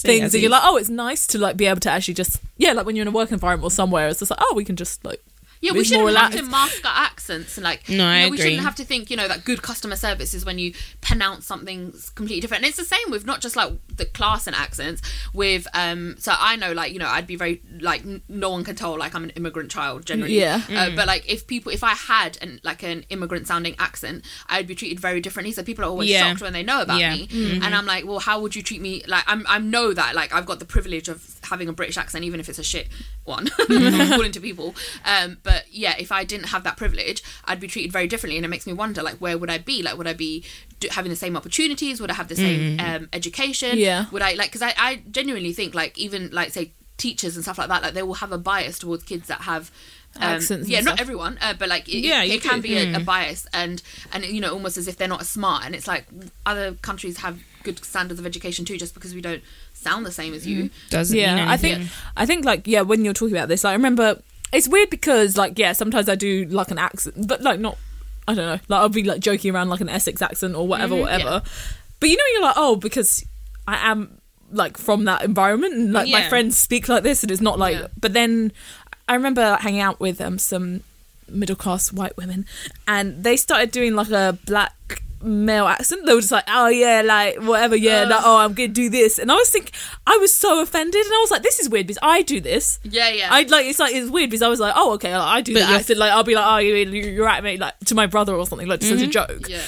things 0.04 0.34
and 0.34 0.42
you're 0.42 0.52
like, 0.52 0.64
"Oh, 0.64 0.78
it's 0.78 0.90
nice 0.90 1.28
to 1.28 1.38
like 1.38 1.58
be 1.58 1.66
able 1.66 1.80
to 1.82 1.90
actually 1.92 2.14
just 2.16 2.42
yeah, 2.58 2.74
like 2.74 2.86
when 2.86 2.96
you're 2.96 3.04
in 3.04 3.08
a 3.08 3.12
work 3.12 3.32
environment 3.32 3.66
or 3.66 3.72
somewhere, 3.72 4.08
it's 4.08 4.20
just 4.20 4.32
like, 4.32 4.40
oh, 4.42 4.54
we 4.56 4.64
can 4.66 4.76
just 4.76 5.04
like 5.04 5.24
yeah 5.66 5.72
we 5.74 5.84
shouldn't 5.84 6.16
have 6.18 6.34
to 6.36 6.44
mask 6.44 6.86
our 6.86 7.06
accents 7.10 7.58
and 7.58 7.64
like 7.64 7.88
No, 7.90 8.06
I 8.06 8.18
you 8.20 8.26
know, 8.26 8.32
we 8.32 8.38
shouldn't 8.38 8.62
have 8.62 8.76
to 8.76 8.86
think 8.86 9.10
you 9.10 9.18
know 9.18 9.28
that 9.28 9.44
good 9.46 9.62
customer 9.62 9.96
service 9.96 10.34
is 10.34 10.46
when 10.46 10.58
you 10.60 10.74
pronounce 11.02 11.46
something 11.46 11.94
completely 12.16 12.42
different. 12.42 12.64
And 12.64 12.70
it's 12.70 12.78
the 12.78 12.86
same 12.96 13.08
with 13.12 13.26
not 13.26 13.42
just 13.42 13.56
like 13.56 13.72
the 14.02 14.06
class 14.06 14.48
and 14.48 14.56
accents 14.56 15.02
with 15.34 15.68
um 15.74 16.16
so 16.20 16.32
i 16.38 16.56
know 16.56 16.72
like 16.74 16.92
you 16.94 17.00
know 17.00 17.08
i'd 17.16 17.28
be 17.28 17.36
very 17.36 17.62
like 17.80 18.02
n- 18.06 18.22
no 18.30 18.50
one 18.56 18.64
can 18.64 18.76
tell 18.76 18.98
like 18.98 19.14
i'm 19.16 19.24
an 19.24 19.30
immigrant 19.32 19.70
child 19.72 20.06
generally. 20.06 20.38
Yeah. 20.40 20.62
uh, 20.70 20.90
but 20.96 21.08
like 21.08 21.24
if 21.32 21.48
people 21.48 21.72
if 21.72 21.84
i 21.84 21.94
had 21.94 22.38
an 22.42 22.60
like 22.64 22.84
an 22.84 23.04
immigrant 23.10 23.48
sounding 23.48 23.76
accent 23.80 24.24
i'd 24.50 24.68
be 24.68 24.76
treated 24.76 25.00
very 25.00 25.20
differently. 25.22 25.52
So 25.52 25.64
people 25.64 25.84
are 25.86 25.90
always 25.90 26.10
Yeah. 26.10 26.22
shocked 26.30 26.42
when 26.42 26.54
they 26.54 26.64
know 26.64 26.82
about 26.82 27.00
Yeah. 27.00 27.16
me. 27.16 27.28
And 27.64 27.74
i'm 27.76 27.86
like 27.86 28.04
well 28.06 28.20
how 28.20 28.40
would 28.42 28.56
you 28.56 28.64
treat 28.70 28.82
me? 28.82 29.04
Like 29.08 29.24
i'm 29.28 29.46
i 29.48 29.58
know 29.60 29.94
that 29.94 30.16
like 30.16 30.34
i've 30.36 30.46
got 30.52 30.60
the 30.60 30.66
privilege 30.76 31.08
of 31.14 31.18
having 31.52 31.68
a 31.70 31.74
british 31.74 31.98
accent 31.98 32.24
even 32.26 32.40
if 32.40 32.48
it's 32.50 32.60
a 32.60 32.64
shit 32.74 32.88
one 33.24 33.48
according 33.70 34.32
to 34.34 34.40
people. 34.50 34.76
Um 35.06 35.38
but 35.44 35.55
yeah 35.70 35.96
if 35.98 36.12
i 36.12 36.24
didn't 36.24 36.48
have 36.48 36.64
that 36.64 36.78
privilege 36.78 37.24
i'd 37.46 37.60
be 37.60 37.68
treated 37.68 37.92
very 37.92 38.08
differently. 38.08 38.38
And 38.38 38.46
it 38.46 38.50
makes 38.50 38.66
me 38.68 38.74
wonder 38.74 39.02
like 39.04 39.16
where 39.16 39.38
would 39.38 39.50
i 39.50 39.58
be? 39.58 39.82
Like 39.84 39.98
would 39.98 40.08
i 40.08 40.14
be 40.14 40.44
do, 40.80 40.88
having 40.92 41.10
the 41.10 41.16
same 41.16 41.36
opportunities? 41.36 42.00
Would 42.02 42.12
i 42.12 42.14
have 42.16 42.28
the 42.28 42.36
same 42.36 42.80
um 42.80 43.10
education? 43.14 43.78
Yeah. 43.78 44.06
would 44.12 44.22
i 44.22 44.34
like 44.34 44.50
because 44.52 44.62
I, 44.62 44.74
I 44.78 45.02
genuinely 45.12 45.54
think 45.54 45.74
like 45.74 45.98
even 45.98 46.30
like 46.32 46.52
say 46.52 46.72
teachers 46.98 47.36
and 47.36 47.44
stuff 47.44 47.58
like 47.58 47.68
that 47.68 47.82
like 47.84 47.94
they 47.94 48.04
will 48.04 48.14
have 48.16 48.32
a 48.32 48.38
bias 48.38 48.80
towards 48.80 49.04
kids 49.04 49.28
that 49.28 49.42
have 49.42 49.70
um, 50.18 50.40
yeah 50.64 50.80
not 50.80 51.02
everyone 51.02 51.38
uh, 51.42 51.54
but 51.60 51.68
like 51.68 51.90
it, 51.90 52.00
Yeah, 52.00 52.24
it, 52.24 52.36
it 52.36 52.42
can 52.42 52.62
do. 52.62 52.62
be 52.62 52.78
a, 52.78 52.96
a 52.96 53.00
bias. 53.02 53.46
And 53.52 53.82
and 54.14 54.24
you 54.24 54.40
know 54.40 54.54
almost 54.54 54.78
as 54.78 54.88
if 54.88 54.96
they're 54.96 55.10
not 55.10 55.20
as 55.20 55.30
smart. 55.30 55.66
And 55.66 55.76
it's 55.76 55.88
like 55.90 56.06
other 56.46 56.72
countries 56.76 57.18
have 57.18 57.40
good 57.64 57.84
standards 57.84 58.18
of 58.20 58.26
education 58.26 58.64
too 58.64 58.78
just 58.78 58.94
because 58.94 59.14
we 59.14 59.20
don't 59.20 59.44
sound 59.74 60.06
the 60.06 60.12
same 60.14 60.34
as 60.34 60.48
you. 60.48 60.70
Doesn't 60.90 61.18
yeah 61.18 61.46
i 61.50 61.58
think 61.58 61.90
i 62.16 62.26
think 62.26 62.46
like 62.46 62.66
yeah 62.66 62.82
when 62.82 63.04
you're 63.04 63.14
talking 63.14 63.36
about 63.36 63.50
this 63.50 63.64
like, 63.66 63.72
i 63.72 63.76
remember 63.76 64.22
it's 64.56 64.68
weird 64.68 64.90
because 64.90 65.38
like 65.38 65.58
yeah 65.60 65.74
sometimes 65.74 66.08
i 66.10 66.16
do 66.16 66.46
like 66.46 66.72
an 66.72 66.78
accent 66.78 67.28
but 67.28 67.42
like 67.42 67.60
not 67.60 67.78
i 68.28 68.34
don't 68.34 68.46
know 68.46 68.60
like 68.68 68.82
i'll 68.82 68.90
be 68.90 69.04
like 69.04 69.20
joking 69.20 69.54
around 69.54 69.70
like 69.70 69.82
an 69.82 69.90
essex 69.90 70.22
accent 70.22 70.56
or 70.56 70.68
whatever 70.68 70.96
whatever. 70.96 71.42
But 72.00 72.10
you 72.10 72.18
know 72.18 72.24
you're 72.34 72.42
like 72.42 72.56
oh 72.58 72.76
because 72.76 73.26
i 73.68 73.90
am 73.92 74.20
like 74.52 74.78
from 74.78 75.06
that 75.06 75.24
environment 75.24 75.74
and 75.74 75.94
like 75.94 76.10
my 76.10 76.28
friends 76.30 76.58
speak 76.58 76.88
like 76.88 77.04
this 77.04 77.24
and 77.24 77.32
it's 77.32 77.42
not 77.42 77.58
like 77.60 77.76
Yeah. 77.78 77.88
but 78.00 78.14
then 78.14 78.52
i 79.08 79.16
remember 79.16 79.42
like, 79.42 79.62
hanging 79.62 79.82
out 79.82 80.00
with 80.00 80.22
um 80.22 80.38
some 80.38 80.82
middle 81.28 81.56
class 81.56 81.92
white 81.92 82.16
women 82.18 82.46
and 82.88 83.24
they 83.24 83.36
started 83.38 83.72
doing 83.72 83.96
like 83.96 84.12
a 84.12 84.38
black 84.46 85.02
male 85.26 85.68
accent. 85.68 86.06
They 86.06 86.14
were 86.14 86.22
just 86.22 86.32
like 86.32 86.46
oh 86.48 86.68
yeah 86.68 87.02
like 87.04 87.42
whatever 87.42 87.76
yeah 87.76 88.04
like, 88.04 88.22
oh 88.24 88.38
i'm 88.38 88.54
gonna 88.54 88.68
do 88.68 88.90
this. 88.90 89.20
And 89.20 89.32
i 89.32 89.36
was 89.36 89.50
thinking 89.50 89.74
i 90.06 90.18
was 90.18 90.34
so 90.34 90.62
offended 90.62 91.04
and 91.04 91.14
i 91.14 91.18
was 91.18 91.32
like 91.32 91.44
this 91.44 91.60
is 91.60 91.70
weird 91.70 91.88
because 91.88 92.00
i 92.02 92.22
do 92.22 92.40
this. 92.40 92.80
Yeah 92.84 93.10
yeah. 93.10 93.30
I 93.32 93.44
like 93.44 93.66
it's 93.66 93.80
like 93.80 93.94
it's 93.94 94.10
weird 94.10 94.30
because 94.30 94.42
I 94.42 94.48
was 94.48 94.60
like, 94.60 94.74
oh 94.76 94.94
okay, 94.94 95.16
like, 95.18 95.28
I 95.28 95.42
do 95.42 95.54
But 95.54 95.62
that 95.62 95.70
you're- 95.70 95.80
accent. 95.80 96.00
Like 96.00 96.12
I'll 96.12 96.24
be 96.24 96.36
like, 96.36 96.46
oh 96.46 96.58
you, 96.58 96.76
you're 96.76 97.26
right, 97.26 97.44
mate, 97.44 97.60
like 97.60 97.78
to 97.86 97.96
my 97.96 98.08
brother 98.08 98.36
or 98.36 98.46
something, 98.46 98.68
like 98.68 98.82
just 98.82 98.94
as 98.94 99.02
a 99.02 99.06
mm-hmm. 99.06 99.12
joke. 99.12 99.50
yeah. 99.50 99.62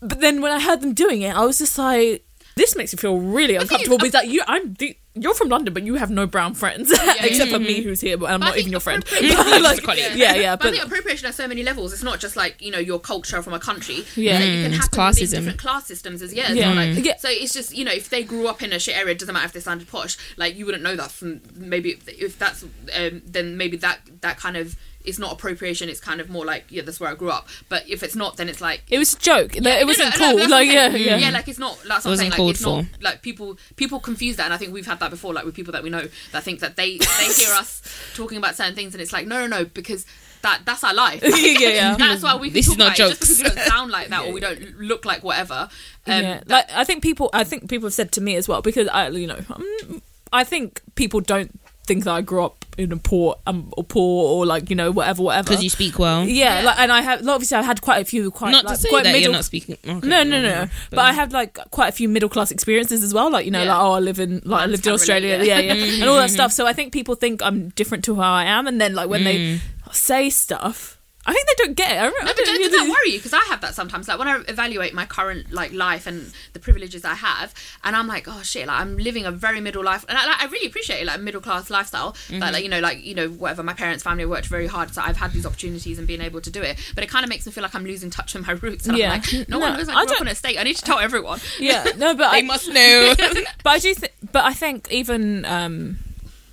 But 0.00 0.20
then 0.20 0.42
when 0.42 0.52
I 0.52 0.60
heard 0.60 0.80
them 0.80 0.94
doing 0.94 1.22
it, 1.22 1.34
I 1.34 1.44
was 1.44 1.58
just 1.58 1.76
like, 1.76 2.24
this 2.58 2.76
makes 2.76 2.92
me 2.92 2.98
feel 2.98 3.18
really 3.18 3.54
thing 3.54 3.62
uncomfortable 3.62 3.96
is, 3.96 4.02
because 4.02 4.14
like 4.14 4.28
you, 4.30 4.42
I'm 4.46 4.74
the, 4.74 4.96
you're 5.14 5.34
from 5.34 5.48
London, 5.48 5.74
but 5.74 5.82
you 5.84 5.94
have 5.96 6.10
no 6.10 6.26
brown 6.26 6.54
friends 6.54 6.90
except 7.20 7.50
for 7.50 7.58
me 7.58 7.82
who's 7.82 8.00
here, 8.00 8.16
but 8.16 8.30
I'm 8.30 8.38
But 8.40 8.44
I 8.44 8.48
not 8.48 8.54
think 8.54 8.60
even 8.66 8.70
your 8.72 8.80
friend. 8.80 9.02
appropriation- 9.02 9.36
But, 9.62 9.62
like, 9.86 9.98
yeah, 10.14 10.34
yeah, 10.34 10.54
but, 10.56 10.66
I 10.66 10.70
but 10.70 10.74
think 10.74 10.84
appropriation 10.86 11.26
has 11.26 11.34
so 11.36 11.48
many 11.48 11.62
levels. 11.62 11.92
It's 11.92 12.02
not 12.04 12.20
just 12.20 12.36
like 12.36 12.60
you 12.62 12.70
know 12.70 12.78
your 12.78 13.00
culture 13.00 13.42
from 13.42 13.52
a 13.54 13.58
country. 13.58 14.04
Yeah. 14.14 14.34
Like, 14.38 14.44
you 14.44 14.62
can 14.62 14.72
Mm, 14.72 14.74
it's 14.74 14.76
happen 14.76 15.06
within 15.06 15.26
classism. 15.26 15.30
different 15.30 15.58
class 15.58 15.86
systems 15.86 16.22
as 16.22 16.32
yeah. 16.34 16.52
Yeah. 16.52 16.66
well, 16.68 16.76
like, 16.94 17.04
Yeah. 17.04 17.16
So 17.16 17.28
it's 17.30 17.52
just 17.52 17.76
you 17.76 17.84
know 17.84 17.92
if 17.92 18.10
they 18.10 18.22
grew 18.22 18.46
up 18.46 18.62
in 18.62 18.72
a 18.72 18.78
shit 18.78 18.96
area, 18.96 19.12
it 19.12 19.18
doesn't 19.18 19.32
matter 19.32 19.46
if 19.46 19.52
they 19.52 19.60
sounded 19.60 19.88
posh. 19.88 20.16
Like 20.36 20.56
you 20.56 20.64
wouldn't 20.66 20.82
know 20.84 20.94
that 20.96 21.10
from 21.10 21.40
maybe 21.54 21.90
if, 21.92 22.08
if 22.08 22.38
that's 22.38 22.62
um, 22.94 23.22
then 23.26 23.56
maybe 23.56 23.76
that 23.78 24.00
that 24.20 24.38
kind 24.38 24.56
of 24.56 24.76
it's 25.08 25.18
not 25.18 25.32
appropriation. 25.32 25.88
It's 25.88 26.00
kind 26.00 26.20
of 26.20 26.28
more 26.28 26.44
like 26.44 26.66
yeah, 26.68 26.82
that's 26.82 27.00
where 27.00 27.10
I 27.10 27.14
grew 27.14 27.30
up. 27.30 27.48
But 27.68 27.88
if 27.88 28.02
it's 28.02 28.14
not, 28.14 28.36
then 28.36 28.48
it's 28.48 28.60
like 28.60 28.82
it 28.88 28.98
was 28.98 29.14
a 29.14 29.18
joke. 29.18 29.54
Like, 29.54 29.62
no, 29.62 29.70
it 29.70 29.86
wasn't 29.86 30.18
no, 30.18 30.26
no, 30.26 30.30
cool. 30.30 30.38
that's 30.38 30.50
like 30.50 30.66
what 30.68 30.74
yeah, 30.74 30.88
yeah, 30.90 31.16
yeah, 31.16 31.30
like 31.30 31.48
it's 31.48 31.58
not. 31.58 31.76
That's 31.86 32.04
what 32.04 32.06
I'm 32.06 32.10
Wasn't 32.10 32.18
saying. 32.18 32.30
Like 32.30 32.36
called 32.36 32.50
it's 32.50 32.62
not 32.62 32.84
like 33.00 33.22
people 33.22 33.58
people 33.76 34.00
confuse 34.00 34.36
that, 34.36 34.44
and 34.44 34.54
I 34.54 34.58
think 34.58 34.72
we've 34.72 34.86
had 34.86 35.00
that 35.00 35.10
before. 35.10 35.32
Like 35.32 35.44
with 35.44 35.54
people 35.54 35.72
that 35.72 35.82
we 35.82 35.90
know 35.90 36.06
that 36.32 36.42
think 36.44 36.60
that 36.60 36.76
they 36.76 36.98
they 36.98 37.04
hear 37.36 37.52
us 37.54 37.82
talking 38.14 38.38
about 38.38 38.54
certain 38.54 38.74
things, 38.74 38.94
and 38.94 39.00
it's 39.00 39.12
like 39.12 39.26
no, 39.26 39.46
no, 39.46 39.58
no, 39.58 39.64
because 39.64 40.04
that 40.42 40.62
that's 40.64 40.84
our 40.84 40.94
life. 40.94 41.22
Yeah, 41.38 41.68
yeah. 41.70 41.96
That's 41.98 42.22
why 42.22 42.36
we 42.36 42.48
can 42.48 42.54
This 42.54 42.66
talk 42.66 42.72
is 42.72 42.78
not 42.78 42.86
about 42.86 42.94
it. 42.94 42.96
Just 42.96 43.20
jokes. 43.20 43.38
because 43.38 43.54
we 43.54 43.56
don't 43.56 43.68
sound 43.68 43.90
like 43.90 44.08
that 44.08 44.26
or 44.26 44.32
we 44.32 44.40
don't 44.40 44.78
look 44.78 45.04
like 45.04 45.24
whatever. 45.24 45.68
Um, 46.06 46.22
yeah, 46.22 46.40
like 46.46 46.66
I 46.72 46.84
think 46.84 47.02
people, 47.02 47.30
I 47.32 47.44
think 47.44 47.68
people 47.68 47.86
have 47.86 47.94
said 47.94 48.12
to 48.12 48.20
me 48.20 48.36
as 48.36 48.48
well 48.48 48.62
because 48.62 48.86
I, 48.88 49.08
you 49.08 49.26
know, 49.26 49.40
um, 49.50 50.02
I 50.32 50.44
think 50.44 50.82
people 50.94 51.20
don't 51.20 51.58
think 51.88 52.04
that 52.04 52.12
I 52.14 52.20
grew 52.20 52.44
up 52.44 52.64
in 52.76 52.92
a 52.92 52.96
poor, 52.96 53.34
um, 53.48 53.72
or 53.76 53.82
poor, 53.82 54.22
or 54.32 54.46
like 54.46 54.70
you 54.70 54.76
know, 54.76 54.92
whatever, 54.92 55.22
whatever. 55.24 55.48
because 55.48 55.64
you 55.64 55.70
speak 55.70 55.98
well. 55.98 56.24
yeah, 56.24 56.60
Yeah. 56.60 56.66
like, 56.66 56.78
and 56.78 56.92
I 56.92 57.00
have 57.00 57.22
like, 57.22 57.34
obviously 57.34 57.56
I 57.58 57.62
had 57.62 57.80
quite 57.80 58.00
a 58.02 58.04
few 58.04 58.30
quite 58.30 58.52
Not 58.52 58.64
like 58.66 58.76
to 58.76 58.80
say 58.82 58.88
quite 58.88 59.02
that 59.04 59.12
middle. 59.12 59.22
you're 59.22 59.32
not 59.32 59.44
speaking. 59.44 59.76
Okay, 59.84 60.06
no, 60.06 60.22
no, 60.22 60.40
no, 60.42 60.68
But, 60.90 61.00
I 61.00 61.12
have 61.12 61.32
like 61.32 61.54
quite 61.72 61.88
a 61.88 61.92
few 61.92 62.08
middle 62.08 62.28
class 62.28 62.52
experiences 62.52 63.02
as 63.02 63.12
well. 63.12 63.32
Like 63.32 63.46
you 63.46 63.50
know, 63.50 63.62
Yeah. 63.64 63.72
like 63.72 63.82
oh, 63.82 63.92
I 63.92 63.98
live 63.98 64.20
in 64.20 64.42
like 64.44 64.62
I 64.62 64.66
lived 64.66 64.86
in 64.86 64.92
Australia, 64.92 65.32
relate, 65.32 65.48
yeah, 65.48 65.58
yeah. 65.58 65.72
yeah, 65.74 66.00
and 66.02 66.08
all 66.10 66.16
that 66.16 66.30
stuff. 66.30 66.52
So 66.52 66.66
I 66.68 66.72
think 66.72 66.92
people 66.92 67.16
think 67.16 67.42
I'm 67.42 67.70
different 67.70 68.04
to 68.04 68.14
how 68.16 68.32
I 68.32 68.44
am, 68.44 68.66
and 68.68 68.80
then 68.80 68.94
like 68.94 69.08
when 69.08 69.24
they 69.24 69.60
say 69.90 70.30
stuff, 70.30 70.97
I 71.28 71.32
think 71.34 71.46
they 71.46 71.54
don't 71.64 71.74
get 71.76 71.90
it. 71.90 71.94
I, 71.94 72.06
remember, 72.06 72.18
No, 72.24 72.32
but 72.34 72.44
don't- 72.44 72.60
don't, 72.60 72.72
that 72.72 72.90
worry 72.90 73.12
you? 73.12 73.18
Because 73.18 73.34
I 73.34 73.40
have 73.50 73.60
that 73.60 73.74
sometimes. 73.74 74.08
Like 74.08 74.18
when 74.18 74.28
I 74.28 74.42
evaluate 74.48 74.94
my 74.94 75.04
current 75.04 75.52
like 75.52 75.72
life 75.72 76.06
and 76.06 76.32
the 76.54 76.58
privileges 76.58 77.04
I 77.04 77.14
have, 77.14 77.52
and 77.84 77.94
I'm 77.94 78.06
like, 78.06 78.26
oh 78.26 78.42
shit, 78.42 78.66
like 78.66 78.80
I'm 78.80 78.96
living 78.96 79.26
a 79.26 79.30
very 79.30 79.60
middle 79.60 79.84
life, 79.84 80.04
and 80.08 80.16
I, 80.16 80.26
like, 80.26 80.42
I 80.42 80.46
really 80.46 80.66
appreciate 80.66 81.02
it, 81.02 81.06
like 81.06 81.20
middle 81.20 81.40
class 81.40 81.68
lifestyle. 81.70 82.12
Mm-hmm. 82.28 82.40
But 82.40 82.52
like 82.54 82.62
you 82.64 82.70
know, 82.70 82.80
like 82.80 83.04
you 83.04 83.14
know, 83.14 83.28
whatever. 83.28 83.62
My 83.62 83.74
parents' 83.74 84.02
family 84.02 84.24
worked 84.24 84.46
very 84.46 84.66
hard, 84.66 84.94
so 84.94 85.02
I've 85.02 85.18
had 85.18 85.32
these 85.32 85.44
opportunities 85.46 85.98
and 85.98 86.06
been 86.08 86.22
able 86.22 86.40
to 86.40 86.50
do 86.50 86.62
it. 86.62 86.78
But 86.94 87.04
it 87.04 87.10
kind 87.10 87.24
of 87.24 87.28
makes 87.28 87.44
me 87.46 87.52
feel 87.52 87.62
like 87.62 87.74
I'm 87.74 87.84
losing 87.84 88.08
touch 88.10 88.34
with 88.34 88.46
my 88.46 88.54
roots. 88.54 88.86
And 88.88 88.96
Yeah. 88.96 89.12
I'm 89.12 89.20
like, 89.20 89.48
no, 89.48 89.58
No, 89.58 89.58
one 89.58 89.76
knows 89.76 89.88
I 89.88 89.92
I 89.92 89.94
grew 89.94 90.02
up 90.02 90.08
don't- 90.08 90.20
on 90.22 90.28
a 90.28 90.30
estate. 90.30 90.58
I 90.58 90.62
need 90.62 90.76
to 90.76 90.82
tell 90.82 90.98
everyone. 90.98 91.40
Yeah, 91.60 91.84
no, 91.96 92.14
but 92.14 92.30
They 92.32 92.38
I, 92.38 92.42
must 92.42 92.68
know. 92.72 93.14
but 93.62 93.70
I 93.70 93.78
do 93.78 93.92
think, 93.94 94.12
but 94.32 94.44
I 94.44 94.54
think 94.54 94.90
even 94.90 95.44
um, 95.44 95.98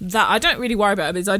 that 0.01 0.29
I 0.29 0.37
don't 0.39 0.59
really 0.59 0.75
worry 0.75 0.93
about 0.93 1.11
it 1.11 1.13
because 1.13 1.29
I. 1.29 1.39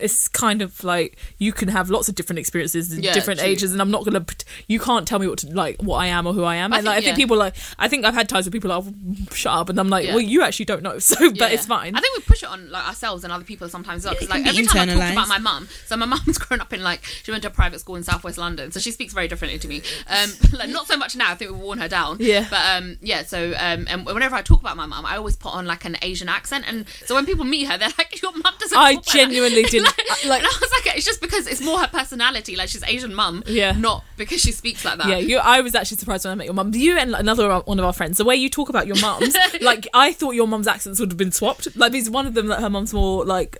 It's 0.00 0.28
kind 0.28 0.62
of 0.62 0.82
like 0.84 1.16
you 1.38 1.52
can 1.52 1.68
have 1.68 1.90
lots 1.90 2.08
of 2.08 2.14
different 2.14 2.38
experiences 2.38 2.92
in 2.92 3.02
Yeah, 3.02 3.12
different 3.12 3.40
true. 3.40 3.48
ages, 3.48 3.72
and 3.72 3.80
I'm 3.80 3.90
not 3.90 4.04
gonna. 4.04 4.24
You 4.66 4.80
can't 4.80 5.06
tell 5.06 5.18
me 5.18 5.26
what 5.28 5.38
to 5.40 5.48
like, 5.52 5.80
what 5.82 5.96
I 5.98 6.06
am 6.06 6.26
or 6.26 6.32
who 6.32 6.44
I 6.44 6.56
am. 6.56 6.72
I 6.72 6.78
and 6.78 6.86
like, 6.86 6.94
think- 6.96 7.02
I 7.02 7.06
think 7.06 7.18
yeah. 7.18 7.22
people 7.24 7.36
like. 7.36 7.54
I 7.78 7.88
think 7.88 8.04
I've 8.04 8.14
had 8.14 8.28
times 8.28 8.46
where 8.46 8.50
people 8.52 8.72
are 8.72 8.80
like, 8.80 8.92
"Oh, 9.30 9.34
shut 9.34 9.52
up, 9.52 9.68
and 9.68 9.78
I'm 9.78 9.88
like, 9.88 10.06
Yeah. 10.06 10.12
well, 10.14 10.20
you 10.22 10.42
actually 10.42 10.64
don't 10.66 10.82
know, 10.82 10.98
so 11.10 11.16
but 11.30 11.38
Yeah. 11.38 11.48
it's 11.48 11.66
fine. 11.66 11.94
I 11.94 12.00
think 12.00 12.16
we 12.16 12.22
push 12.24 12.42
it 12.42 12.48
on 12.48 12.70
like 12.70 12.86
ourselves 12.88 13.24
and 13.24 13.32
other 13.32 13.44
people 13.44 13.68
sometimes 13.68 14.04
well. 14.04 14.14
Yeah, 14.14 14.20
Because 14.20 14.28
it 14.28 14.38
like 14.38 14.44
can 14.44 14.54
be 14.54 14.58
every 14.60 14.66
time 14.66 14.88
I 14.88 14.92
talk 14.92 15.02
internalised. 15.02 15.12
about 15.12 15.28
my 15.28 15.38
mum, 15.38 15.68
so 15.86 15.96
my 15.96 16.06
mum's 16.12 16.38
grown 16.38 16.60
up 16.60 16.72
in 16.72 16.82
like 16.82 17.04
she 17.04 17.30
went 17.30 17.42
to 17.42 17.48
a 17.48 17.52
private 17.52 17.78
school 17.80 17.96
in 17.96 18.02
Southwest 18.02 18.38
London, 18.38 18.72
so 18.72 18.80
she 18.80 18.90
speaks 18.90 19.12
very 19.14 19.28
differently 19.28 19.58
to 19.58 19.68
me. 19.68 19.82
Um, 20.08 20.30
like 20.52 20.68
not 20.70 20.86
so 20.86 20.96
much 20.96 21.16
now. 21.16 21.30
I 21.30 21.34
think 21.34 21.50
we've 21.52 21.60
worn 21.60 21.78
her 21.78 21.88
down. 21.88 22.16
Yeah. 22.20 22.46
But 22.50 22.60
um, 22.76 22.96
yeah. 23.00 23.22
So 23.22 23.54
um, 23.58 23.86
and 23.88 24.04
whenever 24.06 24.34
I 24.34 24.42
talk 24.42 24.60
about 24.60 24.76
my 24.76 24.86
mum, 24.86 25.06
I 25.06 25.16
always 25.16 25.36
put 25.36 25.52
on 25.54 25.66
like 25.66 25.84
an 25.84 25.96
Asian 26.02 26.28
accent, 26.28 26.64
and 26.66 26.86
so 27.06 27.14
when 27.14 27.26
people 27.26 27.44
meet 27.44 27.64
her, 27.68 27.78
they're 27.78 27.92
like, 27.98 28.20
"Your 28.22 28.32
mum 28.32 28.54
doesn't." 28.58 28.76
I 28.76 28.96
genuinely. 28.96 29.61
like 29.61 29.61
that." 29.62 29.70
didn't- 29.70 29.86
like, 29.86 30.24
I- 30.24 30.28
like- 30.28 30.42
and 30.42 30.46
I 30.48 30.58
was 30.60 30.70
like, 30.84 30.96
it's 30.96 31.06
just 31.06 31.20
because 31.20 31.46
it's 31.46 31.60
more 31.60 31.78
her 31.80 31.88
personality. 31.88 32.56
Like 32.56 32.68
she's 32.68 32.82
Asian 32.84 33.14
mum. 33.14 33.42
Yeah. 33.46 33.72
Not 33.72 34.04
because 34.16 34.40
she 34.40 34.52
speaks 34.52 34.84
like 34.84 34.98
that. 34.98 35.08
Yeah, 35.08 35.16
you. 35.18 35.38
I 35.38 35.60
was 35.60 35.74
actually 35.74 35.96
surprised 35.98 36.24
when 36.24 36.32
I 36.32 36.34
met 36.34 36.46
your 36.46 36.54
mum. 36.54 36.72
You 36.74 36.96
and 36.98 37.14
another 37.14 37.60
one 37.60 37.78
of 37.78 37.84
our 37.84 37.92
friends. 37.92 38.18
The 38.18 38.24
way 38.24 38.36
you 38.36 38.48
talk 38.48 38.68
about 38.68 38.86
your 38.86 39.00
mums, 39.00 39.34
like 39.60 39.86
I 39.94 40.12
thought 40.12 40.32
your 40.34 40.46
mum's 40.46 40.66
accents 40.66 41.00
would 41.00 41.10
have 41.10 41.18
been 41.18 41.32
swapped. 41.32 41.76
Like, 41.76 41.92
because 41.92 42.10
one 42.10 42.26
of 42.26 42.34
them, 42.34 42.46
that 42.48 42.60
her 42.60 42.70
mum's 42.70 42.92
more 42.94 43.24
like, 43.24 43.58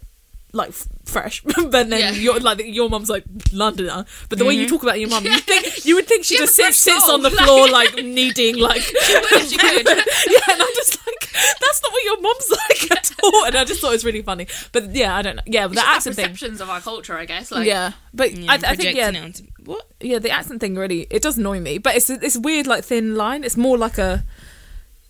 like 0.53 0.69
f- 0.71 0.87
fresh, 1.05 1.43
but 1.45 1.71
then 1.71 1.91
Yeah. 1.91 2.11
your 2.13 2.39
like 2.41 2.63
your 2.65 2.89
mum's 2.91 3.09
like 3.09 3.25
Londoner. 3.53 4.05
But 4.29 4.39
the 4.39 4.45
way 4.45 4.55
you 4.55 4.67
mm-hmm. 4.67 4.75
talk 4.75 4.83
about 4.83 5.01
your 5.01 5.09
mum, 5.09 5.25
you 5.25 5.39
think 5.39 5.85
you 5.85 5.95
would 5.97 6.07
think 6.07 6.25
she, 6.25 6.35
She 6.35 6.39
just 6.39 6.55
sits 6.55 6.79
sits 6.79 7.09
on 7.09 7.23
the 7.23 7.31
floor 7.31 7.69
like 7.69 7.95
kneading 7.97 8.59
like. 8.59 8.83
she 8.83 9.57
could. 9.57 9.87
yeah, 9.87 10.53
and 10.53 10.63
I'm 10.63 10.75
just 10.75 10.99
like, 11.07 11.33
that's 11.33 11.83
not 11.83 11.93
what 11.93 12.05
your 12.05 12.21
mum's 12.21 12.51
like 12.51 12.91
at 12.93 13.11
all. 13.23 13.45
And 13.47 13.57
I 13.57 13.65
just 13.65 13.81
thought 13.81 13.91
it 13.91 13.95
was 13.95 14.05
really 14.05 14.23
funny. 14.23 14.47
But 14.73 14.95
yeah, 14.95 15.17
I 15.17 15.23
don't 15.23 15.37
know. 15.37 15.43
Yeah, 15.47 15.67
but 15.69 15.77
the 15.77 15.89
accent 15.89 16.17
thing. 16.17 16.27
perceptions 16.27 16.61
of 16.61 16.69
our 16.69 16.81
culture, 16.81 17.17
I 17.17 17.25
guess. 17.25 17.51
Like, 17.51 17.67
Yeah, 17.67 17.93
but 18.13 18.33
Yeah, 18.33 18.53
I, 18.53 18.55
I 18.55 18.77
think 18.77 18.97
yeah, 18.97 19.09
onto- 19.09 19.45
what? 19.65 19.87
yeah, 20.01 20.19
the 20.19 20.31
accent 20.31 20.61
thing 20.61 20.75
really 20.75 21.07
it 21.11 21.23
does 21.23 21.39
annoy 21.39 21.61
me, 21.61 21.79
but 21.79 21.97
it's 21.97 22.11
it's 22.11 22.37
weird 22.37 22.67
like 22.67 22.85
thin 22.85 23.15
line. 23.17 23.45
It's 23.45 23.57
more 23.57 23.79
like 23.79 23.99
a 23.99 24.25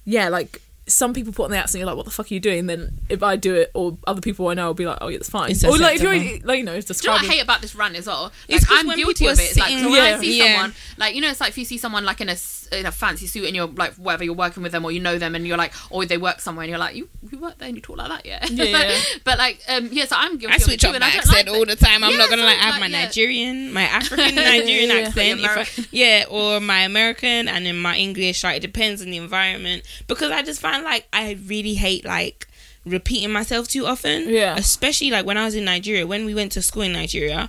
yeah, 0.04 0.28
like 0.28 0.60
some 0.92 1.12
people 1.14 1.32
put 1.32 1.44
on 1.44 1.50
the 1.50 1.58
accent, 1.58 1.80
you're 1.80 1.86
like, 1.86 1.96
what 1.96 2.04
the 2.04 2.10
fuck 2.12 2.30
are 2.30 2.34
you 2.34 2.40
doing? 2.40 2.66
then 2.66 2.98
if 3.08 3.22
I 3.22 3.36
do 3.36 3.54
it, 3.54 3.70
or 3.74 3.96
other 4.06 4.20
people 4.20 4.48
I 4.48 4.54
know 4.54 4.66
will 4.68 4.74
be 4.74 4.86
like, 4.86 4.98
oh 5.00 5.08
yeah, 5.08 5.18
that's 5.18 5.30
fine. 5.30 5.50
It's 5.50 5.64
or 5.64 5.76
like 5.78 5.96
if 5.96 6.02
you're 6.02 6.14
like 6.46 6.58
you 6.58 6.64
know, 6.64 6.74
it's 6.74 6.86
Do 6.86 6.94
you 6.94 7.08
know 7.08 7.14
what. 7.14 7.22
I 7.24 7.32
hate 7.32 7.42
about 7.42 7.60
this 7.62 7.74
run 7.74 7.96
as 7.96 8.06
well? 8.06 8.24
Like, 8.24 8.32
It's 8.48 8.66
'cause 8.66 8.76
I'm 8.78 8.94
guilty 8.96 9.26
of 9.26 9.38
it. 9.38 9.42
It's 9.42 9.58
like 9.58 9.68
sitting- 9.70 9.84
so 9.84 9.90
when 9.90 10.04
Yeah. 10.04 10.16
I 10.16 10.20
see 10.20 10.38
Yeah. 10.38 10.52
someone, 10.54 10.74
like 10.98 11.14
you 11.14 11.20
know, 11.20 11.30
it's 11.30 11.40
like 11.40 11.50
if 11.50 11.58
you 11.58 11.64
see 11.64 11.78
someone 11.78 12.04
like 12.04 12.20
in 12.20 12.28
a 12.28 12.32
s- 12.32 12.68
in 12.72 12.86
a 12.86 12.92
fancy 12.92 13.26
suit 13.26 13.44
and 13.46 13.54
you're 13.54 13.66
like 13.66 13.92
whether 13.96 14.24
you're 14.24 14.32
working 14.34 14.62
with 14.62 14.72
them 14.72 14.84
or 14.84 14.90
you 14.92 15.00
know 15.00 15.18
them 15.18 15.34
and 15.34 15.46
you're 15.46 15.58
like, 15.58 15.72
or 15.90 16.06
they 16.06 16.16
work 16.18 16.40
somewhere 16.40 16.62
and 16.64 16.70
you're 16.70 16.78
like, 16.78 16.94
you 16.94 17.08
you 17.30 17.38
work 17.38 17.58
there 17.58 17.68
and 17.68 17.76
you 17.76 17.82
talk 17.82 17.96
like 17.98 18.08
that, 18.08 18.26
yeah. 18.26 18.46
Yeah, 18.50 18.64
yeah. 18.64 18.98
but 19.24 19.38
like, 19.38 19.60
um, 19.68 19.88
yeah, 19.92 20.04
so 20.06 20.16
I'm 20.18 20.38
guilty 20.38 20.52
I 20.52 20.56
of 20.56 20.62
it 20.62 20.64
switch 20.64 20.84
up 20.84 20.90
my 20.92 20.96
I 20.96 20.98
don't 21.00 21.18
accent 21.18 21.46
like 21.48 21.56
all 21.56 21.64
the 21.66 21.76
time. 21.76 22.04
I'm 22.04 22.10
Yeah, 22.12 22.16
not 22.18 22.30
gonna 22.30 22.42
so, 22.42 22.46
like 22.46 22.58
I 22.58 22.62
have 22.70 22.80
my 22.80 22.86
yeah. 22.86 23.04
Nigerian, 23.04 23.72
my 23.72 23.82
African 23.98 24.34
Nigerian 24.36 24.90
accent, 24.90 25.40
if 25.40 25.78
I- 25.80 25.84
yeah, 25.90 26.24
or 26.30 26.60
my 26.60 26.80
American, 26.80 27.48
and 27.48 27.66
then 27.66 27.78
my 27.78 27.96
English. 27.96 28.42
Like 28.44 28.56
it 28.56 28.60
depends 28.60 29.02
on 29.02 29.10
the 29.10 29.16
environment 29.18 29.82
because 30.06 30.30
I 30.30 30.42
just 30.42 30.60
find 30.60 30.81
like 30.84 31.06
I 31.12 31.38
really 31.46 31.74
hate 31.74 32.04
like 32.04 32.48
repeating 32.84 33.32
myself 33.32 33.68
too 33.68 33.86
often. 33.86 34.28
Yeah. 34.28 34.56
especially 34.56 35.10
like 35.10 35.26
when 35.26 35.38
I 35.38 35.44
was 35.44 35.54
in 35.54 35.64
Nigeria. 35.64 36.06
When 36.06 36.24
we 36.24 36.34
went 36.34 36.52
to 36.52 36.62
school 36.62 36.82
in 36.82 36.92
Nigeria, 36.92 37.48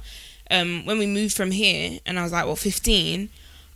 um, 0.52 0.86
when 0.86 1.00
we 1.00 1.08
moved 1.08 1.36
from 1.36 1.52
here, 1.52 2.00
and 2.06 2.20
I 2.20 2.24
was 2.24 2.32
like, 2.32 2.46
well, 2.46 2.56
15. 2.56 3.30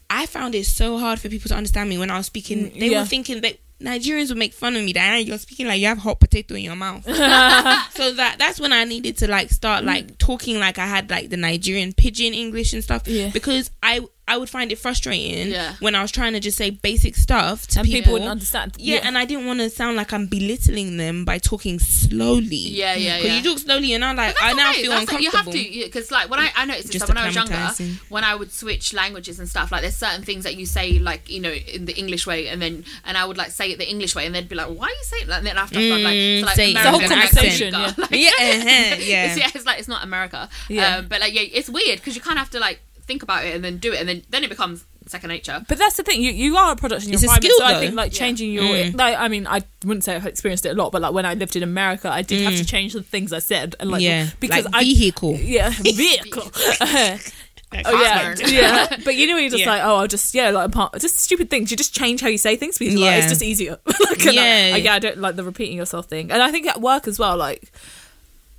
I 0.10 0.26
found 0.26 0.56
it 0.56 0.66
so 0.66 0.98
hard 0.98 1.20
for 1.20 1.28
people 1.28 1.50
to 1.50 1.56
understand 1.56 1.90
me 1.90 1.98
when 1.98 2.10
I 2.10 2.18
was 2.18 2.28
speaking. 2.28 2.72
They 2.80 2.92
yeah. 2.92 3.02
were 3.02 3.06
thinking 3.06 3.42
that 3.42 3.58
Nigerians 3.82 4.30
would 4.30 4.38
make 4.38 4.54
fun 4.54 4.76
of 4.76 4.84
me. 4.84 4.94
That 4.94 5.26
you're 5.26 5.38
speaking 5.38 5.68
like 5.68 5.82
you 5.82 5.88
have 5.88 5.98
hot 5.98 6.20
potato 6.20 6.56
in 6.56 6.62
your 6.62 6.78
mouth. 6.78 7.04
so 7.06 7.14
that 8.14 8.36
that's 8.40 8.60
when 8.60 8.72
I 8.72 8.86
needed 8.86 9.18
to 9.18 9.28
like 9.28 9.50
start 9.50 9.84
like 9.84 10.18
talking 10.18 10.60
like 10.60 10.78
I 10.80 10.86
had 10.86 11.10
like 11.10 11.30
the 11.30 11.38
Nigerian 11.38 11.92
pidgin 11.92 12.34
English 12.34 12.72
and 12.72 12.84
stuff. 12.84 13.06
Yeah. 13.06 13.30
Because 13.32 13.70
I 13.84 14.02
I 14.28 14.38
would 14.38 14.50
find 14.50 14.72
it 14.72 14.78
frustrating 14.78 15.52
Yeah. 15.52 15.76
when 15.80 15.96
I 15.96 16.02
was 16.02 16.12
trying 16.12 16.34
to 16.34 16.40
just 16.40 16.58
say 16.58 16.70
basic 16.70 17.16
stuff 17.16 17.66
to 17.68 17.80
and 17.80 17.86
people. 17.88 18.00
people 18.00 18.14
wouldn't 18.14 18.32
understand. 18.32 18.74
yeah, 18.78 19.00
and 19.04 19.18
I 19.18 19.26
didn't 19.26 19.46
want 19.46 19.60
to 19.60 19.70
sound 19.70 19.96
like 19.96 20.12
I'm 20.14 20.28
belittling 20.28 20.98
them 20.98 21.24
by 21.26 21.38
talking 21.38 21.80
slowly. 21.80 22.56
Yeah, 22.56 22.96
yeah, 22.96 23.18
Because 23.18 23.32
yeah. 23.32 23.38
you 23.38 23.44
talk 23.44 23.60
slowly, 23.60 23.94
and 23.94 24.04
I'm 24.04 24.16
like, 24.16 24.36
I 24.42 24.54
now 24.54 24.72
okay. 24.72 24.82
feel 24.82 24.92
That's 24.92 25.12
like- 25.12 25.22
uncomfortable. 25.24 25.56
You 25.56 25.82
have 25.84 25.84
to 25.84 25.86
because 25.88 26.12
like 26.12 26.30
when 26.30 26.40
I 26.40 26.50
I 26.56 26.66
noticed 26.66 26.92
this 26.92 27.02
like, 27.02 27.10
when 27.10 27.18
I 27.18 27.26
was 27.28 27.36
younger, 27.36 27.72
when 28.10 28.24
I 28.24 28.36
would 28.36 28.52
switch 28.52 28.94
languages 28.94 29.40
and 29.40 29.48
stuff, 29.48 29.72
like 29.72 29.82
there's 29.82 29.96
certain 29.96 30.24
things 30.24 30.44
that 30.44 30.56
you 30.58 30.66
say 30.66 31.00
like 31.00 31.30
you 31.30 31.40
know 31.40 31.52
in 31.52 31.86
the 31.86 31.98
English 31.98 32.28
way, 32.28 32.48
and 32.50 32.62
then 32.62 32.84
and 33.06 33.18
I 33.18 33.26
would 33.26 33.38
like 33.38 33.52
say 33.52 33.72
it 33.72 33.78
the 33.80 33.90
English 33.90 34.16
way, 34.16 34.26
and 34.26 34.36
they'd 34.36 34.50
be 34.50 34.56
like, 34.56 34.68
why 34.68 34.88
are 34.88 34.90
you 34.90 35.04
saying 35.04 35.28
that? 35.28 35.38
And 35.40 35.48
then 35.48 35.58
after 35.58 35.80
I 35.80 35.88
start 35.88 36.02
like, 36.02 36.18
Mm, 36.18 36.40
so, 36.42 36.46
like 36.46 36.56
the 36.74 36.90
whole 36.90 37.00
conversation, 37.00 37.76
accent, 37.76 37.98
yeah. 37.98 38.04
like- 38.04 38.12
yeah, 38.12 38.28
uh-huh, 38.28 38.96
yeah. 39.00 39.26
it's, 39.26 39.38
yeah, 39.38 39.52
it's 39.56 39.66
like 39.66 39.80
it's 39.80 39.88
not 39.88 40.04
America. 40.04 40.50
Yeah. 40.70 40.98
Um, 40.98 41.08
but 41.08 41.22
like 41.22 41.34
yeah, 41.34 41.42
it's 41.42 41.70
weird 41.70 42.00
because 42.00 42.16
you 42.16 42.22
kind 42.22 42.38
of 42.38 42.44
have 42.44 42.50
to 42.52 42.60
like 42.60 42.80
think 43.08 43.24
about 43.24 43.46
it 43.46 43.56
and 43.56 43.64
then 43.64 43.78
do 43.78 43.94
it, 43.94 44.00
and 44.00 44.08
then 44.10 44.24
then 44.30 44.44
it 44.44 44.50
becomes 44.50 44.86
second 45.08 45.30
nature. 45.30 45.64
But 45.70 45.78
that's 45.78 45.96
the 45.96 46.04
thing. 46.04 46.22
You 46.22 46.32
you 46.32 46.58
are 46.58 46.74
a 46.74 46.76
product 46.76 47.04
in 47.06 47.10
your 47.10 47.16
It's 47.16 47.24
a 47.24 47.28
environment. 47.28 47.54
skill, 47.56 47.68
so 47.70 47.76
I 47.76 47.80
think 47.80 47.96
like 47.96 48.12
Yeah. 48.14 48.20
changing 48.20 48.52
your 48.52 48.64
Mm. 48.66 48.98
like 48.98 49.18
I 49.18 49.28
mean 49.30 49.48
I 49.48 49.62
wouldn't 49.86 50.04
say 50.04 50.16
I've 50.16 50.26
experienced 50.26 50.66
it 50.66 50.70
a 50.70 50.74
lot, 50.74 50.92
but 50.92 51.02
like 51.02 51.14
when 51.14 51.26
I 51.26 51.34
lived 51.34 51.56
in 51.56 51.64
America, 51.64 52.10
I 52.12 52.22
did 52.22 52.42
have 52.44 52.56
to 52.58 52.66
change 52.66 52.94
the 52.94 53.02
things 53.04 53.32
I 53.32 53.40
said 53.40 53.76
and 53.80 53.90
like 53.90 54.02
Mm. 54.02 54.06
yeah, 54.06 54.30
because 54.42 54.66
like 54.66 54.76
I 54.76 54.84
vehicle. 54.84 55.36
yeah 55.40 55.70
vehicle. 55.82 56.52
Oh 57.86 58.02
yeah, 58.02 58.34
yeah. 58.48 58.98
But 59.04 59.16
you 59.16 59.28
know, 59.28 59.36
you're 59.36 59.50
just 59.50 59.64
Yeah. 59.64 59.70
like, 59.72 59.82
oh, 59.84 59.98
I'll 59.98 60.08
just 60.08 60.34
yeah, 60.34 60.52
like 60.52 60.72
part, 60.72 60.98
just 61.02 61.20
stupid 61.20 61.50
things. 61.50 61.70
You 61.70 61.76
just 61.76 61.94
change 61.94 62.22
how 62.22 62.30
you 62.30 62.38
say 62.38 62.56
things 62.56 62.78
because 62.78 62.96
like, 62.96 63.04
Yeah. 63.04 63.18
it's 63.18 63.28
just 63.28 63.44
easier. 63.44 63.78
like, 63.86 64.26
I- 64.26 64.32
Yeah. 64.32 64.72
I, 64.76 64.78
yeah, 64.78 64.94
I 64.94 65.00
don't 65.00 65.18
like 65.18 65.36
the 65.36 65.44
repeating 65.44 65.76
yourself 65.76 66.06
thing, 66.08 66.32
and 66.32 66.42
I 66.42 66.50
think 66.50 66.66
at 66.66 66.80
work 66.80 67.10
as 67.10 67.20
well. 67.20 67.36
Like, 67.36 67.70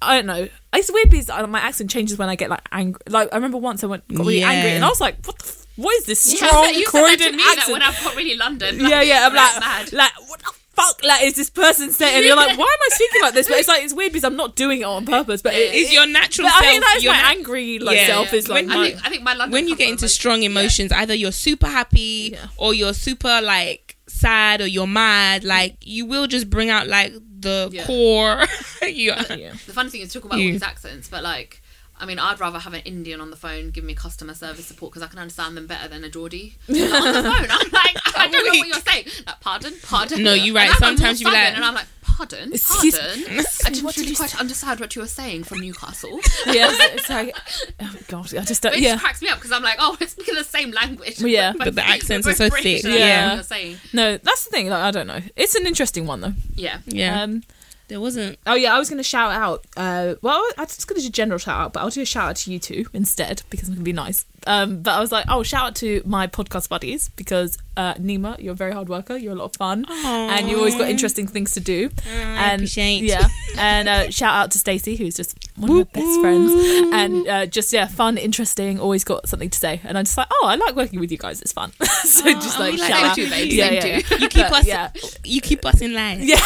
I 0.01 0.17
don't 0.17 0.27
know. 0.27 0.49
It's 0.75 0.93
weird 0.93 1.11
because 1.11 1.29
uh, 1.31 1.47
my 1.47 1.59
accent 1.61 1.91
changes 1.91 2.19
when 2.19 2.29
I 2.29 2.35
get 2.37 2.51
like 2.51 2.61
angry. 2.73 3.01
Like 3.09 3.29
I 3.33 3.37
remember 3.37 3.59
once 3.59 3.83
I 3.83 3.87
went 3.89 4.07
got 4.09 4.19
really 4.27 4.41
Yeah. 4.41 4.51
angry, 4.51 4.71
and 4.73 4.85
I 4.85 4.89
was 4.89 5.01
like, 5.01 5.17
what 5.27 5.39
the. 5.39 5.45
F- 5.47 5.65
what 5.77 5.95
is 5.99 6.07
this 6.07 6.33
Yeah, 6.41 6.49
strong 6.49 6.65
you 6.75 6.75
said 6.75 6.75
that 6.75 6.85
to 6.85 6.91
Croydon 6.91 7.37
me, 7.37 7.45
like, 7.45 7.59
accent? 7.59 7.73
when 7.73 7.83
I've 7.83 8.03
got 8.03 8.17
really 8.17 8.37
London. 8.37 8.81
yeah, 8.81 9.01
yeah. 9.01 9.27
I'm 9.29 9.33
like, 9.35 9.61
mad. 9.61 9.93
like 9.93 10.11
what 10.29 10.41
the 10.41 10.51
fuck? 10.75 11.05
Like, 11.05 11.23
is 11.23 11.37
this 11.37 11.51
person 11.51 11.93
saying? 11.93 12.17
And 12.17 12.25
you're 12.25 12.35
like, 12.35 12.49
why 12.59 12.65
am 12.65 12.79
I 12.83 12.89
speaking 12.91 13.23
like 13.23 13.35
this? 13.35 13.47
But 13.47 13.59
it's 13.59 13.69
like 13.69 13.85
it's 13.85 13.95
weird 13.95 14.11
because 14.13 14.25
I'm 14.25 14.35
not 14.35 14.57
doing 14.57 14.81
it 14.81 14.85
on 14.85 15.07
purpose. 15.07 15.41
But 15.41 15.55
it 15.55 15.73
It's 15.75 15.93
your 15.93 16.05
natural 16.07 16.49
But 16.49 16.55
I 16.55 16.61
self. 16.61 16.65
think 16.73 16.83
that 16.83 16.95
is 16.97 17.05
my 17.07 17.13
nat- 17.13 17.31
angry 17.37 17.79
like 17.79 17.97
Yeah. 17.97 18.07
self 18.09 18.33
is 18.35 18.49
like 18.49 18.67
When 18.67 18.77
I 18.77 18.89
think 18.91 19.07
I 19.07 19.09
think 19.09 19.23
my 19.23 19.35
London. 19.35 19.53
when 19.53 19.69
you 19.69 19.77
get 19.77 19.85
into 19.89 20.03
emotion. 20.03 20.09
strong 20.09 20.43
emotions, 20.43 20.91
either 20.91 21.15
you're 21.15 21.31
super 21.31 21.69
happy 21.69 22.31
Yeah. 22.33 22.47
or 22.57 22.75
you're 22.75 22.93
super 22.95 23.41
like 23.41 23.97
sad 24.09 24.61
or 24.61 24.67
you're 24.67 24.89
mad. 24.89 25.45
Like 25.45 25.77
you 25.83 26.07
will 26.07 26.27
just 26.27 26.51
bring 26.51 26.71
out 26.71 26.89
like 26.89 27.13
the 27.41 27.69
Yeah. 27.73 27.87
core. 27.87 28.45
you 28.89 29.13
yeah. 29.31 29.53
The 29.53 29.73
funny 29.73 29.91
thing 29.91 30.01
is 30.03 30.13
talking 30.13 30.29
about 30.29 30.37
all 30.41 30.45
these 30.45 30.63
accents, 30.63 31.09
but 31.09 31.23
like, 31.23 31.63
I 32.01 32.07
mean, 32.07 32.19
I'd 32.19 32.41
rather 32.41 32.59
have 32.59 32.75
an 32.75 32.83
Indian 32.85 33.21
on 33.21 33.31
the 33.31 33.37
phone 33.37 33.71
give 33.71 33.85
me 33.85 33.95
customer 33.95 34.35
service 34.35 34.67
support 34.67 34.93
because 34.93 35.03
I 35.03 35.09
can 35.11 35.19
understand 35.19 35.57
them 35.57 35.67
better 35.67 35.89
than 35.89 36.05
a 36.05 36.09
Geordie 36.09 36.57
Like, 36.69 36.81
on 36.93 37.13
the 37.13 37.23
phone. 37.23 37.47
I'm 37.51 37.71
like, 37.71 37.97
I 38.17 38.29
don't 38.31 38.47
know 38.47 38.59
what 38.59 38.69
you're 38.69 38.77
saying. 38.81 39.07
Like, 39.27 39.41
pardon, 39.41 39.75
pardon. 39.83 40.23
No, 40.23 40.33
you're 40.35 40.55
right. 40.55 40.69
And 40.69 40.77
Sometimes 40.79 41.21
you 41.21 41.27
be 41.27 41.33
like- 41.33 41.55
and 41.55 41.65
I'm 41.65 41.75
like, 41.75 41.87
pardon, 42.03 42.53
Excuse- 42.53 42.99
pardon. 42.99 43.25
I 43.25 43.29
me, 43.37 43.45
didn't 43.65 43.85
what 43.85 43.95
did 43.95 44.03
really 44.03 44.15
quite 44.17 44.31
say? 44.31 44.39
understand 44.39 44.81
what 44.81 44.95
you 44.97 45.03
were 45.03 45.09
saying 45.09 45.45
from 45.45 45.61
Newcastle. 45.61 46.11
yeah, 46.47 46.69
it's, 46.71 46.95
it's 46.95 47.11
like, 47.11 47.37
oh 47.81 47.95
god, 48.09 48.35
I 48.35 48.43
just 48.45 48.63
But 48.63 48.71
don't. 48.71 48.79
it 48.79 48.83
Yeah, 48.85 48.93
just 48.93 49.05
cracks 49.05 49.23
me 49.23 49.29
up 49.29 49.39
because 49.39 49.53
I'm 49.53 49.63
like, 49.63 49.77
oh, 49.79 49.97
we're 50.01 50.07
speaking 50.09 50.35
the 50.35 50.45
same 50.45 50.71
language. 50.73 51.19
Well, 51.21 51.29
yeah. 51.29 51.53
We're 51.53 51.67
But 51.67 51.75
the 51.77 51.87
accents 51.87 52.27
we're 52.27 52.35
so 52.35 52.49
British, 52.51 52.83
thick, 52.83 52.93
I 52.93 52.97
yeah. 52.97 53.27
what 53.29 53.35
you're 53.35 53.43
saying. 53.45 53.77
no, 53.93 54.17
that's 54.19 54.45
the 54.45 54.51
thing. 54.51 54.69
Like, 54.69 54.83
I 54.83 54.91
don't 54.91 55.07
know. 55.07 55.21
It's 55.37 55.55
an 55.55 55.67
interesting 55.67 56.07
one 56.07 56.21
though. 56.21 56.35
Yeah. 56.55 56.79
yeah. 56.87 57.23
Um, 57.23 57.43
There 57.89 58.01
wasn't. 58.01 58.39
Oh 58.47 58.55
yeah, 58.55 58.75
I 58.75 58.79
was 58.79 58.89
to 58.99 59.03
shout 59.03 59.33
out. 59.33 59.65
Uh, 59.77 60.15
well, 60.21 60.37
I 60.57 60.63
was 60.63 60.77
to 60.77 60.87
do 60.87 61.07
a 61.07 61.11
general 61.11 61.39
shout 61.39 61.59
out, 61.61 61.73
but 61.73 61.81
I'll 61.81 61.91
do 61.91 62.03
a 62.03 62.07
shout 62.07 62.31
out 62.31 62.37
to 62.37 62.53
you 62.53 62.59
two 62.59 62.85
instead 62.93 63.43
because 63.51 63.69
I'm 63.69 63.75
to 63.81 63.85
be 63.85 63.95
nice. 63.95 64.27
Um, 64.49 64.83
but 64.83 64.93
I 64.93 65.01
was 65.01 65.13
like, 65.13 65.27
oh, 65.29 65.43
shout 65.43 65.65
out 65.67 65.77
to 65.77 66.03
my 66.07 66.27
podcast 66.27 66.69
buddies 66.69 67.11
because 67.11 67.59
uh, 67.77 67.95
Nima, 67.95 68.41
you're 68.43 68.53
a 68.53 68.57
very 68.57 68.73
hard 68.73 68.89
worker. 68.89 69.17
You're 69.17 69.35
a 69.35 69.37
lot 69.37 69.45
of 69.45 69.57
fun, 69.57 69.85
and 69.89 70.49
you 70.49 70.57
always 70.57 70.75
got 70.75 70.89
interesting 70.89 71.27
things 71.27 71.53
to 71.53 71.61
do. 71.61 71.91
I 72.11 72.55
appreciate. 72.55 73.03
Yeah, 73.05 73.29
and 73.59 73.89
uh, 73.89 74.11
shout 74.11 74.35
out 74.35 74.51
to 74.53 74.59
Stacey, 74.59 74.97
who's 74.97 75.15
just 75.17 75.37
one 75.57 75.71
of 75.71 75.77
my 75.77 75.83
best 75.85 76.21
friends, 76.21 76.53
and 76.93 77.29
uh, 77.29 77.47
just 77.47 77.73
yeah, 77.73 77.87
fun, 77.87 78.17
interesting. 78.19 78.81
Always 78.81 79.05
got 79.05 79.29
something 79.29 79.51
to 79.51 79.59
say, 79.59 79.81
and 79.85 79.97
I'm 79.99 80.05
just 80.05 80.17
like, 80.17 80.29
oh, 80.33 80.47
I 80.49 80.57
like 80.57 80.75
working 80.75 80.99
with 80.99 81.13
you 81.13 81.19
guys. 81.19 81.41
It's 81.43 81.53
fun. 81.53 81.73
so 82.05 82.33
just 82.33 82.59
like 82.59 82.79
like 82.79 82.91
shout 82.91 83.01
you 83.01 83.07
out. 83.07 83.15
too, 83.17 83.31
babe. 83.31 83.53
Yeah, 83.53 83.71
yeah, 83.71 83.85
yeah. 83.87 83.97
You 84.19 84.29
keep 84.29 84.49
But, 84.49 84.61
us. 84.61 84.67
yeah. 84.67 84.91
You 85.25 85.41
keep 85.41 85.65
us 85.67 85.81
in 85.81 85.93
line. 85.95 86.21
Yeah. 86.23 86.41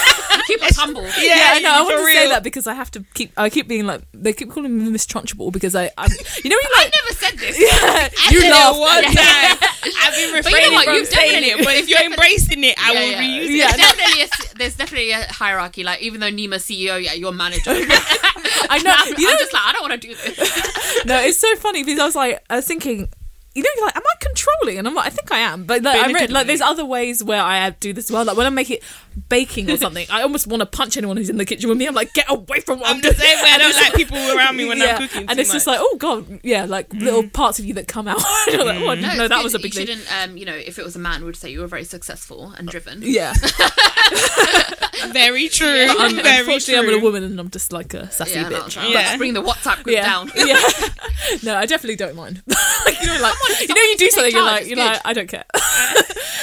Keep 0.47 0.63
us 0.65 0.77
humble. 0.77 1.03
Yeah, 1.23 1.53
I 1.55 1.61
know. 1.61 1.71
I 1.73 1.83
want 1.83 1.99
to 1.99 2.13
say 2.13 2.29
that 2.29 2.43
because 2.43 2.67
I 2.67 2.75
have 2.75 2.91
to 2.93 3.05
keep. 3.15 3.33
I 3.37 3.49
keep 3.49 3.69
being 3.69 3.87
like 3.87 4.03
they 4.13 4.33
keep 4.33 4.51
calling 4.51 4.77
me 4.77 4.91
Miss 4.91 5.07
Trunchbull 5.07 5.53
because 5.53 5.75
I, 5.77 5.91
I'm, 5.97 6.11
you 6.43 6.51
know, 6.51 6.57
you 6.57 6.69
I 6.77 6.91
never 6.91 7.15
said 7.15 7.39
this. 7.39 7.61
yeah, 7.61 7.92
you 8.31 8.41
said 8.41 8.49
it 8.49 8.51
laugh. 8.53 8.79
one 8.79 9.03
time. 9.05 9.15
I've 10.01 10.15
been 10.15 10.15
But 10.15 10.17
you 10.19 10.31
know 10.31 10.37
refraining 10.37 10.73
what? 10.75 10.85
from 10.85 10.95
You've 10.95 11.07
saying 11.09 11.31
definitely- 11.43 11.61
it, 11.63 11.65
but 11.65 11.75
if 11.77 11.89
you're 11.89 12.03
embracing 12.03 12.65
it, 12.65 12.75
I 12.79 12.93
Yeah, 12.93 13.01
will 13.01 13.11
yeah. 13.11 13.21
reuse 13.21 13.57
Yeah, 13.57 13.69
it. 13.69 13.71
no. 13.73 13.77
definitely 13.85 14.23
a, 14.23 14.29
there's 14.59 14.77
definitely 14.77 15.11
a 15.13 15.23
hierarchy. 15.33 15.85
Like 15.85 16.03
even 16.03 16.21
though 16.21 16.31
Nima's 16.31 16.65
CEO, 16.65 17.03
yeah, 17.03 17.13
you're 17.15 17.33
manager. 17.33 17.71
I 17.75 18.81
know. 18.83 18.95
I'm, 18.97 19.09
You 19.19 19.27
know, 19.27 19.33
I'm 19.33 19.39
just 19.39 19.53
like 19.53 19.63
I 19.65 19.73
don't 19.73 19.89
want 19.89 20.01
to 20.01 20.09
do 20.09 20.15
this. 20.15 21.05
no, 21.07 21.21
it's 21.21 21.39
so 21.39 21.55
funny 21.57 21.85
because 21.85 22.01
I 22.01 22.05
was 22.07 22.17
like, 22.17 22.43
I 22.51 22.57
was 22.57 22.67
thinking. 22.67 23.09
You 23.55 23.63
know, 23.63 23.69
you're 23.77 23.85
like, 23.85 23.97
am 23.97 24.03
I 24.03 24.15
controlling? 24.25 24.79
And 24.79 24.89
I'm 24.89 24.95
like, 24.95 25.09
I 25.09 25.11
think 25.11 25.31
I 25.31 25.41
am. 25.41 25.65
But 25.65 25.83
like, 25.83 26.01
I 26.03 26.11
read, 26.11 26.33
like, 26.33 26.47
there's 26.47 26.63
other 26.63 26.87
ways 26.87 27.23
where 27.23 27.43
I 27.43 27.69
do 27.69 27.93
this 27.93 28.07
as 28.07 28.11
well. 28.11 28.25
Like 28.25 28.35
when 28.35 28.47
I 28.47 28.49
make 28.49 28.71
it 28.71 28.83
baking 29.29 29.71
or 29.71 29.77
something, 29.77 30.07
I 30.11 30.23
almost 30.23 30.47
want 30.47 30.61
to 30.61 30.67
punch 30.67 30.97
anyone 30.97 31.17
who's 31.17 31.31
in 31.31 31.37
the 31.37 31.45
kitchen 31.45 31.69
with 31.69 31.79
me. 31.79 31.87
I'm 31.87 31.95
like, 31.95 32.13
get 32.15 32.27
away 32.31 32.61
from 32.61 32.81
what 32.81 32.89
I'm, 32.91 32.97
I'm 32.97 33.01
the 33.03 33.09
doing. 33.09 33.21
same 33.21 33.45
way. 33.45 33.51
I 33.51 33.59
don't 33.59 33.75
like 33.75 33.95
people 33.95 34.17
around 34.37 34.57
me 34.57 34.65
when 34.67 34.79
yeah, 34.79 34.97
I'm 34.97 35.09
cooking. 35.09 35.21
and 35.29 35.31
too 35.37 35.41
it's 35.41 35.53
just 35.53 35.67
like, 35.67 35.79
oh 35.81 35.97
god, 35.99 36.41
yeah, 36.43 36.65
like 36.65 36.93
little 36.93 37.29
parts 37.29 37.59
of 37.59 37.65
you 37.65 37.75
that 37.75 37.89
come 37.89 38.09
out. 38.09 38.19
Like, 38.53 38.59
oh, 38.81 38.89
I 38.89 38.95
didn't 38.97 39.17
No, 39.19 39.29
that 39.29 39.43
was 39.43 39.55
a 39.55 39.59
big 39.59 39.75
you 39.75 39.85
thing. 39.87 39.97
shouldn't. 39.97 40.13
Um, 40.31 40.37
you 40.37 40.45
know, 40.45 40.55
if 40.55 40.79
it 40.79 40.85
was 40.85 40.95
a 40.97 40.99
man, 40.99 41.25
would 41.25 41.37
say 41.37 41.51
you 41.51 41.61
were 41.61 41.67
very 41.67 41.85
successful 41.85 42.53
and 42.59 42.69
driven. 42.69 43.01
Yeah, 43.03 43.33
very 45.13 45.49
true. 45.49 45.87
But 45.89 46.01
I'm, 46.01 46.15
very 46.17 46.39
unfortunately, 46.41 46.77
I'm 46.77 46.85
true. 46.85 46.99
a 46.99 47.03
woman 47.03 47.23
and 47.25 47.39
I'm 47.41 47.51
just 47.51 47.73
like 47.73 47.95
a 47.95 48.11
sassy 48.11 48.33
Yeah, 48.35 48.51
bitch. 48.51 48.77
I'm 48.79 48.91
Yeah. 48.93 49.01
about 49.01 49.13
to 49.13 49.19
bring 49.19 49.35
the 49.35 49.43
WhatsApp 49.43 49.83
group 49.83 49.97
yeah, 49.97 50.05
down. 50.05 50.31
yeah. 50.37 50.61
no, 51.43 51.57
I 51.57 51.67
definitely 51.67 51.97
don't 51.97 52.15
mind. 52.17 52.43
like, 52.47 53.01
you 53.01 53.07
know, 53.07 53.19
like 53.21 53.35
you 53.61 53.69
know, 53.69 53.75
you 53.83 53.97
do 53.97 54.05
take 54.07 54.13
something, 54.13 54.33
you're 54.33 54.43
like, 54.45 54.67
you're 54.67 54.77
good. 54.77 54.85
like, 54.87 55.01
I 55.05 55.13
don't 55.13 55.29
care. 55.29 55.45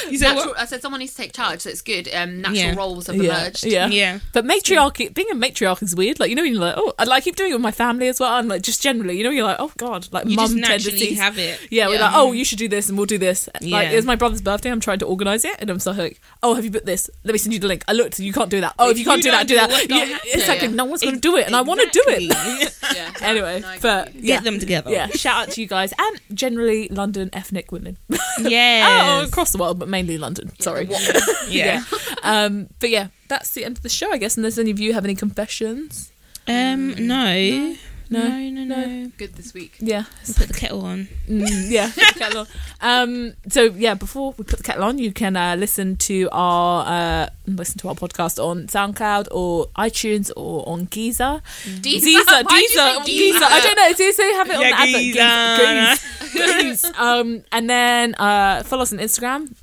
You 0.09 0.17
said 0.17 0.33
Natural. 0.35 0.55
I 0.57 0.65
said 0.65 0.81
someone 0.81 0.99
needs 0.99 1.11
to 1.13 1.17
take 1.21 1.33
charge, 1.33 1.61
so 1.61 1.69
it's 1.69 1.81
good. 1.81 2.09
Um, 2.13 2.41
natural 2.67 2.73
Yeah. 2.73 2.79
roles 2.79 3.07
have 3.07 3.15
yeah, 3.15 3.39
emerged. 3.41 3.63
yeah, 3.65 3.87
Yeah. 3.87 4.19
But 4.33 4.45
matriarchy, 4.45 5.09
being 5.09 5.27
a 5.31 5.35
matriarch 5.35 5.81
is 5.83 5.95
weird. 5.95 6.19
Like 6.19 6.29
you 6.29 6.35
know, 6.35 6.43
you're 6.43 6.59
like, 6.59 6.75
oh, 6.77 6.93
I 6.99 7.03
like 7.05 7.23
keep 7.23 7.35
doing 7.35 7.51
it 7.51 7.55
with 7.55 7.61
my 7.61 7.71
family 7.71 8.07
as 8.07 8.19
well, 8.19 8.37
and 8.37 8.47
like 8.49 8.61
just 8.61 8.81
generally, 8.81 9.17
you 9.17 9.23
know, 9.23 9.29
you're 9.29 9.43
like, 9.45 9.57
oh 9.59 9.71
god, 9.77 10.07
like 10.11 10.25
You 10.25 10.35
just 10.35 10.51
mum 10.53 10.61
naturally 10.61 10.97
tendencies. 10.99 11.19
have 11.19 11.37
it. 11.37 11.59
Yeah, 11.71 11.87
we're 11.87 11.99
like, 11.99 12.13
oh, 12.13 12.31
you 12.31 12.43
should 12.45 12.57
do 12.59 12.67
this, 12.67 12.89
and 12.89 12.97
we'll 12.97 13.05
do 13.07 13.17
this. 13.17 13.47
Like, 13.55 13.61
Yeah. 13.63 13.81
it's 13.91 14.05
my 14.05 14.15
brother's 14.15 14.41
birthday. 14.41 14.69
I'm 14.71 14.79
trying 14.79 14.99
to 14.99 15.05
organize 15.05 15.45
it, 15.45 15.55
and 15.59 15.69
I'm 15.69 15.79
so 15.79 15.91
like, 15.91 16.19
oh, 16.43 16.53
have 16.55 16.65
you 16.65 16.71
put 16.71 16.85
this? 16.85 17.09
Let 17.23 17.33
me 17.33 17.37
send 17.39 17.53
you 17.53 17.59
the 17.59 17.67
link. 17.67 17.83
I 17.87 17.93
looked, 17.93 18.19
you 18.19 18.33
can't 18.33 18.49
do 18.49 18.61
that. 18.61 18.75
Oh, 18.79 18.87
if, 18.89 18.91
If 18.93 18.99
you 18.99 19.05
can't 19.05 19.17
you 19.17 19.23
do 19.23 19.31
that, 19.31 19.47
don't 19.47 19.47
do 19.47 19.53
do 19.55 19.59
that. 19.73 19.83
it, 19.83 19.89
Yeah, 19.89 20.17
it's 20.23 20.47
like 20.47 20.61
yeah. 20.61 20.67
no 20.69 20.85
one's 20.85 21.01
going 21.01 21.15
to 21.15 21.21
do 21.21 21.35
it, 21.37 21.45
and 21.47 21.55
I 21.55 21.61
want 21.61 21.79
to 21.81 21.87
do 21.91 22.03
it. 22.07 22.23
Exactly. 22.23 22.67
Yeah. 22.95 23.11
Anyway, 23.21 23.59
No, 23.59 23.75
but 23.81 24.15
yeah, 24.15 24.37
Get 24.37 24.43
them 24.45 24.57
together. 24.59 24.89
yeah. 24.89 25.07
Shout 25.09 25.47
out 25.47 25.53
to 25.53 25.61
you 25.61 25.67
guys, 25.67 25.93
and 25.97 26.19
generally 26.33 26.87
London 26.89 27.29
ethnic 27.33 27.71
women. 27.71 27.97
Yeah. 28.41 29.19
Oh, 29.21 29.27
across 29.27 29.51
the 29.51 29.57
world, 29.57 29.79
but 29.79 29.89
mainly 29.89 30.17
London. 30.17 30.51
Sorry. 30.59 30.85
the 30.85 31.45
yeah. 31.49 31.83
Um, 32.23 32.48
Um, 32.49 32.67
but 32.79 32.89
yeah, 32.89 33.07
that's 33.27 33.51
the 33.51 33.63
end 33.65 33.77
of 33.77 33.83
the 33.83 33.89
show, 33.89 34.11
I 34.11 34.17
guess. 34.17 34.37
Unless 34.37 34.57
any 34.57 34.71
of 34.71 34.79
you 34.79 34.93
have 34.93 35.05
any 35.05 35.15
confessions. 35.15 36.11
Um. 36.47 36.95
No. 37.07 37.75
No. 38.11 38.27
No. 38.27 38.49
No. 38.49 38.63
No. 38.63 39.11
Good 39.17 39.35
this 39.35 39.53
week. 39.53 39.75
Yeah. 39.79 40.05
Put 40.25 40.47
the 40.47 40.53
kettle 40.55 40.83
on. 40.83 41.07
Mm, 41.27 41.69
yeah. 41.69 41.91
kettle 41.91 42.39
on. 42.41 42.47
Um, 42.81 43.33
so 43.49 43.65
yeah, 43.65 43.93
before 43.93 44.33
we 44.35 44.43
put 44.45 44.57
the 44.57 44.63
kettle 44.63 44.83
on, 44.83 44.97
you 44.97 45.11
can 45.11 45.35
uh, 45.35 45.55
listen 45.59 45.95
to 45.97 46.27
our 46.31 46.87
uh, 46.87 47.29
listen 47.45 47.77
to 47.79 47.89
our 47.89 47.93
podcast 47.93 48.43
on 48.43 48.65
SoundCloud 48.65 49.27
or 49.29 49.67
iTunes 49.77 50.31
or 50.35 50.67
on 50.67 50.85
Giza. 50.85 51.43
Deezer. 51.65 52.01
Deezer, 52.01 52.43
Why'd 52.45 52.61
you 52.61 52.69
say 52.69 52.79
Deezer, 52.79 52.97
Deezer? 52.97 53.39
Deezer. 53.39 53.43
I 53.43 53.59
don't 53.61 53.75
know. 53.77 53.93
Do 53.93 54.13
they 54.13 54.33
have 54.33 54.49
it 54.49 54.55
on 54.55 54.61
Yeah, 54.61 54.69
the 54.69 54.75
advert? 54.81 55.99
Giza. 56.01 56.33
Giza. 56.33 56.63
Giza. 56.63 57.03
Um, 57.03 57.43
and 57.51 57.69
then 57.69 58.15
uh, 58.15 58.63
follow 58.63 58.81
us 58.81 58.91
on 58.91 58.97
Instagram, 58.97 59.55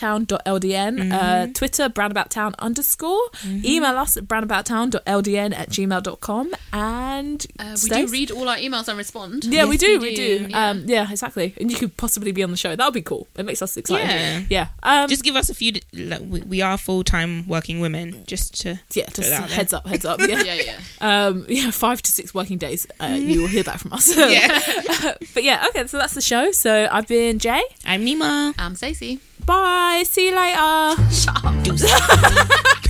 brownabouttown.ldn, 0.00 1.12
uh, 1.12 1.46
Twitter, 1.52 1.88
brownabouttown 1.88 2.54
underscore. 2.58 3.20
Email 3.46 3.96
us 3.98 4.16
at 4.16 4.24
brownabouttown.ldn 4.24 5.54
at 5.54 5.70
gmail.com. 5.70 6.50
And 6.72 7.46
Uh, 7.58 7.76
we 7.82 7.88
do 7.90 8.06
read 8.08 8.30
all 8.30 8.48
our 8.48 8.56
emails 8.56 8.88
and 8.88 8.96
respond. 8.98 9.44
Yeah, 9.44 9.66
we 9.66 9.76
do, 9.76 9.98
we 9.98 10.10
we 10.10 10.14
do. 10.14 10.38
do. 10.40 10.46
Yeah. 10.50 10.70
Um, 10.70 10.84
yeah, 10.86 11.10
exactly. 11.10 11.54
And 11.60 11.70
you 11.70 11.76
could 11.76 11.96
possibly 11.96 12.32
be 12.32 12.42
on 12.42 12.50
the 12.50 12.56
show. 12.56 12.74
That 12.76 12.84
would 12.84 12.94
be 12.94 13.02
cool. 13.02 13.28
It 13.36 13.44
makes 13.44 13.62
us 13.62 13.76
excited. 13.76 14.08
Yeah. 14.48 14.68
Yeah. 14.82 15.02
Um, 15.02 15.08
Just 15.08 15.24
give 15.24 15.36
us 15.36 15.50
a 15.50 15.54
few. 15.54 15.72
Like, 15.92 16.20
we, 16.28 16.40
we 16.42 16.62
are 16.62 16.76
full 16.78 17.04
time 17.04 17.46
working 17.46 17.80
women. 17.80 18.24
Just 18.26 18.60
to. 18.62 18.80
yeah, 18.92 19.06
just 19.06 19.20
it 19.28 19.32
out 19.32 19.48
there. 19.48 19.56
heads 19.56 19.72
up, 19.72 19.86
heads 19.86 20.04
up. 20.04 20.20
Yeah. 20.20 20.40
Yeah, 20.40 20.54
yeah. 20.54 20.78
Um, 21.26 21.44
yeah, 21.48 21.70
five 21.70 22.00
to 22.02 22.10
six 22.10 22.32
working 22.34 22.56
days. 22.56 22.86
Uh, 22.98 23.08
you 23.20 23.42
will 23.42 23.48
hear 23.48 23.62
back 23.62 23.78
from 23.78 23.92
us. 23.92 24.16
Yeah. 24.30 24.58
but 25.34 25.44
yeah, 25.44 25.64
okay, 25.68 25.86
so 25.86 25.98
that's 25.98 26.14
the 26.14 26.20
show. 26.22 26.50
So 26.52 26.88
I've 26.90 27.06
been 27.06 27.38
Jay. 27.38 27.62
I'm 27.84 28.04
Nima. 28.06 28.54
I'm 28.58 28.74
Stacey. 28.74 29.20
Bye. 29.50 30.04
See 30.06 30.28
you 30.28 30.36
later. 30.36 30.94
Shut 31.10 31.44
up. 31.44 32.80